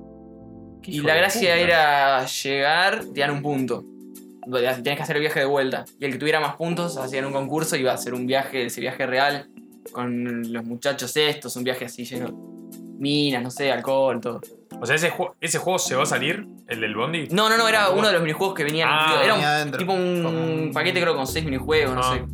Y 0.84 1.00
la 1.00 1.14
gracia 1.14 1.54
puta. 1.54 1.56
era 1.64 2.26
llegar, 2.26 3.00
te 3.14 3.20
dan 3.20 3.30
un 3.30 3.42
punto. 3.42 3.84
Tenías 4.52 4.80
que 4.82 5.02
hacer 5.02 5.16
el 5.16 5.22
viaje 5.22 5.38
de 5.40 5.46
vuelta. 5.46 5.84
Y 5.98 6.04
el 6.04 6.12
que 6.12 6.18
tuviera 6.18 6.40
más 6.40 6.56
puntos 6.56 6.96
hacían 6.98 7.24
un 7.24 7.32
concurso 7.32 7.76
y 7.76 7.80
iba 7.80 7.92
a 7.92 7.94
hacer 7.94 8.12
un 8.12 8.26
viaje, 8.26 8.66
ese 8.66 8.80
viaje 8.80 9.06
real, 9.06 9.46
con 9.90 10.52
los 10.52 10.64
muchachos 10.64 11.16
estos, 11.16 11.56
un 11.56 11.64
viaje 11.64 11.84
así 11.86 12.04
lleno 12.04 12.26
de 12.28 12.32
minas, 12.98 13.42
no 13.42 13.50
sé, 13.50 13.72
alcohol, 13.72 14.20
todo. 14.20 14.40
O 14.80 14.86
sea, 14.86 14.94
ese, 14.96 15.10
ju- 15.10 15.32
ese 15.40 15.58
juego 15.58 15.78
se 15.78 15.94
va 15.96 16.04
a 16.04 16.06
salir, 16.06 16.46
el 16.68 16.80
del 16.80 16.94
Bondi. 16.94 17.26
No, 17.30 17.48
no, 17.48 17.56
no, 17.58 17.68
era 17.68 17.90
uno 17.90 18.06
de 18.06 18.12
los 18.12 18.22
minijuegos 18.22 18.54
que 18.54 18.64
venían. 18.64 18.88
Ah, 18.90 19.20
era 19.24 19.34
venía 19.34 19.48
un, 19.48 19.54
adentro. 19.54 19.78
tipo 19.78 19.92
un 19.92 20.70
paquete 20.72 21.00
creo 21.00 21.14
con 21.16 21.26
seis 21.26 21.44
minijuegos, 21.44 21.94
no 21.94 22.00
Ah. 22.02 22.14
sé. 22.14 22.24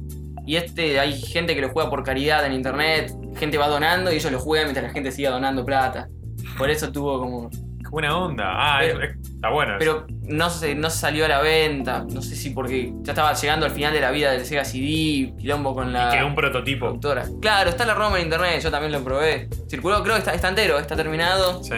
Y 0.47 0.57
este, 0.57 0.99
hay 1.01 1.21
gente 1.21 1.55
que 1.55 1.61
lo 1.61 1.69
juega 1.71 1.91
por 1.91 2.03
caridad 2.05 2.45
en 2.47 2.53
internet, 2.53 3.13
gente 3.37 3.59
va 3.59 3.69
donando 3.69 4.11
y 4.13 4.17
ellos 4.17 4.33
lo 4.33 4.39
juegan 4.41 4.67
mientras 4.69 4.87
la 4.87 4.93
gente 4.93 5.11
siga 5.13 5.31
donando 5.31 5.65
plata. 5.65 6.09
Por 6.57 6.71
eso 6.71 6.91
tuvo 6.93 7.19
como... 7.21 7.51
Qué 7.89 7.93
buena 7.93 8.17
onda. 8.19 8.45
Ah, 8.51 8.79
Pero- 8.81 9.03
es- 9.03 9.11
es- 9.11 9.31
está 9.31 9.49
bueno. 9.49 9.71
eso. 9.73 9.79
Pero 9.79 10.07
no 10.25 10.51
se, 10.51 10.75
no 10.75 10.91
se 10.91 10.99
salió 10.99 11.25
a 11.25 11.29
la 11.29 11.41
venta, 11.41 12.05
no 12.13 12.21
sé 12.21 12.37
si 12.37 12.51
porque 12.51 12.93
ya 13.03 13.13
estaba 13.13 13.33
llegando 13.33 13.65
al 13.65 13.73
final 13.73 13.95
de 13.95 14.01
la 14.03 14.11
vida 14.11 14.31
del 14.33 14.45
Sega 14.45 14.63
CD, 14.65 15.33
quilombo 15.39 15.75
con 15.75 15.91
la 15.93 16.11
Y 16.13 16.19
quedó 16.19 16.27
un 16.27 16.35
prototipo. 16.35 16.87
productora. 16.87 17.25
Claro, 17.41 17.71
está 17.71 17.87
la 17.87 17.95
ROM 17.95 18.15
en 18.17 18.25
internet, 18.25 18.61
yo 18.63 18.71
también 18.71 18.93
lo 18.93 19.03
probé. 19.03 19.49
Circuló, 19.71 20.03
creo 20.03 20.17
que 20.17 20.19
está, 20.21 20.35
está 20.35 20.49
entero, 20.51 20.79
está 20.79 20.97
terminado. 20.97 21.63
Sí. 21.65 21.75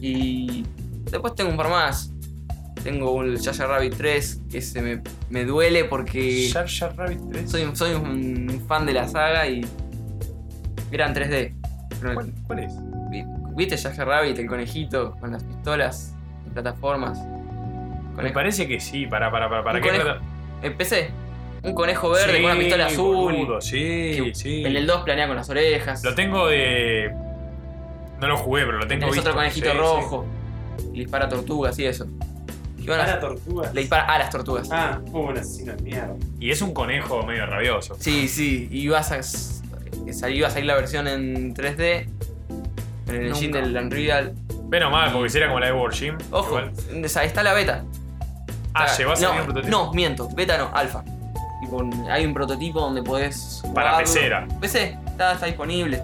Y 0.00 0.64
después 1.10 1.34
tengo 1.34 1.50
un 1.50 1.56
par 1.56 1.68
más. 1.70 2.12
Tengo 2.84 3.20
el 3.22 3.38
Yaya 3.40 3.66
Rabbit 3.66 3.96
3, 3.96 4.40
que 4.48 4.60
se 4.62 4.80
me, 4.80 5.02
me 5.30 5.44
duele 5.44 5.84
porque 5.86 6.48
Jar 6.52 6.68
Jar 6.68 6.94
Rabbit 6.96 7.20
3. 7.32 7.50
soy, 7.50 7.68
soy 7.74 7.94
un 7.94 8.62
fan 8.68 8.86
de 8.86 8.92
la 8.92 9.08
saga 9.08 9.48
y 9.48 9.66
eran 10.92 11.12
3D. 11.12 11.52
Pero- 12.00 12.14
¿Cuál, 12.14 12.32
cuál 12.46 12.58
es? 12.60 12.72
¿Viste 13.56 13.76
Yaya 13.76 14.04
Rabbit, 14.04 14.38
el 14.38 14.46
conejito 14.46 15.16
con 15.18 15.32
las 15.32 15.42
pistolas 15.44 16.14
en 16.46 16.52
plataformas? 16.52 17.18
Me 18.16 18.30
parece 18.30 18.66
que 18.66 18.80
sí. 18.80 19.06
Para, 19.06 19.30
para, 19.30 19.48
para. 19.48 19.62
para 19.64 19.76
Un 19.78 19.82
¿Qué 19.82 19.88
conejo 19.88 20.04
trata? 20.04 20.20
Empecé. 20.62 21.10
Un 21.62 21.74
conejo 21.74 22.10
verde 22.10 22.36
Sí, 22.36 22.42
con 22.42 22.50
una 22.50 22.60
pistola 22.60 22.86
azul. 22.86 23.14
boludo, 23.16 23.60
sí, 23.60 24.30
sí. 24.34 24.64
En 24.64 24.76
el 24.76 24.86
2 24.86 25.02
planea 25.02 25.26
con 25.26 25.36
las 25.36 25.48
orejas. 25.50 26.02
Lo 26.04 26.14
tengo 26.14 26.46
de. 26.48 27.12
No 28.20 28.28
lo 28.28 28.36
jugué, 28.36 28.64
pero 28.64 28.78
lo 28.78 28.86
tengo 28.86 29.06
visto. 29.06 29.20
otro 29.20 29.34
conejito 29.34 29.70
Sí, 29.72 29.76
rojo. 29.76 30.26
Y 30.92 31.00
dispara 31.00 31.28
tortugas 31.28 31.78
y 31.78 31.86
eso. 31.86 32.06
Y 32.78 32.86
bueno, 32.86 33.02
Para 33.02 33.20
tortugas. 33.20 33.74
le 33.74 33.80
dispara 33.80 34.04
a 34.04 34.18
las 34.18 34.30
tortugas. 34.30 34.68
Ah, 34.70 35.00
fue 35.10 35.20
un 35.22 35.36
asesino 35.38 35.74
de 35.74 35.82
mierda. 35.82 36.14
Y 36.38 36.50
es 36.50 36.62
un 36.62 36.72
conejo 36.72 37.22
medio 37.24 37.44
rabioso. 37.46 37.96
Sí, 37.98 38.28
sí, 38.28 38.68
y 38.70 38.88
vas 38.88 39.10
a 39.12 39.20
iba 40.30 40.46
a 40.46 40.50
salir 40.50 40.66
la 40.66 40.74
versión 40.76 41.08
en 41.08 41.52
3D 41.54 42.06
en 43.08 43.14
el 43.14 43.22
Nunca. 43.30 43.36
engine 43.38 43.60
del 43.60 43.76
Unreal. 43.76 44.34
Pero 44.70 44.90
mal, 44.90 45.12
porque 45.12 45.28
si 45.30 45.38
era 45.38 45.46
como 45.48 45.60
la 45.60 45.66
de 45.66 45.72
War 45.72 45.92
Gym. 45.92 46.18
Ojo, 46.30 46.58
igual. 46.60 46.72
está 47.04 47.42
la 47.42 47.52
beta. 47.52 47.84
Ah, 48.74 48.84
Está- 48.86 48.98
llegó 48.98 49.12
a 49.12 49.16
salir 49.16 49.30
no, 49.34 49.40
un 49.40 49.44
prototipo. 49.46 49.70
No, 49.70 49.92
miento, 49.92 50.28
beta 50.34 50.58
no, 50.58 50.70
alfa. 50.74 51.02
Tipo, 51.60 51.88
hay 52.10 52.26
un 52.26 52.34
prototipo 52.34 52.80
donde 52.80 53.02
podés 53.02 53.62
Para. 53.74 53.96
PC 53.98 54.26
era. 54.26 54.46
PC, 54.60 54.98
está, 55.06 55.32
está 55.32 55.46
disponible. 55.46 56.02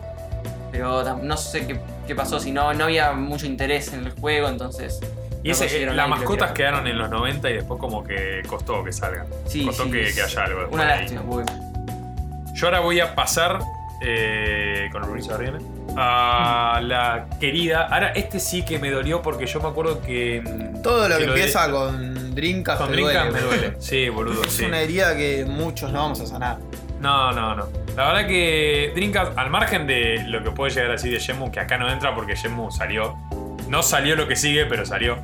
Pero 0.71 1.03
no 1.23 1.37
sé 1.37 1.67
qué, 1.67 1.79
qué 2.07 2.15
pasó, 2.15 2.41
si 2.41 2.51
no, 2.51 2.73
no 2.73 2.85
había 2.85 3.13
mucho 3.13 3.45
interés 3.45 3.93
en 3.93 4.07
el 4.07 4.13
juego, 4.13 4.49
entonces. 4.49 5.01
Y 5.45 5.49
no 5.49 5.55
ese, 5.55 5.83
eh, 5.83 5.93
las 5.93 6.09
mascotas 6.09 6.53
quedaron 6.53 6.87
en 6.87 6.97
los 6.97 7.11
90 7.11 7.51
y 7.51 7.55
después 7.55 7.79
como 7.79 8.03
que 8.05 8.43
costó 8.47 8.83
que 8.83 8.93
salgan. 8.93 9.27
Sí, 9.47 9.67
costó 9.67 9.85
sí, 9.85 9.91
que, 9.91 10.15
que 10.15 10.23
haya 10.23 10.45
algo. 10.45 10.61
después 10.61 10.81
Una 10.83 10.97
lástima, 10.97 11.23
porque 11.23 11.53
Yo 12.55 12.67
ahora 12.67 12.81
voy 12.81 13.01
a 13.01 13.15
pasar 13.15 13.59
eh, 14.01 14.89
con 14.93 15.03
el 15.03 15.09
permiso 15.09 15.37
de 15.37 15.45
a 15.97 16.81
la 16.83 17.27
querida. 17.39 17.87
Ahora, 17.91 18.09
este 18.11 18.41
sí 18.41 18.65
que 18.65 18.79
me 18.79 18.91
dolió 18.91 19.23
porque 19.23 19.47
yo 19.47 19.61
me 19.61 19.69
acuerdo 19.69 20.01
que. 20.03 20.41
mm, 20.43 20.83
Todo 20.83 21.09
lo 21.09 21.19
que, 21.19 21.25
empieza 21.25 21.71
con 21.71 22.35
Dreamcast 22.35 22.81
con 22.81 22.93
Dreamcast 22.93 23.31
duele, 23.31 23.33
me 23.33 23.41
duele. 23.57 23.77
Sí, 23.79 24.09
boludo, 24.09 24.43
Es 24.45 24.53
sí. 24.53 24.65
una 24.65 24.81
herida 24.81 25.17
que 25.17 25.45
muchos 25.47 25.93
no 25.93 26.01
vamos 26.01 26.21
a 26.21 26.27
sanar. 26.27 26.59
No, 27.01 27.33
no, 27.33 27.55
no. 27.55 27.69
La 27.97 28.07
verdad 28.07 28.27
que 28.27 28.93
Dreamcast, 28.95 29.37
al 29.37 29.51
margen 29.51 29.87
de 29.87 30.25
lo 30.29 30.43
que 30.43 30.51
puede 30.51 30.73
llegar 30.73 30.93
así 30.93 31.11
de 31.11 31.19
Shenmue, 31.19 31.51
que 31.51 31.61
acá 31.61 31.77
no 31.77 31.91
entra 31.91 32.15
porque 32.15 32.35
Shenmue 32.35 32.71
salió. 32.73 33.17
No 33.69 33.83
salió 33.83 34.17
lo 34.17 34.27
que 34.29 34.37
sigue, 34.37 34.65
pero 34.67 34.87
salió. 34.87 35.19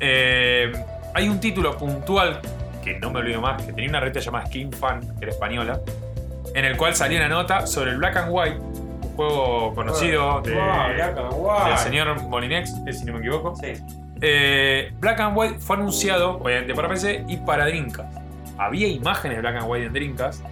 Eh, 0.00 0.72
hay 1.14 1.28
un 1.28 1.40
título 1.40 1.76
puntual, 1.76 2.40
que 2.84 2.98
no 2.98 3.10
me 3.10 3.20
olvido 3.20 3.40
más, 3.40 3.62
que 3.62 3.72
tenía 3.72 3.90
una 3.90 4.00
revista 4.00 4.20
llamada 4.20 4.46
Skin 4.46 4.72
Fan, 4.72 5.00
que 5.18 5.24
era 5.24 5.32
española, 5.32 5.80
en 6.54 6.64
el 6.64 6.76
cual 6.76 6.94
salía 6.94 7.18
una 7.18 7.28
nota 7.28 7.66
sobre 7.66 7.90
el 7.90 7.98
Black 7.98 8.16
and 8.16 8.28
White, 8.30 8.58
juego 9.26 9.74
conocido 9.74 10.40
de- 10.42 10.54
Guau, 10.54 10.94
Black 10.94 11.18
and 11.18 11.32
White. 11.32 11.68
del 11.68 11.78
señor 11.78 12.22
Molinex, 12.28 12.74
eh, 12.86 12.92
si 12.92 13.04
no 13.04 13.12
me 13.14 13.18
equivoco. 13.20 13.54
Sí. 13.56 13.72
Eh, 14.22 14.92
Black 14.98 15.20
and 15.20 15.36
White 15.36 15.58
fue 15.60 15.76
anunciado, 15.76 16.38
obviamente 16.38 16.74
para 16.74 16.88
PC 16.88 17.24
y 17.28 17.36
para 17.38 17.66
Dreamcast. 17.66 18.18
Había 18.58 18.88
imágenes 18.88 19.36
de 19.38 19.40
Black 19.42 19.56
and 19.56 19.70
White 19.70 19.86
en 19.86 19.92
Dreamcast, 19.92 20.44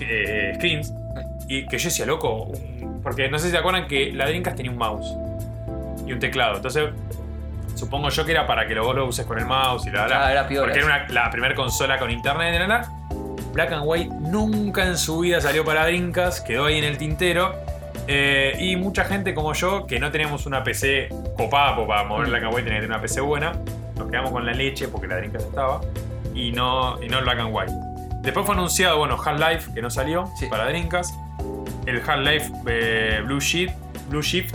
eh, 0.00 0.52
screens, 0.56 0.92
y 1.48 1.66
que 1.66 1.78
yo 1.78 1.84
decía, 1.88 2.06
loco, 2.06 2.50
porque 3.02 3.28
no 3.28 3.38
sé 3.38 3.46
si 3.46 3.50
se 3.52 3.58
acuerdan 3.58 3.86
que 3.86 4.12
la 4.12 4.26
Dreamcast 4.26 4.56
tenía 4.56 4.72
un 4.72 4.78
mouse 4.78 5.14
y 6.06 6.12
un 6.12 6.18
teclado. 6.18 6.56
Entonces, 6.56 6.90
supongo 7.76 8.08
yo 8.08 8.24
que 8.24 8.32
era 8.32 8.46
para 8.46 8.66
que 8.66 8.78
vos 8.78 8.94
lo 8.96 9.06
uses 9.06 9.24
con 9.26 9.38
el 9.38 9.46
mouse 9.46 9.86
y 9.86 9.90
la 9.90 10.08
la. 10.08 10.26
Ah, 10.26 10.32
era 10.32 10.48
piola 10.48 10.66
Porque 10.66 10.78
era 10.80 10.86
una- 10.86 11.08
la 11.08 11.30
primera 11.30 11.54
consola 11.54 11.98
con 11.98 12.10
internet, 12.10 12.58
la, 12.58 12.66
la. 12.66 12.88
Black 13.52 13.70
and 13.72 13.82
White 13.84 14.12
nunca 14.20 14.84
en 14.84 14.98
su 14.98 15.20
vida 15.20 15.40
salió 15.40 15.64
para 15.64 15.84
Dreamcast, 15.86 16.44
quedó 16.44 16.64
ahí 16.66 16.78
en 16.78 16.84
el 16.84 16.98
tintero. 16.98 17.54
Eh, 18.06 18.56
y 18.58 18.76
mucha 18.76 19.04
gente 19.04 19.34
como 19.34 19.52
yo, 19.54 19.86
que 19.86 19.98
no 19.98 20.10
teníamos 20.10 20.46
una 20.46 20.62
PC 20.62 21.08
copada, 21.36 21.74
para 21.86 22.04
mover 22.04 22.28
Black 22.28 22.42
and 22.44 22.54
White 22.54 22.64
tenía 22.64 22.78
que 22.80 22.86
tener 22.86 22.90
una 22.96 23.00
PC 23.00 23.20
buena, 23.22 23.52
nos 23.96 24.10
quedamos 24.10 24.30
con 24.32 24.44
la 24.44 24.52
leche 24.52 24.88
porque 24.88 25.06
la 25.06 25.16
Dreamcast 25.16 25.46
estaba, 25.48 25.80
y 26.34 26.52
no, 26.52 27.02
y 27.02 27.08
no 27.08 27.18
el 27.18 27.24
Black 27.24 27.38
and 27.38 27.50
White. 27.54 27.72
Después 28.20 28.44
fue 28.46 28.54
anunciado, 28.54 28.98
bueno, 28.98 29.16
Half-Life, 29.22 29.72
que 29.74 29.82
no 29.82 29.90
salió, 29.90 30.30
Sí. 30.38 30.46
para 30.46 30.66
Dreamcast. 30.66 31.14
El 31.86 32.00
Half-Life 32.06 32.52
eh, 32.66 33.20
Blue, 33.24 33.40
Shift, 33.40 33.74
Blue 34.08 34.22
Shift, 34.22 34.54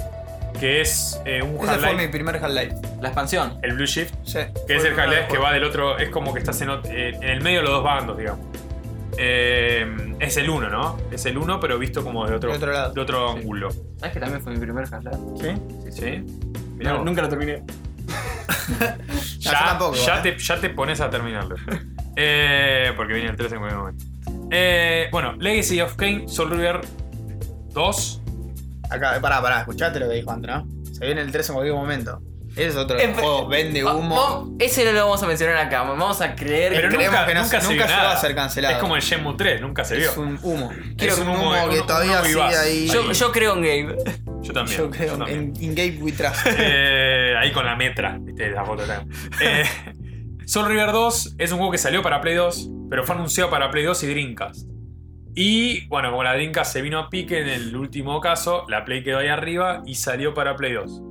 que 0.59 0.81
es 0.81 1.21
eh, 1.25 1.41
un 1.43 1.55
Ese 1.55 1.57
fue 1.57 1.77
mi 1.77 1.83
Half-Life. 1.85 2.09
primer 2.09 2.35
Half-Life. 2.37 2.75
La 3.01 3.09
expansión. 3.09 3.59
El 3.61 3.73
Blue 3.73 3.85
Shift, 3.85 4.13
Sí. 4.23 4.39
que 4.67 4.75
es 4.75 4.83
el 4.83 4.99
Half-Life 4.99 5.27
que 5.29 5.37
va 5.37 5.53
del 5.53 5.63
otro. 5.63 5.97
Es 5.99 6.09
como 6.09 6.33
que 6.33 6.39
estás 6.39 6.59
en, 6.61 6.69
eh, 6.85 7.11
en 7.21 7.23
el 7.29 7.41
medio 7.41 7.59
de 7.59 7.63
los 7.65 7.73
dos 7.73 7.83
bandos, 7.83 8.17
digamos. 8.17 8.45
Eh, 9.21 10.15
es 10.19 10.37
el 10.37 10.49
1, 10.49 10.69
¿no? 10.69 10.97
Es 11.11 11.25
el 11.25 11.37
1, 11.37 11.59
pero 11.59 11.77
visto 11.77 12.03
como 12.03 12.25
de 12.25 12.35
otro, 12.35 12.51
De 12.51 12.55
otro 12.57 12.71
lado. 12.71 12.93
de 12.93 13.01
otro 13.01 13.33
Sí. 13.33 13.39
ángulo. 13.39 13.69
¿Sabes 13.97 14.13
que 14.13 14.19
también 14.19 14.41
fue 14.41 14.53
mi 14.53 14.59
primer 14.59 14.85
Half-Life? 14.85 15.17
¿Sí? 15.91 15.91
¿Sí? 15.91 16.23
Mirá 16.77 16.93
No, 16.93 17.03
nunca 17.03 17.21
lo 17.23 17.29
terminé. 17.29 17.63
ya, 19.39 19.51
tampoco, 19.51 19.95
ya, 19.95 20.19
¿eh? 20.19 20.21
te, 20.23 20.37
ya 20.39 20.59
te 20.59 20.69
pones 20.69 21.01
a 21.01 21.09
terminarlo. 21.09 21.55
Eh, 22.21 22.91
porque 22.97 23.13
viene 23.13 23.29
el 23.29 23.37
3 23.37 23.53
en 23.53 23.59
cualquier 23.59 23.79
momento. 23.79 24.05
Eh, 24.51 25.07
bueno, 25.09 25.37
Legacy 25.39 25.79
of 25.79 25.95
Kane, 25.95 26.27
Soul 26.27 26.49
River 26.49 26.81
2. 27.71 28.21
Acá, 28.89 29.19
pará, 29.21 29.41
pará, 29.41 29.59
escuchate 29.59 30.01
lo 30.01 30.09
que 30.09 30.15
dijo 30.15 30.29
Andra. 30.31 30.65
Se 30.91 31.05
viene 31.05 31.21
el 31.21 31.31
3 31.31 31.47
en 31.49 31.55
cualquier 31.55 31.75
momento. 31.77 32.21
Ese 32.51 32.67
es 32.67 32.75
otro 32.75 32.97
Eh, 32.99 33.13
juego, 33.13 33.47
vende 33.47 33.83
Va- 33.83 33.95
humo. 33.95 34.55
ese 34.59 34.83
no 34.85 34.91
lo 34.91 35.01
vamos 35.05 35.21
a 35.23 35.27
mencionar 35.27 35.57
acá. 35.57 35.83
Vamos 35.83 36.19
a 36.21 36.35
creer 36.35 36.73
Pero 36.73 36.89
que. 36.89 36.95
creemos 36.95 37.15
nunca, 37.19 37.27
que 37.27 37.33
no- 37.35 37.41
nunca 37.43 37.61
se 37.61 37.67
nunca 37.69 37.85
vio 37.85 37.85
llegó 37.95 37.97
nada. 38.03 38.13
a 38.13 38.17
ser 38.21 38.35
cancelado. 38.35 38.73
Es 38.75 38.79
como 38.81 38.95
el 38.95 39.01
Shenmue 39.01 39.35
3, 39.37 39.61
nunca 39.61 39.83
se 39.85 39.95
vio. 39.97 40.09
Es 40.09 40.17
un 40.17 40.39
humo. 40.41 40.71
Quiero 40.97 41.13
es 41.13 41.19
un 41.19 41.27
humo, 41.29 41.51
humo- 41.53 41.69
que 41.69 41.79
un- 41.79 41.87
todavía 41.87 42.17
un 42.19 42.25
sigue 42.25 42.35
vivaz. 42.35 42.57
ahí. 42.57 42.87
Yo, 42.87 43.11
yo 43.11 43.31
creo 43.31 43.53
en 43.53 43.61
Gabe. 43.61 43.97
Yo 44.41 44.53
también. 44.53 44.77
Yo 44.77 44.89
creo 44.89 45.17
también. 45.17 45.53
en, 45.55 45.63
en 45.63 45.75
Gabe 45.75 45.97
We 46.01 46.11
Trust. 46.11 46.47
Eh, 46.59 47.35
ahí 47.39 47.51
con 47.51 47.65
la 47.65 47.75
metra, 47.75 48.17
viste, 48.19 48.49
la 48.49 48.65
foto 48.65 48.83
acá. 48.83 49.05
Eh, 49.41 49.63
Soul 50.45 50.67
River 50.67 50.91
2 50.91 51.35
es 51.37 51.51
un 51.51 51.57
juego 51.59 51.71
que 51.71 51.77
salió 51.77 52.01
para 52.01 52.21
Play 52.21 52.35
2, 52.35 52.69
pero 52.89 53.05
fue 53.05 53.15
anunciado 53.15 53.49
para 53.51 53.69
Play 53.69 53.83
2 53.83 54.01
y 54.03 54.07
Dreamcast. 54.07 54.67
Y 55.35 55.87
bueno, 55.87 56.09
como 56.09 56.23
la 56.23 56.33
Dreamcast 56.33 56.73
se 56.73 56.81
vino 56.81 56.97
a 56.99 57.09
pique 57.09 57.39
en 57.39 57.47
el 57.49 57.75
último 57.75 58.19
caso, 58.19 58.65
la 58.67 58.83
Play 58.83 59.03
quedó 59.03 59.19
ahí 59.19 59.27
arriba 59.27 59.83
y 59.85 59.95
salió 59.95 60.33
para 60.33 60.55
Play 60.55 60.73
2. 60.73 61.01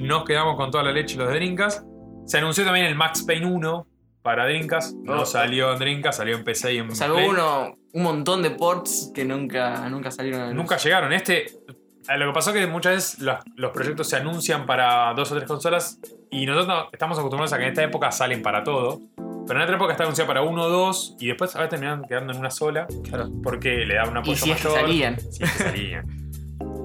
Nos 0.00 0.24
quedamos 0.24 0.56
con 0.56 0.70
toda 0.70 0.84
la 0.84 0.92
leche 0.92 1.16
los 1.16 1.28
de 1.28 1.34
Dreamcast. 1.34 1.84
Se 2.26 2.38
anunció 2.38 2.64
también 2.64 2.86
el 2.86 2.94
Max 2.94 3.22
Payne 3.22 3.46
1 3.46 3.86
para 4.22 4.44
Dreamcast. 4.46 4.94
No 5.02 5.22
Oh. 5.22 5.26
salió 5.26 5.72
en 5.72 5.78
Dreamcast, 5.78 6.18
salió 6.18 6.36
en 6.36 6.44
PC 6.44 6.74
y 6.74 6.78
en 6.78 6.94
Salvo 6.94 7.16
Play. 7.16 7.28
uno, 7.28 7.76
un 7.92 8.02
montón 8.02 8.42
de 8.42 8.50
ports 8.50 9.10
que 9.14 9.24
nunca, 9.24 9.88
nunca 9.88 10.10
salieron 10.10 10.40
a 10.40 10.44
la 10.44 10.50
luz. 10.50 10.56
Nunca 10.56 10.76
llegaron. 10.76 11.12
Este. 11.12 11.46
eh, 11.46 12.18
Lo 12.18 12.26
que 12.26 12.32
pasó 12.32 12.50
es 12.50 12.56
que 12.56 12.66
muchas 12.66 12.94
veces 12.94 13.18
los, 13.20 13.36
los 13.56 13.70
proyectos 13.72 14.08
se 14.08 14.16
anuncian 14.16 14.66
para 14.66 15.12
dos 15.14 15.30
o 15.32 15.36
tres 15.36 15.46
consolas 15.48 15.98
y 16.30 16.46
nosotros 16.46 16.68
no- 16.68 16.88
estamos 16.92 17.18
acostumbrados 17.18 17.52
a 17.52 17.58
que 17.58 17.64
en 17.64 17.68
esta 17.70 17.82
época 17.84 18.10
salen 18.12 18.42
para 18.42 18.62
todo. 18.64 19.00
Pero 19.46 19.58
en 19.58 19.64
otra 19.64 19.76
época 19.76 19.92
está 19.92 20.04
anunciado 20.04 20.28
para 20.28 20.42
uno 20.42 20.64
o 20.64 20.68
dos 20.68 21.16
y 21.18 21.26
después 21.26 21.54
a 21.56 21.58
veces 21.60 21.70
terminan 21.70 22.04
quedando 22.04 22.32
en 22.32 22.38
una 22.38 22.50
sola 22.50 22.86
Claro. 23.04 23.28
porque 23.42 23.84
le 23.84 23.94
da 23.94 24.04
un 24.08 24.16
apoyo 24.18 24.32
Y 24.32 24.36
si 24.36 24.50
es 24.50 24.58
que 24.62 24.68
mayor. 24.68 24.80
salían. 24.80 25.20
Si 25.20 25.42
es 25.42 25.52
que 25.52 25.62
salían. 25.64 26.06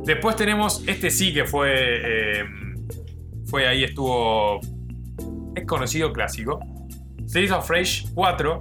Después 0.05 0.35
tenemos, 0.35 0.83
este 0.87 1.09
sí 1.11 1.33
que 1.33 1.45
fue. 1.45 1.71
eh, 1.73 2.45
fue 3.55 3.65
ahí, 3.69 3.85
estuvo. 3.85 4.59
Es 5.55 5.65
conocido 5.65 6.11
clásico. 6.11 6.59
Streets 7.25 7.51
of 7.53 7.69
Rage 7.69 8.03
4 8.13 8.59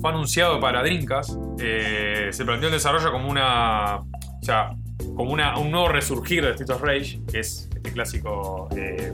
fue 0.00 0.10
anunciado 0.10 0.60
para 0.60 0.80
Dreamcast. 0.80 1.32
eh, 1.60 2.28
se 2.30 2.44
planteó 2.44 2.68
el 2.68 2.74
desarrollo 2.74 3.10
como 3.10 3.28
una. 3.28 3.96
O 3.96 4.04
sea, 4.42 4.76
como 5.16 5.32
una, 5.32 5.58
un 5.58 5.72
nuevo 5.72 5.88
resurgir 5.88 6.44
de 6.44 6.52
Streets 6.52 6.70
of 6.70 6.82
Rage, 6.82 7.20
que 7.32 7.40
es 7.40 7.68
este 7.74 7.90
clásico 7.90 8.68
eh, 8.76 9.12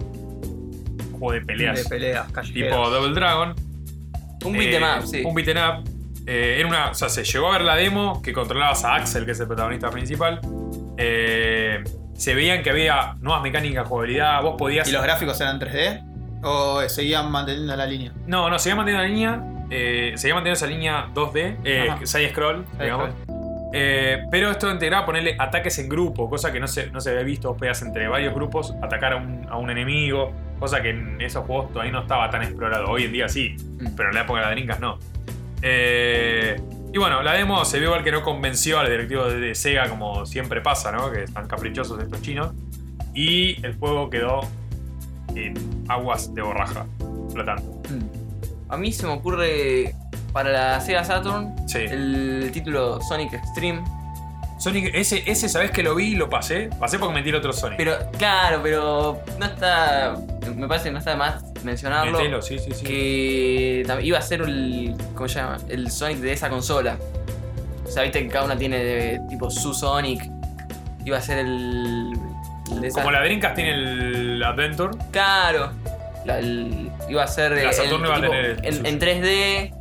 juego 1.13 1.33
de 1.33 1.41
peleas 1.41 1.83
De 1.83 1.89
peleas, 1.89 2.31
callejeras. 2.31 2.71
tipo 2.77 2.91
Double 2.91 3.15
Dragon. 3.15 3.55
Un 4.45 4.55
Eh, 4.57 4.59
beat'em 4.59 4.83
up, 4.83 5.07
sí. 5.07 5.23
Un 5.25 5.35
beat'em 5.35 5.57
up. 5.57 5.89
Eh, 6.27 6.57
era 6.59 6.69
una, 6.69 6.91
o 6.91 6.95
sea, 6.95 7.09
se 7.09 7.25
llegó 7.25 7.49
a 7.49 7.53
ver 7.53 7.63
la 7.63 7.77
demo 7.77 8.21
que 8.21 8.35
controlabas 8.35 8.85
a 8.85 8.97
Axel, 8.97 9.25
que 9.25 9.31
es 9.33 9.41
el 9.41 9.47
protagonista 9.47 9.89
principal. 9.89 10.39
Eh, 10.99 11.83
se 12.19 12.35
veían 12.35 12.63
que 12.63 12.69
había 12.71 13.15
nuevas 13.21 13.43
mecánicas 13.43 13.85
de 13.85 13.89
jugabilidad. 13.89 14.43
Vos 14.43 14.57
podías. 14.59 14.87
¿Y 14.89 14.93
los 14.93 15.03
gráficos 15.03 15.41
eran 15.41 15.59
3D? 15.59 16.05
¿O 16.43 16.81
seguían 16.89 17.31
manteniendo 17.31 17.75
la 17.75 17.87
línea? 17.87 18.13
No, 18.27 18.51
no, 18.51 18.59
seguía 18.59 18.77
manteniendo 18.77 19.03
la 19.09 19.09
línea. 19.09 19.65
eh, 19.71 20.13
seguía 20.17 20.35
manteniendo 20.35 20.57
esa 20.57 20.67
línea 20.67 21.07
2D, 21.15 21.57
eh, 21.65 21.89
side 22.05 22.31
scroll, 22.31 22.65
digamos. 22.81 23.11
Eh, 23.73 24.23
pero 24.31 24.51
esto 24.51 24.71
integraba 24.71 25.05
ponerle 25.05 25.37
ataques 25.39 25.79
en 25.79 25.89
grupo, 25.91 26.31
cosa 26.31 26.51
que 26.53 26.59
no 26.59 26.67
se, 26.67 26.91
no 26.91 27.01
se 27.01 27.11
había 27.11 27.23
visto. 27.23 27.49
Vos 27.49 27.59
podías 27.59 27.81
entre 27.83 28.09
varios 28.09 28.35
grupos 28.35 28.75
atacar 28.83 29.13
a 29.13 29.17
un, 29.17 29.47
a 29.51 29.57
un 29.59 29.69
enemigo, 29.71 30.33
cosa 30.59 30.81
que 30.81 30.91
en 30.91 31.21
esos 31.21 31.45
juegos 31.45 31.71
todavía 31.73 31.93
no 31.93 32.01
estaba 32.01 32.31
tan 32.31 32.43
explorado. 32.43 32.87
Hoy 32.89 33.05
en 33.05 33.13
día 33.13 33.29
sí, 33.29 33.57
Mm. 33.79 33.95
pero 33.97 34.09
en 34.09 34.15
la 34.15 34.23
época 34.23 34.41
de 34.41 34.47
las 34.47 34.55
Dreamcast 34.55 34.81
no. 34.81 34.99
Eh, 35.63 36.57
y 36.93 36.99
bueno, 36.99 37.23
la 37.23 37.33
demo 37.33 37.65
se 37.65 37.79
vio 37.79 37.89
igual 37.89 38.05
que 38.05 38.13
no 38.13 38.23
convenció 38.23 38.79
al 38.79 38.89
directivo 38.89 39.25
de, 39.27 39.39
de 39.39 39.55
Sega, 39.55 39.89
como 39.89 40.25
siempre 40.27 40.61
pasa, 40.61 40.91
¿no? 40.93 41.11
Que 41.11 41.25
están 41.25 41.47
caprichosos 41.47 42.03
estos 42.03 42.23
chinos. 42.23 42.53
Y 43.15 43.65
el 43.65 43.77
juego 43.79 44.09
quedó 44.11 44.41
en 45.35 45.55
aguas 45.89 46.33
de 46.35 46.43
borraja, 46.43 46.87
flotando. 47.33 47.83
A 48.69 48.77
mí 48.77 48.93
se 48.93 49.07
me 49.07 49.13
ocurre 49.13 49.95
para 50.33 50.51
la 50.51 50.81
Sega 50.81 51.05
Saturn 51.05 51.55
Sí. 51.67 51.79
el 51.79 52.51
título 52.53 53.01
Sonic 53.01 53.33
Extreme. 53.35 53.83
Sonic, 54.59 54.91
ese, 54.95 55.23
ese, 55.27 55.49
¿sabés 55.49 55.71
que 55.71 55.83
lo 55.85 55.95
vi 55.95 56.13
y 56.13 56.15
lo 56.17 56.29
pasé? 56.29 56.69
Pasé 56.81 56.99
porque 56.99 57.15
metí 57.15 57.29
el 57.29 57.37
otro 57.37 57.53
Sonic. 57.53 57.77
Pero, 57.79 57.97
claro, 58.19 58.61
pero 58.63 59.21
no 59.39 59.47
está. 59.47 60.17
Me 60.57 60.67
parece 60.67 60.87
que 60.87 60.93
no 60.93 60.99
está 60.99 61.13
de 61.13 61.17
más 61.17 61.45
mencionarlo. 61.63 62.19
Metelo, 62.19 62.43
sí, 62.43 62.59
sí, 62.59 62.73
sí. 62.75 62.85
Que 62.85 63.87
iba 64.03 64.19
a 64.19 64.23
ser 64.23 64.41
el. 64.43 64.95
¿Cómo 65.15 65.29
se 65.29 65.37
llama? 65.41 65.59
El 65.69 65.91
Sonic 65.91 66.19
de 66.19 66.33
esa 66.33 66.49
consola. 66.51 66.97
O 67.87 67.91
sea, 67.91 68.03
viste 68.03 68.21
que 68.23 68.29
cada 68.29 68.45
una 68.47 68.57
tiene 68.57 68.79
de, 68.83 69.21
tipo 69.29 69.49
su 69.51 69.73
Sonic. 69.73 70.29
Iba 71.05 71.19
a 71.19 71.23
ser 71.23 71.39
el. 71.39 72.13
el 72.73 72.81
de 72.81 72.89
esa- 72.89 73.01
Como 73.01 73.13
la 73.13 73.21
Dreamcast 73.21 73.55
tiene 73.55 73.75
el 73.75 74.43
Adventure, 74.43 74.91
Claro. 75.13 75.71
La- 76.27 76.41
el- 76.41 76.91
iba 77.09 77.23
a 77.23 77.29
ser 77.29 77.53
La 77.53 77.63
el- 77.63 77.73
Saturn 77.73 78.03
el 78.03 78.07
iba 78.09 78.17
a 78.17 78.21
tener 78.21 78.61
en, 78.65 78.75
sus- 78.75 78.85
en 78.85 78.99
3D. 78.99 79.75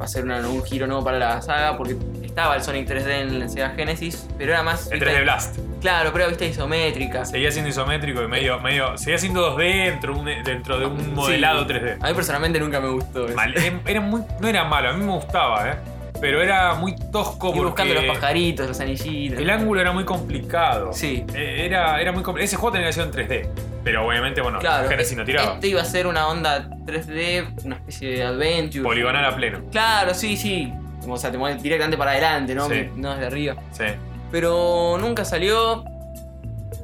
Va 0.00 0.04
a 0.04 0.08
ser 0.08 0.24
una- 0.24 0.38
un 0.48 0.62
giro 0.64 0.86
nuevo 0.86 1.04
para 1.04 1.18
la 1.18 1.42
saga 1.42 1.76
porque 1.76 1.94
estaba 2.30 2.56
el 2.56 2.62
Sonic 2.62 2.88
3D 2.88 3.08
en 3.20 3.38
la 3.40 3.48
Sega 3.48 3.70
Genesis, 3.76 4.26
pero 4.38 4.52
era 4.52 4.62
más. 4.62 4.86
el 4.90 4.98
viste, 4.98 5.14
3D 5.14 5.22
Blast. 5.22 5.58
Claro, 5.80 6.10
pero 6.12 6.24
era 6.24 6.28
vista 6.30 6.44
isométrica. 6.46 7.24
Seguía 7.24 7.50
siendo 7.50 7.68
isométrico 7.70 8.22
y 8.22 8.28
medio, 8.28 8.58
medio. 8.60 8.96
Seguía 8.96 9.18
siendo 9.18 9.56
2D 9.56 9.86
dentro, 9.90 10.14
de 10.14 10.20
un- 10.20 10.44
dentro 10.44 10.78
de 10.78 10.86
un 10.86 11.14
modelado 11.14 11.66
3D. 11.66 11.98
A 12.00 12.08
mí 12.08 12.14
personalmente 12.14 12.58
nunca 12.60 12.80
me 12.80 12.88
gustó. 12.90 13.26
eso. 13.26 13.34
Mal, 13.36 13.54
era, 13.86 14.00
muy, 14.00 14.22
no 14.40 14.48
era 14.48 14.64
malo, 14.64 14.90
a 14.90 14.92
mí 14.94 15.04
me 15.04 15.12
gustaba, 15.12 15.70
¿eh? 15.70 15.74
Pero 16.20 16.42
era 16.42 16.74
muy 16.74 16.94
tosco 17.10 17.50
Y 17.54 17.60
buscando 17.60 17.94
los 17.94 18.04
pajaritos, 18.04 18.68
los 18.68 18.78
anillitos. 18.80 19.38
el 19.38 19.48
ángulo 19.48 19.80
era 19.80 19.90
muy 19.92 20.04
complicado. 20.04 20.92
Sí. 20.92 21.24
Eh, 21.34 21.62
Era, 21.64 21.98
era 22.00 22.12
muy 22.12 22.22
complicado. 22.22 22.44
Ese 22.44 22.56
juego 22.56 22.72
tenía 22.72 22.88
que 22.88 22.92
ser 22.92 23.04
en 23.04 23.10
3D. 23.12 23.48
Pero 23.82 24.06
obviamente, 24.06 24.42
bueno, 24.42 24.58
Claro, 24.58 24.86
Genesis 24.86 25.16
no 25.16 25.24
tiraba. 25.24 25.54
este 25.54 25.68
iba 25.68 25.80
a 25.80 25.84
ser 25.86 26.06
una 26.06 26.28
onda 26.28 26.68
3D, 26.84 27.64
una 27.64 27.76
especie 27.76 28.10
de 28.16 28.22
adventure. 28.24 28.82
Poligonal 28.84 29.24
a 29.24 29.34
pleno. 29.34 29.60
Claro, 29.72 30.12
sí, 30.12 30.36
sí. 30.36 30.70
O 31.08 31.16
sea, 31.16 31.30
te 31.30 31.38
mueves 31.38 31.62
directamente 31.62 31.96
para 31.96 32.12
adelante, 32.12 32.54
¿no? 32.54 32.68
Sí. 32.68 32.88
No 32.96 33.12
desde 33.12 33.26
arriba. 33.26 33.56
Sí. 33.72 33.84
Pero 34.30 34.96
nunca 35.00 35.24
salió. 35.24 35.84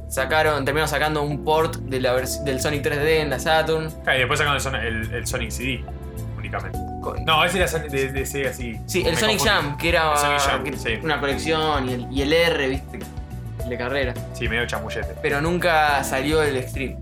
Sacaron, 0.08 0.64
terminaron 0.64 0.88
sacando 0.88 1.22
un 1.22 1.44
port 1.44 1.76
de 1.76 2.00
la 2.00 2.14
del 2.14 2.60
Sonic 2.60 2.82
3D 2.84 3.20
en 3.20 3.30
la 3.30 3.38
Saturn. 3.38 3.88
Ah, 4.06 4.14
y 4.14 4.20
después 4.20 4.38
sacaron 4.38 4.56
el, 4.56 4.62
Son- 4.62 4.74
el- 4.76 5.14
el 5.14 5.26
Sonic 5.26 5.50
CD 5.50 5.84
únicamente. 6.38 6.78
Con- 7.02 7.24
No, 7.24 7.44
ese 7.44 7.58
era 7.62 7.66
de, 7.66 8.12
de 8.12 8.24
Sega, 8.26 8.52
sí. 8.52 8.78
Sí, 8.86 9.00
el 9.06 9.16
Sonic 9.16 9.38
confundí. 9.38 9.66
Jam, 9.68 9.76
que 9.76 9.88
era 9.88 10.12
El 10.12 10.18
Sonic 10.18 10.40
Jam, 10.40 10.64
que- 10.64 10.76
sí. 10.76 10.98
una 11.02 11.20
colección, 11.20 11.88
y 11.88 11.92
el, 11.92 12.06
y 12.12 12.22
el 12.22 12.32
R, 12.32 12.68
viste, 12.68 12.98
de 13.68 13.76
carrera. 13.76 14.14
Sí, 14.32 14.48
medio 14.48 14.64
chamullete. 14.66 15.14
Pero 15.20 15.40
nunca 15.40 16.02
salió 16.04 16.40
el 16.42 16.56
Extreme. 16.56 16.98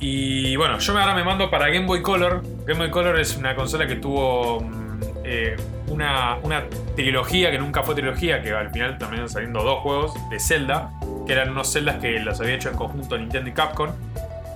Y 0.00 0.56
bueno, 0.56 0.78
yo 0.80 0.98
ahora 0.98 1.14
me 1.14 1.22
mando 1.24 1.48
para 1.50 1.68
Game 1.68 1.86
Boy 1.86 2.02
Color. 2.02 2.42
Game 2.66 2.78
Boy 2.80 2.90
Color 2.90 3.20
es 3.20 3.36
una 3.36 3.54
consola 3.54 3.86
que 3.86 3.94
tuvo 3.96 4.60
mm, 4.60 5.00
eh, 5.24 5.56
una, 5.88 6.36
una 6.42 6.64
trilogía 6.96 7.50
que 7.50 7.58
nunca 7.58 7.82
fue 7.82 7.94
trilogía, 7.94 8.42
que 8.42 8.52
al 8.52 8.70
final 8.70 8.98
terminaron 8.98 9.28
saliendo 9.28 9.62
dos 9.62 9.80
juegos 9.80 10.14
de 10.30 10.40
Zelda, 10.40 10.92
que 11.26 11.32
eran 11.32 11.50
unos 11.50 11.72
Zeldas 11.72 11.98
que 11.98 12.18
los 12.20 12.40
había 12.40 12.54
hecho 12.54 12.70
en 12.70 12.76
conjunto 12.76 13.18
Nintendo 13.18 13.50
y 13.50 13.52
Capcom. 13.52 13.90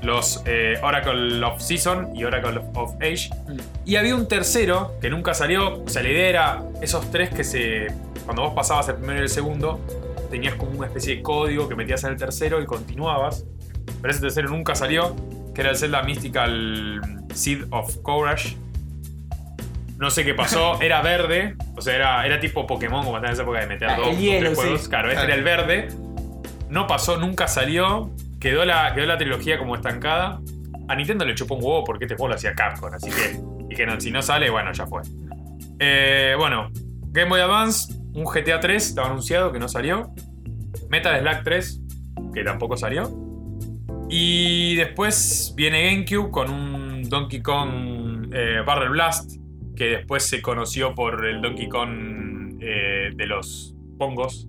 Los 0.01 0.43
eh, 0.47 0.79
Oracle 0.83 1.43
of 1.43 1.61
Season 1.61 2.15
y 2.15 2.23
Oracle 2.23 2.61
of 2.75 2.95
Age. 3.01 3.31
Y 3.85 3.97
había 3.97 4.15
un 4.15 4.29
tercero 4.29 4.95
que 5.01 5.11
nunca 5.11 5.35
salió. 5.35 5.83
O 5.83 5.89
sea, 5.89 6.03
la 6.05 6.11
idea 6.11 6.29
era 6.29 6.63
esos 6.81 7.11
tres 7.11 7.31
que 7.31 7.43
se. 7.43 7.89
Cuando 8.25 8.43
vos 8.43 8.55
pasabas 8.55 8.89
el 8.89 8.95
primero 8.97 9.19
y 9.19 9.23
el 9.23 9.29
segundo, 9.29 9.81
tenías 10.31 10.55
como 10.55 10.71
una 10.71 10.87
especie 10.87 11.17
de 11.17 11.23
código 11.23 11.69
que 11.69 11.75
metías 11.75 12.05
en 12.05 12.11
el 12.11 12.17
tercero 12.17 12.63
y 12.63 12.67
continuabas. 12.67 13.45
Pero 14.01 14.13
ese 14.13 14.21
tercero 14.21 14.51
nunca 14.51 14.77
salió, 14.77 15.17
que 15.53 15.63
era 15.63 15.71
el 15.71 15.77
Zelda 15.77 16.03
Mystical 16.03 17.25
Seed 17.35 17.65
of 17.71 17.97
Courage. 18.03 18.57
No 19.99 20.11
sé 20.11 20.25
qué 20.25 20.33
pasó, 20.35 20.81
era 20.81 21.03
verde, 21.03 21.57
o 21.77 21.81
sea, 21.83 21.97
era, 21.97 22.25
era 22.27 22.39
tipo 22.39 22.67
Pokémon, 22.67 23.05
como 23.05 23.17
estaba 23.17 23.29
en 23.29 23.33
esa 23.33 23.43
época 23.43 23.61
de 23.61 23.67
meter 23.67 23.89
Ah, 23.91 23.97
dos 23.97 24.09
el 24.09 24.15
o 24.15 24.19
hielo, 24.19 24.39
tres 24.41 24.59
sí. 24.59 24.65
juegos. 24.65 24.89
Claro, 24.89 25.11
este 25.11 25.25
era 25.25 25.35
el 25.35 25.43
verde. 25.43 25.89
No 26.69 26.87
pasó, 26.87 27.17
nunca 27.19 27.49
salió. 27.49 28.11
Quedó 28.39 28.65
la, 28.65 28.95
quedó 28.95 29.07
la 29.07 29.19
trilogía 29.19 29.59
como 29.59 29.75
estancada. 29.75 30.41
A 30.89 30.95
Nintendo 30.95 31.25
le 31.25 31.35
chupó 31.35 31.57
un 31.57 31.65
huevo 31.65 31.85
porque 31.85 32.05
este 32.05 32.15
juego 32.15 32.29
lo 32.29 32.35
hacía 32.37 32.55
Capcom, 32.55 32.93
así 32.95 33.11
que 33.11 33.41
dijeron, 33.69 34.01
si 34.01 34.11
no 34.11 34.23
sale, 34.23 34.49
bueno, 34.51 34.73
ya 34.73 34.87
fue. 34.87 35.03
Eh, 35.81 36.35
bueno, 36.39 36.71
Game 37.11 37.29
Boy 37.29 37.41
Advance, 37.41 37.93
un 38.15 38.25
GTA 38.25 38.61
3 38.61 38.87
estaba 38.89 39.09
anunciado 39.09 39.51
que 39.53 39.59
no 39.59 39.69
salió. 39.69 40.13
Metal 40.89 41.21
Slug 41.21 41.43
3, 41.45 41.81
que 42.35 42.45
tampoco 42.45 42.77
salió. 42.77 43.11
Y 44.09 44.77
después 44.77 45.53
viene 45.57 45.91
GameCube 45.91 46.31
con 46.31 46.51
un 46.51 47.03
Donkey 47.09 47.43
Kong 47.43 48.31
eh, 48.33 48.63
Barrel 48.65 48.91
Blast, 48.91 49.33
que 49.79 49.85
después 49.99 50.25
se 50.29 50.43
conoció 50.43 50.95
por 50.95 51.25
el 51.25 51.41
Donkey 51.41 51.69
Kong 51.69 52.59
eh, 52.61 53.11
de 53.15 53.27
los 53.27 53.75
Pongos 53.97 54.49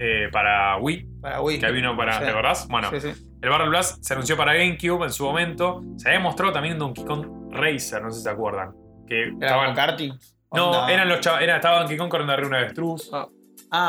eh, 0.00 0.28
para 0.32 0.76
Wii, 0.78 1.06
Para 1.20 1.40
Wii. 1.40 1.58
que 1.58 1.70
vino 1.70 1.96
para. 1.96 2.18
Sí. 2.18 2.24
¿Te 2.24 2.30
acordás? 2.30 2.68
Bueno, 2.68 2.90
Sí, 2.90 3.00
sí. 3.00 3.08
el 3.42 3.48
Barrel 3.50 3.68
Blast 3.70 4.02
se 4.02 4.12
anunció 4.14 4.36
para 4.36 4.54
GameCube 4.54 5.04
en 5.04 5.12
su 5.12 5.24
momento. 5.24 5.82
Se 5.96 6.08
había 6.08 6.20
mostrado 6.20 6.52
también 6.52 6.78
Donkey 6.78 7.04
Kong 7.04 7.50
Racer, 7.52 8.02
no 8.02 8.10
sé 8.10 8.18
si 8.18 8.22
se 8.24 8.30
acuerdan. 8.30 8.72
Que 9.06 9.22
Era 9.22 9.32
estaban- 9.46 9.74
karting. 9.74 10.12
no, 10.52 10.88
eran 10.88 11.08
los 11.08 11.24
era, 11.40 11.56
estaba 11.56 11.78
Donkey 11.80 11.96
Kong 11.96 12.08
corriendo 12.10 12.32
arriba 12.32 12.48
de 12.48 12.54
un 12.56 12.62
avestruz. 12.62 13.10
Ah, 13.12 13.28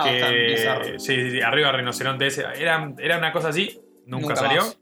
bastante 0.06 0.46
que, 0.91 1.00
sí, 1.00 1.32
sí, 1.32 1.41
arriba 1.41 1.72
rinoceronte 1.72 2.28
ese. 2.28 2.44
Era, 2.56 2.94
era 3.00 3.18
una 3.18 3.32
cosa 3.32 3.50
así, 3.50 3.80
nunca, 4.06 4.30
Nunca 4.30 4.36
salió. 4.36 4.62
más. 4.62 4.80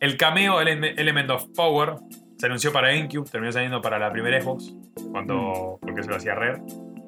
El 0.00 0.16
cameo 0.16 0.60
Ele- 0.60 0.94
Element 0.96 1.30
of 1.30 1.46
Power 1.56 1.94
se 2.42 2.46
anunció 2.46 2.72
para 2.72 2.88
GameCube, 2.88 3.30
terminó 3.30 3.52
saliendo 3.52 3.80
para 3.80 4.00
la 4.00 4.10
primera 4.10 4.42
Xbox, 4.42 4.74
cuando, 5.12 5.78
porque 5.80 6.02
se 6.02 6.10
lo 6.10 6.16
hacía 6.16 6.34
Rare. 6.34 6.60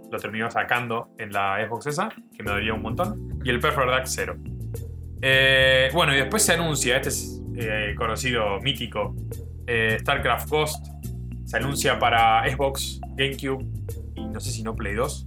Lo 0.09 0.16
terminó 0.20 0.48
sacando 0.48 1.09
en 1.19 1.32
la 1.32 1.56
Xbox 1.66 1.89
esa, 1.89 2.09
que 2.09 2.44
me 2.44 2.52
dolía 2.52 2.73
un 2.73 2.82
montón. 2.82 3.40
Y 3.43 3.51
el 3.51 3.59
Perfect 3.59 3.89
Dark 3.89 4.05
0. 4.06 4.36
Eh, 5.23 5.90
bueno, 5.93 6.15
y 6.15 6.19
después 6.19 6.40
se 6.44 6.52
anuncia, 6.52 6.94
este 6.94 7.09
es 7.09 7.43
eh, 7.56 7.97
conocido, 7.98 8.61
mítico, 8.61 9.16
eh, 9.66 9.97
StarCraft 10.02 10.48
Ghost. 10.48 10.86
Se 11.47 11.56
anuncia 11.56 11.98
para 11.98 12.48
Xbox, 12.48 13.01
GameCube 13.16 13.66
y 14.15 14.28
no 14.28 14.39
sé 14.39 14.52
si 14.52 14.62
no 14.62 14.77
Play 14.77 14.94
2. 14.94 15.27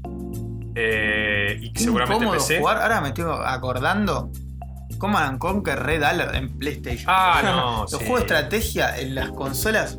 Eh, 0.75 1.59
y 1.59 1.77
seguramente 1.77 2.25
PC. 2.27 2.59
jugar. 2.59 2.81
Ahora 2.81 3.01
me 3.01 3.09
estoy 3.09 3.25
acordando. 3.27 4.31
Command 4.97 5.29
and 5.29 5.39
Conquer 5.39 5.79
Red 5.81 6.03
Alert 6.03 6.35
en 6.35 6.49
PlayStation. 6.57 7.05
Ah, 7.07 7.41
no, 7.43 7.81
Los 7.83 7.91
sí. 7.91 7.97
juegos 7.97 8.19
de 8.19 8.25
estrategia 8.25 8.97
en 8.99 9.15
las 9.15 9.29
consolas. 9.31 9.97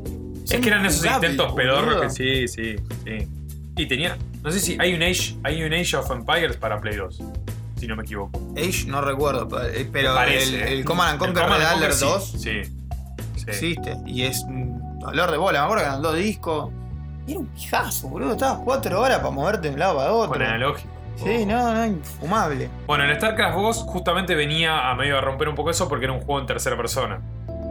Es 0.50 0.60
que 0.60 0.68
eran 0.68 0.86
esos 0.86 1.04
intentos 1.04 1.52
pedorros 1.52 2.00
que 2.02 2.10
sí, 2.10 2.48
sí, 2.48 2.76
sí. 3.04 3.28
Y 3.76 3.86
tenía. 3.86 4.16
No 4.42 4.50
sé 4.50 4.60
si 4.60 4.76
hay 4.80 4.94
un 4.94 5.02
Age, 5.02 5.36
hay 5.44 5.62
un 5.62 5.72
Age 5.74 5.96
of 5.96 6.10
Empires 6.10 6.56
para 6.56 6.80
Play 6.80 6.96
2. 6.96 7.20
Si 7.78 7.86
no 7.86 7.94
me 7.96 8.02
equivoco. 8.02 8.40
Age 8.56 8.86
no 8.86 9.00
recuerdo, 9.02 9.46
pero- 9.48 9.68
pero 9.92 10.14
parece, 10.14 10.48
el, 10.48 10.54
eh. 10.54 10.72
el 10.78 10.84
Command 10.84 11.10
and 11.12 11.22
El 11.22 11.26
Conquer 11.34 11.44
Red 11.50 11.66
Alert 11.66 11.92
Conquer 12.00 12.08
2 12.18 12.32
Sí. 12.40 12.62
existe. 13.46 13.96
Y 14.06 14.22
es 14.22 14.42
un 14.44 14.98
dolor 15.00 15.30
de 15.30 15.36
bola. 15.36 15.60
Me 15.60 15.64
acuerdo 15.66 15.84
que 15.84 15.88
eran 15.90 16.02
dos 16.02 16.16
discos. 16.16 16.70
Era 17.26 17.38
un 17.40 17.46
pijazo, 17.48 18.08
boludo. 18.08 18.32
Estabas 18.32 18.60
cuatro 18.64 19.00
horas 19.00 19.18
para 19.18 19.30
moverte 19.30 19.68
de 19.68 19.74
un 19.74 19.80
lado 19.80 19.96
para 19.96 20.12
otro. 20.12 20.32
Con 20.32 20.42
analógico. 20.42 20.88
Sí, 21.22 21.44
no, 21.46 21.74
no, 21.74 21.86
infumable. 21.86 22.70
Bueno, 22.86 23.04
el 23.04 23.16
StarCraft 23.16 23.56
Ghost 23.56 23.88
justamente 23.88 24.34
venía 24.34 24.90
a 24.90 24.94
medio 24.94 25.18
a 25.18 25.20
romper 25.20 25.48
un 25.48 25.54
poco 25.54 25.70
eso 25.70 25.88
porque 25.88 26.04
era 26.04 26.12
un 26.14 26.20
juego 26.20 26.40
en 26.40 26.46
tercera 26.46 26.76
persona. 26.76 27.20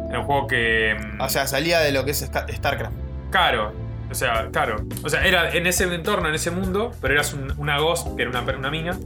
Era 0.09 0.19
un 0.19 0.25
juego 0.25 0.47
que. 0.47 0.95
mm, 0.99 1.21
O 1.21 1.29
sea, 1.29 1.47
salía 1.47 1.79
de 1.79 1.91
lo 1.91 2.03
que 2.05 2.11
es 2.11 2.19
StarCraft. 2.19 2.95
Caro. 3.29 3.73
O 4.09 4.15
sea, 4.15 4.49
caro. 4.51 4.77
O 5.03 5.09
sea, 5.09 5.25
era 5.25 5.51
en 5.51 5.67
ese 5.67 5.83
entorno, 5.83 6.29
en 6.29 6.35
ese 6.35 6.49
mundo, 6.51 6.91
pero 7.01 7.13
eras 7.13 7.33
un- 7.33 7.53
una 7.57 7.77
Ghost, 7.79 8.15
que 8.15 8.21
era 8.23 8.31
una, 8.31 8.41
una 8.41 8.69
mina, 8.71 8.97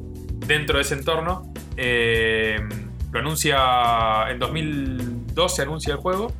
dentro 0.45 0.77
de 0.77 0.83
ese 0.83 0.93
entorno. 0.93 1.51
Eh, 1.77 2.59
lo 3.11 3.19
anuncia. 3.19 4.29
En 4.29 4.37
2002 4.39 5.55
se 5.55 5.61
anuncia 5.63 5.93
el 5.93 5.99
juego. 5.99 6.31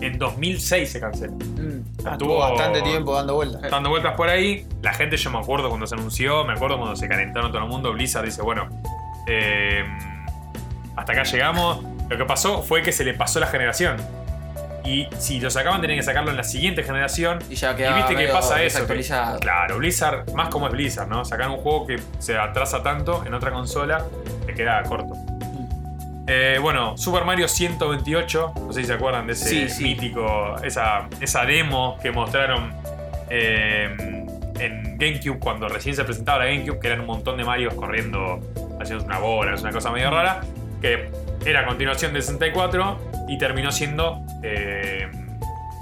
En 0.00 0.18
2006 0.18 0.90
se 0.92 1.00
cancela. 1.00 1.32
Mm. 1.32 1.84
Ah, 2.04 2.12
Estuvo- 2.12 2.38
bastante 2.38 2.82
tiempo 2.82 3.14
dando 3.14 3.34
vueltas. 3.34 3.70
Dando 3.70 3.90
vueltas 3.90 4.14
por 4.14 4.28
ahí. 4.28 4.66
La 4.82 4.92
gente, 4.94 5.16
yo 5.16 5.30
me 5.30 5.38
acuerdo 5.38 5.68
cuando 5.68 5.86
se 5.86 5.94
anunció, 5.94 6.44
me 6.44 6.52
acuerdo 6.54 6.78
cuando 6.78 6.96
se 6.96 7.08
calentaron 7.08 7.50
todo 7.52 7.62
el 7.62 7.68
mundo. 7.68 7.92
Blizzard 7.92 8.24
dice: 8.24 8.42
Bueno, 8.42 8.68
eh, 9.26 9.84
hasta 10.96 11.12
acá 11.12 11.22
llegamos. 11.24 11.84
Lo 12.08 12.16
que 12.16 12.24
pasó 12.24 12.62
fue 12.62 12.82
que 12.82 12.92
se 12.92 13.04
le 13.04 13.14
pasó 13.14 13.38
la 13.40 13.46
generación. 13.46 13.96
Y 14.84 15.06
si 15.18 15.38
lo 15.40 15.50
sacaban, 15.50 15.80
tenían 15.82 15.98
que 15.98 16.02
sacarlo 16.04 16.30
en 16.30 16.38
la 16.38 16.42
siguiente 16.42 16.82
generación. 16.82 17.38
Y 17.50 17.54
ya 17.54 17.72
Y 17.72 17.76
quedaba 17.76 17.96
viste 17.98 18.16
que 18.16 18.28
pasa 18.32 18.62
eso. 18.62 18.86
que- 18.86 19.04
claro, 19.40 19.76
Blizzard, 19.78 20.32
más 20.32 20.48
como 20.48 20.66
es 20.68 20.72
Blizzard, 20.72 21.06
¿no? 21.06 21.24
Sacar 21.24 21.50
un 21.50 21.58
juego 21.58 21.86
que 21.86 22.00
se 22.18 22.36
atrasa 22.38 22.82
tanto 22.82 23.22
en 23.26 23.34
otra 23.34 23.52
consola, 23.52 24.04
te 24.46 24.54
queda 24.54 24.82
corto. 24.84 25.14
Eh, 26.32 26.58
bueno, 26.60 26.96
Super 26.96 27.24
Mario 27.24 27.48
128, 27.48 28.52
no 28.54 28.72
sé 28.72 28.82
si 28.82 28.86
se 28.86 28.92
acuerdan 28.92 29.26
de 29.26 29.32
ese 29.32 29.48
Sí, 29.48 29.68
sí. 29.68 29.82
mítico, 29.82 30.54
esa, 30.62 31.08
esa 31.20 31.44
demo 31.44 31.98
que 32.00 32.12
mostraron 32.12 32.72
eh, 33.28 34.24
en 34.60 34.96
GameCube 34.96 35.40
cuando 35.40 35.68
recién 35.68 35.96
se 35.96 36.04
presentaba 36.04 36.44
la 36.44 36.52
GameCube, 36.52 36.78
que 36.78 36.86
eran 36.86 37.00
un 37.00 37.06
montón 37.06 37.36
de 37.36 37.42
Marios 37.42 37.74
corriendo, 37.74 38.38
haciendo 38.80 39.04
una 39.06 39.18
bola, 39.18 39.54
es 39.56 39.62
una 39.62 39.72
cosa 39.72 39.90
medio 39.90 40.08
rara, 40.12 40.42
que 40.80 41.10
era 41.44 41.62
a 41.62 41.66
continuación 41.66 42.12
de 42.12 42.22
64 42.22 42.98
y 43.26 43.36
terminó 43.36 43.72
siendo 43.72 44.24
eh, 44.44 45.08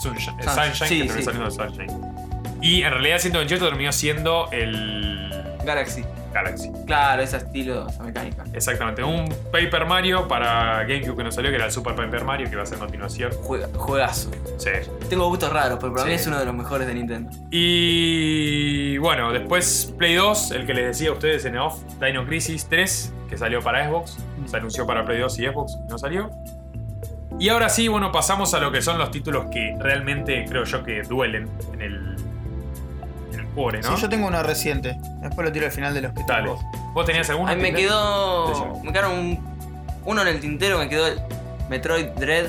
Sunshine, 0.01 0.35
Sunshine, 0.43 0.75
Sunshine, 0.75 0.89
sí, 0.89 1.01
que 1.03 1.25
terminó 1.25 1.51
sí. 1.51 1.57
saliendo 1.59 1.85
de 1.85 1.89
Sunshine. 1.89 2.63
Y 2.63 2.85
en 2.85 2.93
realidad 2.93 3.19
128 3.19 3.67
terminó 3.67 3.93
siendo 3.93 4.49
el 4.51 5.31
Galaxy. 5.63 6.07
Galaxy. 6.33 6.71
Claro, 6.87 7.23
ese 7.23 7.39
estilo, 7.39 7.89
esa 7.89 8.03
mecánica. 8.03 8.45
Exactamente, 8.53 9.03
un 9.03 9.29
Paper 9.53 9.87
Mario 9.87 10.29
para 10.29 10.85
GameCube 10.85 11.17
que 11.17 11.25
no 11.25 11.33
salió, 11.33 11.51
que 11.51 11.57
era 11.57 11.67
el 11.67 11.73
Super 11.73 11.95
Paper 11.95 12.25
Mario, 12.25 12.47
que 12.49 12.53
iba 12.55 12.63
a 12.63 12.67
ser 12.67 12.77
a 12.77 12.81
continuación. 12.81 13.33
Juega- 13.43 13.69
juegazo. 13.75 14.31
Sí. 14.59 14.71
Tengo 15.09 15.29
gustos 15.29 15.53
raros, 15.53 15.79
pero 15.81 15.93
para 15.93 16.05
Sí. 16.05 16.09
mí 16.11 16.15
es 16.17 16.27
uno 16.27 16.39
de 16.39 16.45
los 16.45 16.55
mejores 16.55 16.87
de 16.87 16.95
Nintendo. 16.95 17.31
Y 17.51 18.99
bueno, 18.99 19.33
después 19.33 19.95
Play 19.99 20.15
2, 20.15 20.51
el 20.53 20.67
que 20.67 20.75
les 20.75 20.87
decía 20.87 21.11
a 21.11 21.13
ustedes 21.13 21.45
en 21.45 21.57
off, 21.59 21.81
Dino 22.01 22.25
Crisis 22.27 22.67
3, 22.69 23.13
que 23.29 23.37
salió 23.37 23.61
para 23.63 23.87
Xbox, 23.89 24.19
se 24.47 24.57
anunció 24.57 24.87
para 24.87 25.05
Play 25.05 25.19
2 25.21 25.39
y 25.39 25.47
Xbox, 25.47 25.77
y 25.87 25.91
no 25.91 25.99
salió. 25.99 26.31
Y 27.41 27.51
ahora 27.51 27.69
sí, 27.69 27.87
bueno, 27.89 28.11
pasamos 28.11 28.53
a 28.55 28.59
lo 28.59 28.73
que 28.73 28.83
son 28.83 28.99
los 28.99 29.11
títulos 29.11 29.47
que 29.53 29.75
realmente 29.79 30.45
creo 30.49 30.65
yo 30.65 30.83
que 30.83 31.03
duelen 31.03 31.49
en 31.73 31.83
el, 31.83 32.17
Sí, 33.83 34.03
yo 34.03 34.09
tengo 34.09 34.27
uno 34.29 34.43
reciente. 34.43 34.97
Después 35.21 35.47
lo 35.47 35.53
tiro 35.53 35.67
al 35.67 35.73
final 35.73 35.95
de 35.95 36.03
los 36.03 36.13
que 36.13 36.23
Dale. 36.27 36.45
tengo. 36.45 36.61
¿Vos 36.95 37.05
tenías 37.07 37.29
alguno? 37.31 37.51
A 37.51 37.55
mí 37.55 37.63
me 37.63 37.73
quedó. 37.73 38.81
Me 38.83 38.93
quedaron 38.93 39.13
un- 39.13 39.59
uno 40.05 40.23
en 40.23 40.29
el 40.29 40.41
tintero, 40.41 40.79
me 40.79 40.89
quedó 40.89 41.07
el 41.07 41.21
Metroid 41.69 42.07
Dread, 42.17 42.47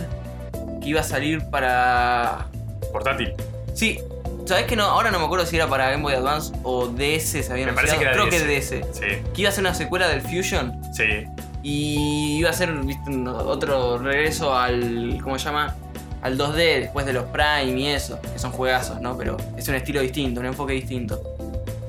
que 0.81 0.90
iba 0.90 1.02
a 1.02 1.03
salir 1.03 1.44
para. 1.49 2.45
Portátil. 2.94 3.34
Sí, 3.73 3.99
¿sabés 4.45 4.65
que 4.65 4.76
no? 4.76 4.84
Ahora 4.86 5.11
no 5.11 5.19
me 5.19 5.26
acuerdo 5.26 5.45
si 5.45 5.56
era 5.56 5.68
para 5.68 5.90
Game 5.91 6.03
Boy 6.03 6.14
Advance 6.14 6.53
o 6.64 6.88
DS 6.88 7.44
se 7.44 7.52
había 7.52 7.65
Me 7.65 7.72
anunciado. 7.72 7.76
parece 7.76 7.98
que 7.98 8.03
era 8.03 8.14
Creo 8.14 8.26
DS. 8.26 8.69
que 8.72 8.80
DS. 8.81 8.86
Sí, 8.94 9.31
Que 9.34 9.41
iba 9.41 9.49
a 9.49 9.53
ser 9.53 9.64
una 9.64 9.73
secuela 9.73 10.07
del 10.07 10.22
Fusion 10.22 10.81
sí. 10.94 11.26
y 11.64 12.38
iba 12.40 12.49
a 12.49 12.53
ser 12.53 12.72
otro 12.72 13.98
regreso 13.98 14.56
al. 14.57 15.19
¿Cómo 15.23 15.38
se 15.38 15.45
llama? 15.45 15.76
Al 16.22 16.38
2D 16.38 16.80
después 16.82 17.06
de 17.06 17.14
los 17.14 17.26
Prime 17.26 17.80
y 17.80 17.88
eso, 17.88 18.20
que 18.22 18.38
son 18.40 18.52
juegazos, 18.52 19.00
¿no? 19.02 19.18
Pero 19.18 19.38
es 19.58 19.68
un 19.68 19.76
estilo 19.76 20.02
distinto, 20.02 20.40
un 20.41 20.48
enfoque 20.48 20.74
distinto. 20.74 21.22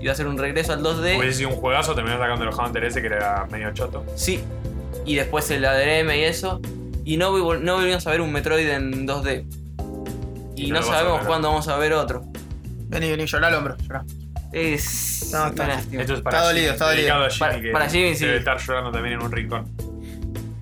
Iba 0.01 0.13
a 0.13 0.15
ser 0.15 0.27
un 0.29 0.39
regreso 0.39 0.73
al 0.73 0.83
2D. 0.83 1.19
Hubiese 1.19 1.39
sido 1.39 1.51
un 1.51 1.57
juegazo, 1.57 1.95
terminó 1.95 2.19
sacando 2.19 2.45
los 2.45 2.57
Hunter 2.57 2.85
ese 2.85 3.01
que 3.01 3.09
era 3.09 3.47
medio 3.51 3.73
choto. 3.75 4.05
Sí. 4.15 4.41
Y 5.05 5.15
después 5.17 5.51
el 5.51 5.65
ADRM 5.65 6.11
y 6.15 6.25
eso. 6.25 6.61
Y 7.05 7.17
no, 7.17 7.33
vol- 7.37 7.61
no 7.61 7.75
volvimos 7.77 8.07
a 8.07 8.11
ver 8.11 8.21
un 8.21 8.33
Metroid 8.33 8.69
en 8.69 9.07
2D. 9.07 9.45
Y, 10.57 10.67
Y 10.67 10.71
no 10.71 10.83
sabemos 10.83 11.23
cuándo 11.27 11.49
vamos 11.49 11.67
a 11.69 11.77
ver 11.77 11.93
otro. 11.95 12.23
Vení, 12.89 13.11
vení, 13.11 13.27
llorá 13.27 13.49
al 13.49 13.55
hombro, 13.55 13.77
llorá. 13.79 14.05
Es. 14.53 15.31
No, 15.33 15.47
está- 15.49 15.65
una 15.65 15.75
lástima. 15.75 16.03
Esto 16.03 16.15
es 16.15 16.21
para 16.23 16.37
Está 16.39 16.49
Jimmy, 16.49 16.61
dolido, 16.61 16.73
está 16.73 16.87
dolido. 16.91 17.15
Jimmy, 17.29 17.39
Para- 17.39 17.61
que 17.61 17.71
para 17.73 17.89
Jimmy, 17.89 18.15
sí. 18.15 18.25
debe 18.27 18.39
estar 18.39 18.59
llorando 18.59 18.91
también 18.93 19.15
en 19.15 19.23
un 19.23 19.33
rincón. 19.33 19.67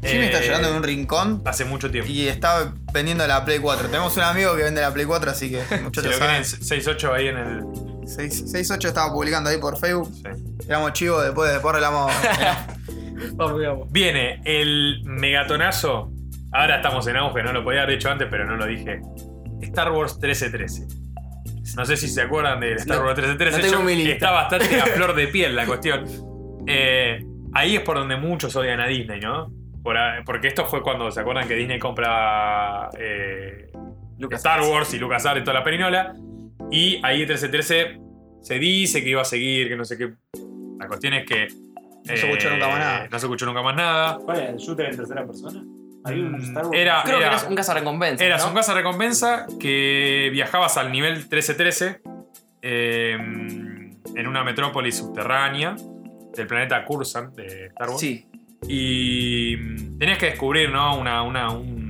Jimmy 0.03 0.25
está 0.27 0.39
Eh, 0.41 0.47
llorando 0.47 0.69
en 0.69 0.75
un 0.77 0.83
rincón 0.83 1.43
Hace 1.45 1.65
mucho 1.65 1.91
tiempo. 1.91 2.11
y 2.11 2.29
está 2.29 2.73
vendiendo 2.93 3.27
la 3.27 3.45
Play 3.45 3.59
4. 3.59 3.89
Tenemos 3.89 4.16
un 4.16 4.23
amigo 4.23 4.55
que 4.57 4.62
vende 4.62 4.81
la 4.81 4.93
Play 4.93 5.07
4, 5.07 5.31
así 5.31 5.51
que 5.51 5.62
Si 5.65 5.75
muchachos 5.83 6.12
lo 6.12 6.19
saben. 6.19 6.43
quieren 6.43 6.97
6-8 6.99 7.12
ahí 7.15 7.29
en 7.29 7.37
el. 7.37 7.61
668 8.07 8.89
estaba 8.89 9.12
publicando 9.12 9.51
ahí 9.51 9.59
por 9.59 9.77
Facebook. 9.79 10.11
sí. 10.15 10.23
Éramos 10.69 10.93
chivos, 10.93 11.25
después, 11.25 11.51
después 11.53 11.73
arreglamos. 11.73 12.12
Vamos, 13.35 13.61
vamos. 13.61 13.89
Viene 13.91 14.41
el 14.45 15.03
megatonazo. 15.05 16.12
Ahora 16.53 16.77
estamos 16.77 17.05
en 17.09 17.16
auge, 17.16 17.43
no 17.43 17.53
lo 17.53 17.65
podía 17.65 17.83
haber 17.83 17.97
dicho 17.97 18.09
antes, 18.09 18.29
pero 18.31 18.47
no 18.47 18.57
lo 18.57 18.65
dije. 18.66 19.01
Star 19.62 19.91
Wars 19.91 20.12
1313. 20.20 20.87
No 21.77 21.85
sé 21.85 21.97
si 21.97 22.07
se 22.09 22.23
acuerdan 22.23 22.61
del 22.61 22.75
Star 22.77 22.99
No, 22.99 23.05
Wars 23.07 23.16
1313. 23.19 23.73
no 23.73 23.89
está 24.12 24.31
bastante 24.31 24.81
a 24.81 24.87
flor 24.95 25.16
de 25.16 25.27
piel 25.29 25.57
la 25.57 25.66
cuestión. 25.66 26.05
Eh, 26.69 27.19
ahí 27.55 27.75
es 27.75 27.83
por 27.83 27.97
donde 27.97 28.16
muchos 28.16 28.55
odian 28.55 28.81
a 28.81 28.87
Disney, 28.87 29.19
¿no? 29.20 29.51
Porque 30.24 30.48
esto 30.48 30.65
fue 30.66 30.82
cuando 30.82 31.10
se 31.10 31.20
acuerdan 31.20 31.47
que 31.48 31.55
Disney 31.55 31.78
compra 31.78 32.90
eh, 32.98 33.70
Lucas 34.19 34.39
Star 34.40 34.60
Wars 34.62 34.93
y 34.94 34.98
LucasArts 34.98 35.40
y 35.40 35.44
toda 35.44 35.55
la 35.59 35.65
perinola. 35.65 36.15
Y 36.70 37.01
ahí 37.05 37.19
1313 37.19 37.98
se 38.43 38.59
dice 38.59 39.02
que 39.02 39.10
iba 39.10 39.23
a 39.23 39.24
seguir, 39.24 39.69
que 39.69 39.77
no 39.77 39.85
sé 39.85 39.97
qué. 39.98 40.12
La 40.78 40.86
cuestión 40.86 41.15
es 41.15 41.27
que. 41.27 41.48
No 41.48 42.16
se 42.16 42.27
escuchó 42.27 42.51
nunca 42.51 42.69
más 42.69 42.78
nada. 42.78 43.09
No 43.10 43.19
se 43.19 43.27
escuchó 43.27 43.47
nunca 43.47 43.62
más 43.62 43.77
nada. 43.77 44.19
¿Cuál 44.19 44.36
era? 44.39 44.51
¿El 44.51 44.56
shooter 44.56 44.86
en 44.90 44.97
tercera 44.97 45.27
persona? 45.27 45.62
¿Hay 46.05 46.20
un 46.20 46.32
Mm, 46.32 46.43
Star 46.43 46.66
Wars? 46.66 46.78
era- 46.78 47.02
Creo 47.05 47.19
que 47.19 47.24
eras 47.27 47.47
un 47.48 47.55
cazarrecompensa. 47.56 48.24
Eras 48.24 48.43
¿no? 48.44 48.48
un 48.51 48.55
casa 48.55 48.73
recompensa 48.74 49.47
que 49.60 50.31
viajabas 50.32 50.77
al 50.78 50.90
nivel 50.93 51.15
1313 51.16 52.01
eh, 52.62 53.12
en 53.15 54.27
una 54.27 54.44
metrópolis 54.44 54.97
subterránea 54.97 55.74
del 56.36 56.47
planeta 56.47 56.85
Cursan 56.85 57.32
de 57.35 57.66
Star 57.66 57.89
Wars. 57.89 58.01
Sí. 58.01 58.28
Y 58.66 59.56
mm, 59.56 59.98
tenías 59.98 60.18
que 60.18 60.26
descubrir, 60.26 60.70
¿no? 60.70 60.98
Una, 60.98 61.22
una, 61.22 61.51
un- 61.52 61.89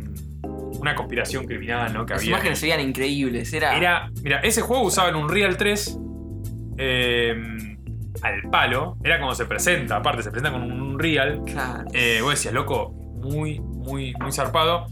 una 0.80 0.94
conspiración 0.94 1.44
criminal, 1.44 1.92
¿no? 1.92 2.06
Que 2.06 2.12
Las 2.14 2.22
había. 2.22 2.30
imágenes 2.34 2.58
se 2.60 2.80
increíbles. 2.82 3.52
Era. 3.52 3.76
Era, 3.76 4.10
mira, 4.22 4.40
ese 4.40 4.60
juego 4.62 4.84
usaba 4.84 5.08
en 5.08 5.16
un 5.16 5.28
Real 5.28 5.56
3 5.56 5.98
eh, 6.78 7.34
al 8.22 8.42
palo. 8.50 8.96
Era 9.02 9.18
como 9.18 9.34
se 9.34 9.44
presenta, 9.46 9.96
aparte, 9.96 10.22
se 10.22 10.30
presenta 10.30 10.52
con 10.56 10.70
un 10.70 10.98
Real. 10.98 11.42
Claro. 11.46 11.84
Eh, 11.92 12.20
vos 12.22 12.30
decías, 12.30 12.54
loco, 12.54 12.90
muy, 12.92 13.58
muy, 13.60 14.14
muy 14.20 14.32
zarpado. 14.32 14.86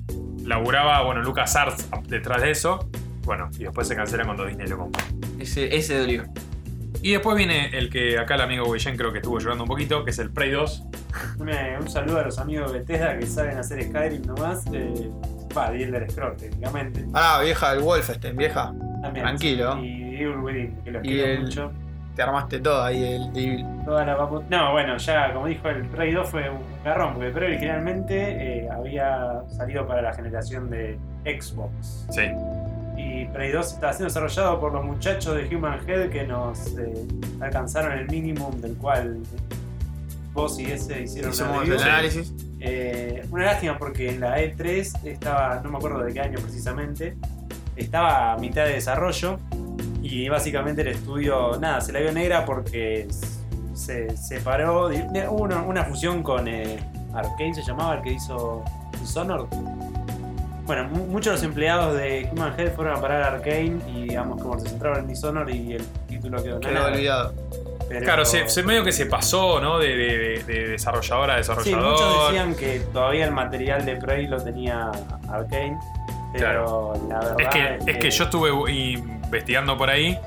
Laburaba, 0.45 1.03
bueno, 1.03 1.23
Lucas 1.23 1.55
Arts 1.57 1.89
detrás 2.09 2.43
de 2.43 2.51
eso. 2.51 2.89
Bueno, 3.25 3.49
y 3.59 3.65
después 3.65 3.87
se 3.89 3.95
cancela 3.97 4.25
cuando 4.25 4.45
Disney 4.45 4.67
lo 4.69 4.79
compra. 4.79 5.05
Ese, 5.39 5.75
ese 5.77 5.99
dolió. 5.99 6.25
Y 7.03 7.13
después 7.13 7.37
viene 7.37 7.71
el 7.77 7.89
que 7.91 8.19
acá 8.19 8.35
el 8.35 8.41
amigo 8.43 8.71
Guillén 8.73 8.97
creo 8.97 9.13
que 9.13 9.19
estuvo 9.19 9.39
llorando 9.39 9.65
un 9.65 9.69
poquito, 9.69 10.05
que 10.05 10.11
es 10.11 10.19
el 10.19 10.31
Prey 10.31 10.51
2. 10.51 10.85
Un, 11.39 11.51
un 11.81 11.89
saludo 11.91 12.19
a 12.21 12.23
los 12.25 12.39
amigos 12.39 12.73
de 12.73 12.81
Bethesda 12.81 13.19
que 13.19 13.27
saben 13.27 13.59
hacer 13.59 13.83
Skyrim 13.85 14.23
nomás. 14.23 14.65
Eh, 14.73 15.11
Va, 15.57 15.75
y 15.75 15.85
Elder 15.85 16.11
Scrolls 16.11 16.37
técnicamente. 16.37 17.05
Ah, 17.15 17.41
vieja, 17.43 17.73
el 17.73 17.81
Wolfenstein, 17.81 18.37
vieja. 18.37 18.75
También. 19.03 19.25
Tranquilo. 19.25 19.79
Y 19.83 20.17
Evil 20.17 20.37
Within, 20.39 20.83
que 20.85 20.91
los 20.91 21.05
Y 21.05 21.09
quiero 21.09 21.33
el- 21.33 21.43
mucho. 21.43 21.73
Te 22.15 22.23
armaste 22.23 22.59
todo 22.61 22.83
ahí, 22.83 23.03
el 23.15 23.33
Devil. 23.35 23.67
Toda 23.85 24.05
la 24.07 24.19
papu- 24.19 24.43
No, 24.49 24.73
bueno, 24.73 24.97
ya 24.97 25.33
como 25.35 25.47
dijo 25.47 25.69
el 25.69 25.85
Prey 25.89 26.13
2 26.13 26.29
fue 26.29 26.49
un 26.49 26.61
garrón, 26.83 27.13
porque 27.15 27.29
Prey 27.31 27.49
originalmente 27.53 28.61
eh, 28.65 28.69
había 28.71 29.43
salido 29.49 29.87
para 29.87 30.01
la 30.03 30.15
generación 30.15 30.71
de 30.71 30.99
Xbox. 31.25 32.07
Sí. 32.11 32.23
Y 32.97 33.27
Prey 33.27 33.53
2 33.53 33.75
está 33.75 33.93
siendo 33.93 34.07
desarrollado 34.07 34.59
por 34.61 34.73
los 34.73 34.85
muchachos 34.85 35.35
de 35.35 35.55
Human 35.55 35.81
Head 35.87 36.11
que 36.11 36.25
nos 36.25 36.77
eh, 36.79 37.07
alcanzaron 37.41 37.93
el 37.99 38.07
minimum 38.09 38.61
del 38.61 38.75
cual 38.77 39.23
vos 40.33 40.59
y 40.59 40.71
ese 40.71 41.03
hicieron 41.03 41.33
el 41.65 41.81
análisis. 41.81 42.33
Eh, 42.61 43.25
una 43.31 43.47
lástima 43.47 43.79
porque 43.79 44.11
en 44.11 44.21
la 44.21 44.39
E3 44.39 45.05
estaba, 45.05 45.61
no 45.63 45.71
me 45.71 45.77
acuerdo 45.79 46.03
de 46.03 46.13
qué 46.13 46.21
año 46.21 46.39
precisamente, 46.41 47.17
estaba 47.77 48.33
a 48.33 48.39
mitad 48.39 48.65
de 48.65 48.75
desarrollo 48.75 49.39
y 50.03 50.29
básicamente 50.29 50.83
el 50.83 50.89
estudio, 50.89 51.59
nada, 51.61 51.81
se 51.81 51.93
la 51.93 52.01
vio 52.01 52.13
negra 52.13 52.45
porque 52.45 53.09
se 53.75 54.17
separó, 54.17 54.89
hubo 54.89 55.43
una, 55.43 55.63
una 55.63 55.85
fusión 55.85 56.23
con 56.23 56.49
eh, 56.49 56.79
Arkane, 57.15 57.55
se 57.55 57.63
llamaba 57.63 57.97
el 57.97 58.03
que 58.03 58.13
hizo 58.13 58.65
Dishonored. 59.01 59.76
Bueno, 60.67 60.85
mu- 60.89 61.07
muchos 61.07 61.27
de 61.27 61.33
los 61.33 61.43
empleados 61.45 61.97
de 61.97 62.29
Human 62.33 62.55
Head 62.59 62.75
fueron 62.75 62.97
a 62.97 63.01
parar 63.01 63.23
a 63.23 63.27
Arkane 63.29 63.79
y 63.89 64.03
digamos 64.09 64.43
como 64.43 64.59
se 64.59 64.69
centraron 64.69 64.99
en 65.01 65.09
Dishonored 65.09 65.55
y 65.55 65.75
el 65.75 65.85
título 66.09 66.43
quedó 66.43 66.59
Quedó 66.61 66.73
nada. 66.75 66.89
olvidado. 66.89 67.35
Pero- 67.89 68.05
Claro, 68.05 68.25
se, 68.25 68.49
se 68.49 68.65
medio 68.65 68.83
que 68.83 68.91
se 68.91 69.07
pasó, 69.07 69.61
¿no? 69.61 69.79
De, 69.79 69.95
de- 69.97 70.19
de- 70.19 70.43
de 70.45 70.69
desarrolladora 70.71 71.35
a 71.37 71.43
Sí, 71.43 71.49
desarrollador. 71.49 71.93
muchos 71.93 72.27
decían 72.33 72.55
que 72.57 72.81
todavía 72.93 73.25
el 73.27 73.31
material 73.31 73.87
de 73.87 73.95
Prey 73.97 74.27
lo 74.27 74.43
tenía 74.43 74.91
Arkane, 75.31 75.79
pero 76.33 76.95
la 77.09 77.21
verdad 77.21 77.37
Es 77.41 77.49
que, 77.49 77.91
es 77.93 77.97
que 77.99 78.11
yo 78.11 78.25
estuve 78.25 78.51
investigando 78.93 79.77
por 79.79 79.89
ahí. 79.91 80.19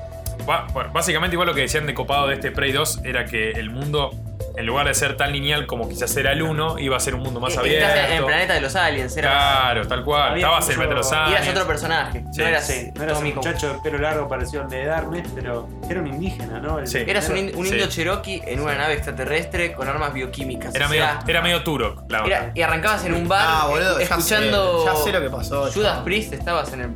Bueno, 0.72 0.90
básicamente 0.92 1.34
igual 1.34 1.48
lo 1.48 1.54
que 1.54 1.60
decían 1.62 1.84
de 1.86 1.92
copado 1.92 2.28
de 2.28 2.34
este 2.34 2.50
Prey 2.50 2.72
2 2.72 3.02
era 3.04 3.26
que 3.26 3.50
el 3.50 3.68
mundo, 3.70 4.10
en 4.56 4.66
lugar 4.66 4.86
de 4.86 4.94
ser 4.94 5.16
tan 5.16 5.32
lineal 5.32 5.66
como 5.66 5.88
quizás 5.88 6.14
era 6.16 6.32
el 6.32 6.42
1, 6.42 6.78
iba 6.78 6.96
a 6.96 7.00
ser 7.00 7.14
un 7.14 7.22
mundo 7.22 7.40
más 7.40 7.52
Eh, 7.56 7.74
Estás 7.74 7.90
en 7.90 7.96
el 7.98 8.04
abierto. 8.04 8.26
planeta 8.26 8.54
de 8.54 8.60
los 8.60 8.76
aliens. 8.76 9.16
Era, 9.16 9.30
Claro, 9.30 9.88
tal 9.88 10.04
cual. 10.04 10.32
Había 10.32 10.46
Estabas 10.46 10.64
en 10.64 10.76
mucho- 10.76 10.80
Metro 10.80 11.00
y 11.28 11.32
eras 11.32 11.48
otro 11.48 11.66
personaje. 11.66 12.24
Sí. 12.32 12.40
no 12.40 12.46
eras, 12.46 12.66
Sí, 12.66 12.90
no 12.94 13.02
eras 13.04 13.16
un 13.16 13.20
Tommy 13.20 13.32
como- 13.32 13.46
muchacho 13.46 13.72
de 13.74 13.78
pelo 13.80 13.98
largo 13.98 14.28
parecido 14.28 14.62
al 14.62 14.68
de 14.70 14.84
Darkness, 14.84 15.28
pero 15.34 15.68
era 15.88 16.00
un 16.00 16.06
indígena, 16.08 16.58
¿no? 16.60 16.78
El 16.78 16.86
Sí. 16.86 16.98
Eras 17.06 17.28
un, 17.28 17.36
in- 17.38 17.52
un 17.56 17.64
Sí. 17.66 17.72
indio 17.72 17.86
cherokee 17.88 18.42
en 18.46 18.60
una 18.60 18.74
nave 18.76 18.94
extraterrestre 18.94 19.72
con 19.72 19.88
armas 19.88 20.12
bioquímicas. 20.12 20.74
Era 20.74 20.86
O 20.86 20.88
medio, 20.90 21.02
sea, 21.02 21.18
era 21.26 21.42
medio 21.42 21.62
Turok, 21.62 22.10
la 22.10 22.24
era- 22.26 22.52
y 22.54 22.62
arrancabas 22.62 23.04
en 23.04 23.14
un 23.14 23.28
bar 23.28 23.46
Ah, 23.48 23.66
boludo, 23.68 23.98
eh, 23.98 24.06
ya 24.08 24.14
escuchando 24.16 24.80
sé, 24.80 24.86
ya 24.86 24.96
sé 24.96 25.12
lo 25.12 25.20
que 25.20 25.30
pasó. 25.30 25.70
Judas 25.72 25.98
ya. 25.98 26.04
Priest, 26.04 26.32
estabas 26.32 26.72
en 26.72 26.80
el. 26.82 26.90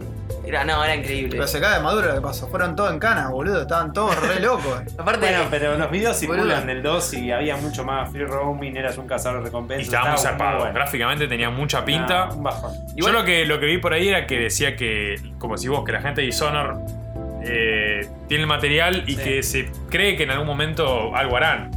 Era, 0.46 0.64
no, 0.64 0.84
era 0.84 0.94
increíble. 0.94 1.30
Pero 1.32 1.46
se 1.46 1.60
cae 1.60 1.76
de 1.76 1.80
maduro 1.82 2.08
lo 2.08 2.14
que 2.14 2.20
pasó. 2.20 2.46
Fueron 2.48 2.76
todos 2.76 2.92
en 2.92 2.98
cana, 2.98 3.28
boludo. 3.30 3.62
Estaban 3.62 3.92
todos 3.92 4.14
re 4.20 4.40
locos. 4.40 4.82
Aparte, 4.98 5.20
Bueno, 5.26 5.44
pero 5.50 5.76
los 5.78 5.90
videos 5.90 6.16
circulan 6.18 6.66
del 6.66 6.82
2 6.82 7.14
y 7.14 7.32
había 7.32 7.56
mucho 7.56 7.84
más 7.84 8.10
free 8.10 8.24
roaming, 8.24 8.76
eras 8.76 8.98
un 8.98 9.06
cazador 9.06 9.38
de 9.38 9.44
Y 9.44 9.46
recompensas. 9.46 9.86
estaba 9.86 10.10
muy 10.10 10.18
zarpado. 10.18 10.58
bueno. 10.58 10.74
Gráficamente 10.74 11.26
tenía 11.28 11.50
mucha 11.50 11.84
pinta. 11.84 12.26
Nah, 12.26 12.34
un 12.34 12.42
bajón. 12.42 12.72
Yo 12.94 13.10
lo 13.10 13.24
que, 13.24 13.46
lo 13.46 13.58
que 13.60 13.66
vi 13.66 13.78
por 13.78 13.92
ahí 13.92 14.08
era 14.08 14.26
que 14.26 14.38
decía 14.38 14.76
que, 14.76 15.16
como 15.38 15.56
si 15.56 15.68
vos, 15.68 15.84
que 15.84 15.92
la 15.92 16.00
gente 16.02 16.20
de 16.20 16.26
Dishonored 16.26 16.76
eh, 17.46 18.08
tiene 18.28 18.42
el 18.44 18.48
material 18.48 19.04
y 19.06 19.16
Sí. 19.16 19.22
que 19.22 19.42
se 19.42 19.70
cree 19.90 20.16
que 20.16 20.22
en 20.24 20.30
algún 20.30 20.46
momento 20.46 21.14
algo 21.14 21.36
harán. 21.36 21.70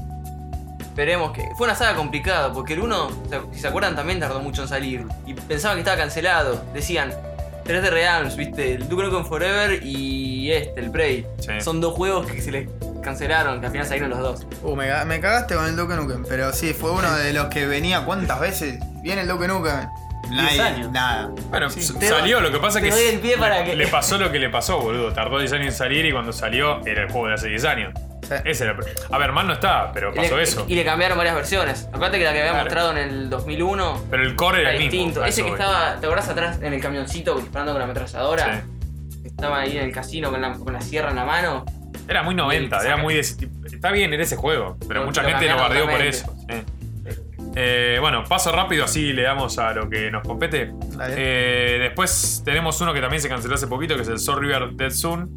Esperemos 0.80 1.32
que. 1.32 1.44
Fue 1.58 1.66
una 1.68 1.76
saga 1.76 1.96
complicada, 1.96 2.52
porque 2.52 2.74
el 2.74 2.80
1, 2.82 3.10
si 3.54 3.60
se 3.60 3.68
acuerdan, 3.68 3.96
también 3.96 4.20
tardó 4.20 4.40
mucho 4.42 4.64
en 4.64 4.68
salir. 4.68 5.06
Y 5.26 5.34
pensaban 5.36 5.78
que 5.78 5.82
estaba 5.82 5.98
cancelado. 5.98 6.64
Decían, 6.74 7.14
3D 7.68 7.90
Realms, 7.90 8.36
viste, 8.36 8.74
el 8.76 8.88
Duke 8.90 9.04
Nukem 9.04 9.26
Forever 9.26 9.80
y 9.84 10.52
este, 10.52 10.80
el 10.80 10.92
Prey. 10.92 11.26
Sí. 11.40 11.60
Son 11.62 11.82
dos 11.82 11.94
juegos 11.94 12.26
que 12.26 12.42
se 12.42 12.52
les 12.52 12.70
cancelaron, 13.04 13.60
que 13.60 13.66
al 13.68 13.72
final 13.72 13.88
salieron 13.88 14.10
los 14.10 14.20
dos. 14.20 14.48
Uh, 14.64 14.76
me, 14.76 14.88
ca- 14.88 15.06
me 15.06 15.20
cagaste 15.20 15.56
con 15.56 15.66
el 15.66 15.76
Duke 15.76 15.96
Nukem. 15.96 16.24
Pero 16.28 16.52
sí, 16.54 16.74
fue 16.74 16.92
uno 16.92 17.14
de 17.16 17.34
los 17.34 17.48
que 17.48 17.66
venía. 17.68 18.06
¿Cuántas 18.06 18.40
veces 18.40 18.80
viene 19.02 19.22
el 19.22 19.28
Duke 19.28 19.48
Nukem? 19.48 19.88
Nadie, 20.30 20.60
años. 20.62 20.92
nada. 20.92 21.30
Bueno, 21.50 21.70
Sí, 21.70 21.80
s- 21.80 21.94
te 21.94 22.10
salió, 22.10 22.42
lo 22.42 22.52
que 22.52 22.60
pasa 22.60 22.80
es 22.80 22.84
que 22.86 22.92
doy 22.92 23.06
el 23.06 23.20
pie 23.20 23.38
para 23.38 23.64
que- 23.64 23.76
le 23.78 23.88
pasó 23.88 24.18
lo 24.18 24.30
que 24.32 24.40
le 24.40 24.50
pasó, 24.50 24.80
boludo. 24.82 25.14
Tardó 25.14 25.40
10 25.40 25.54
años 25.54 25.68
en 25.68 25.72
salir 25.74 26.06
y 26.06 26.12
cuando 26.12 26.34
salió 26.34 26.86
era 26.86 27.04
el 27.04 27.10
juego 27.12 27.28
de 27.30 27.34
hace 27.36 27.48
10 27.48 27.64
años. 27.64 27.94
Sí. 28.28 28.34
Ese 28.46 28.64
era 28.66 28.78
A 29.12 29.18
ver, 29.18 29.32
mal 29.32 29.48
no 29.48 29.54
está, 29.54 29.92
pero 29.94 30.12
Y 30.14 30.16
pasó 30.18 30.40
eso. 30.40 30.66
y 30.68 30.76
le 30.76 30.84
cambiaron 30.84 31.18
varias 31.18 31.36
versiones. 31.36 31.86
Acuérdate 31.94 32.18
que 32.20 32.24
la 32.26 32.34
que 32.34 32.40
había 32.40 32.52
Claro. 32.52 32.66
mostrado 32.66 32.92
en 32.92 32.98
el 32.98 33.30
2001 33.30 34.04
Pero 34.10 34.24
el 34.24 34.36
core 34.36 34.62
era 34.62 34.70
era 34.72 34.78
el 34.78 34.84
mismo. 34.86 34.92
distinto. 34.92 35.24
a 35.24 35.28
Ese 35.28 35.42
eso 35.42 35.46
que 35.50 35.52
voy. 35.56 35.60
estaba, 35.62 36.00
¿te 36.00 36.06
acordás 36.06 36.30
atrás 36.30 36.60
en 36.62 36.74
el 36.74 36.82
camioncito 36.82 37.36
disparando 37.40 37.72
con 37.74 37.80
la 37.80 37.86
ametralladora? 37.86 38.64
Sí. 38.64 39.24
Estaba 39.26 39.60
ahí 39.60 39.78
en 39.78 39.84
el 39.86 39.92
casino 39.92 40.30
con 40.32 40.42
la, 40.42 40.54
con 40.54 40.74
la 40.74 40.82
sierra 40.82 41.10
en 41.12 41.16
la 41.16 41.26
mano. 41.26 41.66
Era 42.08 42.24
muy 42.24 42.36
90, 42.36 42.80
era 42.86 42.98
muy 42.98 43.14
de 43.14 43.20
ese 43.22 43.36
tipo. 43.36 43.66
Está 43.66 43.92
bien, 43.92 44.14
era 44.14 44.24
ese 44.24 44.36
juego, 44.36 44.78
pero 44.88 45.02
Lo- 45.02 45.06
mucha 45.08 45.22
lo 45.24 45.30
gente 45.30 45.46
lo 45.48 45.58
cambiaron 45.58 45.88
bardeó 45.88 45.98
por 45.98 46.06
eso. 46.06 46.34
sí. 46.50 46.56
Eh, 47.60 47.98
bueno, 48.00 48.24
paso 48.24 48.52
rápido, 48.52 48.86
así 48.86 49.14
le 49.14 49.24
damos 49.24 49.58
a 49.58 49.74
lo 49.74 49.90
que 49.90 50.12
nos 50.12 50.22
compete. 50.22 50.72
Dale. 50.96 51.16
Eh, 51.18 51.80
después 51.80 52.42
tenemos 52.46 52.80
uno 52.82 52.94
que 52.94 53.02
también 53.02 53.22
se 53.22 53.30
canceló 53.30 53.56
hace 53.56 53.66
poquito, 53.68 53.96
que 53.96 54.04
es 54.04 54.08
el 54.10 54.20
Soul 54.20 54.42
River 54.42 54.70
Dead 54.74 54.92
Soon, 54.92 55.36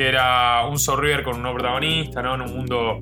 que 0.00 0.08
era 0.08 0.64
un 0.66 0.78
Soul 0.78 0.98
River 1.02 1.22
con 1.22 1.36
un 1.36 1.42
nuevo 1.42 1.58
protagonista, 1.58 2.22
¿no? 2.22 2.34
En 2.36 2.40
un 2.40 2.56
mundo. 2.56 3.00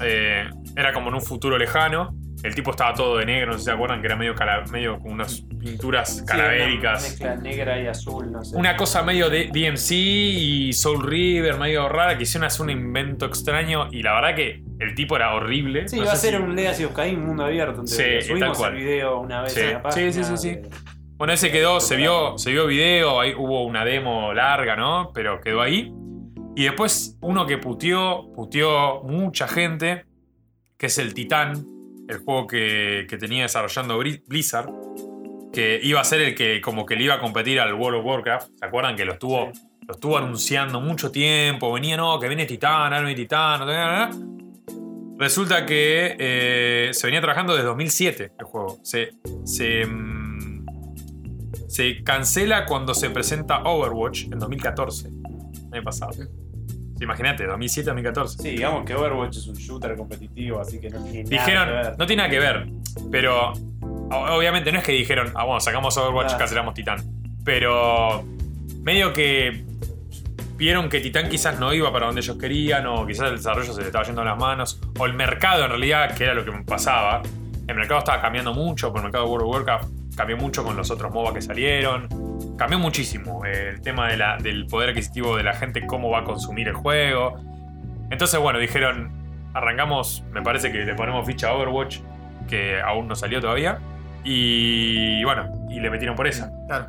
eh, 0.00 0.48
era 0.76 0.94
como 0.94 1.08
en 1.08 1.14
un 1.16 1.20
futuro 1.20 1.58
lejano. 1.58 2.14
El 2.42 2.54
tipo 2.54 2.70
estaba 2.70 2.94
todo 2.94 3.18
de 3.18 3.26
negro, 3.26 3.48
no 3.48 3.52
sé 3.54 3.58
si 3.58 3.64
se 3.66 3.72
acuerdan, 3.72 4.00
que 4.00 4.06
era 4.06 4.16
medio, 4.16 4.34
cala- 4.34 4.64
medio 4.72 4.98
con 4.98 5.12
unas 5.12 5.42
pinturas 5.60 6.18
Sí, 6.18 6.24
calavéricas. 6.24 7.00
Una 7.02 7.08
mezcla 7.10 7.36
negra 7.36 7.82
y 7.82 7.86
azul, 7.88 8.32
no 8.32 8.42
sé. 8.44 8.56
Una 8.56 8.76
cosa 8.76 9.02
medio 9.02 9.28
de 9.28 9.50
DMC 9.52 9.90
y 9.94 10.72
Soul 10.72 11.02
River, 11.06 11.58
medio 11.58 11.86
rara, 11.90 12.16
que 12.16 12.22
hicieron 12.22 12.46
hacer 12.46 12.62
un 12.62 12.70
invento 12.70 13.26
extraño 13.26 13.88
y 13.90 14.02
la 14.02 14.14
verdad 14.14 14.34
que 14.36 14.62
el 14.78 14.94
tipo 14.94 15.16
era 15.16 15.34
horrible. 15.34 15.86
Sí, 15.86 15.96
No 15.96 16.04
iba 16.04 16.12
a 16.12 16.16
ser 16.16 16.34
si- 16.36 16.40
un 16.42 16.54
Legacy 16.56 16.84
of 16.84 16.92
Kain 16.94 17.22
mundo 17.26 17.44
abierto. 17.44 17.86
Sí, 17.86 18.00
entonces 18.00 18.26
tal 18.28 18.36
subimos 18.38 18.56
cual. 18.58 18.72
el 18.72 18.78
video 18.84 19.20
una 19.20 19.42
vez 19.42 19.52
Sí, 19.52 19.60
en 19.60 19.72
la 19.74 19.82
página. 19.82 20.12
sí, 20.12 20.22
sí, 20.24 20.30
sí, 20.30 20.36
sí. 20.38 20.50
de- 20.54 20.70
Bueno, 21.18 21.32
ese 21.32 21.50
quedó, 21.50 21.80
se 21.80 21.96
vio, 21.96 22.38
se 22.38 22.52
vio 22.52 22.66
video, 22.68 23.20
ahí 23.20 23.34
hubo 23.36 23.64
una 23.66 23.84
demo 23.84 24.32
larga, 24.32 24.76
¿no? 24.76 25.10
Pero 25.12 25.40
quedó 25.40 25.60
ahí. 25.60 25.92
Y 26.58 26.64
después 26.64 27.16
uno 27.20 27.46
que 27.46 27.56
puteó, 27.56 28.32
puteó 28.32 29.04
mucha 29.04 29.46
gente, 29.46 30.06
que 30.76 30.86
es 30.86 30.98
el 30.98 31.14
Titán, 31.14 31.64
el 32.08 32.18
juego 32.18 32.48
que, 32.48 33.06
que 33.08 33.16
tenía 33.16 33.44
desarrollando 33.44 33.96
Blizzard, 33.96 34.68
que 35.52 35.78
iba 35.80 36.00
a 36.00 36.04
ser 36.04 36.20
el 36.20 36.34
que 36.34 36.60
como 36.60 36.84
que 36.84 36.96
le 36.96 37.04
iba 37.04 37.14
a 37.14 37.20
competir 37.20 37.60
al 37.60 37.74
World 37.74 38.00
of 38.00 38.06
Warcraft. 38.06 38.48
¿Se 38.58 38.66
acuerdan 38.66 38.96
que 38.96 39.04
lo 39.04 39.12
estuvo, 39.12 39.52
lo 39.86 39.94
estuvo 39.94 40.18
anunciando 40.18 40.80
mucho 40.80 41.12
tiempo? 41.12 41.72
Venía, 41.72 41.96
no, 41.96 42.18
que 42.18 42.26
viene 42.26 42.44
Titán, 42.44 42.92
ahora 42.92 43.02
viene 43.02 43.14
Titán. 43.14 45.16
Resulta 45.16 45.64
que 45.64 46.16
eh, 46.18 46.90
se 46.92 47.06
venía 47.06 47.20
trabajando 47.20 47.52
desde 47.52 47.68
2007 47.68 48.32
el 48.36 48.44
juego. 48.44 48.80
Se, 48.82 49.10
se, 49.44 49.86
mm, 49.86 50.66
se 51.68 52.02
cancela 52.02 52.66
cuando 52.66 52.94
se 52.94 53.10
presenta 53.10 53.62
Overwatch 53.62 54.24
en 54.24 54.40
2014. 54.40 55.06
El 55.06 55.74
año 55.74 55.84
pasado. 55.84 56.47
Imagínate, 57.00 57.46
2007-2014. 57.46 58.26
Sí, 58.28 58.50
digamos 58.50 58.84
que 58.84 58.94
Overwatch 58.94 59.36
es 59.36 59.46
un 59.46 59.54
shooter 59.54 59.96
competitivo, 59.96 60.60
así 60.60 60.80
que 60.80 60.90
no 60.90 61.02
tiene 61.04 61.22
nada 61.22 61.28
que 61.30 61.36
Dijeron, 61.36 61.68
ver. 61.68 61.94
no 61.98 62.06
tiene 62.06 62.22
nada 62.22 62.30
que 62.30 62.38
ver, 62.38 62.66
pero 63.10 63.52
obviamente 64.10 64.72
no 64.72 64.78
es 64.78 64.84
que 64.84 64.92
dijeron, 64.92 65.30
ah, 65.34 65.44
bueno, 65.44 65.60
sacamos 65.60 65.96
Overwatch, 65.96 66.32
Ah. 66.34 66.38
cancelamos 66.38 66.74
Titán. 66.74 66.98
Pero 67.44 68.24
medio 68.82 69.12
que 69.12 69.64
vieron 70.56 70.88
que 70.88 71.00
Titán 71.00 71.28
quizás 71.28 71.58
no 71.60 71.72
iba 71.72 71.92
para 71.92 72.06
donde 72.06 72.20
ellos 72.20 72.36
querían, 72.36 72.86
o 72.86 73.06
quizás 73.06 73.30
el 73.30 73.36
desarrollo 73.36 73.72
se 73.72 73.80
le 73.80 73.86
estaba 73.86 74.04
yendo 74.04 74.22
a 74.22 74.24
las 74.24 74.38
manos, 74.38 74.80
o 74.98 75.06
el 75.06 75.14
mercado 75.14 75.64
en 75.64 75.70
realidad, 75.70 76.14
que 76.16 76.24
era 76.24 76.34
lo 76.34 76.44
que 76.44 76.50
pasaba. 76.66 77.22
El 77.66 77.74
mercado 77.76 77.98
estaba 78.00 78.20
cambiando 78.20 78.52
mucho, 78.54 78.88
por 78.90 78.98
el 78.98 79.04
mercado 79.04 79.24
de 79.24 79.30
World 79.30 79.46
of 79.46 79.54
Warcraft 79.54 79.88
cambió 80.18 80.36
mucho 80.36 80.62
con 80.64 80.76
los 80.76 80.90
otros 80.90 81.10
MOBA 81.14 81.32
que 81.32 81.40
salieron. 81.40 82.08
Cambió 82.58 82.78
muchísimo 82.78 83.46
eh, 83.46 83.70
el 83.70 83.80
tema 83.80 84.08
de 84.08 84.16
la- 84.18 84.36
del 84.36 84.66
poder 84.66 84.90
adquisitivo 84.90 85.36
de 85.36 85.44
la 85.44 85.54
gente, 85.54 85.86
cómo 85.86 86.10
va 86.10 86.18
a 86.20 86.24
consumir 86.24 86.68
el 86.68 86.74
juego. 86.74 87.40
Entonces, 88.10 88.38
bueno, 88.40 88.58
dijeron, 88.58 89.10
arrancamos, 89.54 90.24
me 90.32 90.42
parece 90.42 90.70
que 90.72 90.78
le 90.84 90.94
ponemos 90.94 91.26
ficha 91.26 91.48
a 91.48 91.54
Overwatch, 91.54 92.00
que 92.48 92.80
aún 92.80 93.06
no 93.08 93.14
salió 93.14 93.40
todavía. 93.40 93.78
Y 94.24 95.22
bueno, 95.24 95.66
y 95.70 95.80
le 95.80 95.88
metieron 95.90 96.16
por 96.16 96.26
esa. 96.26 96.50
Claro. 96.66 96.88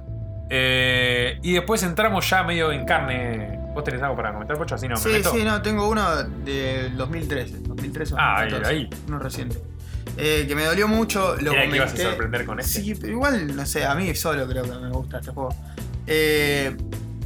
Eh, 0.49 1.37
y 1.43 1.53
después 1.53 1.83
entramos 1.83 2.27
ya 2.29 2.43
medio 2.43 2.71
en 2.71 2.85
carne. 2.85 3.59
¿Vos 3.73 3.83
tenés 3.83 4.01
algo 4.01 4.15
para 4.15 4.31
comentar, 4.33 4.57
Pocho? 4.57 4.75
Así 4.75 4.87
no 4.87 4.95
me 4.95 5.01
Sí, 5.01 5.09
meto. 5.09 5.31
sí, 5.31 5.43
no, 5.45 5.61
tengo 5.61 5.87
uno 5.87 6.23
del 6.43 6.97
2013. 6.97 7.59
2013 7.61 8.15
Ah, 8.17 8.39
2014, 8.49 8.73
ahí, 8.73 8.89
Uno 9.07 9.19
reciente. 9.19 9.57
Eh, 10.21 10.45
que 10.47 10.53
me 10.53 10.65
dolió 10.65 10.89
mucho, 10.89 11.37
lo 11.37 11.53
Era 11.53 11.69
que 11.69 11.77
ibas 11.77 11.93
a 11.93 11.97
sorprender 11.97 12.45
con 12.45 12.59
este. 12.59 12.81
Sí, 12.81 12.93
pero 12.93 13.13
igual, 13.13 13.55
no 13.55 13.65
sé, 13.65 13.85
a 13.85 13.95
mí 13.95 14.13
solo 14.15 14.45
creo 14.49 14.63
que 14.63 14.71
me 14.71 14.89
gusta 14.89 15.19
este 15.19 15.31
juego. 15.31 15.55
Eh, 16.07 16.75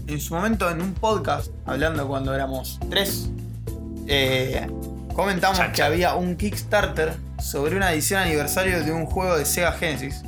en 0.06 0.22
su 0.22 0.36
momento, 0.36 0.70
en 0.70 0.80
un 0.80 0.94
podcast, 0.94 1.52
hablando 1.66 2.08
cuando 2.08 2.36
éramos 2.36 2.80
tres, 2.92 3.32
eh, 4.08 4.68
comentamos 5.16 5.60
que 5.74 5.82
había 5.82 6.14
un 6.14 6.36
Kickstarter 6.36 7.16
sobre 7.42 7.76
una 7.76 7.92
edición 7.92 8.22
aniversario 8.22 8.84
de 8.84 8.92
un 8.92 9.08
juego 9.08 9.40
de 9.40 9.46
Sega 9.46 9.72
Genesis, 9.72 10.22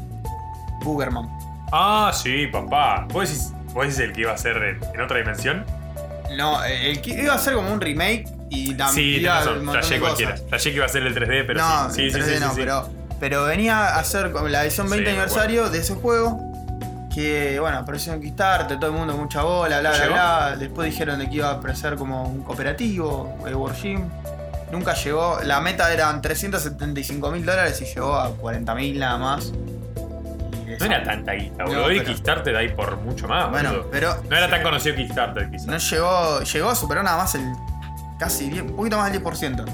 Boogerman. 0.84 1.30
Ah, 1.72 2.12
sí, 2.16 2.48
papá. 2.48 3.06
¿Vos 3.14 3.30
decís, 3.30 3.54
vos 3.76 3.84
decís 3.84 4.00
el 4.00 4.12
que 4.12 4.22
iba 4.22 4.32
a 4.32 4.38
ser 4.40 4.58
en, 4.58 5.02
otra 5.02 5.18
dimensión? 5.18 5.64
No, 6.36 6.64
el 6.64 7.00
que 7.00 7.12
iba 7.12 7.36
a 7.36 7.38
ser 7.38 7.54
como 7.54 7.72
un 7.72 7.80
remake 7.80 8.26
y 8.50 8.74
también 8.76 8.90
Sí, 8.94 9.24
tenés 9.24 9.46
razón. 9.46 9.70
Flashé 9.70 10.00
cualquiera. 10.00 10.38
Flashé 10.50 10.70
que 10.72 10.76
iba 10.78 10.86
a 10.86 10.90
ser 10.90 11.04
el 11.04 11.16
3D, 11.16 11.44
pero 11.48 11.60
no, 11.62 11.90
sí. 11.90 11.96
Sí, 11.96 12.12
sí, 12.12 12.18
3D 12.20 12.24
sí, 12.26 12.34
sí, 12.36 12.40
no, 12.40 12.50
sí. 12.50 12.56
Pero, 12.58 12.90
pero 13.20 13.44
venía 13.46 13.96
a 13.98 14.04
ser 14.04 14.32
la 14.32 14.64
edición 14.64 14.90
20 14.90 14.98
Sí, 15.10 15.16
me 15.16 15.22
aniversario 15.22 15.70
de 15.70 15.80
ese 15.80 15.96
juego. 15.96 16.40
Que 17.14 17.60
bueno, 17.62 17.78
apareció 17.78 18.12
en 18.14 18.22
Kickstarter, 18.22 18.78
todo 18.78 18.90
el 18.92 18.98
mundo 18.98 19.16
mucha 19.16 19.42
bola, 19.42 19.80
bla 19.80 19.92
bla 19.92 20.08
bla. 20.08 20.56
Después 20.60 20.90
dijeron 20.92 21.18
de 21.20 21.30
que 21.30 21.36
iba 21.38 21.48
a 21.48 21.54
aparecer 21.54 21.96
como 21.96 22.24
un 22.28 22.44
cooperativo, 22.44 23.38
eh, 23.48 23.56
Wargym. 23.56 24.10
Nunca 24.72 24.94
llegó, 24.96 25.40
la 25.44 25.62
meta 25.62 25.94
eran 25.94 26.22
375 26.22 27.32
mil 27.32 27.46
dólares 27.46 27.80
y 27.82 27.86
llegó 27.86 28.16
a 28.16 28.32
40 28.36 28.76
mil 28.76 29.00
nada 29.00 29.18
más. 29.18 29.54
No 30.80 30.86
era 30.88 31.04
tanta 31.04 31.32
guita, 31.34 31.64
No, 31.64 31.70
boludo. 31.70 31.92
Y 31.92 32.00
pero- 32.00 32.10
Kickstarter 32.10 32.56
ahí 32.56 32.70
por 32.70 32.98
mucho 32.98 33.28
más, 33.30 33.50
Bueno, 33.50 33.70
boludo. 33.70 33.88
pero 33.92 34.22
No 34.30 34.36
era 34.36 34.50
tan 34.50 34.62
conocido 34.64 34.96
Kickstarter, 34.98 35.50
quizás. 35.50 35.68
no 35.68 35.78
llegó, 35.78 36.42
llegó 36.42 36.70
a 36.70 36.76
superar 36.76 37.04
nada 37.06 37.18
más 37.18 37.34
el 37.36 37.44
casi 38.20 38.50
10, 38.50 38.64
un 38.64 38.76
poquito 38.76 38.98
más 38.98 39.12
del 39.12 39.24
10% 39.24 39.66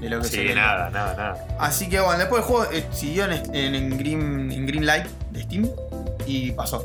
de 0.00 0.08
lo 0.10 0.18
que 0.18 0.24
se 0.24 0.30
Sí, 0.30 0.36
quería. 0.38 0.54
nada, 0.56 0.90
nada, 0.90 1.14
nada. 1.16 1.46
Así 1.60 1.88
que 1.88 2.00
bueno, 2.00 2.18
después 2.18 2.42
el 2.42 2.48
juego 2.48 2.72
eh, 2.72 2.86
siguió 2.92 3.24
en, 3.26 3.32
en, 3.54 3.74
en 3.74 3.98
Green, 3.98 4.50
en 4.52 4.66
Greenlight 4.66 5.06
de 5.30 5.42
Steam 5.42 5.68
y 6.26 6.50
pasó. 6.52 6.84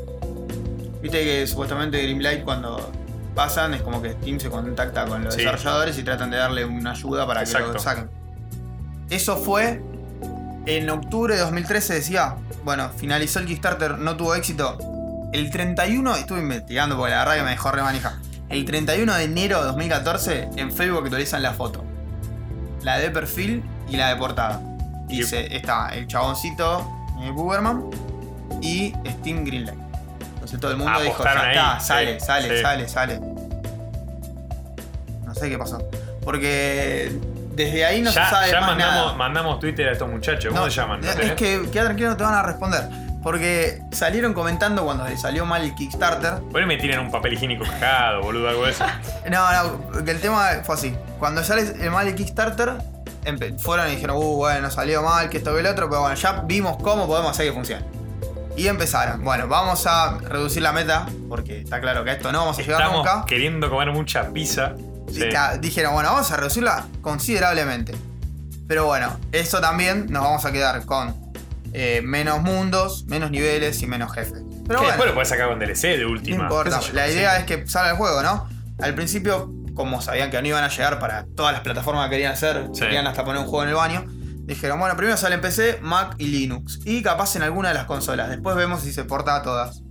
Viste 1.02 1.22
que 1.24 1.46
supuestamente 1.46 2.00
Greenlight 2.02 2.44
cuando 2.44 2.90
pasan 3.34 3.74
es 3.74 3.82
como 3.82 4.02
que 4.02 4.12
Steam 4.14 4.40
se 4.40 4.50
contacta 4.50 5.04
con 5.06 5.24
los 5.24 5.34
Sí. 5.34 5.40
desarrolladores 5.42 5.96
y 5.98 6.02
tratan 6.02 6.30
de 6.30 6.36
darle 6.38 6.64
una 6.64 6.92
ayuda 6.92 7.26
para 7.26 7.44
que 7.44 7.52
lo 7.58 7.78
saquen. 7.78 8.08
Eso 9.10 9.36
fue 9.36 9.80
en 10.66 10.90
octubre 10.90 11.34
de 11.34 11.40
2013 11.40 11.94
decía, 11.94 12.34
bueno, 12.64 12.90
finalizó 12.96 13.38
el 13.38 13.46
Kickstarter, 13.46 13.96
no 13.98 14.16
tuvo 14.16 14.34
éxito. 14.34 14.76
El 15.32 15.50
31, 15.50 16.16
estuve 16.16 16.40
investigando 16.40 16.96
porque 16.96 17.12
la 17.12 17.24
radio 17.24 17.44
me 17.44 17.50
dejó 17.50 17.70
re 17.70 17.82
manija. 17.82 18.18
El 18.48 18.64
31 18.64 19.14
de 19.14 19.24
enero 19.24 19.60
de 19.60 19.66
2014 19.66 20.50
en 20.56 20.72
Facebook 20.72 21.04
actualizan 21.04 21.42
la 21.42 21.52
foto. 21.52 21.84
La 22.82 22.98
de 22.98 23.10
perfil 23.10 23.62
y 23.88 23.96
la 23.96 24.08
de 24.08 24.16
portada. 24.16 24.60
Dice, 25.06 25.54
está 25.54 25.88
el 25.94 26.06
chaboncito, 26.06 26.86
el 27.22 27.32
Boogerman 27.32 27.84
y 28.62 28.92
Steam 29.06 29.44
Greenlight. 29.44 29.78
Entonces 30.34 30.60
todo 30.60 30.70
el 30.72 30.76
mundo 30.78 30.92
dijo, 31.00 31.22
ya 31.22 31.30
Apostaron 31.30 31.48
está, 31.50 31.74
ahí, 31.76 31.80
sale, 31.80 32.20
sí, 32.20 32.26
sale, 32.26 32.56
sí. 32.56 32.62
sale, 32.62 32.88
sale. 32.88 33.20
No 35.24 35.34
sé 35.34 35.48
qué 35.50 35.58
pasó. 35.58 35.78
Porque 36.24 37.12
desde 37.54 37.84
ahí 37.84 38.00
no 38.02 38.10
ya 38.10 38.24
se 38.24 38.30
sabe 38.34 38.50
ya 38.50 38.60
más 38.60 38.70
mandamos, 38.70 39.04
nada. 39.06 39.14
mandamos 39.14 39.60
Twitter 39.60 39.88
a 39.88 39.92
estos 39.92 40.08
muchachos. 40.08 40.52
¿Cómo 40.52 40.64
No, 40.64 40.70
se 40.70 40.76
llaman? 40.80 41.00
¿No 41.00 41.08
Es 41.10 41.16
tenés? 41.16 41.32
que 41.34 41.68
queda 41.70 41.84
tranquilo, 41.84 42.10
no 42.10 42.16
te 42.16 42.24
van 42.24 42.34
a 42.34 42.42
responder. 42.42 42.88
Porque 43.22 43.82
salieron 43.90 44.32
comentando 44.32 44.84
cuando 44.84 45.04
le 45.06 45.16
salió 45.16 45.44
mal 45.44 45.62
el 45.62 45.74
Kickstarter. 45.74 46.34
Por 46.50 46.60
ahí 46.60 46.66
me 46.66 46.76
tiran 46.76 47.00
un 47.00 47.10
papel 47.10 47.34
higiénico 47.34 47.64
cagado, 47.64 48.22
boludo, 48.22 48.48
algo 48.48 48.64
de 48.64 48.70
eso. 48.70 48.84
No, 49.30 49.52
no, 49.52 50.04
que 50.04 50.10
el 50.12 50.20
tema 50.20 50.48
fue 50.64 50.74
así. 50.74 50.94
Cuando 51.18 51.42
sale 51.44 51.62
el 51.80 51.90
mal 51.90 52.06
el 52.06 52.14
Kickstarter, 52.14 52.78
fueron 53.58 53.88
y 53.88 53.90
dijeron, 53.92 54.16
uh, 54.16 54.36
bueno, 54.36 54.70
salió 54.70 55.02
mal, 55.02 55.28
que 55.28 55.38
esto 55.38 55.52
que 55.52 55.60
el 55.60 55.66
otro, 55.66 55.88
pero 55.88 56.02
bueno, 56.02 56.16
ya 56.16 56.44
vimos 56.46 56.76
cómo 56.82 57.06
podemos 57.06 57.30
hacer 57.32 57.46
que 57.46 57.52
funcione. 57.52 57.84
Y 58.56 58.66
empezaron, 58.66 59.22
bueno, 59.22 59.46
vamos 59.46 59.86
a 59.86 60.18
reducir 60.18 60.62
la 60.62 60.72
meta, 60.72 61.06
porque 61.28 61.60
está 61.60 61.80
claro 61.80 62.04
que 62.04 62.10
a 62.10 62.12
esto 62.14 62.32
no 62.32 62.40
vamos 62.40 62.58
a 62.58 62.62
llegar 62.62 62.90
nunca. 62.90 63.24
queriendo 63.26 63.68
comer 63.70 63.92
mucha 63.92 64.28
pizza. 64.32 64.74
Sí. 65.12 65.24
Dijeron, 65.60 65.94
bueno, 65.94 66.10
vamos 66.10 66.30
a 66.32 66.36
reducirla 66.36 66.86
considerablemente. 67.00 67.94
Pero 68.66 68.84
bueno, 68.84 69.18
eso 69.32 69.60
también 69.60 70.06
nos 70.10 70.22
vamos 70.22 70.44
a 70.44 70.52
quedar 70.52 70.84
con 70.84 71.27
eh, 71.78 72.02
menos 72.02 72.42
mundos, 72.42 73.06
menos 73.06 73.30
niveles 73.30 73.80
y 73.82 73.86
menos 73.86 74.12
jefes. 74.12 74.42
Pero 74.66 74.80
bueno, 74.80 74.86
después 74.88 75.08
lo 75.08 75.14
puedes 75.14 75.28
sacar 75.28 75.48
con 75.48 75.58
DLC 75.58 75.96
de 75.96 76.04
última. 76.06 76.36
no 76.38 76.42
importa. 76.44 76.80
yo, 76.80 76.92
La 76.92 77.06
sí. 77.06 77.12
idea 77.12 77.38
es 77.38 77.44
que 77.44 77.66
salga 77.68 77.90
el 77.92 77.96
juego, 77.96 78.20
¿no? 78.22 78.48
Al 78.80 78.94
principio, 78.94 79.52
como 79.74 80.02
sabían 80.02 80.30
que 80.30 80.40
no 80.42 80.48
iban 80.48 80.64
a 80.64 80.68
llegar 80.68 80.98
para 80.98 81.26
todas 81.36 81.52
las 81.52 81.62
plataformas 81.62 82.06
que 82.06 82.10
querían 82.16 82.32
hacer, 82.32 82.68
Sí. 82.72 82.80
querían 82.80 83.06
hasta 83.06 83.24
poner 83.24 83.40
un 83.40 83.46
juego 83.46 83.62
en 83.62 83.68
el 83.70 83.74
baño. 83.76 84.04
Dijeron, 84.44 84.78
bueno, 84.80 84.96
primero 84.96 85.16
sale 85.16 85.36
en 85.36 85.40
PC, 85.40 85.78
Mac 85.82 86.14
y 86.18 86.26
Linux. 86.28 86.80
Y 86.84 87.02
capaz 87.02 87.36
en 87.36 87.42
alguna 87.42 87.68
de 87.68 87.74
las 87.74 87.84
consolas. 87.84 88.28
Después 88.28 88.56
vemos 88.56 88.80
si 88.82 88.92
se 88.92 89.04
porta 89.04 89.36
a 89.36 89.42
todas. 89.42 89.82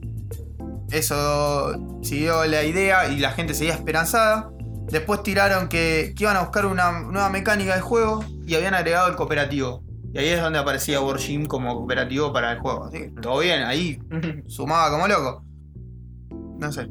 Eso 0.91 1.99
siguió 2.01 2.45
la 2.45 2.63
idea 2.63 3.07
y 3.09 3.17
la 3.19 3.31
gente 3.31 3.53
seguía 3.53 3.73
esperanzada. 3.73 4.49
Después 4.89 5.21
tiraron 5.21 5.67
que, 5.67 6.13
que 6.15 6.23
iban 6.23 6.37
a 6.37 6.41
buscar 6.41 6.65
una 6.65 6.91
nueva 7.01 7.29
mecánica 7.29 7.75
de 7.75 7.81
juego 7.81 8.23
y 8.45 8.55
habían 8.55 8.73
agregado 8.73 9.09
el 9.09 9.15
cooperativo. 9.15 9.83
Y 10.13 10.17
ahí 10.19 10.27
es 10.29 10.41
donde 10.41 10.59
aparecía 10.59 11.01
Wargym 11.01 11.45
como 11.45 11.75
cooperativo 11.75 12.31
para 12.33 12.53
el 12.53 12.59
juego. 12.59 12.85
Así 12.85 12.97
que 12.99 13.07
todo 13.21 13.39
bien, 13.39 13.63
ahí 13.63 13.99
sumaba 14.47 14.89
como 14.89 15.07
loco. 15.07 15.43
No 16.59 16.71
sé. 16.71 16.87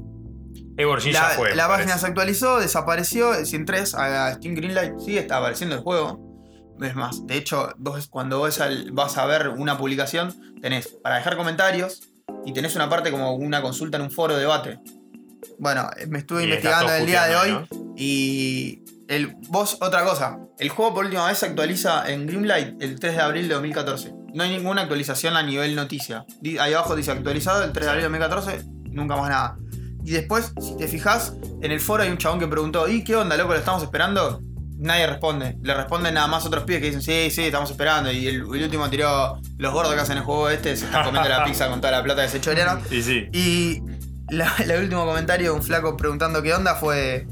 La, 0.77 1.11
ya 1.11 1.23
fue. 1.37 1.55
la 1.57 1.69
página 1.69 1.97
se 1.97 2.07
actualizó, 2.07 2.61
desapareció. 2.61 3.45
Si 3.47 3.57
entres 3.57 3.95
a 3.95 4.35
Steam 4.35 4.55
Greenlight, 4.55 4.99
sí 4.99 5.17
está 5.17 5.39
apareciendo 5.39 5.75
el 5.75 5.81
juego. 5.81 6.21
Es 6.83 6.95
más, 6.95 7.27
de 7.27 7.37
hecho, 7.39 7.73
vos 7.79 8.07
cuando 8.09 8.39
vos 8.39 8.61
al- 8.61 8.93
vas 8.93 9.17
a 9.17 9.25
ver 9.25 9.49
una 9.49 9.79
publicación, 9.79 10.35
tenés 10.61 10.89
para 10.89 11.17
dejar 11.17 11.37
comentarios 11.39 12.13
y 12.45 12.53
tenés 12.53 12.77
una 12.77 12.91
parte 12.91 13.11
como 13.11 13.35
una 13.35 13.63
consulta 13.63 13.97
en 13.97 14.03
un 14.05 14.11
foro 14.11 14.35
de 14.35 14.41
debate. 14.41 14.79
Bueno, 15.59 15.89
me 16.09 16.19
estuve 16.19 16.43
Y 16.43 16.45
investigando 16.45 16.93
el 16.93 17.07
día 17.07 17.25
de 17.25 17.37
hoy 17.37 17.67
y 17.97 18.85
el, 19.09 19.37
vos, 19.49 19.79
otra 19.81 20.05
cosa, 20.05 20.39
el 20.59 20.69
juego 20.69 20.95
por 20.95 21.05
última 21.05 21.27
vez 21.27 21.39
se 21.39 21.47
actualiza 21.47 22.11
en 22.11 22.27
Greenlight 22.27 22.83
el 22.83 22.99
3 22.99 23.17
de 23.17 23.23
abril 23.23 23.49
de 23.49 23.55
2014. 23.55 24.15
No 24.35 24.43
hay 24.43 24.51
ninguna 24.51 24.83
actualización 24.83 25.37
a 25.37 25.43
nivel 25.43 25.75
noticia. 25.75 26.25
Ahí 26.61 26.75
abajo 26.75 26.97
dice 26.97 27.13
actualizado 27.13 27.65
el 27.65 27.73
3 27.73 27.85
de 27.85 27.91
abril 27.91 28.03
de 28.03 28.09
2014, 28.09 28.65
nunca 28.91 29.17
más 29.17 29.31
nada. 29.31 29.59
Y 30.05 30.13
después, 30.13 30.53
si 30.61 30.77
te 30.77 30.89
fijas, 30.89 31.35
en 31.63 31.73
el 31.73 31.81
foro 31.81 32.03
hay 32.03 32.11
un 32.11 32.19
chabón 32.19 32.39
que 32.39 32.47
preguntó, 32.47 32.89
¿y 32.89 33.03
qué 33.03 33.17
onda, 33.17 33.37
loco? 33.37 33.53
¿Lo 33.53 33.59
estamos 33.59 33.83
esperando? 33.83 34.43
nadie 34.79 35.07
responde. 35.07 35.57
Le 35.63 35.75
responden 35.75 36.15
nada 36.15 36.27
más 36.27 36.45
otros 36.47 36.65
pibes 36.65 36.81
que 36.81 36.87
dicen, 36.87 37.03
sí, 37.03 37.31
sí, 37.31 37.45
estamos 37.45 37.71
esperando. 37.71 38.11
Y 38.13 38.27
el, 38.29 38.37
el 38.37 38.43
último 38.45 38.89
tiró, 38.91 39.41
los 39.59 39.73
gordos 39.73 39.95
que 39.95 40.01
hacen 40.01 40.19
el 40.19 40.25
juego 40.25 40.51
este 40.51 40.77
se 40.77 40.85
están 40.87 41.05
comiendo 41.05 41.29
la 41.29 41.45
pizza 41.45 41.69
con 41.69 41.81
toda 41.81 41.93
la 41.93 42.03
plata 42.03 42.23
que 42.23 42.29
se 42.29 42.41
chorearon. 42.41 42.83
Y 42.91 43.03
sí. 43.03 43.29
Y 43.33 43.83
el 44.63 44.83
último 44.83 45.07
comentario 45.07 45.53
de 45.53 45.57
un 45.57 45.63
flaco 45.63 45.97
preguntando 45.97 46.43
qué 46.43 46.55
onda 46.55 46.75
fue 46.75 47.27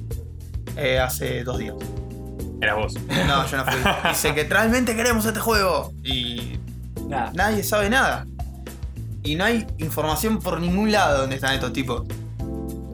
eh, 0.77 0.99
hace 0.99 1.45
dos 1.45 1.59
días. 1.59 1.75
Eras 2.61 2.77
vos. 2.77 2.95
No, 3.27 3.47
yo 3.47 3.57
no 3.59 3.65
fui. 3.65 3.81
Dice 4.11 4.35
que 4.35 4.45
realmente 4.45 4.95
queremos 4.97 5.25
este 5.27 5.41
juego. 5.41 5.93
Y 6.03 6.59
Nada. 7.09 7.31
nadie 7.35 7.63
sabe 7.63 7.91
nada. 7.91 8.27
Y 9.23 9.37
no 9.37 9.45
hay 9.45 9.67
información 9.79 10.39
por 10.39 10.61
ningún 10.61 10.93
lado 10.93 11.19
donde 11.23 11.37
están 11.37 11.55
estos 11.55 11.73
tipos. 11.73 12.03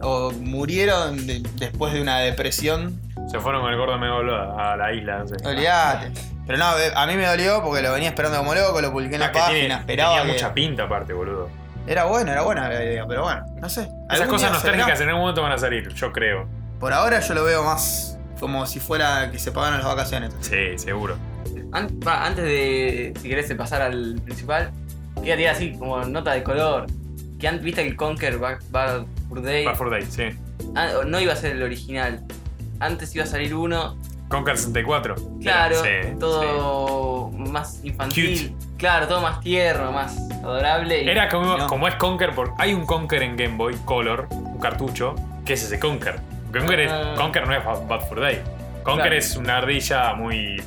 O 0.02 0.30
murieron 0.32 1.26
de- 1.26 1.42
después 1.56 1.92
de 1.92 2.00
una 2.02 2.18
depresión. 2.20 3.00
Se 3.30 3.38
fueron 3.38 3.62
con 3.62 3.70
el 3.70 3.78
gordo 3.78 3.98
Megalo 3.98 4.34
a 4.58 4.76
la 4.76 4.92
isla, 4.92 5.18
no 5.18 5.28
sé. 5.28 5.36
Olvídate. 5.46 6.12
Pero 6.46 6.58
no, 6.58 6.76
eh, 6.78 6.90
a 6.96 7.06
mí 7.06 7.14
me 7.14 7.26
dolió 7.26 7.62
porque 7.62 7.80
lo 7.82 7.92
venía 7.92 8.08
esperando 8.08 8.38
como 8.38 8.54
loco, 8.54 8.80
lo 8.80 8.90
publiqué 8.90 9.14
en 9.16 9.20
la 9.20 9.26
Ah, 9.26 9.32
que 9.32 9.38
página, 9.38 9.58
tiene- 9.58 9.74
esperaba. 9.74 10.10
tenía 10.16 10.26
que- 10.26 10.32
mucha 10.32 10.54
pinta 10.54 10.82
aparte, 10.84 11.12
boludo. 11.12 11.48
Era 11.86 12.04
bueno, 12.04 12.32
era 12.32 12.42
buena 12.42 12.68
la 12.68 12.82
idea, 12.84 13.06
pero 13.06 13.22
bueno, 13.22 13.42
no 13.60 13.68
sé. 13.68 13.82
Esas 13.82 13.92
Algún 14.22 14.28
cosas 14.30 14.50
día 14.50 14.60
será. 14.60 14.72
nostálgicas 14.72 15.00
en 15.00 15.08
algún 15.08 15.20
momento 15.22 15.42
van 15.42 15.52
a 15.52 15.58
salir, 15.58 15.88
yo 15.94 16.12
creo. 16.12 16.48
Por 16.80 16.92
ahora 16.92 17.20
yo 17.20 17.34
lo 17.34 17.44
veo 17.44 17.62
más 17.62 18.18
como 18.40 18.64
si 18.66 18.80
fuera 18.80 19.30
que 19.30 19.38
se 19.38 19.52
pagaran 19.52 19.78
las 19.78 19.86
vacaciones. 19.86 20.32
Sí, 20.40 20.76
seguro. 20.78 21.16
An- 21.72 22.00
va, 22.06 22.24
antes 22.26 22.44
de, 22.44 23.12
si 23.20 23.28
querés, 23.28 23.48
de 23.48 23.54
pasar 23.54 23.82
al 23.82 24.20
principal, 24.24 24.70
quería 25.16 25.36
tirar 25.36 25.54
así 25.54 25.72
como 25.78 26.02
nota 26.06 26.32
de 26.32 26.42
color. 26.42 26.86
Que 27.38 27.48
antes 27.48 27.62
viste 27.64 27.82
que 27.82 27.88
el 27.90 27.96
Conquer 27.96 28.38
Bad 28.38 28.58
Bad 28.70 29.04
Fur 29.28 29.42
Day 29.42 29.64
Back 29.64 29.76
for 29.76 29.90
Day, 29.90 30.02
sí. 30.02 30.24
ah, 30.74 30.88
no 31.06 31.20
iba 31.20 31.32
a 31.32 31.36
ser 31.36 31.52
el 31.56 31.62
original. 31.62 32.22
Antes 32.80 33.14
iba 33.14 33.24
a 33.24 33.26
salir 33.26 33.54
uno, 33.54 33.96
Conquer 34.28 34.56
64. 34.56 35.16
claro, 35.40 35.76
Sí, 35.82 36.14
todo 36.18 37.30
más 37.30 37.80
infantil. 37.84 38.54
Claro, 38.78 39.06
todo 39.08 39.20
más 39.20 39.40
tierno, 39.40 39.92
más 39.92 40.16
adorable. 40.42 41.02
y- 41.02 41.08
Era 41.08 41.28
como, 41.28 41.56
No. 41.58 41.66
como 41.66 41.88
es 41.88 41.94
Conquer, 41.96 42.34
porque 42.34 42.54
hay 42.58 42.72
un 42.74 42.86
Conquer 42.86 43.22
en 43.22 43.36
Game 43.36 43.56
Boy 43.56 43.74
Color, 43.84 44.28
un 44.30 44.58
cartucho, 44.58 45.14
que 45.44 45.54
es 45.54 45.62
ese 45.62 45.78
Conquer. 45.78 46.20
Conquer, 46.52 46.80
es- 46.80 46.92
Ah. 46.92 47.14
Conquer 47.16 47.46
no 47.46 47.54
es 47.54 47.64
Bad 47.64 48.00
for 48.08 48.20
Day. 48.20 48.40
Claro. 48.84 49.14
es 49.14 49.36
una 49.36 49.58
ardilla 49.58 50.14
muy. 50.14 50.60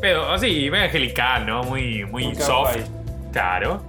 Pero 0.00 0.30
así, 0.30 0.68
muy 0.70 0.78
angelical, 0.78 1.46
¿no? 1.46 1.62
Muy, 1.64 2.04
muy 2.04 2.26
Muy 2.26 2.34
soft. 2.36 2.72
kawaii. 2.72 2.84
Claro. 3.32 3.82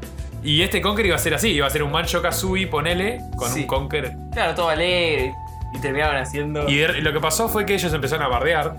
Y 0.43 0.61
este 0.61 0.81
Conquer 0.81 1.05
iba 1.07 1.15
a 1.15 1.19
ser 1.19 1.33
así, 1.33 1.49
iba 1.51 1.67
a 1.67 1.69
ser 1.69 1.83
un 1.83 1.91
Mancho 1.91 2.21
Kazooie, 2.21 2.67
ponele, 2.67 3.19
con 3.37 3.49
Sí. 3.51 3.61
un 3.61 3.67
Conquer. 3.67 4.13
Claro, 4.33 4.55
todo 4.55 4.69
alegre. 4.69 5.33
Y 5.73 5.79
terminaban 5.81 6.15
haciendo. 6.17 6.67
Y 6.69 6.77
de- 6.77 7.01
lo 7.01 7.11
que 7.11 7.19
pasó 7.19 7.49
fue 7.49 7.65
que 7.65 7.73
ellos 7.75 7.93
empezaron 7.93 8.25
a 8.25 8.29
bardear 8.29 8.75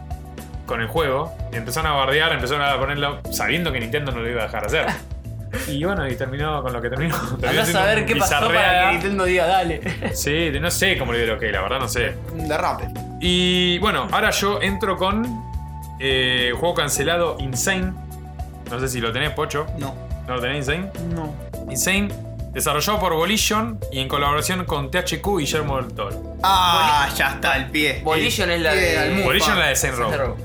con 0.66 0.80
el 0.80 0.88
juego. 0.88 1.34
y 1.52 1.56
Empezaron 1.56 1.92
a 1.92 1.94
bardear, 1.94 2.32
empezaron 2.32 2.62
a 2.62 2.78
ponerlo 2.78 3.20
sabiendo 3.30 3.70
que 3.72 3.80
Nintendo 3.80 4.10
no 4.12 4.20
lo 4.20 4.28
iba 4.30 4.42
a 4.42 4.46
dejar 4.46 4.64
hacer. 4.66 4.86
Y 5.66 5.84
bueno, 5.84 6.08
y 6.08 6.14
terminó 6.16 6.62
con 6.62 6.72
lo 6.72 6.80
que 6.80 6.88
terminó. 6.88 7.16
Terminó 7.40 7.48
Andá 7.48 7.62
a 7.62 7.66
saber 7.66 8.06
qué 8.06 8.16
pasó 8.16 8.46
para 8.46 8.86
que 8.86 8.92
Nintendo 8.92 9.24
diga 9.24 9.46
dale. 9.46 9.80
Sí, 10.14 10.50
no 10.60 10.70
sé 10.70 10.96
cómo 10.98 11.12
le 11.12 11.24
dio 11.24 11.34
lo 11.34 11.38
que, 11.40 11.50
la 11.50 11.62
verdad 11.62 11.80
no 11.80 11.88
sé. 11.88 12.14
Derrape. 12.34 12.88
Y 13.20 13.78
bueno, 13.78 14.08
ahora 14.10 14.30
yo 14.30 14.60
entro 14.62 14.96
con 14.96 15.42
eh, 16.00 16.52
juego 16.58 16.74
cancelado 16.74 17.36
Insane. 17.40 17.92
No 18.70 18.78
sé 18.80 18.88
si 18.88 19.00
lo 19.00 19.12
tenés, 19.12 19.30
Pocho. 19.30 19.66
No. 19.78 19.94
¿No 20.26 20.36
lo 20.36 20.40
tenés, 20.40 20.58
Insane? 20.58 20.90
No. 21.14 21.34
Insane, 21.70 22.08
desarrollado 22.52 22.98
por 22.98 23.14
Volition 23.14 23.78
y 23.92 24.00
en 24.00 24.08
colaboración 24.08 24.64
con 24.64 24.90
THQ 24.90 25.26
y 25.26 25.40
Guillermo 25.40 25.76
del 25.80 25.94
Toro. 25.94 26.36
Ah, 26.42 27.08
ya 27.16 27.32
está 27.34 27.56
el 27.56 27.70
pie. 27.70 28.00
Volition 28.04 28.50
es 28.50 28.60
la 28.60 28.74
de-. 28.74 29.22
Volition 29.24 29.52
es 29.52 29.58
la 29.58 29.66
de 29.68 29.76
Saint 29.76 29.96
Row. 29.96 30.36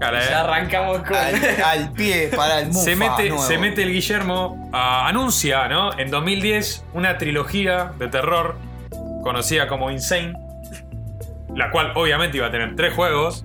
Cara, 0.00 0.20
eh. 0.22 0.26
Ya 0.30 0.40
arrancamos 0.40 0.98
con. 1.00 1.16
Al, 1.16 1.34
al 1.64 1.92
pie 1.92 2.28
para 2.34 2.60
el 2.60 2.68
mufa 2.68 2.80
se 2.80 2.94
mete, 2.96 3.28
nuevo. 3.30 3.42
se 3.42 3.58
mete 3.58 3.82
el 3.82 3.92
Guillermo, 3.92 4.68
a- 4.72 5.08
anuncia, 5.08 5.66
¿no? 5.68 5.96
En 5.98 6.10
2010 6.10 6.84
una 6.94 7.18
trilogía 7.18 7.92
de 7.98 8.08
terror 8.08 8.56
conocida 9.22 9.66
como 9.66 9.90
Insane, 9.90 10.32
la 11.54 11.70
cual 11.70 11.92
obviamente 11.96 12.36
iba 12.36 12.46
a 12.46 12.50
tener 12.50 12.76
tres 12.76 12.94
juegos. 12.94 13.44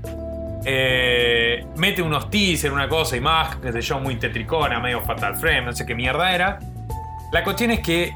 Eh, 0.65 1.65
mete 1.75 2.01
unos 2.01 2.29
teasers, 2.29 2.73
una 2.73 2.87
cosa 2.87 3.17
y 3.17 3.19
más, 3.19 3.55
qué 3.57 3.71
sé 3.73 3.81
yo, 3.81 3.99
muy 3.99 4.15
tetricona, 4.15 4.79
medio 4.79 5.01
Fatal 5.01 5.35
Frame, 5.35 5.63
no 5.63 5.73
sé 5.73 5.85
qué 5.85 5.93
mierda 5.95 6.33
era. 6.33 6.59
La 7.33 7.43
cuestión 7.43 7.71
es 7.71 7.79
que 7.81 8.13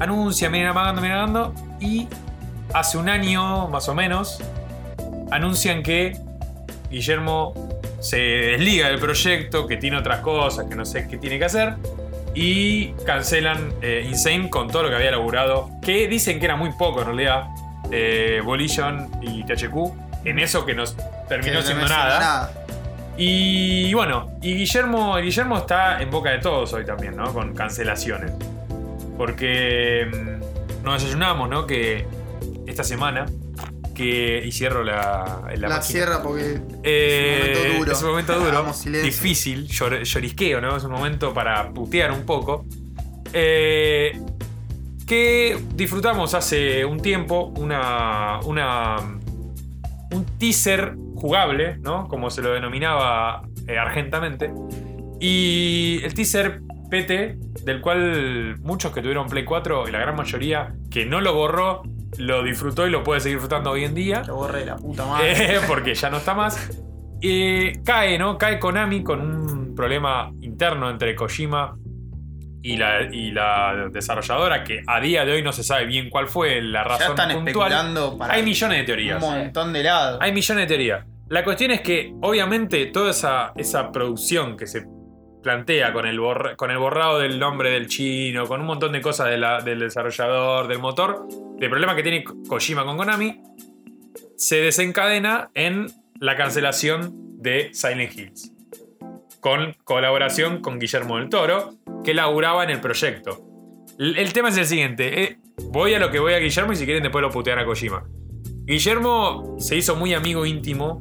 anuncia, 0.00 0.48
miren 0.50 0.68
amagando, 0.68 1.00
miren 1.02 1.18
amagando, 1.18 1.54
y 1.78 2.08
hace 2.74 2.98
un 2.98 3.08
año 3.08 3.68
más 3.68 3.88
o 3.88 3.94
menos 3.94 4.42
anuncian 5.30 5.82
que 5.82 6.18
Guillermo 6.90 7.52
se 8.00 8.18
desliga 8.18 8.88
del 8.88 8.98
proyecto, 8.98 9.66
que 9.66 9.76
tiene 9.76 9.96
otras 9.96 10.20
cosas, 10.20 10.66
que 10.66 10.74
no 10.74 10.84
sé 10.84 11.08
qué 11.08 11.18
tiene 11.18 11.38
que 11.38 11.44
hacer. 11.44 11.74
Y 12.34 12.92
cancelan 13.06 13.72
eh, 13.80 14.04
Insane 14.06 14.50
con 14.50 14.68
todo 14.68 14.84
lo 14.84 14.88
que 14.90 14.96
había 14.96 15.10
laburado. 15.10 15.70
Que 15.80 16.06
dicen 16.06 16.38
que 16.38 16.44
era 16.44 16.56
muy 16.56 16.70
poco 16.72 17.00
en 17.00 17.06
realidad. 17.06 17.44
Eh, 17.90 18.42
Volition 18.44 19.10
y 19.22 19.44
THQ. 19.44 20.24
En 20.24 20.38
eso 20.38 20.66
que 20.66 20.74
nos 20.74 20.92
Que 20.92 21.02
terminó 21.28 21.54
no 21.54 21.62
siendo 21.62 21.88
nada. 21.88 22.52
Y 23.16 23.94
bueno, 23.94 24.32
y 24.42 24.54
Guillermo, 24.54 25.16
Guillermo 25.16 25.56
está 25.58 26.02
en 26.02 26.10
boca 26.10 26.30
de 26.30 26.38
todos 26.38 26.72
hoy 26.74 26.84
también, 26.84 27.16
¿no? 27.16 27.32
Con 27.32 27.54
cancelaciones. 27.54 28.32
Porque 29.16 30.06
mm, 30.12 30.84
nos 30.84 31.00
desayunamos, 31.00 31.48
¿no? 31.48 31.66
Que 31.66 32.06
esta 32.66 32.84
semana, 32.84 33.24
que. 33.96 34.42
Y 34.44 34.52
cierro 34.52 34.84
la, 34.84 35.42
la, 35.56 35.68
La, 35.68 35.82
cierra 35.82 36.22
porque 36.22 36.60
Eh, 36.82 37.52
es 37.52 37.58
un 37.58 37.64
momento 37.64 37.78
duro. 37.78 37.92
Es 37.92 38.02
un 38.02 38.08
momento 38.10 38.32
duro. 38.38 38.50
Difícil, 39.02 39.68
llor- 39.68 40.02
llorisqueo, 40.04 40.60
¿no? 40.60 40.76
Es 40.76 40.84
un 40.84 40.92
momento 40.92 41.32
para 41.34 41.70
putear 41.72 42.12
un 42.12 42.24
poco. 42.24 42.64
Eh, 43.32 44.20
que 45.06 45.58
disfrutamos 45.74 46.34
hace 46.34 46.84
un 46.84 47.00
tiempo 47.00 47.52
una, 47.56 48.40
una, 48.44 48.96
un 50.12 50.24
teaser 50.38 50.94
jugable, 51.14 51.78
¿no? 51.78 52.06
Como 52.08 52.28
se 52.30 52.42
lo 52.42 52.52
denominaba 52.52 53.42
eh, 53.68 53.78
argentamente. 53.78 54.50
Y 55.20 56.00
el 56.04 56.12
teaser 56.14 56.60
PT, 56.90 57.36
del 57.64 57.80
cual 57.80 58.58
muchos 58.60 58.92
que 58.92 59.00
tuvieron 59.00 59.28
Play 59.28 59.44
4 59.44 59.88
y 59.88 59.92
la 59.92 59.98
gran 60.00 60.14
mayoría 60.16 60.74
que 60.90 61.06
no 61.06 61.20
lo 61.20 61.34
borró, 61.34 61.82
lo 62.18 62.42
disfrutó 62.42 62.86
y 62.86 62.90
lo 62.90 63.02
puede 63.02 63.20
seguir 63.20 63.36
disfrutando 63.38 63.70
hoy 63.70 63.84
en 63.84 63.94
día. 63.94 64.22
Lo 64.26 64.36
borré 64.36 64.64
la 64.64 64.76
puta 64.76 65.04
madre. 65.06 65.32
Eh, 65.56 65.60
porque 65.66 65.94
ya 65.94 66.10
no 66.10 66.18
está 66.18 66.34
más. 66.34 66.70
Eh, 67.22 67.80
cae, 67.84 68.18
¿no? 68.18 68.36
Cae 68.38 68.58
Konami 68.58 69.02
con 69.02 69.20
un 69.20 69.74
problema 69.74 70.30
interno 70.40 70.90
entre 70.90 71.14
Kojima 71.14 71.76
y 72.62 72.76
la, 72.76 73.02
y 73.02 73.30
la 73.30 73.88
desarrolladora, 73.92 74.64
que 74.64 74.82
a 74.86 75.00
día 75.00 75.24
de 75.24 75.32
hoy 75.32 75.42
no 75.42 75.52
se 75.52 75.62
sabe 75.62 75.86
bien 75.86 76.10
cuál 76.10 76.26
fue 76.28 76.60
la 76.60 76.82
ya 76.82 76.88
razón 76.88 77.10
están 77.10 77.32
puntual. 77.32 77.72
especulando 77.72 78.18
para 78.18 78.34
Hay 78.34 78.42
millones 78.42 78.78
de 78.78 78.84
teorías. 78.84 79.22
un 79.22 79.30
montón 79.30 79.72
de 79.72 79.82
lados. 79.84 80.18
Hay 80.20 80.32
millones 80.32 80.64
de 80.64 80.66
teorías. 80.68 81.04
La 81.28 81.42
cuestión 81.44 81.70
es 81.72 81.80
que, 81.80 82.12
obviamente, 82.22 82.86
toda 82.86 83.10
esa, 83.10 83.52
esa 83.56 83.90
producción 83.92 84.56
que 84.56 84.66
se 84.66 84.84
plantea 85.46 85.92
con 85.92 86.06
el, 86.06 86.18
borrado 86.18 87.20
del 87.20 87.38
nombre 87.38 87.70
del 87.70 87.86
chino, 87.86 88.48
con 88.48 88.62
un 88.62 88.66
montón 88.66 88.90
de 88.90 89.00
cosas 89.00 89.28
de 89.30 89.38
del 89.64 89.78
desarrollador, 89.78 90.66
del 90.66 90.80
motor, 90.80 91.24
del 91.56 91.70
problema 91.70 91.94
que 91.94 92.02
tiene 92.02 92.24
Ko- 92.24 92.34
Kojima 92.48 92.84
con 92.84 92.96
Konami, 92.96 93.40
se 94.36 94.56
desencadena 94.56 95.50
en 95.54 95.86
la 96.18 96.34
cancelación 96.34 97.12
de 97.40 97.70
Silent 97.72 98.18
Hills. 98.18 98.52
Con 99.38 99.76
colaboración 99.84 100.60
con 100.62 100.80
Guillermo 100.80 101.16
del 101.18 101.28
Toro, 101.28 101.74
que 102.02 102.12
laburaba 102.12 102.64
en 102.64 102.70
el 102.70 102.80
proyecto. 102.80 103.40
El, 104.00 104.32
tema 104.32 104.48
es 104.48 104.56
el 104.58 104.66
siguiente. 104.66 105.22
eh, 105.22 105.38
voy 105.70 105.94
a 105.94 106.00
lo 106.00 106.10
que 106.10 106.18
voy 106.18 106.32
a 106.32 106.38
Guillermo 106.40 106.72
y 106.72 106.76
si 106.76 106.86
quieren 106.86 107.04
después 107.04 107.22
lo 107.22 107.30
putean 107.30 107.60
a 107.60 107.64
Kojima. 107.64 108.02
Guillermo 108.64 109.54
se 109.60 109.76
hizo 109.76 109.94
muy 109.94 110.12
amigo 110.12 110.44
íntimo, 110.44 111.00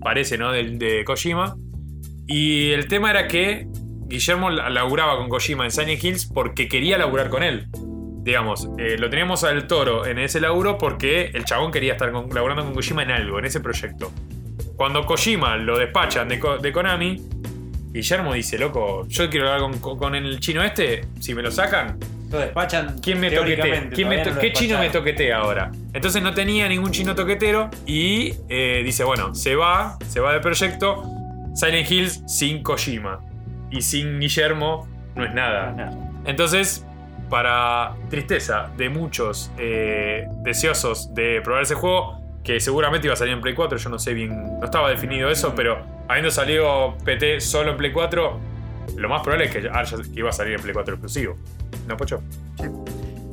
parece, 0.00 0.38
¿no? 0.38 0.52
Del- 0.52 0.78
De, 0.78 1.02
Kojima. 1.04 1.56
Y 2.32 2.70
el 2.70 2.86
tema 2.86 3.10
era 3.10 3.26
que 3.26 3.66
Guillermo 4.10 4.50
la- 4.50 4.68
laburaba 4.68 5.16
con 5.16 5.28
Kojima 5.30 5.64
en 5.64 5.70
Silent 5.70 6.02
Hills 6.04 6.26
porque 6.26 6.68
quería 6.68 6.98
laburar 6.98 7.30
con 7.30 7.42
él. 7.42 7.68
Digamos, 8.22 8.68
eh, 8.78 8.96
lo 8.98 9.08
teníamos 9.08 9.44
al 9.44 9.66
toro 9.66 10.04
en 10.04 10.18
ese 10.18 10.40
laburo 10.40 10.76
porque 10.76 11.30
el 11.32 11.44
chabón 11.46 11.72
quería 11.72 11.92
estar 11.92 12.12
con- 12.12 12.28
laburando 12.34 12.64
con 12.64 12.74
Kojima 12.74 13.02
en 13.04 13.12
algo, 13.12 13.38
en 13.38 13.46
ese 13.46 13.60
proyecto. 13.60 14.12
Cuando 14.76 15.06
Kojima 15.06 15.56
lo 15.56 15.78
despachan 15.78 16.28
de, 16.28 16.38
Ko- 16.38 16.58
de 16.58 16.72
Konami, 16.72 17.22
Guillermo 17.92 18.34
dice, 18.34 18.58
loco, 18.58 19.06
yo 19.08 19.30
quiero 19.30 19.50
hablar 19.50 19.70
con, 19.80 19.96
con 19.98 20.14
el 20.14 20.38
chino 20.40 20.62
este, 20.62 21.06
si 21.20 21.34
me 21.34 21.42
lo 21.42 21.50
sacan, 21.50 21.98
Lo 22.30 22.38
despachan. 22.38 22.98
¿Quién 23.00 23.18
me 23.20 23.30
toquetea? 23.30 23.56
teóricamente, 23.64 23.94
¿Quién 23.96 24.08
me 24.08 24.14
todavía 24.18 24.24
to- 24.24 24.30
no 24.30 24.36
lo 24.36 24.40
¿Qué 24.40 24.52
chino 24.52 24.78
me 24.78 24.90
toquetea 24.90 25.36
ahora? 25.38 25.70
Entonces 25.92 26.22
no 26.22 26.32
tenía 26.34 26.68
ningún 26.68 26.90
chino 26.92 27.14
toquetero 27.14 27.70
y 27.86 28.34
eh, 28.48 28.82
dice, 28.84 29.02
bueno, 29.04 29.34
se 29.34 29.56
va, 29.56 29.98
se 30.08 30.20
va 30.20 30.32
del 30.32 30.40
proyecto. 30.40 31.02
Silent 31.54 31.90
Hills 31.90 32.22
sin 32.28 32.62
Kojima. 32.62 33.18
Y 33.70 33.82
sin 33.82 34.18
Guillermo 34.20 34.88
no 35.14 35.24
es 35.24 35.32
nada. 35.34 35.90
Entonces, 36.24 36.84
para 37.28 37.94
tristeza 38.08 38.70
de 38.76 38.88
muchos 38.90 39.50
eh, 39.58 40.26
deseosos 40.42 41.14
de 41.14 41.40
probar 41.42 41.62
ese 41.62 41.74
juego, 41.74 42.20
que 42.42 42.58
seguramente 42.58 43.06
iba 43.06 43.14
a 43.14 43.16
salir 43.16 43.34
en 43.34 43.40
Play 43.40 43.54
4, 43.54 43.78
yo 43.78 43.90
no 43.90 43.98
sé 43.98 44.14
bien, 44.14 44.58
no 44.58 44.64
estaba 44.64 44.90
definido 44.90 45.30
eso, 45.30 45.54
pero 45.54 45.78
habiendo 46.08 46.30
salido 46.30 46.96
PT 47.04 47.40
solo 47.40 47.72
en 47.72 47.76
Play 47.76 47.92
4, 47.92 48.40
lo 48.96 49.08
más 49.08 49.22
probable 49.22 49.44
es 49.46 49.52
que, 49.52 49.58
haya- 49.72 49.96
que 50.02 50.18
iba 50.20 50.30
a 50.30 50.32
salir 50.32 50.54
en 50.54 50.60
Play 50.62 50.72
4 50.74 50.94
exclusivo. 50.94 51.36
¿No, 51.86 51.96
Pocho? 51.96 52.20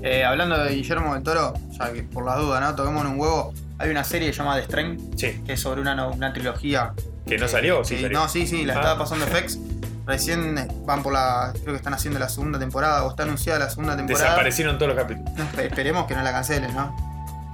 Eh, 0.03 0.23
hablando 0.23 0.57
de 0.63 0.75
Guillermo 0.75 1.13
del 1.15 1.23
Toro, 1.23 1.53
ya 1.71 1.91
que 1.91 2.03
por 2.03 2.23
las 2.25 2.37
dudas, 2.37 2.61
¿no? 2.61 2.75
Toquemos 2.75 3.03
un 3.05 3.19
huevo. 3.19 3.53
Hay 3.79 3.89
una 3.89 4.03
serie 4.03 4.27
que 4.27 4.33
se 4.33 4.39
llama 4.39 4.55
The 4.57 4.63
Strain, 4.63 5.17
Sí. 5.17 5.41
que 5.45 5.53
es 5.53 5.59
sobre 5.59 5.81
una, 5.81 6.07
una 6.07 6.33
trilogía. 6.33 6.93
¿Que 7.27 7.37
no 7.37 7.47
salió? 7.47 7.83
Sí, 7.83 7.95
que- 7.95 8.01
salió. 8.03 8.19
No, 8.19 8.27
sí, 8.29 8.45
sí, 8.45 8.65
la 8.65 8.73
Ah. 8.73 8.77
estaba 8.77 8.99
pasando 8.99 9.25
FX. 9.25 9.59
Recién 10.07 10.57
eh, 10.57 10.67
van 10.85 11.03
por 11.03 11.11
la. 11.13 11.51
Creo 11.53 11.73
que 11.73 11.77
están 11.77 11.93
haciendo 11.93 12.17
la 12.19 12.29
segunda 12.29 12.57
temporada, 12.57 13.03
o 13.03 13.09
está 13.09 13.23
anunciada 13.23 13.59
la 13.59 13.69
segunda 13.69 13.95
temporada. 13.97 14.23
Desaparecieron 14.23 14.77
todos 14.77 14.95
los 14.95 14.97
capítulos. 15.03 15.33
No, 15.35 15.61
esperemos 15.61 16.07
que 16.07 16.15
no 16.15 16.23
la 16.23 16.31
cancelen, 16.31 16.73
¿no? 16.73 16.95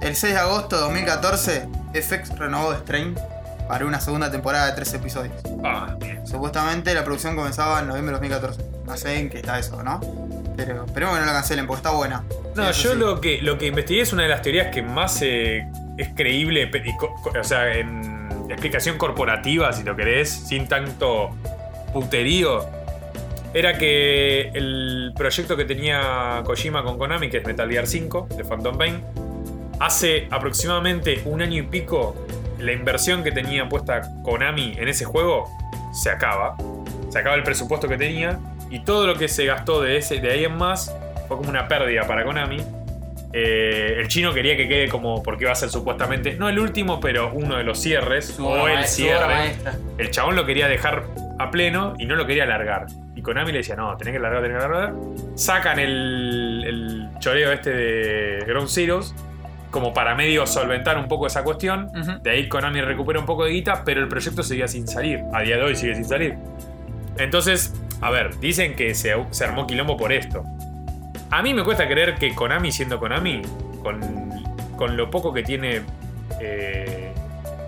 El 0.00 0.14
6 0.14 0.34
de 0.34 0.38
agosto 0.38 0.76
de 0.76 0.82
2014, 0.82 1.68
FX 1.94 2.38
renovó 2.38 2.72
Strain 2.74 3.14
para 3.68 3.86
una 3.86 4.00
segunda 4.00 4.30
temporada 4.30 4.66
de 4.66 4.72
13 4.72 4.96
episodios. 4.98 5.34
Ah, 5.64 5.96
bien. 5.98 6.26
Supuestamente 6.26 6.94
la 6.94 7.04
producción 7.04 7.34
comenzaba 7.34 7.80
en 7.80 7.88
noviembre 7.88 8.14
de 8.14 8.20
2014. 8.20 8.84
No 8.86 8.96
sé 8.96 9.18
en 9.18 9.30
qué 9.30 9.38
está 9.38 9.58
eso, 9.58 9.82
¿no? 9.82 10.00
Pero 10.56 10.84
esperemos 10.84 11.14
que 11.14 11.20
no 11.20 11.26
la 11.26 11.32
cancelen 11.32 11.66
porque 11.66 11.78
está 11.78 11.90
buena. 11.90 12.22
No, 12.54 12.68
Eso 12.68 12.82
yo 12.82 12.92
sí. 12.92 12.98
lo 12.98 13.20
que, 13.20 13.40
lo 13.42 13.58
que 13.58 13.66
investigué 13.66 14.02
es 14.02 14.12
una 14.12 14.24
de 14.24 14.28
las 14.28 14.42
teorías 14.42 14.68
que 14.72 14.82
más 14.82 15.20
eh, 15.22 15.66
es 15.96 16.08
creíble, 16.14 16.70
o 17.38 17.44
sea, 17.44 17.72
en 17.74 18.46
explicación 18.48 18.98
corporativa, 18.98 19.72
si 19.72 19.82
lo 19.82 19.96
querés, 19.96 20.30
sin 20.30 20.68
tanto 20.68 21.30
era 23.54 23.78
que 23.78 24.50
el 24.52 25.12
proyecto 25.16 25.56
que 25.56 25.64
tenía 25.64 26.42
Kojima 26.44 26.82
con 26.82 26.98
Konami, 26.98 27.30
que 27.30 27.38
es 27.38 27.46
Metal 27.46 27.70
Gear 27.70 27.86
5, 27.86 28.28
de 28.36 28.44
Phantom 28.44 28.76
Pain, 28.76 29.00
hace 29.78 30.26
aproximadamente 30.30 31.22
un 31.24 31.40
año 31.40 31.62
y 31.62 31.66
pico, 31.66 32.16
la 32.58 32.72
inversión 32.72 33.22
que 33.22 33.30
tenía 33.30 33.68
puesta 33.68 34.02
Konami 34.24 34.74
en 34.76 34.88
ese 34.88 35.04
juego 35.04 35.48
se 35.92 36.10
acaba. 36.10 36.56
Se 37.10 37.20
acaba 37.20 37.36
el 37.36 37.44
presupuesto 37.44 37.88
que 37.88 37.96
tenía 37.96 38.40
y 38.70 38.80
todo 38.80 39.06
lo 39.06 39.16
que 39.16 39.28
se 39.28 39.44
gastó 39.44 39.80
de, 39.80 39.98
ese, 39.98 40.18
de 40.18 40.32
ahí 40.32 40.44
en 40.44 40.56
más 40.56 40.92
fue 41.28 41.36
como 41.36 41.48
una 41.48 41.68
pérdida 41.68 42.08
para 42.08 42.24
Konami. 42.24 42.56
Eh, 43.36 43.96
el 43.98 44.06
chino 44.06 44.32
quería 44.32 44.56
que 44.56 44.68
quede 44.68 44.88
como, 44.88 45.20
porque 45.20 45.42
iba 45.42 45.50
a 45.50 45.56
ser 45.56 45.68
supuestamente, 45.68 46.36
no 46.36 46.48
el 46.48 46.56
último, 46.60 47.00
pero 47.00 47.32
uno 47.32 47.56
de 47.56 47.64
los 47.64 47.80
cierres, 47.80 48.26
Su 48.26 48.46
o 48.46 48.68
el 48.68 48.84
cierre. 48.84 49.56
El 49.98 50.12
chabón 50.12 50.36
lo 50.36 50.46
quería 50.46 50.68
dejar 50.68 51.02
a 51.40 51.50
pleno 51.50 51.94
y 51.98 52.06
no 52.06 52.14
lo 52.14 52.26
quería 52.26 52.44
alargar. 52.44 52.86
Y 53.16 53.22
Konami 53.22 53.50
le 53.50 53.58
decía, 53.58 53.74
no, 53.74 53.96
tenés 53.96 54.14
que 54.14 54.20
largar, 54.20 54.40
tenés 54.40 54.56
que 54.56 54.68
largar. 54.68 54.94
Sacan 55.34 55.80
el, 55.80 56.64
el 56.64 57.18
choreo 57.18 57.50
este 57.50 57.70
de 57.70 58.44
Ground 58.46 58.68
Zeroes 58.68 59.12
como 59.72 59.92
para 59.92 60.14
medio 60.14 60.46
solventar 60.46 60.96
un 60.96 61.08
poco 61.08 61.26
esa 61.26 61.42
cuestión. 61.42 61.90
De 62.22 62.30
ahí 62.30 62.48
Konami 62.48 62.82
recupera 62.82 63.18
un 63.18 63.26
poco 63.26 63.44
de 63.44 63.50
guita, 63.50 63.82
pero 63.84 64.00
el 64.00 64.06
proyecto 64.06 64.44
seguía 64.44 64.68
sin 64.68 64.86
salir. 64.86 65.22
A 65.32 65.42
día 65.42 65.56
de 65.56 65.62
hoy 65.64 65.74
sigue 65.74 65.96
sin 65.96 66.04
salir. 66.04 66.36
Entonces, 67.18 67.74
a 68.00 68.10
ver, 68.12 68.38
dicen 68.38 68.76
que 68.76 68.94
se, 68.94 69.12
se 69.30 69.44
armó 69.44 69.66
quilombo 69.66 69.96
por 69.96 70.12
esto. 70.12 70.44
A 71.36 71.42
mí 71.42 71.52
me 71.52 71.64
cuesta 71.64 71.88
creer 71.88 72.14
que 72.14 72.32
Konami, 72.32 72.70
siendo 72.70 73.00
Konami, 73.00 73.42
con, 73.82 74.00
con 74.76 74.96
lo 74.96 75.10
poco 75.10 75.32
que 75.32 75.42
tiene 75.42 75.82
eh, 76.40 77.12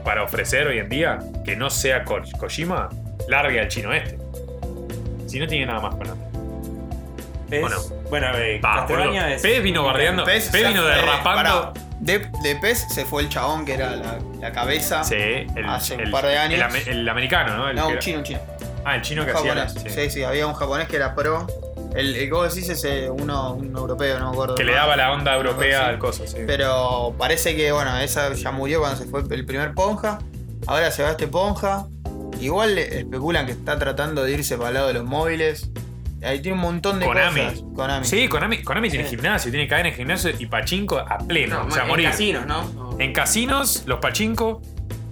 para 0.05 0.22
ofrecer 0.22 0.68
hoy 0.68 0.78
en 0.78 0.88
día, 0.88 1.18
que 1.44 1.56
no 1.56 1.68
sea 1.68 2.05
Ko- 2.05 2.20
Kojima, 2.38 2.88
largue 3.28 3.59
al 3.60 3.66
chino 3.66 3.93
este. 3.93 4.18
Si 5.26 5.40
no 5.40 5.48
tiene 5.48 5.66
nada 5.66 5.80
más 5.80 5.97
Konami. 5.97 6.20
PES, 7.51 7.60
Bueno. 7.60 7.76
bueno, 8.09 8.26
eh, 8.36 8.59
Pa, 8.62 8.86
es. 9.30 9.43
PES 9.43 9.62
vino 9.64 9.82
bardeando. 9.84 10.24
PES 10.24 10.52
vino 10.52 10.84
derrapando. 10.84 11.72
De, 11.98 12.18
de 12.44 12.56
PES 12.56 12.86
se 12.94 13.05
fue 13.05 13.22
el 13.22 13.28
chabón 13.28 13.64
que 13.64 13.74
era 13.74 13.97
la, 13.97 14.18
la 14.40 14.52
cabeza. 14.52 15.02
Sí, 15.02 15.14
el, 15.16 15.64
Hace 15.68 15.94
un 15.94 16.02
el- 16.02 16.10
par 16.12 16.24
de 16.26 16.38
años. 16.38 16.55
El, 16.55 16.62
ame- 16.62 16.86
el 16.88 17.09
americano, 17.09 17.56
¿no? 17.56 17.68
El 17.68 17.74
no, 17.76 17.88
un 17.88 17.98
chino, 17.98 18.18
un 18.18 18.24
chino. 18.24 18.38
Ah, 18.84 18.94
el 18.94 19.02
chino 19.02 19.24
que 19.24 19.32
Un 19.32 19.36
hacía. 19.38 19.55
japonés. 19.55 19.82
sí. 19.82 19.90
Sí. 19.90 20.10
sí, 20.10 20.22
había 20.22 20.47
un 20.47 20.55
japonés 20.55 20.86
que 20.86 20.94
era 20.97 21.16
pro. 21.16 21.48
El, 21.94 22.30
vos 22.30 22.54
decís 22.54 22.68
es 22.68 22.84
eh, 22.84 23.08
uno, 23.10 23.54
un 23.54 23.74
europeo, 23.76 24.18
no 24.18 24.26
me 24.26 24.32
acuerdo. 24.32 24.54
Que 24.54 24.64
le 24.64 24.72
daba 24.74 24.96
la 24.96 25.12
onda 25.12 25.34
europea 25.34 25.80
Sí. 25.80 25.84
al 25.90 25.98
coso, 25.98 26.26
sí. 26.26 26.36
Pero 26.46 27.14
parece 27.18 27.56
que, 27.56 27.72
bueno, 27.72 27.96
esa 27.98 28.32
ya 28.34 28.50
murió 28.52 28.80
cuando 28.80 28.98
se 28.98 29.06
fue 29.08 29.22
el 29.30 29.46
primer 29.46 29.72
Ponja. 29.74 30.18
Ahora 30.66 30.90
se 30.90 31.02
va 31.02 31.10
este 31.12 31.26
Ponja. 31.26 31.86
Igual 32.40 32.74
le- 32.74 32.98
especulan 32.98 33.46
que 33.46 33.52
está 33.52 33.78
tratando 33.78 34.22
de 34.24 34.32
irse 34.32 34.56
para 34.58 34.68
el 34.68 34.74
lado 34.74 34.88
de 34.88 34.94
los 34.94 35.04
móviles. 35.04 35.70
Ahí 36.22 36.40
tiene 36.40 36.54
un 36.56 36.62
montón 36.62 36.98
de 36.98 37.06
Konami. 37.06 37.40
cosas. 37.42 37.62
Konami. 37.74 38.04
Sí, 38.06 38.28
Konami, 38.28 38.62
Konami 38.62 38.90
tiene 38.90 39.04
Sí. 39.04 39.10
gimnasio, 39.16 39.50
tiene 39.50 39.68
cadena 39.68 39.90
de 39.90 39.94
gimnasio 39.96 40.32
y 40.38 40.46
pachinko 40.46 40.98
a 40.98 41.18
pleno. 41.18 41.60
No, 41.62 41.66
o 41.66 41.70
sea, 41.70 41.82
en 41.82 41.88
morir. 41.88 42.06
casinos, 42.10 42.46
¿no? 42.46 42.64
No. 42.72 42.96
En 43.00 43.12
casinos, 43.12 43.84
los 43.86 44.00
pachinko. 44.00 44.60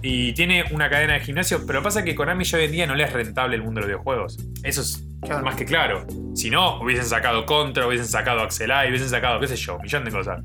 Y 0.01 0.33
tiene 0.33 0.65
una 0.71 0.87
cadena 0.89 1.13
de 1.13 1.19
gimnasio. 1.21 1.65
Pero 1.65 1.81
pasa 1.81 2.03
que 2.03 2.13
Konami 2.13 2.43
ya 2.43 2.57
hoy 2.59 2.65
en 2.65 2.71
día 2.71 2.85
no 2.85 2.93
le 2.95 3.05
es 3.05 3.13
rentable 3.13 3.55
el 3.55 3.63
mundo 3.63 3.79
de 3.81 3.87
los 3.87 3.87
videojuegos. 3.87 4.37
Eso 4.61 4.81
es 4.81 5.03
Claro. 5.25 5.43
más 5.45 5.55
que 5.55 5.65
claro. 5.65 6.05
Si 6.33 6.49
no, 6.49 6.79
hubiesen 6.81 7.05
sacado 7.05 7.45
Contra, 7.45 7.87
hubiesen 7.87 8.07
sacado 8.07 8.41
Axelai, 8.41 8.89
hubiesen 8.89 9.09
sacado, 9.09 9.39
qué 9.39 9.47
sé 9.47 9.55
yo, 9.55 9.75
un 9.75 9.81
millón 9.81 10.05
de 10.05 10.11
cosas. 10.11 10.43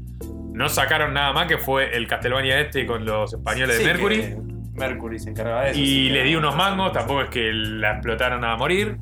No 0.52 0.69
sacaron 0.69 1.15
nada 1.15 1.32
más 1.32 1.47
que 1.47 1.59
fue 1.59 1.97
el 1.97 2.07
Castlevania 2.07 2.61
este 2.61 2.86
con 2.86 3.05
los 3.05 3.32
españoles 3.32 3.77
Sí, 3.77 3.85
de 3.85 3.93
Mercury. 3.93 4.36
Mercury 4.74 5.19
se 5.19 5.31
encargaba 5.31 5.62
de 5.65 5.70
eso. 5.73 5.81
Y 5.81 6.09
le 6.11 6.23
di 6.24 6.35
unos 6.36 6.55
mangos, 6.57 6.93
tampoco 6.93 7.23
es 7.23 7.31
que 7.31 7.52
la 7.52 7.93
explotaron 7.93 8.44
a 8.44 8.57
morir. 8.57 8.98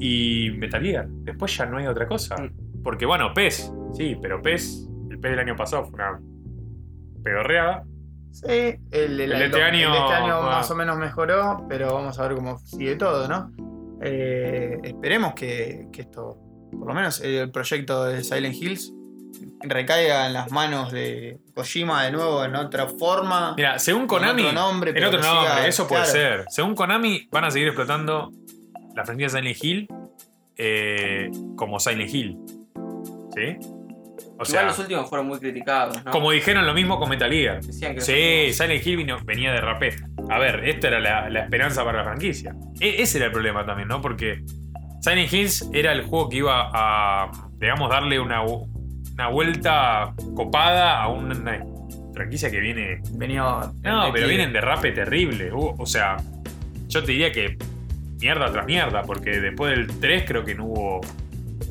Y 0.00 0.50
Metal 0.58 0.82
Gear. 0.82 1.06
Después 1.08 1.56
ya 1.56 1.66
no 1.66 1.78
hay 1.78 1.86
otra 1.86 2.06
cosa. 2.06 2.36
Mm. 2.36 2.82
Porque 2.82 3.04
bueno, 3.06 3.32
PES, 3.34 3.72
sí, 3.94 4.16
pero 4.20 4.40
PES, 4.42 4.88
el 5.10 5.18
PES 5.20 5.30
del 5.32 5.40
año 5.40 5.56
pasado 5.56 5.84
fue 5.84 5.94
una 5.94 6.18
pedorreada. 7.22 7.84
Sí, 8.32 8.46
el, 8.48 8.80
el- 8.90 9.20
El 9.20 9.38
de 9.38 9.44
este 9.46 9.62
año, 9.62 9.86
el 9.88 9.92
de 9.92 9.98
este 9.98 10.14
año 10.14 10.34
ah. 10.38 10.42
más 10.56 10.70
o 10.70 10.74
menos 10.74 10.96
mejoró, 10.96 11.66
pero 11.68 11.92
vamos 11.94 12.18
a 12.18 12.22
ver 12.26 12.36
cómo 12.36 12.58
sigue 12.58 12.96
todo, 12.96 13.28
¿no? 13.28 13.52
Eh, 14.02 14.78
esperemos 14.82 15.34
que, 15.34 15.86
que 15.92 16.02
esto, 16.02 16.38
por 16.72 16.88
lo 16.88 16.94
menos 16.94 17.20
el 17.20 17.50
proyecto 17.50 18.04
de 18.04 18.22
Silent 18.24 18.54
Hills, 18.54 18.92
recaiga 19.60 20.26
en 20.26 20.32
las 20.32 20.50
manos 20.50 20.90
de 20.92 21.38
Kojima 21.54 22.04
de 22.04 22.12
nuevo 22.12 22.44
en 22.44 22.54
otra 22.56 22.86
forma. 22.86 23.54
Mira, 23.56 23.78
según 23.78 24.06
Konami. 24.06 24.42
otro 24.42 24.52
nombre, 24.54 24.90
en 24.90 25.04
otro 25.04 25.20
nombre, 25.20 25.50
siga- 25.52 25.66
eso 25.66 25.86
puede 25.86 26.02
claro. 26.02 26.18
ser. 26.18 26.44
Según 26.48 26.74
Konami, 26.74 27.28
van 27.30 27.44
a 27.44 27.50
seguir 27.50 27.68
explotando 27.68 28.30
la 28.94 29.04
franquicia 29.04 29.38
Silent 29.38 29.64
Hill 29.64 29.88
eh, 30.56 31.30
como 31.56 31.78
Silent 31.80 32.12
Hill. 32.12 32.38
¿Sí? 33.34 33.56
O 34.42 34.44
Igual 34.44 34.46
sea, 34.46 34.62
los 34.64 34.78
últimos 34.78 35.08
fueron 35.08 35.26
muy 35.28 35.38
criticados, 35.38 36.04
¿no? 36.04 36.10
como 36.10 36.30
dijeron 36.30 36.66
lo 36.66 36.74
mismo 36.74 36.98
con 36.98 37.08
Metal 37.08 37.30
Gear. 37.30 37.60
Decían 37.60 37.94
que 37.94 38.00
Sí, 38.00 38.52
Silent 38.52 38.86
Hill 38.86 38.96
vino- 38.98 39.18
venía 39.24 39.52
de 39.52 39.60
rapé. 39.60 39.94
A 40.30 40.38
ver, 40.38 40.68
esta 40.68 40.88
era 40.88 41.00
la, 41.00 41.28
la 41.30 41.40
esperanza 41.40 41.84
para 41.84 41.98
la 41.98 42.04
franquicia. 42.04 42.54
E- 42.80 43.02
ese 43.02 43.18
era 43.18 43.26
el 43.26 43.32
problema 43.32 43.64
también, 43.64 43.88
¿no? 43.88 44.00
Porque 44.00 44.42
Silent 45.00 45.32
Hills 45.32 45.68
era 45.72 45.92
el 45.92 46.02
juego 46.02 46.28
que 46.28 46.36
iba 46.38 46.70
a, 46.72 47.30
digamos, 47.58 47.90
darle 47.90 48.20
una, 48.20 48.42
una 48.42 49.28
vuelta 49.28 50.14
copada 50.36 51.02
a 51.02 51.08
una 51.08 51.64
franquicia 52.14 52.50
que 52.50 52.60
viene. 52.60 53.00
Venía. 53.12 53.42
No, 53.82 54.12
pero 54.12 54.28
vienen 54.28 54.52
de 54.52 54.60
rape 54.60 54.92
terrible. 54.92 55.52
Uh, 55.52 55.74
o 55.78 55.86
sea, 55.86 56.16
yo 56.88 57.02
te 57.02 57.12
diría 57.12 57.32
que 57.32 57.56
mierda 58.20 58.52
tras 58.52 58.66
mierda, 58.66 59.02
porque 59.02 59.40
después 59.40 59.76
del 59.76 59.98
3 59.98 60.24
creo 60.26 60.44
que 60.44 60.54
no 60.54 60.66
hubo. 60.66 61.00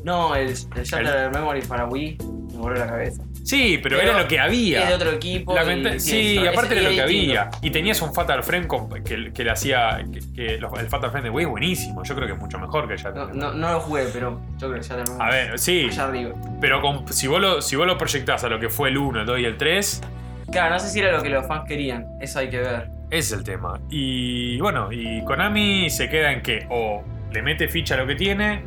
No, 0.04 0.34
el, 0.34 0.48
el 0.48 0.82
Shattered 0.84 1.30
Memory 1.32 1.62
para 1.62 1.86
Wii 1.86 2.18
me 2.52 2.58
voló 2.58 2.74
la 2.78 2.86
cabeza. 2.86 3.22
Sí, 3.44 3.78
pero, 3.82 3.98
Pero 3.98 4.10
era 4.10 4.22
lo 4.22 4.28
que 4.28 4.38
había. 4.38 4.82
Es 4.82 4.88
de 4.88 4.94
otro 4.94 5.10
equipo. 5.10 5.54
Y 5.56 5.98
sí, 6.00 6.16
historia. 6.34 6.50
aparte 6.52 6.74
era 6.78 6.88
lo 6.88 6.94
que 6.94 7.02
había. 7.02 7.50
Y 7.60 7.70
tenías 7.70 8.00
un 8.02 8.14
Fatal 8.14 8.42
Frame 8.44 8.66
con- 8.68 8.88
que, 9.02 9.32
que 9.32 9.44
le 9.44 9.50
hacía. 9.50 10.04
Que, 10.12 10.20
que 10.34 10.58
los- 10.58 10.78
el 10.78 10.86
Fatal 10.88 11.10
Frame 11.10 11.24
de 11.24 11.30
Wii 11.30 11.44
es 11.44 11.50
buenísimo. 11.50 12.02
Yo 12.04 12.14
creo 12.14 12.26
que 12.28 12.34
es 12.34 12.38
mucho 12.38 12.58
mejor 12.58 12.86
que 12.86 12.94
el 12.94 13.02
No, 13.02 13.10
Shattered. 13.10 13.34
no, 13.34 13.52
no 13.54 13.72
lo 13.72 13.80
jugué, 13.80 14.04
pero 14.12 14.40
yo 14.58 14.68
creo 14.68 14.80
que 14.80 14.86
Shattered 14.86 15.08
Memory. 15.08 15.24
A 15.28 15.30
ver, 15.30 15.58
sí, 15.58 15.86
Allá 15.90 16.04
arriba. 16.04 16.30
pero 16.60 16.80
con- 16.80 17.12
si, 17.12 17.26
vos 17.26 17.40
lo, 17.40 17.60
si 17.62 17.74
vos 17.76 17.86
lo 17.86 17.98
proyectás 17.98 18.44
a 18.44 18.48
lo 18.48 18.60
que 18.60 18.68
fue 18.68 18.90
el 18.90 18.98
1, 18.98 19.20
el 19.20 19.26
2 19.26 19.40
y 19.40 19.44
el 19.44 19.56
3, 19.56 20.00
Claro, 20.50 20.74
no 20.74 20.80
sé 20.80 20.88
si 20.90 21.00
era 21.00 21.12
lo 21.12 21.22
que 21.22 21.30
los 21.30 21.46
fans 21.46 21.64
querían. 21.66 22.06
Eso 22.20 22.38
hay 22.38 22.50
que 22.50 22.58
ver. 22.58 22.90
ese 23.10 23.18
es 23.18 23.32
el 23.32 23.44
tema. 23.44 23.80
Y 23.90 24.58
bueno, 24.60 24.92
y 24.92 25.24
Konami 25.24 25.88
se 25.90 26.08
queda 26.10 26.30
en 26.32 26.42
que 26.42 26.66
o 26.70 27.02
le 27.32 27.40
mete 27.42 27.68
ficha 27.68 27.94
a 27.94 27.98
lo 27.98 28.06
que 28.06 28.14
tiene, 28.16 28.62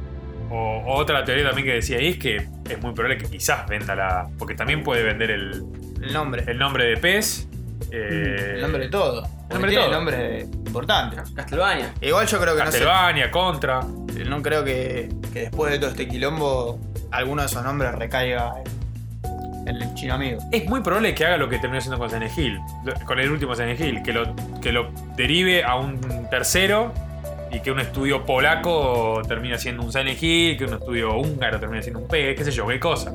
o, 0.50 0.84
otra 0.96 1.24
teoría 1.24 1.46
también 1.46 1.68
que 1.68 1.74
decía 1.74 1.98
ahí 1.98 2.10
es 2.10 2.18
que 2.18 2.36
es 2.38 2.82
muy 2.82 2.94
probable 2.94 3.18
que 3.18 3.26
quizás 3.26 3.68
venda 3.68 3.96
la. 3.96 4.28
Porque 4.38 4.56
también 4.56 4.84
puede 4.84 5.04
vender 5.04 5.32
el, 5.32 5.64
El 6.02 6.14
nombre. 6.14 6.44
el 6.48 6.58
nombre 6.58 6.86
de 6.86 6.98
PES. 6.98 7.48
eh, 7.92 8.54
el 8.56 8.62
nombre 8.62 8.84
de 8.84 8.90
todo. 8.90 9.24
el 9.24 9.54
nombre 9.54 9.72
de 9.72 9.78
todo. 9.78 9.92
nombre 9.92 10.40
importante. 10.42 11.18
Castlevania. 11.34 11.94
Igual 12.02 12.28
yo 12.28 12.40
creo 12.40 12.56
que 12.56 12.64
no 12.64 12.72
sé. 12.72 12.80
Castlevania, 12.80 13.32
Contra. 13.32 13.82
No 14.28 14.42
creo 14.42 14.64
que, 14.64 15.10
que 15.34 15.42
después 15.42 15.72
de 15.72 15.80
todo 15.80 15.90
este 15.90 16.08
quilombo, 16.08 16.80
alguno 17.12 17.42
de 17.42 17.48
esos 17.48 17.64
nombres 17.64 17.94
recaiga 17.96 18.56
en, 19.66 19.76
el 19.76 19.94
chino 19.96 20.16
amigo. 20.16 20.40
Es 20.52 20.68
muy 20.68 20.82
probable 20.82 21.16
que 21.16 21.26
haga 21.26 21.38
lo 21.38 21.50
que 21.50 21.58
terminó 21.58 21.80
haciendo 21.80 21.98
con 21.98 22.10
Silent 22.10 22.38
Hill, 22.38 22.60
con 23.06 23.20
el 23.20 23.32
último 23.32 23.56
Silent 23.56 23.80
Hill, 23.80 24.04
que 24.04 24.14
lo, 24.14 24.36
que 24.62 24.72
lo 24.72 24.92
derive 25.16 25.64
a 25.64 25.76
un 25.76 26.30
tercero 26.30 26.94
y 27.56 27.60
que 27.62 27.72
un 27.72 27.80
estudio 27.80 28.26
polaco 28.26 29.22
termine 29.28 29.58
siendo 29.58 29.84
un 29.84 29.92
Silent 29.92 30.22
Hill, 30.22 30.58
que 30.58 30.66
un 30.66 30.74
estudio 30.74 31.18
húngaro 31.18 31.60
termine 31.60 31.82
siendo 31.82 32.00
un 32.02 32.08
P, 32.08 32.36
qué 32.36 32.44
sé 32.44 32.52
yo, 32.52 32.68
qué 32.68 32.80
cosa. 32.80 33.14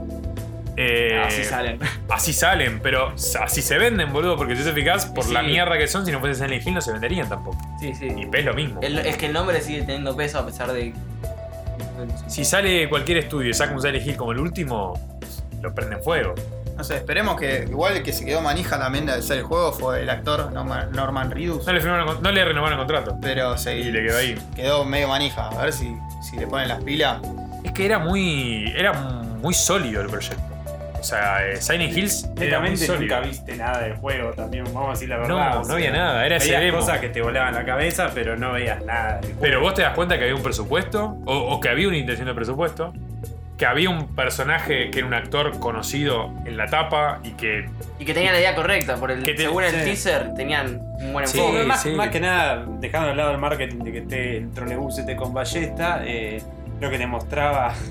Eh, 0.77 1.21
Así 1.27 1.45
salen. 1.45 1.79
Así 2.09 2.33
salen, 2.33 2.81
pero 2.81 3.13
así 3.41 3.61
se 3.61 3.77
venden, 3.77 4.13
boludo, 4.15 4.37
porque 4.37 4.57
si 4.57 4.65
te 4.65 4.73
fijas, 4.73 5.07
por 5.07 5.25
Sí. 5.25 5.33
la 5.33 5.43
mierda 5.43 5.77
que 5.77 5.87
son, 5.87 6.07
si 6.07 6.13
no 6.13 6.21
fuese 6.21 6.43
Silent 6.43 6.67
Hill 6.67 6.75
no 6.75 6.81
se 6.81 6.93
venderían 6.93 7.29
tampoco. 7.29 7.59
Sí, 7.81 7.95
sí. 7.95 8.07
Y 8.07 8.35
es 8.37 8.45
lo 8.45 8.55
mismo. 8.55 8.81
El- 8.81 8.99
es 9.01 9.17
que 9.19 9.27
el 9.27 9.33
nombre 9.35 9.61
sigue 9.61 9.81
teniendo 9.81 10.17
peso 10.17 10.39
a 10.39 10.47
pesar 10.47 10.73
de. 10.73 10.95
Si 12.29 12.45
sale 12.45 12.89
cualquier 12.89 13.19
estudio 13.19 13.51
y 13.51 13.55
saca 13.55 13.75
un 13.75 13.83
Silent 13.83 14.07
Hill 14.07 14.17
como 14.17 14.33
el 14.33 14.39
último, 14.39 14.95
lo 15.61 15.75
prenden 15.75 16.03
fuego. 16.03 16.35
No 16.81 16.85
sé, 16.85 16.97
esperemos 16.97 17.39
que. 17.39 17.67
Igual 17.69 17.99
el 17.99 18.03
que 18.03 18.11
se 18.15 18.25
quedó 18.25 18.41
manija 18.41 18.79
también 18.79 19.05
de 19.05 19.13
hacer 19.13 19.37
el 19.37 19.43
juego 19.45 19.71
fue 19.71 20.01
el 20.01 20.09
actor 20.09 20.51
Norman, 20.51 21.31
Reedus. 21.31 21.67
No 21.67 21.75
le, 21.75 21.81
firmaron 21.83 22.23
no 22.23 22.33
le 22.33 22.43
renovaron 22.43 22.79
el 22.81 22.87
contrato. 22.87 23.19
Pero 23.21 23.59
se 23.59 23.77
Y 23.79 23.93
le 23.93 24.03
quedó 24.03 24.17
ahí. 24.17 24.39
quedó 24.57 24.85
medio 24.87 25.07
manija. 25.09 25.49
A 25.49 25.65
ver 25.65 25.75
si, 25.75 25.95
si 26.23 26.39
le 26.39 26.47
ponen 26.47 26.69
las 26.69 26.83
pilas. 26.83 27.19
Es 27.63 27.73
que 27.73 27.85
era 27.85 27.99
muy. 27.99 28.73
Era 28.75 28.95
muy 28.95 29.53
sólido 29.53 30.01
el 30.01 30.09
proyecto. 30.09 30.43
O 30.99 31.03
sea, 31.03 31.47
eh, 31.47 31.57
Silent 31.61 31.95
Hills 31.95 32.31
era 32.41 32.61
muy 32.61 32.75
sólido. 32.79 33.17
nunca 33.17 33.21
viste 33.29 33.57
nada 33.57 33.81
del 33.83 33.97
juego 33.97 34.31
también, 34.33 34.65
vamos 34.65 34.89
a 34.89 34.93
decir 34.93 35.11
la 35.11 35.17
No, 35.19 35.23
verdad. 35.37 35.55
no 35.57 35.61
o 35.61 35.65
sea, 35.65 35.75
había 35.75 35.91
nada, 35.93 36.25
era 36.27 36.37
ese 36.37 36.71
cosas 36.73 36.99
que 37.01 37.09
te 37.11 37.21
volaban 37.21 37.55
la 37.55 37.65
cabeza, 37.67 38.11
pero 38.15 38.37
no 38.39 38.53
veías 38.53 38.83
nada 38.85 39.15
del 39.17 39.25
juego. 39.25 39.39
Pero 39.41 39.61
vos 39.61 39.75
te 39.75 39.83
das 39.83 39.95
cuenta 39.95 40.17
que 40.19 40.25
había 40.25 40.37
un 40.37 40.43
presupuesto, 40.43 41.19
o, 41.27 41.37
o 41.37 41.61
que 41.61 41.69
había 41.71 41.89
una 41.89 41.97
intención 41.99 42.27
de 42.27 42.35
presupuesto, 42.35 42.93
que 43.61 43.67
había 43.67 43.91
un 43.91 44.09
personaje 44.17 44.91
que 44.91 45.01
era 45.01 45.07
un 45.07 45.13
actor 45.13 45.59
conocido 45.61 46.33
en 46.47 46.57
la 46.57 46.65
tapa 46.67 47.21
y 47.23 47.33
que. 47.33 47.69
Y 47.99 48.07
que 48.07 48.15
tenían 48.15 48.33
la 48.33 48.41
idea 48.41 48.55
correcta, 48.55 48.97
por 48.97 49.11
el, 49.11 49.23
Que 49.23 49.35
te- 49.35 49.43
según 49.43 49.65
el 49.65 49.71
sí. 49.73 49.85
teaser 49.85 50.33
tenían 50.35 50.81
un 50.99 51.13
buen 51.13 51.27
Sí, 51.29 51.37
Sí, 51.37 51.45
enfoque. 51.45 51.65
más, 51.65 51.83
sí. 51.83 51.91
más 51.91 52.09
que 52.09 52.21
nada, 52.21 52.65
dejando 52.79 53.09
de 53.11 53.15
lado 53.17 53.33
el 53.33 53.37
marketing 53.39 53.81
de 53.85 53.93
que 53.93 53.99
esté 53.99 54.37
el 54.39 54.51
trolebús 54.53 54.97
este 54.99 55.15
con 55.15 55.35
ballesta, 55.35 56.01
eh, 56.07 56.43
lo 56.81 56.89
que 56.91 56.97
te 56.99 57.07
mostraba. 57.07 57.75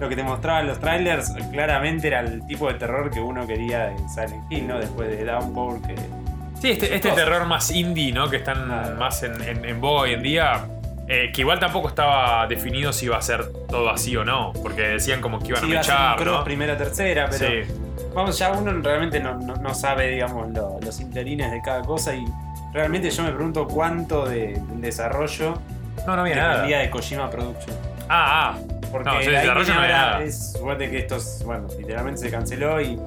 Lo 0.00 0.08
que 0.08 0.16
te 0.16 0.22
mostraban 0.22 0.66
los 0.66 0.80
trailers 0.80 1.30
claramente 1.52 2.06
era 2.06 2.20
el 2.20 2.46
tipo 2.46 2.68
de 2.68 2.78
terror 2.78 3.10
que 3.10 3.20
uno 3.20 3.46
quería 3.46 3.88
de 3.90 3.96
Silent 4.08 4.50
Hill, 4.50 4.66
¿no? 4.66 4.78
Después 4.78 5.10
de 5.10 5.22
Downpour, 5.26 5.82
que 5.82 5.94
Sí, 6.58 6.70
este, 6.70 6.94
este 6.96 7.10
terror 7.10 7.44
más 7.44 7.70
indie, 7.70 8.10
¿no? 8.10 8.30
Que 8.30 8.36
están 8.36 8.64
Claro. 8.64 8.96
más 8.96 9.22
en, 9.24 9.34
en, 9.42 9.62
en 9.66 9.78
boga 9.78 10.00
hoy 10.04 10.14
en 10.14 10.22
día. 10.22 10.64
Eh, 11.12 11.32
que 11.34 11.40
igual 11.40 11.58
tampoco 11.58 11.88
estaba 11.88 12.46
definido 12.46 12.92
si 12.92 13.06
iba 13.06 13.16
a 13.16 13.22
ser 13.22 13.50
todo 13.68 13.90
así 13.90 14.16
o 14.16 14.24
no. 14.24 14.52
Porque 14.62 14.82
decían 14.82 15.20
como 15.20 15.40
que 15.40 15.48
iban 15.48 15.60
sí 15.62 15.72
a 15.74 15.78
mechar, 15.78 16.24
¿no? 16.24 16.44
primera 16.44 16.76
tercera, 16.78 17.28
pero 17.28 17.46
Sí. 17.66 17.72
vamos, 18.14 18.38
ya 18.38 18.52
uno 18.52 18.72
realmente 18.80 19.18
no, 19.18 19.34
no- 19.38 19.56
no 19.56 19.74
sabe, 19.74 20.08
digamos, 20.08 20.50
lo- 20.52 20.78
los 20.80 21.00
interines 21.00 21.50
de 21.50 21.60
cada 21.62 21.82
cosa 21.82 22.14
y 22.14 22.24
realmente 22.72 23.10
yo 23.10 23.24
me 23.24 23.32
pregunto 23.32 23.66
cuánto 23.66 24.24
de, 24.26 24.52
del 24.68 24.80
desarrollo 24.80 25.60
No, 26.06 26.14
no 26.14 26.22
había 26.22 26.36
nada. 26.36 26.62
de 26.64 26.88
Kojima 26.90 27.28
Production. 27.28 27.76
Ah, 28.08 28.54
ah. 28.54 28.58
Porque 28.92 29.08
No, 29.08 29.20
yo 29.20 29.30
desarrollo 29.32 29.74
no 29.74 29.80
había 29.80 29.96
nada. 29.96 30.22
es 30.22 30.52
suerte 30.52 30.90
que 30.90 30.98
estos, 30.98 31.42
bueno, 31.44 31.66
literalmente 31.78 32.20
se 32.20 32.30
canceló 32.30 32.80
y 32.80 32.98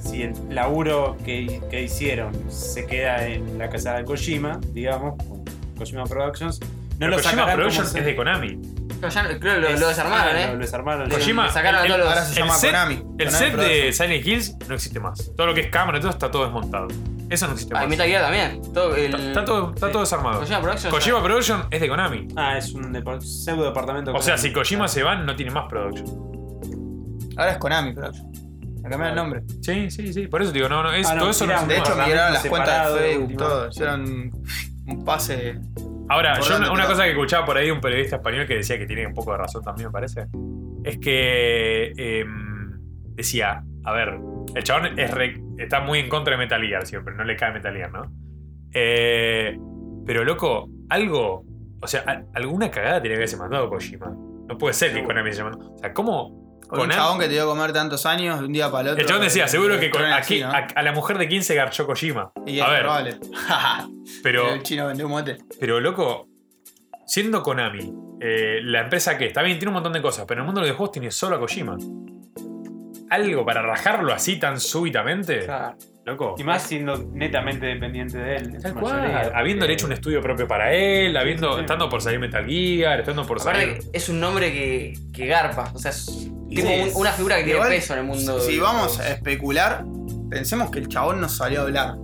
si 0.00 0.22
el 0.22 0.34
laburo 0.54 1.16
que, 1.24 1.60
que 1.70 1.82
hicieron 1.82 2.32
se 2.50 2.86
queda 2.86 3.26
en 3.26 3.58
la 3.58 3.68
casa 3.68 3.94
de 3.94 4.04
Kojima, 4.04 4.60
digamos, 4.72 5.14
con 5.24 5.44
Kojima 5.76 6.04
Productions, 6.04 6.60
no 6.96 6.98
Pero 6.98 7.10
lo 7.10 7.16
Kojima 7.16 7.30
sacarán 7.32 7.56
Productions 7.56 7.88
como 7.88 7.98
es 8.00 8.04
de 8.06 8.16
Konami. 8.16 8.56
No, 9.02 9.08
ya- 9.10 9.24
creo 9.38 9.38
que 9.40 9.60
lo, 9.60 9.78
lo 9.78 9.88
desarmaron, 9.88 10.36
ah, 10.36 10.40
¿eh? 10.42 10.46
Lo, 10.46 10.52
lo 10.54 10.58
desarmaron. 10.60 11.10
Kojima- 11.10 11.50
sacaron 11.50 11.80
a 11.80 11.82
el- 11.82 11.86
todos 11.88 11.98
los. 12.00 12.08
Ahora 12.08 12.24
se 12.24 12.32
El 12.32 12.38
llama 12.38 12.54
set, 12.54 12.70
Konami. 12.70 12.94
el 12.94 13.26
Konami 13.26 13.30
set 13.32 13.56
de. 13.56 13.92
Silent 13.92 14.26
Hills 14.26 14.56
no 14.68 14.74
existe 14.74 15.00
más. 15.00 15.32
Todo 15.36 15.46
lo 15.48 15.54
que 15.54 15.60
es 15.60 15.70
cámara 15.70 15.98
y 15.98 16.00
todo 16.00 16.10
está 16.10 16.30
todo 16.30 16.44
desmontado. 16.44 16.88
Eso 17.28 17.46
no 17.46 17.52
existe 17.52 17.74
Ah, 17.76 17.80
y 17.80 17.80
más. 17.82 17.90
Metal 17.90 18.06
Gear 18.08 18.22
también. 18.22 18.72
Todo 18.72 18.94
el, 18.96 19.04
Está, 19.06 19.18
está 19.18 19.44
todo, 19.44 19.74
está 19.74 19.86
sí. 19.88 19.92
todo 19.92 20.02
desarmado. 20.02 20.40
Kojima 20.40 20.60
Productions. 20.62 20.94
Kojima 20.94 21.22
Production 21.22 21.64
es 21.70 21.80
de 21.80 21.88
Konami. 21.88 22.28
Ah, 22.36 22.56
es 22.56 22.72
un 22.72 22.92
depa- 22.94 23.20
pseudo 23.20 23.64
departamento. 23.66 24.14
O 24.14 24.22
sea, 24.22 24.38
si 24.38 24.52
Kojima 24.52 24.88
se 24.88 25.02
va, 25.02 25.16
no 25.16 25.36
tiene 25.36 25.50
más 25.52 25.66
production. 25.68 26.06
Ahora 27.36 27.52
es 27.52 27.58
Konami 27.58 27.92
Production. 27.92 28.32
Le 28.32 28.82
cambiaron 28.90 29.08
el 29.08 29.14
nombre. 29.16 29.42
Sí, 29.62 29.90
sí, 29.90 30.12
sí. 30.12 30.28
Por 30.28 30.40
eso 30.42 30.52
digo, 30.52 30.68
no, 30.68 30.82
no, 30.82 30.92
es, 30.92 31.06
Ah, 31.08 31.14
no, 31.16 31.20
todo 31.22 31.30
eso 31.32 31.44
no 31.46 31.52
De 31.52 31.56
hecho, 31.58 31.66
Departamento 31.68 32.06
migraron 32.06 32.32
las 32.34 32.46
cuentas 32.46 32.68
separado, 32.70 32.94
de 32.94 33.00
Facebook, 33.02 33.24
última. 33.24 33.40
todo. 33.48 33.68
Hicieron 33.68 34.32
un 34.86 35.04
pase. 35.04 35.58
Ahora, 36.08 36.38
yo 36.40 36.72
una, 36.72 36.86
cosa 36.86 37.04
que 37.04 37.10
escuchaba 37.10 37.44
por 37.44 37.56
ahí 37.56 37.70
un 37.70 37.80
periodista 37.80 38.16
español 38.16 38.46
que 38.46 38.54
decía 38.56 38.78
que 38.78 38.86
tiene 38.86 39.06
un 39.06 39.14
poco 39.14 39.32
de 39.32 39.38
razón 39.38 39.62
también, 39.62 39.88
me 39.88 39.92
parece, 39.92 40.26
es 40.84 40.98
que 40.98 41.92
em, 41.96 42.78
decía, 43.14 43.62
a 43.84 43.92
ver, 43.92 44.18
el 44.54 44.62
chabón 44.62 44.98
es 44.98 45.10
re- 45.12 45.40
está 45.58 45.80
muy 45.80 45.98
en 45.98 46.08
contra 46.08 46.32
de 46.32 46.38
Metal 46.38 46.62
Gear 46.62 46.86
siempre, 46.86 47.14
no 47.14 47.24
le 47.24 47.34
cae 47.36 47.52
Metal 47.52 47.74
Gear, 47.74 47.90
¿no? 47.92 48.12
Eh, 48.72 49.58
pero 50.04 50.24
loco, 50.24 50.68
algo, 50.90 51.44
o 51.80 51.86
sea, 51.86 52.04
a- 52.06 52.22
alguna 52.38 52.70
cagada 52.70 53.00
tiene 53.00 53.14
que 53.14 53.20
haberse 53.20 53.36
mandado 53.36 53.68
Kojima. 53.68 54.06
No 54.48 54.56
puede 54.58 54.74
ser 54.74 54.94
que 54.94 55.02
Konami 55.02 55.32
se 55.32 55.42
mandó. 55.42 55.72
O 55.74 55.78
sea, 55.78 55.92
¿cómo? 55.92 56.45
Con 56.68 56.80
un 56.80 56.90
chabón 56.90 57.18
que 57.18 57.26
te 57.26 57.32
dio 57.32 57.42
a 57.44 57.46
comer 57.46 57.72
tantos 57.72 58.06
años, 58.06 58.40
de 58.40 58.46
un 58.46 58.52
día 58.52 58.70
para 58.70 58.82
el 58.82 58.88
otro. 58.90 59.02
el 59.02 59.06
chabón 59.08 59.22
decía, 59.24 59.46
seguro 59.48 59.78
que 59.78 59.90
con- 59.90 60.04
aquí, 60.04 60.42
a, 60.42 60.50
a 60.74 60.82
la 60.82 60.92
mujer 60.92 61.16
de 61.18 61.28
quién 61.28 61.42
se 61.44 61.54
garchó 61.54 61.86
Kojima. 61.86 62.32
Y 62.46 62.58
a 62.60 62.64
es 62.64 62.70
ver, 62.70 62.80
probable. 62.82 63.16
pero... 64.22 64.52
el 64.54 64.62
chino 64.62 64.86
vendió 64.86 65.06
un 65.06 65.12
mote. 65.12 65.36
Pero 65.60 65.78
loco, 65.80 66.28
siendo 67.06 67.42
Konami, 67.42 67.92
eh, 68.20 68.60
la 68.62 68.80
empresa 68.80 69.16
que 69.16 69.26
está 69.26 69.42
bien, 69.42 69.58
tiene 69.58 69.68
un 69.70 69.74
montón 69.74 69.92
de 69.92 70.02
cosas, 70.02 70.24
pero 70.26 70.40
en 70.40 70.42
el 70.42 70.46
mundo 70.46 70.60
de 70.62 70.68
los 70.68 70.76
juegos 70.76 70.92
tiene 70.92 71.10
solo 71.10 71.36
a 71.36 71.38
Kojima. 71.38 71.76
Algo 73.08 73.44
para 73.46 73.62
rajarlo 73.62 74.12
así 74.12 74.36
tan 74.40 74.58
súbitamente, 74.58 75.44
Claro. 75.44 75.76
loco. 76.04 76.34
Y 76.38 76.42
más 76.42 76.62
siendo 76.64 76.96
netamente 77.12 77.64
dependiente 77.66 78.18
de 78.18 78.36
él. 78.36 78.60
Tal 78.60 78.74
cual, 78.74 79.00
mayoría, 79.02 79.20
habiéndole 79.38 79.58
porque- 79.68 79.72
hecho 79.74 79.86
un 79.86 79.92
estudio 79.92 80.20
propio 80.20 80.48
para 80.48 80.72
él, 80.74 81.16
habiendo, 81.16 81.50
Sí, 81.50 81.54
sí. 81.54 81.60
estando 81.60 81.88
por 81.88 82.02
salir 82.02 82.18
Metal 82.18 82.44
Gear, 82.44 82.98
estando 82.98 83.24
por 83.24 83.38
salir. 83.38 83.70
Aparte, 83.74 83.90
es 83.92 84.08
un 84.08 84.18
nombre 84.18 84.50
que, 84.52 84.94
que 85.12 85.26
garpa. 85.26 85.70
O 85.72 85.78
sea, 85.78 85.92
es 85.92 86.28
tipo 86.48 86.68
Sí. 86.68 86.90
un- 86.94 87.00
una 87.00 87.12
figura 87.12 87.36
que 87.36 87.42
tiene 87.44 87.56
Igual, 87.58 87.70
peso 87.70 87.92
en 87.94 87.98
el 88.00 88.04
mundo. 88.06 88.40
Si 88.40 88.58
vamos 88.58 88.98
a 89.00 89.08
especular, 89.10 89.84
pensemos 90.30 90.70
que 90.70 90.78
el 90.80 90.88
chabón 90.88 91.20
no 91.20 91.28
salió 91.28 91.60
a 91.60 91.62
hablar. 91.64 91.96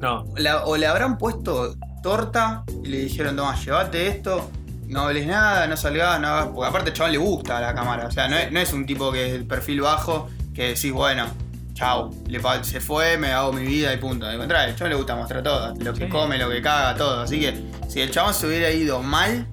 No, 0.00 0.24
La- 0.36 0.64
o 0.64 0.76
le 0.76 0.86
habrán 0.86 1.16
puesto 1.18 1.76
torta 2.02 2.64
y 2.82 2.88
le 2.88 2.98
dijeron, 2.98 3.36
toma, 3.36 3.54
llévate 3.62 4.08
esto, 4.08 4.50
no 4.88 5.02
hables 5.02 5.26
nada, 5.26 5.66
no 5.68 5.76
salgas, 5.76 6.20
no 6.20 6.26
hagas. 6.28 6.46
Porque 6.52 6.68
aparte 6.68 6.90
al 6.90 6.96
chabón 6.96 7.12
le 7.12 7.18
gusta 7.18 7.60
la 7.60 7.74
cámara. 7.74 8.06
O 8.08 8.10
sea, 8.10 8.26
no 8.28 8.36
es, 8.36 8.50
no 8.50 8.58
es 8.60 8.72
un 8.72 8.84
tipo 8.86 9.12
que 9.12 9.28
es 9.28 9.32
el 9.34 9.46
perfil 9.46 9.80
bajo 9.82 10.28
que 10.54 10.68
decís, 10.74 10.90
bueno, 10.92 11.26
chau, 11.74 12.10
le 12.26 12.40
se 12.64 12.80
fue, 12.80 13.16
me 13.16 13.32
hago 13.32 13.52
mi 13.52 13.62
vida 13.64 13.92
y 13.94 13.96
punto. 13.98 14.26
Al 14.26 14.36
contrario, 14.38 14.70
al 14.72 14.76
chabón 14.76 14.90
le 14.90 14.96
gusta 14.96 15.14
mostrar 15.16 15.42
todo, 15.42 15.74
lo 15.78 15.94
que 15.94 16.04
Sí. 16.06 16.10
come, 16.10 16.36
lo 16.38 16.50
que 16.50 16.60
caga, 16.60 16.94
todo. 16.96 17.20
Así 17.20 17.40
que 17.40 17.54
si 17.88 18.00
el 18.00 18.10
chabón 18.10 18.34
se 18.34 18.46
hubiera 18.48 18.70
ido 18.70 19.00
mal, 19.02 19.46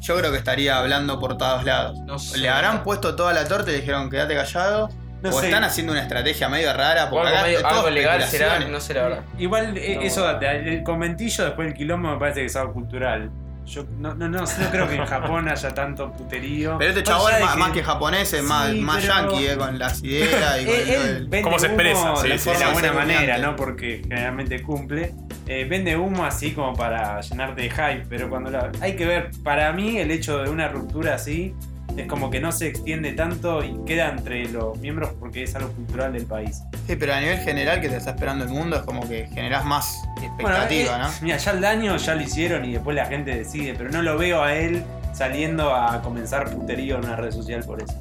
yo 0.00 0.16
creo 0.18 0.32
que 0.32 0.38
estaría 0.38 0.78
hablando 0.78 1.18
por 1.20 1.36
todos 1.38 1.64
lados. 1.64 1.98
No 2.06 2.18
sé. 2.18 2.38
Le 2.38 2.48
habrán 2.48 2.82
puesto 2.82 3.14
toda 3.16 3.32
la 3.32 3.46
torta 3.46 3.70
y 3.70 3.74
le 3.74 3.80
dijeron, 3.80 4.10
quédate 4.10 4.34
callado. 4.34 4.88
No 5.22 5.28
o 5.28 5.32
sé. 5.38 5.46
están 5.48 5.64
haciendo 5.64 5.92
una 5.92 6.00
estrategia 6.02 6.48
medio 6.48 6.72
rara. 6.72 7.04
O 7.04 7.10
Porque 7.10 7.26
algo, 7.28 7.36
acá 7.38 7.46
medio- 7.46 7.58
es 7.58 7.62
todo 7.62 7.74
algo 7.78 7.90
legal 7.90 8.22
será, 8.22 8.58
no 8.60 8.78
la 8.78 9.02
verdad. 9.02 9.24
Igual 9.38 9.76
eh, 9.76 9.96
No. 9.96 10.00
eso, 10.02 10.40
el 10.40 10.82
conventillo 10.82 11.44
después 11.44 11.68
del 11.68 11.76
quilombo 11.76 12.10
me 12.12 12.18
parece 12.18 12.40
que 12.40 12.46
es 12.46 12.56
algo 12.56 12.72
cultural. 12.72 13.30
Yo 13.66 13.84
no, 13.98 14.14
no, 14.14 14.26
no, 14.28 14.40
no 14.40 14.70
creo 14.72 14.88
que 14.88 14.94
en 14.96 15.04
Japón 15.04 15.46
haya 15.48 15.68
tanto 15.74 16.10
puterío. 16.10 16.76
Pero 16.78 16.90
este 16.90 17.02
chabón 17.04 17.34
es 17.34 17.40
más, 17.42 17.56
más 17.58 17.70
que 17.72 17.82
japonés, 17.84 18.32
es 18.32 18.42
más, 18.42 18.70
Sí, 18.70 18.80
más 18.80 19.02
pero- 19.02 19.14
yankee, 19.14 19.46
eh, 19.46 19.56
con 19.58 19.78
las 19.78 20.02
ideas 20.02 20.62
y 20.62 20.64
con 20.64 20.74
del- 20.74 21.18
vende 21.28 21.42
¿Cómo 21.42 21.58
se 21.58 21.66
expresa? 21.66 22.16
Sí, 22.16 22.28
de 22.50 22.58
la 22.58 22.70
buena 22.72 22.92
manera. 22.94 23.38
¿no? 23.38 23.54
Porque 23.56 24.00
generalmente 24.02 24.62
cumple. 24.62 25.14
Eh, 25.52 25.64
vende 25.64 25.96
humo 25.96 26.24
así 26.24 26.52
como 26.52 26.74
para 26.74 27.20
llenarte 27.22 27.62
de 27.62 27.70
hype, 27.70 28.06
pero 28.08 28.30
cuando 28.30 28.50
la- 28.52 28.70
hay 28.80 28.94
que 28.94 29.04
ver, 29.04 29.32
para 29.42 29.72
mí 29.72 29.98
el 29.98 30.12
hecho 30.12 30.38
de 30.44 30.48
una 30.48 30.68
ruptura 30.68 31.16
así 31.16 31.56
es 31.96 32.06
como 32.06 32.30
que 32.30 32.38
no 32.38 32.52
se 32.52 32.68
extiende 32.68 33.14
tanto 33.14 33.64
y 33.64 33.74
queda 33.84 34.10
entre 34.10 34.48
los 34.48 34.78
miembros 34.78 35.10
porque 35.18 35.42
es 35.42 35.56
algo 35.56 35.70
cultural 35.72 36.12
del 36.12 36.24
país. 36.24 36.62
Sí, 36.86 36.94
pero 36.94 37.14
a 37.14 37.20
nivel 37.20 37.38
general 37.40 37.80
que 37.80 37.88
te 37.88 37.96
está 37.96 38.10
esperando 38.10 38.44
el 38.44 38.50
mundo 38.50 38.76
es 38.76 38.82
como 38.82 39.08
que 39.08 39.26
generás 39.34 39.64
más 39.64 40.00
expectativa, 40.22 40.90
Bueno, 40.92 41.04
eh, 41.06 41.08
¿no? 41.08 41.22
Mira, 41.22 41.36
ya 41.38 41.50
el 41.50 41.60
daño 41.60 41.96
ya 41.96 42.14
lo 42.14 42.22
hicieron 42.22 42.64
y 42.64 42.74
después 42.74 42.94
la 42.94 43.06
gente 43.06 43.34
decide, 43.34 43.74
pero 43.76 43.90
no 43.90 44.02
lo 44.02 44.16
veo 44.16 44.44
a 44.44 44.54
él 44.54 44.84
saliendo 45.12 45.74
a 45.74 46.00
comenzar 46.00 46.48
puterío 46.48 46.98
en 46.98 47.06
una 47.06 47.16
red 47.16 47.32
social 47.32 47.64
por 47.64 47.82
eso. 47.82 48.00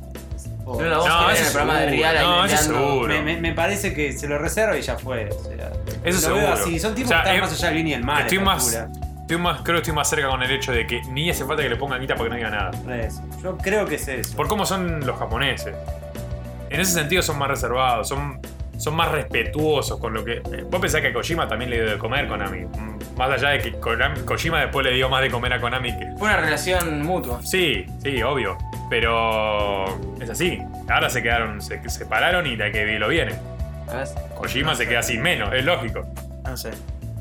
O- 0.72 0.82
No, 0.82 1.28
que 1.28 1.34
eso 1.34 1.42
en 1.42 1.46
el 1.48 1.52
programa 1.52 1.80
de 1.80 2.06
ahí 2.06 2.26
No, 2.26 2.46
eso 2.46 2.58
seguro. 2.58 3.08
me, 3.08 3.22
me- 3.22 3.38
me 3.38 3.54
parece 3.54 3.94
que 3.94 4.14
se 4.14 4.28
lo 4.28 4.38
reserva 4.38 4.78
y 4.78 4.82
ya 4.82 4.98
fue. 4.98 5.30
O 5.30 5.44
sea, 5.44 5.72
Eso 6.04 6.30
lo 6.30 6.36
veo 6.36 6.46
seguro. 6.48 6.54
así. 6.54 6.80
Son 6.80 6.94
tipos 6.96 7.12
O 7.12 7.14
sea, 7.14 7.24
que 7.24 7.30
están 7.30 7.36
eh, 7.38 7.42
más 7.42 7.52
allá 7.54 7.66
del 7.68 7.74
bien 7.76 7.88
y 7.88 7.94
el 7.94 8.04
mal. 8.04 8.18
a 8.18 8.22
estoy 8.22 8.40
más- 8.40 8.74
estoy 9.22 9.38
más, 9.38 9.62
creo 9.62 9.76
que 9.76 9.82
estoy 9.82 9.94
más 9.94 10.10
cerca 10.10 10.28
con 10.30 10.42
el 10.44 10.52
hecho 10.52 10.72
de 10.72 10.86
que 10.88 11.02
ni 11.10 11.30
hace 11.30 11.46
falta 11.46 11.64
que 11.64 11.70
le 11.70 11.76
pongan 11.76 12.00
guita 12.02 12.16
porque 12.16 12.30
no 12.30 12.36
diga 12.36 12.50
nada. 12.50 12.72
Eso. 12.96 13.22
Yo 13.44 13.58
creo 13.58 13.86
que 13.86 13.96
es 13.96 14.08
eso. 14.08 14.36
Por 14.36 14.48
cómo 14.48 14.66
son 14.66 15.06
los 15.06 15.18
japoneses. 15.18 15.76
En 16.70 16.80
ese 16.80 16.92
sentido 16.94 17.22
son 17.24 17.38
más 17.40 17.48
reservados, 17.48 18.08
son, 18.08 18.40
son 18.78 18.96
más 18.96 19.12
respetuosos 19.12 20.00
con 20.00 20.14
lo 20.14 20.24
que. 20.24 20.34
eh, 20.34 20.66
Vos 20.70 20.80
pensás 20.80 21.02
que 21.02 21.08
a 21.08 21.14
Kojima 21.14 21.48
también 21.48 21.72
le 21.72 21.78
dio 21.82 21.90
de 21.92 21.98
comer 21.98 22.28
Konami. 22.28 22.66
Más 23.18 23.30
allá 23.32 23.50
de 23.50 23.60
que 23.60 23.80
Konami- 23.80 24.24
Kojima 24.24 24.62
después 24.62 24.86
le 24.86 24.94
dio 24.94 25.10
más 25.10 25.22
de 25.22 25.30
comer 25.32 25.54
a 25.54 25.60
Konami 25.60 25.98
que. 25.98 26.06
Fue 26.18 26.28
una 26.28 26.38
relación 26.38 27.02
mutua. 27.02 27.42
Sí, 27.44 27.86
sí, 28.04 28.22
obvio. 28.22 28.56
Pero 28.90 29.86
es 30.20 30.30
así. 30.30 30.60
Ahora 30.90 31.10
se 31.10 31.22
quedaron, 31.22 31.62
se 31.62 31.88
separaron 31.90 32.48
y 32.48 32.56
la 32.56 32.72
que 32.72 32.86
lo 33.00 33.08
viene. 33.08 33.34
¿sabes? 33.88 34.14
Kojima 34.36 34.76
se 34.76 34.88
queda 34.88 35.02
sin 35.04 35.22
menos, 35.22 35.54
es 35.54 35.64
lógico. 35.66 36.06
No 36.44 36.58
sé. 36.58 36.72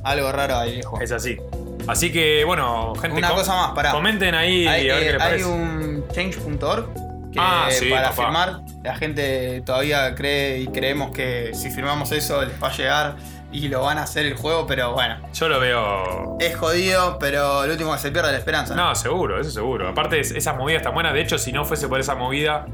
Algo 0.05 0.31
raro 0.33 0.57
ahí, 0.57 0.77
viejo. 0.77 1.01
Es 1.01 1.13
así. 1.13 1.39
Así 1.87 2.13
que, 2.13 2.45
bueno, 2.45 2.95
gente. 2.97 3.17
Una 3.19 3.29
com- 3.29 3.39
cosa 3.39 3.55
más, 3.55 3.71
pará. 3.73 3.93
Comenten 3.93 4.35
ahí 4.35 4.67
Hay, 4.67 4.89
a 4.91 4.95
ver 4.95 5.03
eh, 5.03 5.07
qué 5.07 5.13
les 5.13 5.23
hay 5.23 5.29
parece. 5.29 5.45
un 5.47 6.05
change.org 6.13 6.87
que 7.33 7.39
Ah, 7.41 7.67
sí, 7.71 7.91
para 7.91 8.11
papá. 8.11 8.23
firmar 8.23 8.61
La 8.83 8.97
gente 8.97 9.61
todavía 9.67 10.15
cree 10.15 10.59
y 10.61 10.67
creemos 10.69 11.11
que 11.11 11.51
si 11.55 11.71
firmamos 11.71 12.11
eso 12.13 12.43
les 12.45 12.63
va 12.63 12.69
a 12.69 12.73
llegar 12.77 13.17
y 13.51 13.69
lo 13.69 13.81
van 13.83 13.99
a 13.99 14.03
hacer 14.03 14.27
el 14.27 14.37
juego, 14.37 14.67
pero 14.67 14.93
bueno. 14.93 15.17
Yo 15.33 15.49
lo 15.49 15.59
veo. 15.61 16.37
Es 16.41 16.57
jodido, 16.57 17.19
pero 17.19 17.65
lo 17.67 17.73
último 17.73 17.93
que 17.93 17.99
se 17.99 18.11
pierde 18.11 18.29
es 18.29 18.33
la 18.33 18.39
esperanza. 18.39 18.75
¿no? 18.75 18.89
No, 18.89 18.95
seguro, 18.95 19.41
eso 19.41 19.51
seguro. 19.51 19.89
Aparte, 19.89 20.21
es- 20.21 20.31
esas 20.33 20.57
movidas 20.57 20.81
están 20.81 20.95
buenas. 20.95 21.15
De 21.15 21.21
hecho, 21.23 21.39
si 21.39 21.53
no 21.53 21.65
fuese 21.65 21.89
por 21.89 21.99
esa 22.01 22.15
movida 22.15 22.67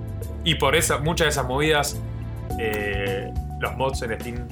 y 0.42 0.56
por 0.56 0.74
esa, 0.74 0.98
muchas 0.98 1.26
de 1.26 1.30
esas 1.30 1.46
movidas, 1.46 1.96
eh, 2.58 3.32
los 3.60 3.76
mods 3.76 4.02
en 4.02 4.20
Steam. 4.20 4.48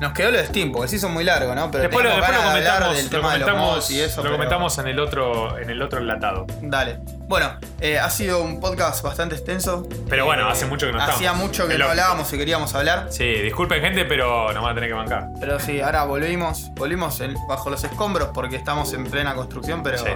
Nos 0.00 0.12
quedó 0.14 0.32
lo 0.32 0.38
de 0.38 0.46
Steam, 0.46 0.72
porque 0.72 0.88
sí 0.88 0.98
son 0.98 1.12
muy 1.12 1.22
largos, 1.22 1.54
¿no? 1.54 1.70
Pero 1.70 1.82
Después, 1.84 2.04
después 2.04 2.28
lo 2.36 2.42
comentamos, 2.42 2.96
del 2.96 3.04
lo 3.04 3.10
tema 3.10 3.32
de 3.34 3.38
los 3.38 3.48
comentamos, 3.48 3.74
mods 3.76 3.90
y 3.92 4.00
eso. 4.00 4.16
lo 4.16 4.22
pero- 4.24 4.34
comentamos 4.34 4.78
en 4.78 4.88
el 4.88 4.98
otro, 4.98 5.58
en 5.58 5.70
el 5.70 5.80
otro 5.80 6.00
enlatado. 6.00 6.46
Dale. 6.60 6.98
Bueno, 7.32 7.50
eh, 7.80 7.98
ha 7.98 8.10
sido 8.10 8.42
un 8.42 8.60
podcast 8.60 9.02
bastante 9.02 9.34
extenso. 9.36 9.88
Pero 10.10 10.26
bueno, 10.26 10.46
hace 10.50 10.66
mucho 10.66 10.84
que 10.86 10.92
no 10.92 11.00
Hacía 11.00 11.28
estamos. 11.30 11.46
mucho 11.46 11.62
que 11.66 11.72
no 11.72 11.78
lógico. 11.78 11.90
hablábamos 11.92 12.30
y 12.30 12.36
queríamos 12.36 12.74
hablar. 12.74 13.06
Sí, 13.10 13.24
disculpen 13.24 13.80
gente, 13.80 14.04
pero 14.04 14.52
nos 14.52 14.62
van 14.62 14.72
a 14.72 14.74
tener 14.74 14.90
que 14.90 14.94
bancar. 14.94 15.28
Pero 15.40 15.58
sí, 15.58 15.80
ahora 15.80 16.04
volvimos, 16.04 16.70
volvimos 16.74 17.22
en- 17.22 17.34
bajo 17.48 17.70
los 17.70 17.82
escombros 17.84 18.28
porque 18.34 18.56
estamos 18.56 18.92
en 18.92 19.04
plena 19.10 19.34
construcción, 19.34 19.82
pero, 19.82 19.96
Sí. 19.96 20.10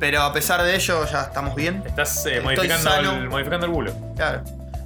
pero 0.00 0.22
a 0.22 0.32
pesar 0.32 0.64
de 0.64 0.74
ello 0.74 1.06
ya 1.06 1.22
estamos 1.22 1.54
bien. 1.54 1.80
Estás 1.86 2.26
eh, 2.26 2.38
Estoy 2.38 2.42
modificando, 2.56 2.90
sano. 2.90 3.12
el, 3.12 3.28
modificando 3.30 3.66
el 3.66 3.72
bulo. 3.72 3.92
Claro, 4.16 4.42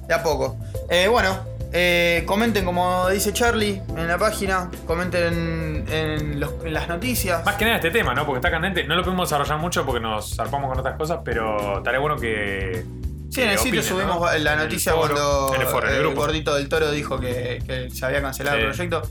de 0.07 0.13
a 0.13 0.21
poco. 0.21 0.57
Eh, 0.91 1.07
bueno, 1.07 1.39
eh, 1.73 2.23
comenten 2.25 2.65
como 2.65 3.07
dice 3.09 3.33
Charlie 3.33 3.81
en 3.95 4.07
la 4.07 4.17
página, 4.17 4.69
comenten 4.85 5.33
en, 5.33 5.85
en 5.93 6.39
los- 6.39 6.53
en 6.63 6.73
las 6.73 6.87
noticias. 6.87 7.43
Más 7.45 7.55
que 7.55 7.65
nada 7.65 7.77
este 7.77 7.91
tema, 7.91 8.13
¿no? 8.13 8.25
Porque 8.25 8.37
está 8.39 8.51
candente. 8.51 8.83
No 8.85 8.95
lo 8.95 9.03
podemos 9.03 9.29
desarrollar 9.29 9.57
mucho 9.59 9.85
porque 9.85 9.99
nos 9.99 10.35
zarpamos 10.35 10.69
con 10.69 10.79
otras 10.79 10.95
cosas, 10.97 11.19
pero 11.23 11.77
estaría 11.77 11.99
bueno 11.99 12.15
que. 12.17 12.83
Sí, 13.29 13.41
en 13.41 13.49
el 13.49 13.57
sitio 13.59 13.83
subimos 13.83 14.19
¿no? 14.21 14.37
la 14.39 14.53
el 14.53 14.59
noticia 14.59 14.93
foro, 14.93 15.13
cuando 15.13 15.55
el, 15.59 15.67
foro, 15.67 15.89
el 15.89 15.95
el 16.07 16.15
gordito 16.15 16.55
del 16.55 16.69
toro 16.69 16.89
dijo 16.91 17.19
que, 17.19 17.61
que 17.67 17.89
se 17.91 18.05
había 18.05 18.21
cancelado 18.21 18.57
el 18.57 18.65
proyecto. 18.67 19.01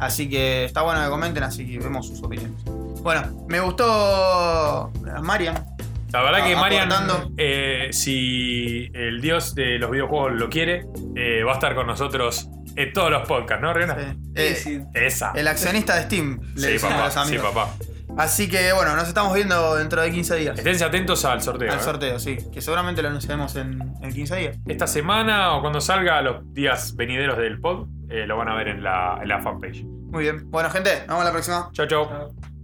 Así 0.00 0.28
que 0.30 0.64
está 0.64 0.80
bueno 0.82 1.02
que 1.04 1.10
comenten, 1.10 1.42
así 1.42 1.66
que 1.70 1.78
vemos 1.78 2.06
sus 2.08 2.22
opiniones. 2.22 2.58
Bueno, 3.02 3.44
me 3.48 3.60
gustó 3.60 4.90
Marian. 5.22 5.75
La 6.16 6.22
verdad 6.22 6.46
que 6.46 6.54
Ah, 6.54 6.60
Marian, 6.60 6.88
eh, 7.36 7.88
si 7.92 8.90
el 8.94 9.20
dios 9.20 9.54
de 9.54 9.78
los 9.78 9.90
videojuegos 9.90 10.32
lo 10.32 10.48
quiere, 10.48 10.86
eh, 11.14 11.42
va 11.44 11.52
a 11.52 11.54
estar 11.56 11.74
con 11.74 11.86
nosotros 11.86 12.48
en 12.74 12.92
todos 12.94 13.10
los 13.10 13.28
podcasts, 13.28 13.60
¿no, 13.62 13.74
Rihanna? 13.74 14.14
Sí. 14.34 14.80
Eh, 14.84 14.86
Esa. 14.94 15.32
El 15.34 15.46
accionista 15.46 15.94
de 15.96 16.02
Steam, 16.04 16.40
le 16.54 16.60
Sí, 16.60 16.72
decimos 16.72 16.94
a 16.94 16.96
papá. 16.96 17.04
los 17.04 17.12
Sí, 17.28 17.34
amigos. 17.36 17.52
papá. 17.54 17.74
Así 18.16 18.48
que 18.48 18.72
bueno, 18.72 18.96
nos 18.96 19.08
estamos 19.08 19.34
viendo 19.34 19.76
dentro 19.76 20.00
de 20.00 20.10
15 20.10 20.36
días. 20.36 20.56
Esténse 20.58 20.84
atentos 20.86 21.22
al 21.26 21.42
sorteo. 21.42 21.70
Al 21.70 21.78
¿eh? 21.80 21.82
sorteo, 21.82 22.18
sí. 22.18 22.38
Que 22.50 22.62
seguramente 22.62 23.02
lo 23.02 23.08
anunciaremos 23.08 23.54
en, 23.56 23.78
en 24.00 24.10
15 24.12 24.36
días. 24.36 24.56
Esta 24.66 24.86
semana 24.86 25.52
o 25.54 25.60
cuando 25.60 25.82
salga 25.82 26.22
los 26.22 26.50
días 26.54 26.96
venideros 26.96 27.36
del 27.36 27.60
pod, 27.60 27.88
eh, 28.08 28.26
lo 28.26 28.38
van 28.38 28.48
a 28.48 28.54
ver 28.54 28.68
en 28.68 28.82
la, 28.82 29.18
en 29.20 29.28
la 29.28 29.42
fanpage. 29.42 29.84
Muy 29.84 30.22
bien. 30.22 30.50
Bueno, 30.50 30.70
gente, 30.70 31.00
nos 31.00 31.08
vemos 31.08 31.24
la 31.26 31.32
próxima. 31.32 31.68
Chau, 31.72 31.86
chau. 31.86 32.55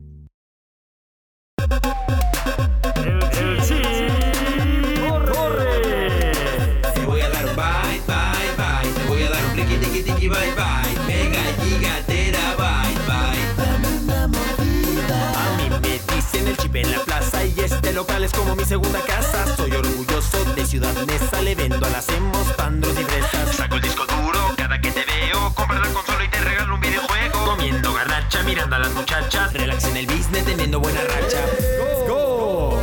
Local 18.02 18.24
es 18.24 18.32
como 18.32 18.56
mi 18.56 18.64
segunda 18.64 19.00
casa. 19.02 19.44
Soy 19.56 19.70
orgulloso 19.70 20.44
de 20.56 20.66
Ciudad 20.66 20.92
Neza, 21.06 21.40
le 21.40 21.54
vendo 21.54 21.86
a 21.86 21.90
las 21.90 22.08
hemos, 22.08 22.48
pandros 22.56 22.92
y 22.98 23.04
fresas. 23.04 23.54
Saco 23.54 23.76
el 23.76 23.82
disco 23.82 24.04
duro 24.06 24.40
cada 24.56 24.80
que 24.80 24.90
te 24.90 25.04
veo, 25.04 25.54
compra 25.54 25.78
la 25.78 25.86
consola 25.88 26.24
y 26.24 26.28
te 26.28 26.40
regalo 26.40 26.74
un 26.74 26.80
videojuego. 26.80 27.44
Comiendo 27.44 27.94
garnacha, 27.94 28.42
mirando 28.42 28.74
a 28.74 28.80
las 28.80 28.92
muchachas, 28.92 29.52
relax 29.52 29.84
en 29.84 29.96
el 29.98 30.06
business 30.06 30.44
teniendo 30.44 30.80
buena 30.80 31.00
racha. 31.00 31.38
Go. 32.08 32.80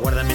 Guárdame 0.00 0.34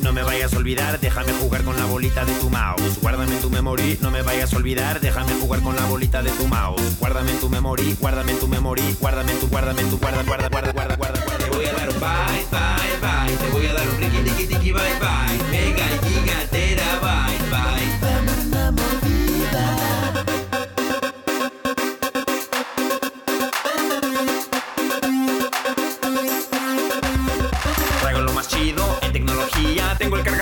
no 0.00 0.12
me 0.12 0.22
vayas 0.22 0.54
a 0.54 0.58
olvidar, 0.58 1.00
déjame 1.00 1.32
jugar 1.32 1.64
con 1.64 1.76
la 1.76 1.86
bolita 1.86 2.24
de 2.24 2.32
tu 2.34 2.48
mouse. 2.48 3.00
Guárdame 3.02 3.34
en 3.34 3.40
tu 3.40 3.50
memory, 3.50 3.98
no 4.00 4.12
me 4.12 4.22
vayas 4.22 4.52
a 4.52 4.56
olvidar, 4.58 5.00
déjame 5.00 5.32
jugar 5.40 5.60
con 5.60 5.74
la 5.74 5.84
bolita 5.86 6.22
de 6.22 6.30
tu 6.30 6.46
mouse. 6.46 6.96
Guárdame 7.00 7.32
en 7.32 7.40
tu 7.40 7.48
memory, 7.48 7.96
guárdame 7.98 8.30
en 8.30 8.38
tu 8.38 8.46
memory, 8.46 8.96
guárdame 9.00 9.32
en 9.32 9.40
tu, 9.40 9.48
guárdame 9.48 9.82
en 9.82 9.90
tu, 9.90 9.98
guarda, 9.98 10.22
guarda, 10.22 10.48
guarda, 10.48 10.72
guarda, 10.72 10.96
guarda. 10.96 11.20
Te 11.38 11.50
voy 11.50 11.64
a 11.64 11.72
dar 11.72 11.88
bye, 11.94 12.46
bye, 12.52 12.96
bye. 13.00 13.36
Te 13.36 13.48
voy 13.50 13.66
a 13.66 13.72
dar 13.72 13.88
un 13.88 13.98
riqui, 13.98 14.22
tiqui, 14.22 14.46
tiqui, 14.46 14.72
bye, 14.72 14.82
bye. 15.00 15.50
Mega 15.50 16.25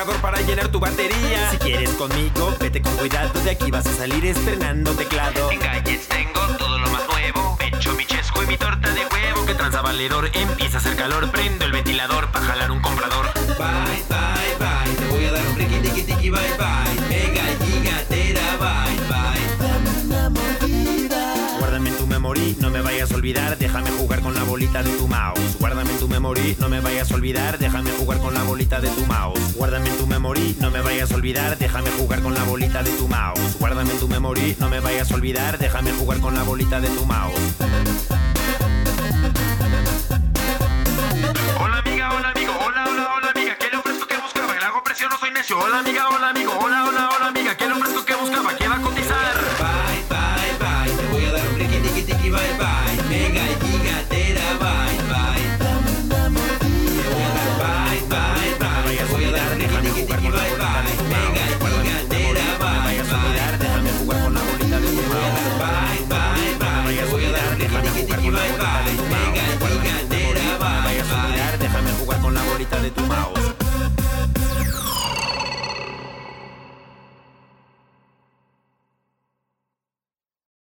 cargador 0.04 0.20
para 0.20 0.40
llenar 0.42 0.68
tu 0.68 0.80
batería. 0.80 1.50
Si 1.50 1.56
quieres 1.58 1.90
conmigo, 1.90 2.54
vete 2.60 2.82
con 2.82 2.94
cuidado. 2.96 3.40
De 3.40 3.50
aquí 3.50 3.70
vas 3.70 3.86
a 3.86 3.92
salir 3.92 4.24
estrenando 4.26 4.92
teclado. 4.92 5.50
En 5.50 5.58
gadgets 5.58 6.08
tengo 6.08 6.40
todo 6.58 6.78
lo 6.78 6.88
más 6.90 7.02
nuevo. 7.08 7.56
Pecho, 7.58 7.94
mi 7.94 8.04
chesco 8.04 8.42
y 8.42 8.46
mi 8.46 8.56
torta 8.56 8.90
de 8.90 9.00
huevo. 9.06 9.46
Que 9.46 9.54
tranza 9.54 9.80
valedor, 9.82 10.30
empieza 10.34 10.78
a 10.78 10.80
hacer 10.80 10.96
calor. 10.96 11.30
Prendo 11.30 11.64
el 11.64 11.72
ventilador 11.72 12.30
para 12.30 12.44
jalar 12.46 12.70
un 12.70 12.80
comprador. 12.80 13.32
Bye, 13.34 14.04
bye, 14.08 14.56
bye. 14.58 14.94
Te 14.96 15.06
voy 15.06 15.24
a 15.24 15.32
dar 15.32 15.46
un 15.46 15.56
riqui, 15.56 15.80
tiqui, 15.80 16.02
tiqui, 16.02 16.30
bye, 16.30 16.40
bye. 16.58 17.08
Mega 17.08 17.63
no 22.60 22.70
me 22.70 22.80
vayas 22.80 23.12
a 23.12 23.14
olvidar. 23.14 23.58
Déjame 23.58 23.90
jugar 23.90 24.20
con 24.20 24.34
la 24.34 24.42
bolita 24.42 24.82
de 24.82 24.90
tu 24.96 25.06
mouse. 25.08 25.56
Guárdame 25.58 25.90
en 25.90 25.98
tu 25.98 26.08
memory, 26.08 26.56
no 26.58 26.68
me 26.68 26.80
vayas 26.80 27.10
a 27.10 27.14
olvidar. 27.14 27.58
Déjame 27.58 27.90
jugar 27.92 28.18
con 28.18 28.34
la 28.34 28.42
bolita 28.42 28.80
de 28.80 28.88
tu 28.88 29.06
mouse. 29.06 29.54
Guárdame 29.54 29.88
en 29.88 29.96
tu 29.96 30.06
memory, 30.06 30.56
no 30.60 30.70
me 30.70 30.80
vayas 30.80 31.12
a 31.12 31.14
olvidar. 31.14 31.58
Déjame 31.58 31.90
jugar 31.90 32.22
con 32.22 32.34
la 32.34 32.42
bolita 32.44 32.82
de 32.82 32.90
tu 32.92 33.08
mouse. 33.08 33.56
Guárdame 33.58 33.92
en 33.92 33.98
tu 33.98 34.08
memory, 34.08 34.56
no 34.58 34.68
me 34.68 34.80
vayas 34.80 35.10
a 35.10 35.14
olvidar. 35.14 35.58
Déjame 35.58 35.92
jugar 35.92 36.20
con 36.20 36.34
la 36.34 36.42
bolita 36.42 36.80
de 36.80 36.88
tu 36.88 37.04
mouse. 37.04 37.34
Hola 41.60 41.78
amiga, 41.78 42.10
hola 42.12 42.30
amigo, 42.30 42.52
hola, 42.64 42.84
hola, 42.88 43.10
hola 43.16 43.30
amiga, 43.30 43.56
¿qué 43.58 43.66
le 43.66 44.06
que 44.06 44.16
buscaba? 44.18 44.54
Le 44.54 44.64
hago 44.64 44.82
presión, 44.82 45.10
no 45.10 45.18
soy 45.18 45.30
necio. 45.30 45.58
Hola 45.58 45.78
amiga, 45.80 46.08
hola 46.08 46.30
amigo, 46.30 46.52
hola, 46.58 46.84
hola, 46.84 47.10
hola 47.16 47.26
amiga, 47.28 47.56
¿qué 47.56 47.66
le 47.66 47.74
ofrezco 47.74 48.04
que 48.04 48.14
buscaba? 48.14 48.54
¿Qué 48.56 48.68
va 48.68 48.76
a 48.76 48.80
cotizar? 48.80 49.53
bye 52.34 52.58
bye. 52.58 52.73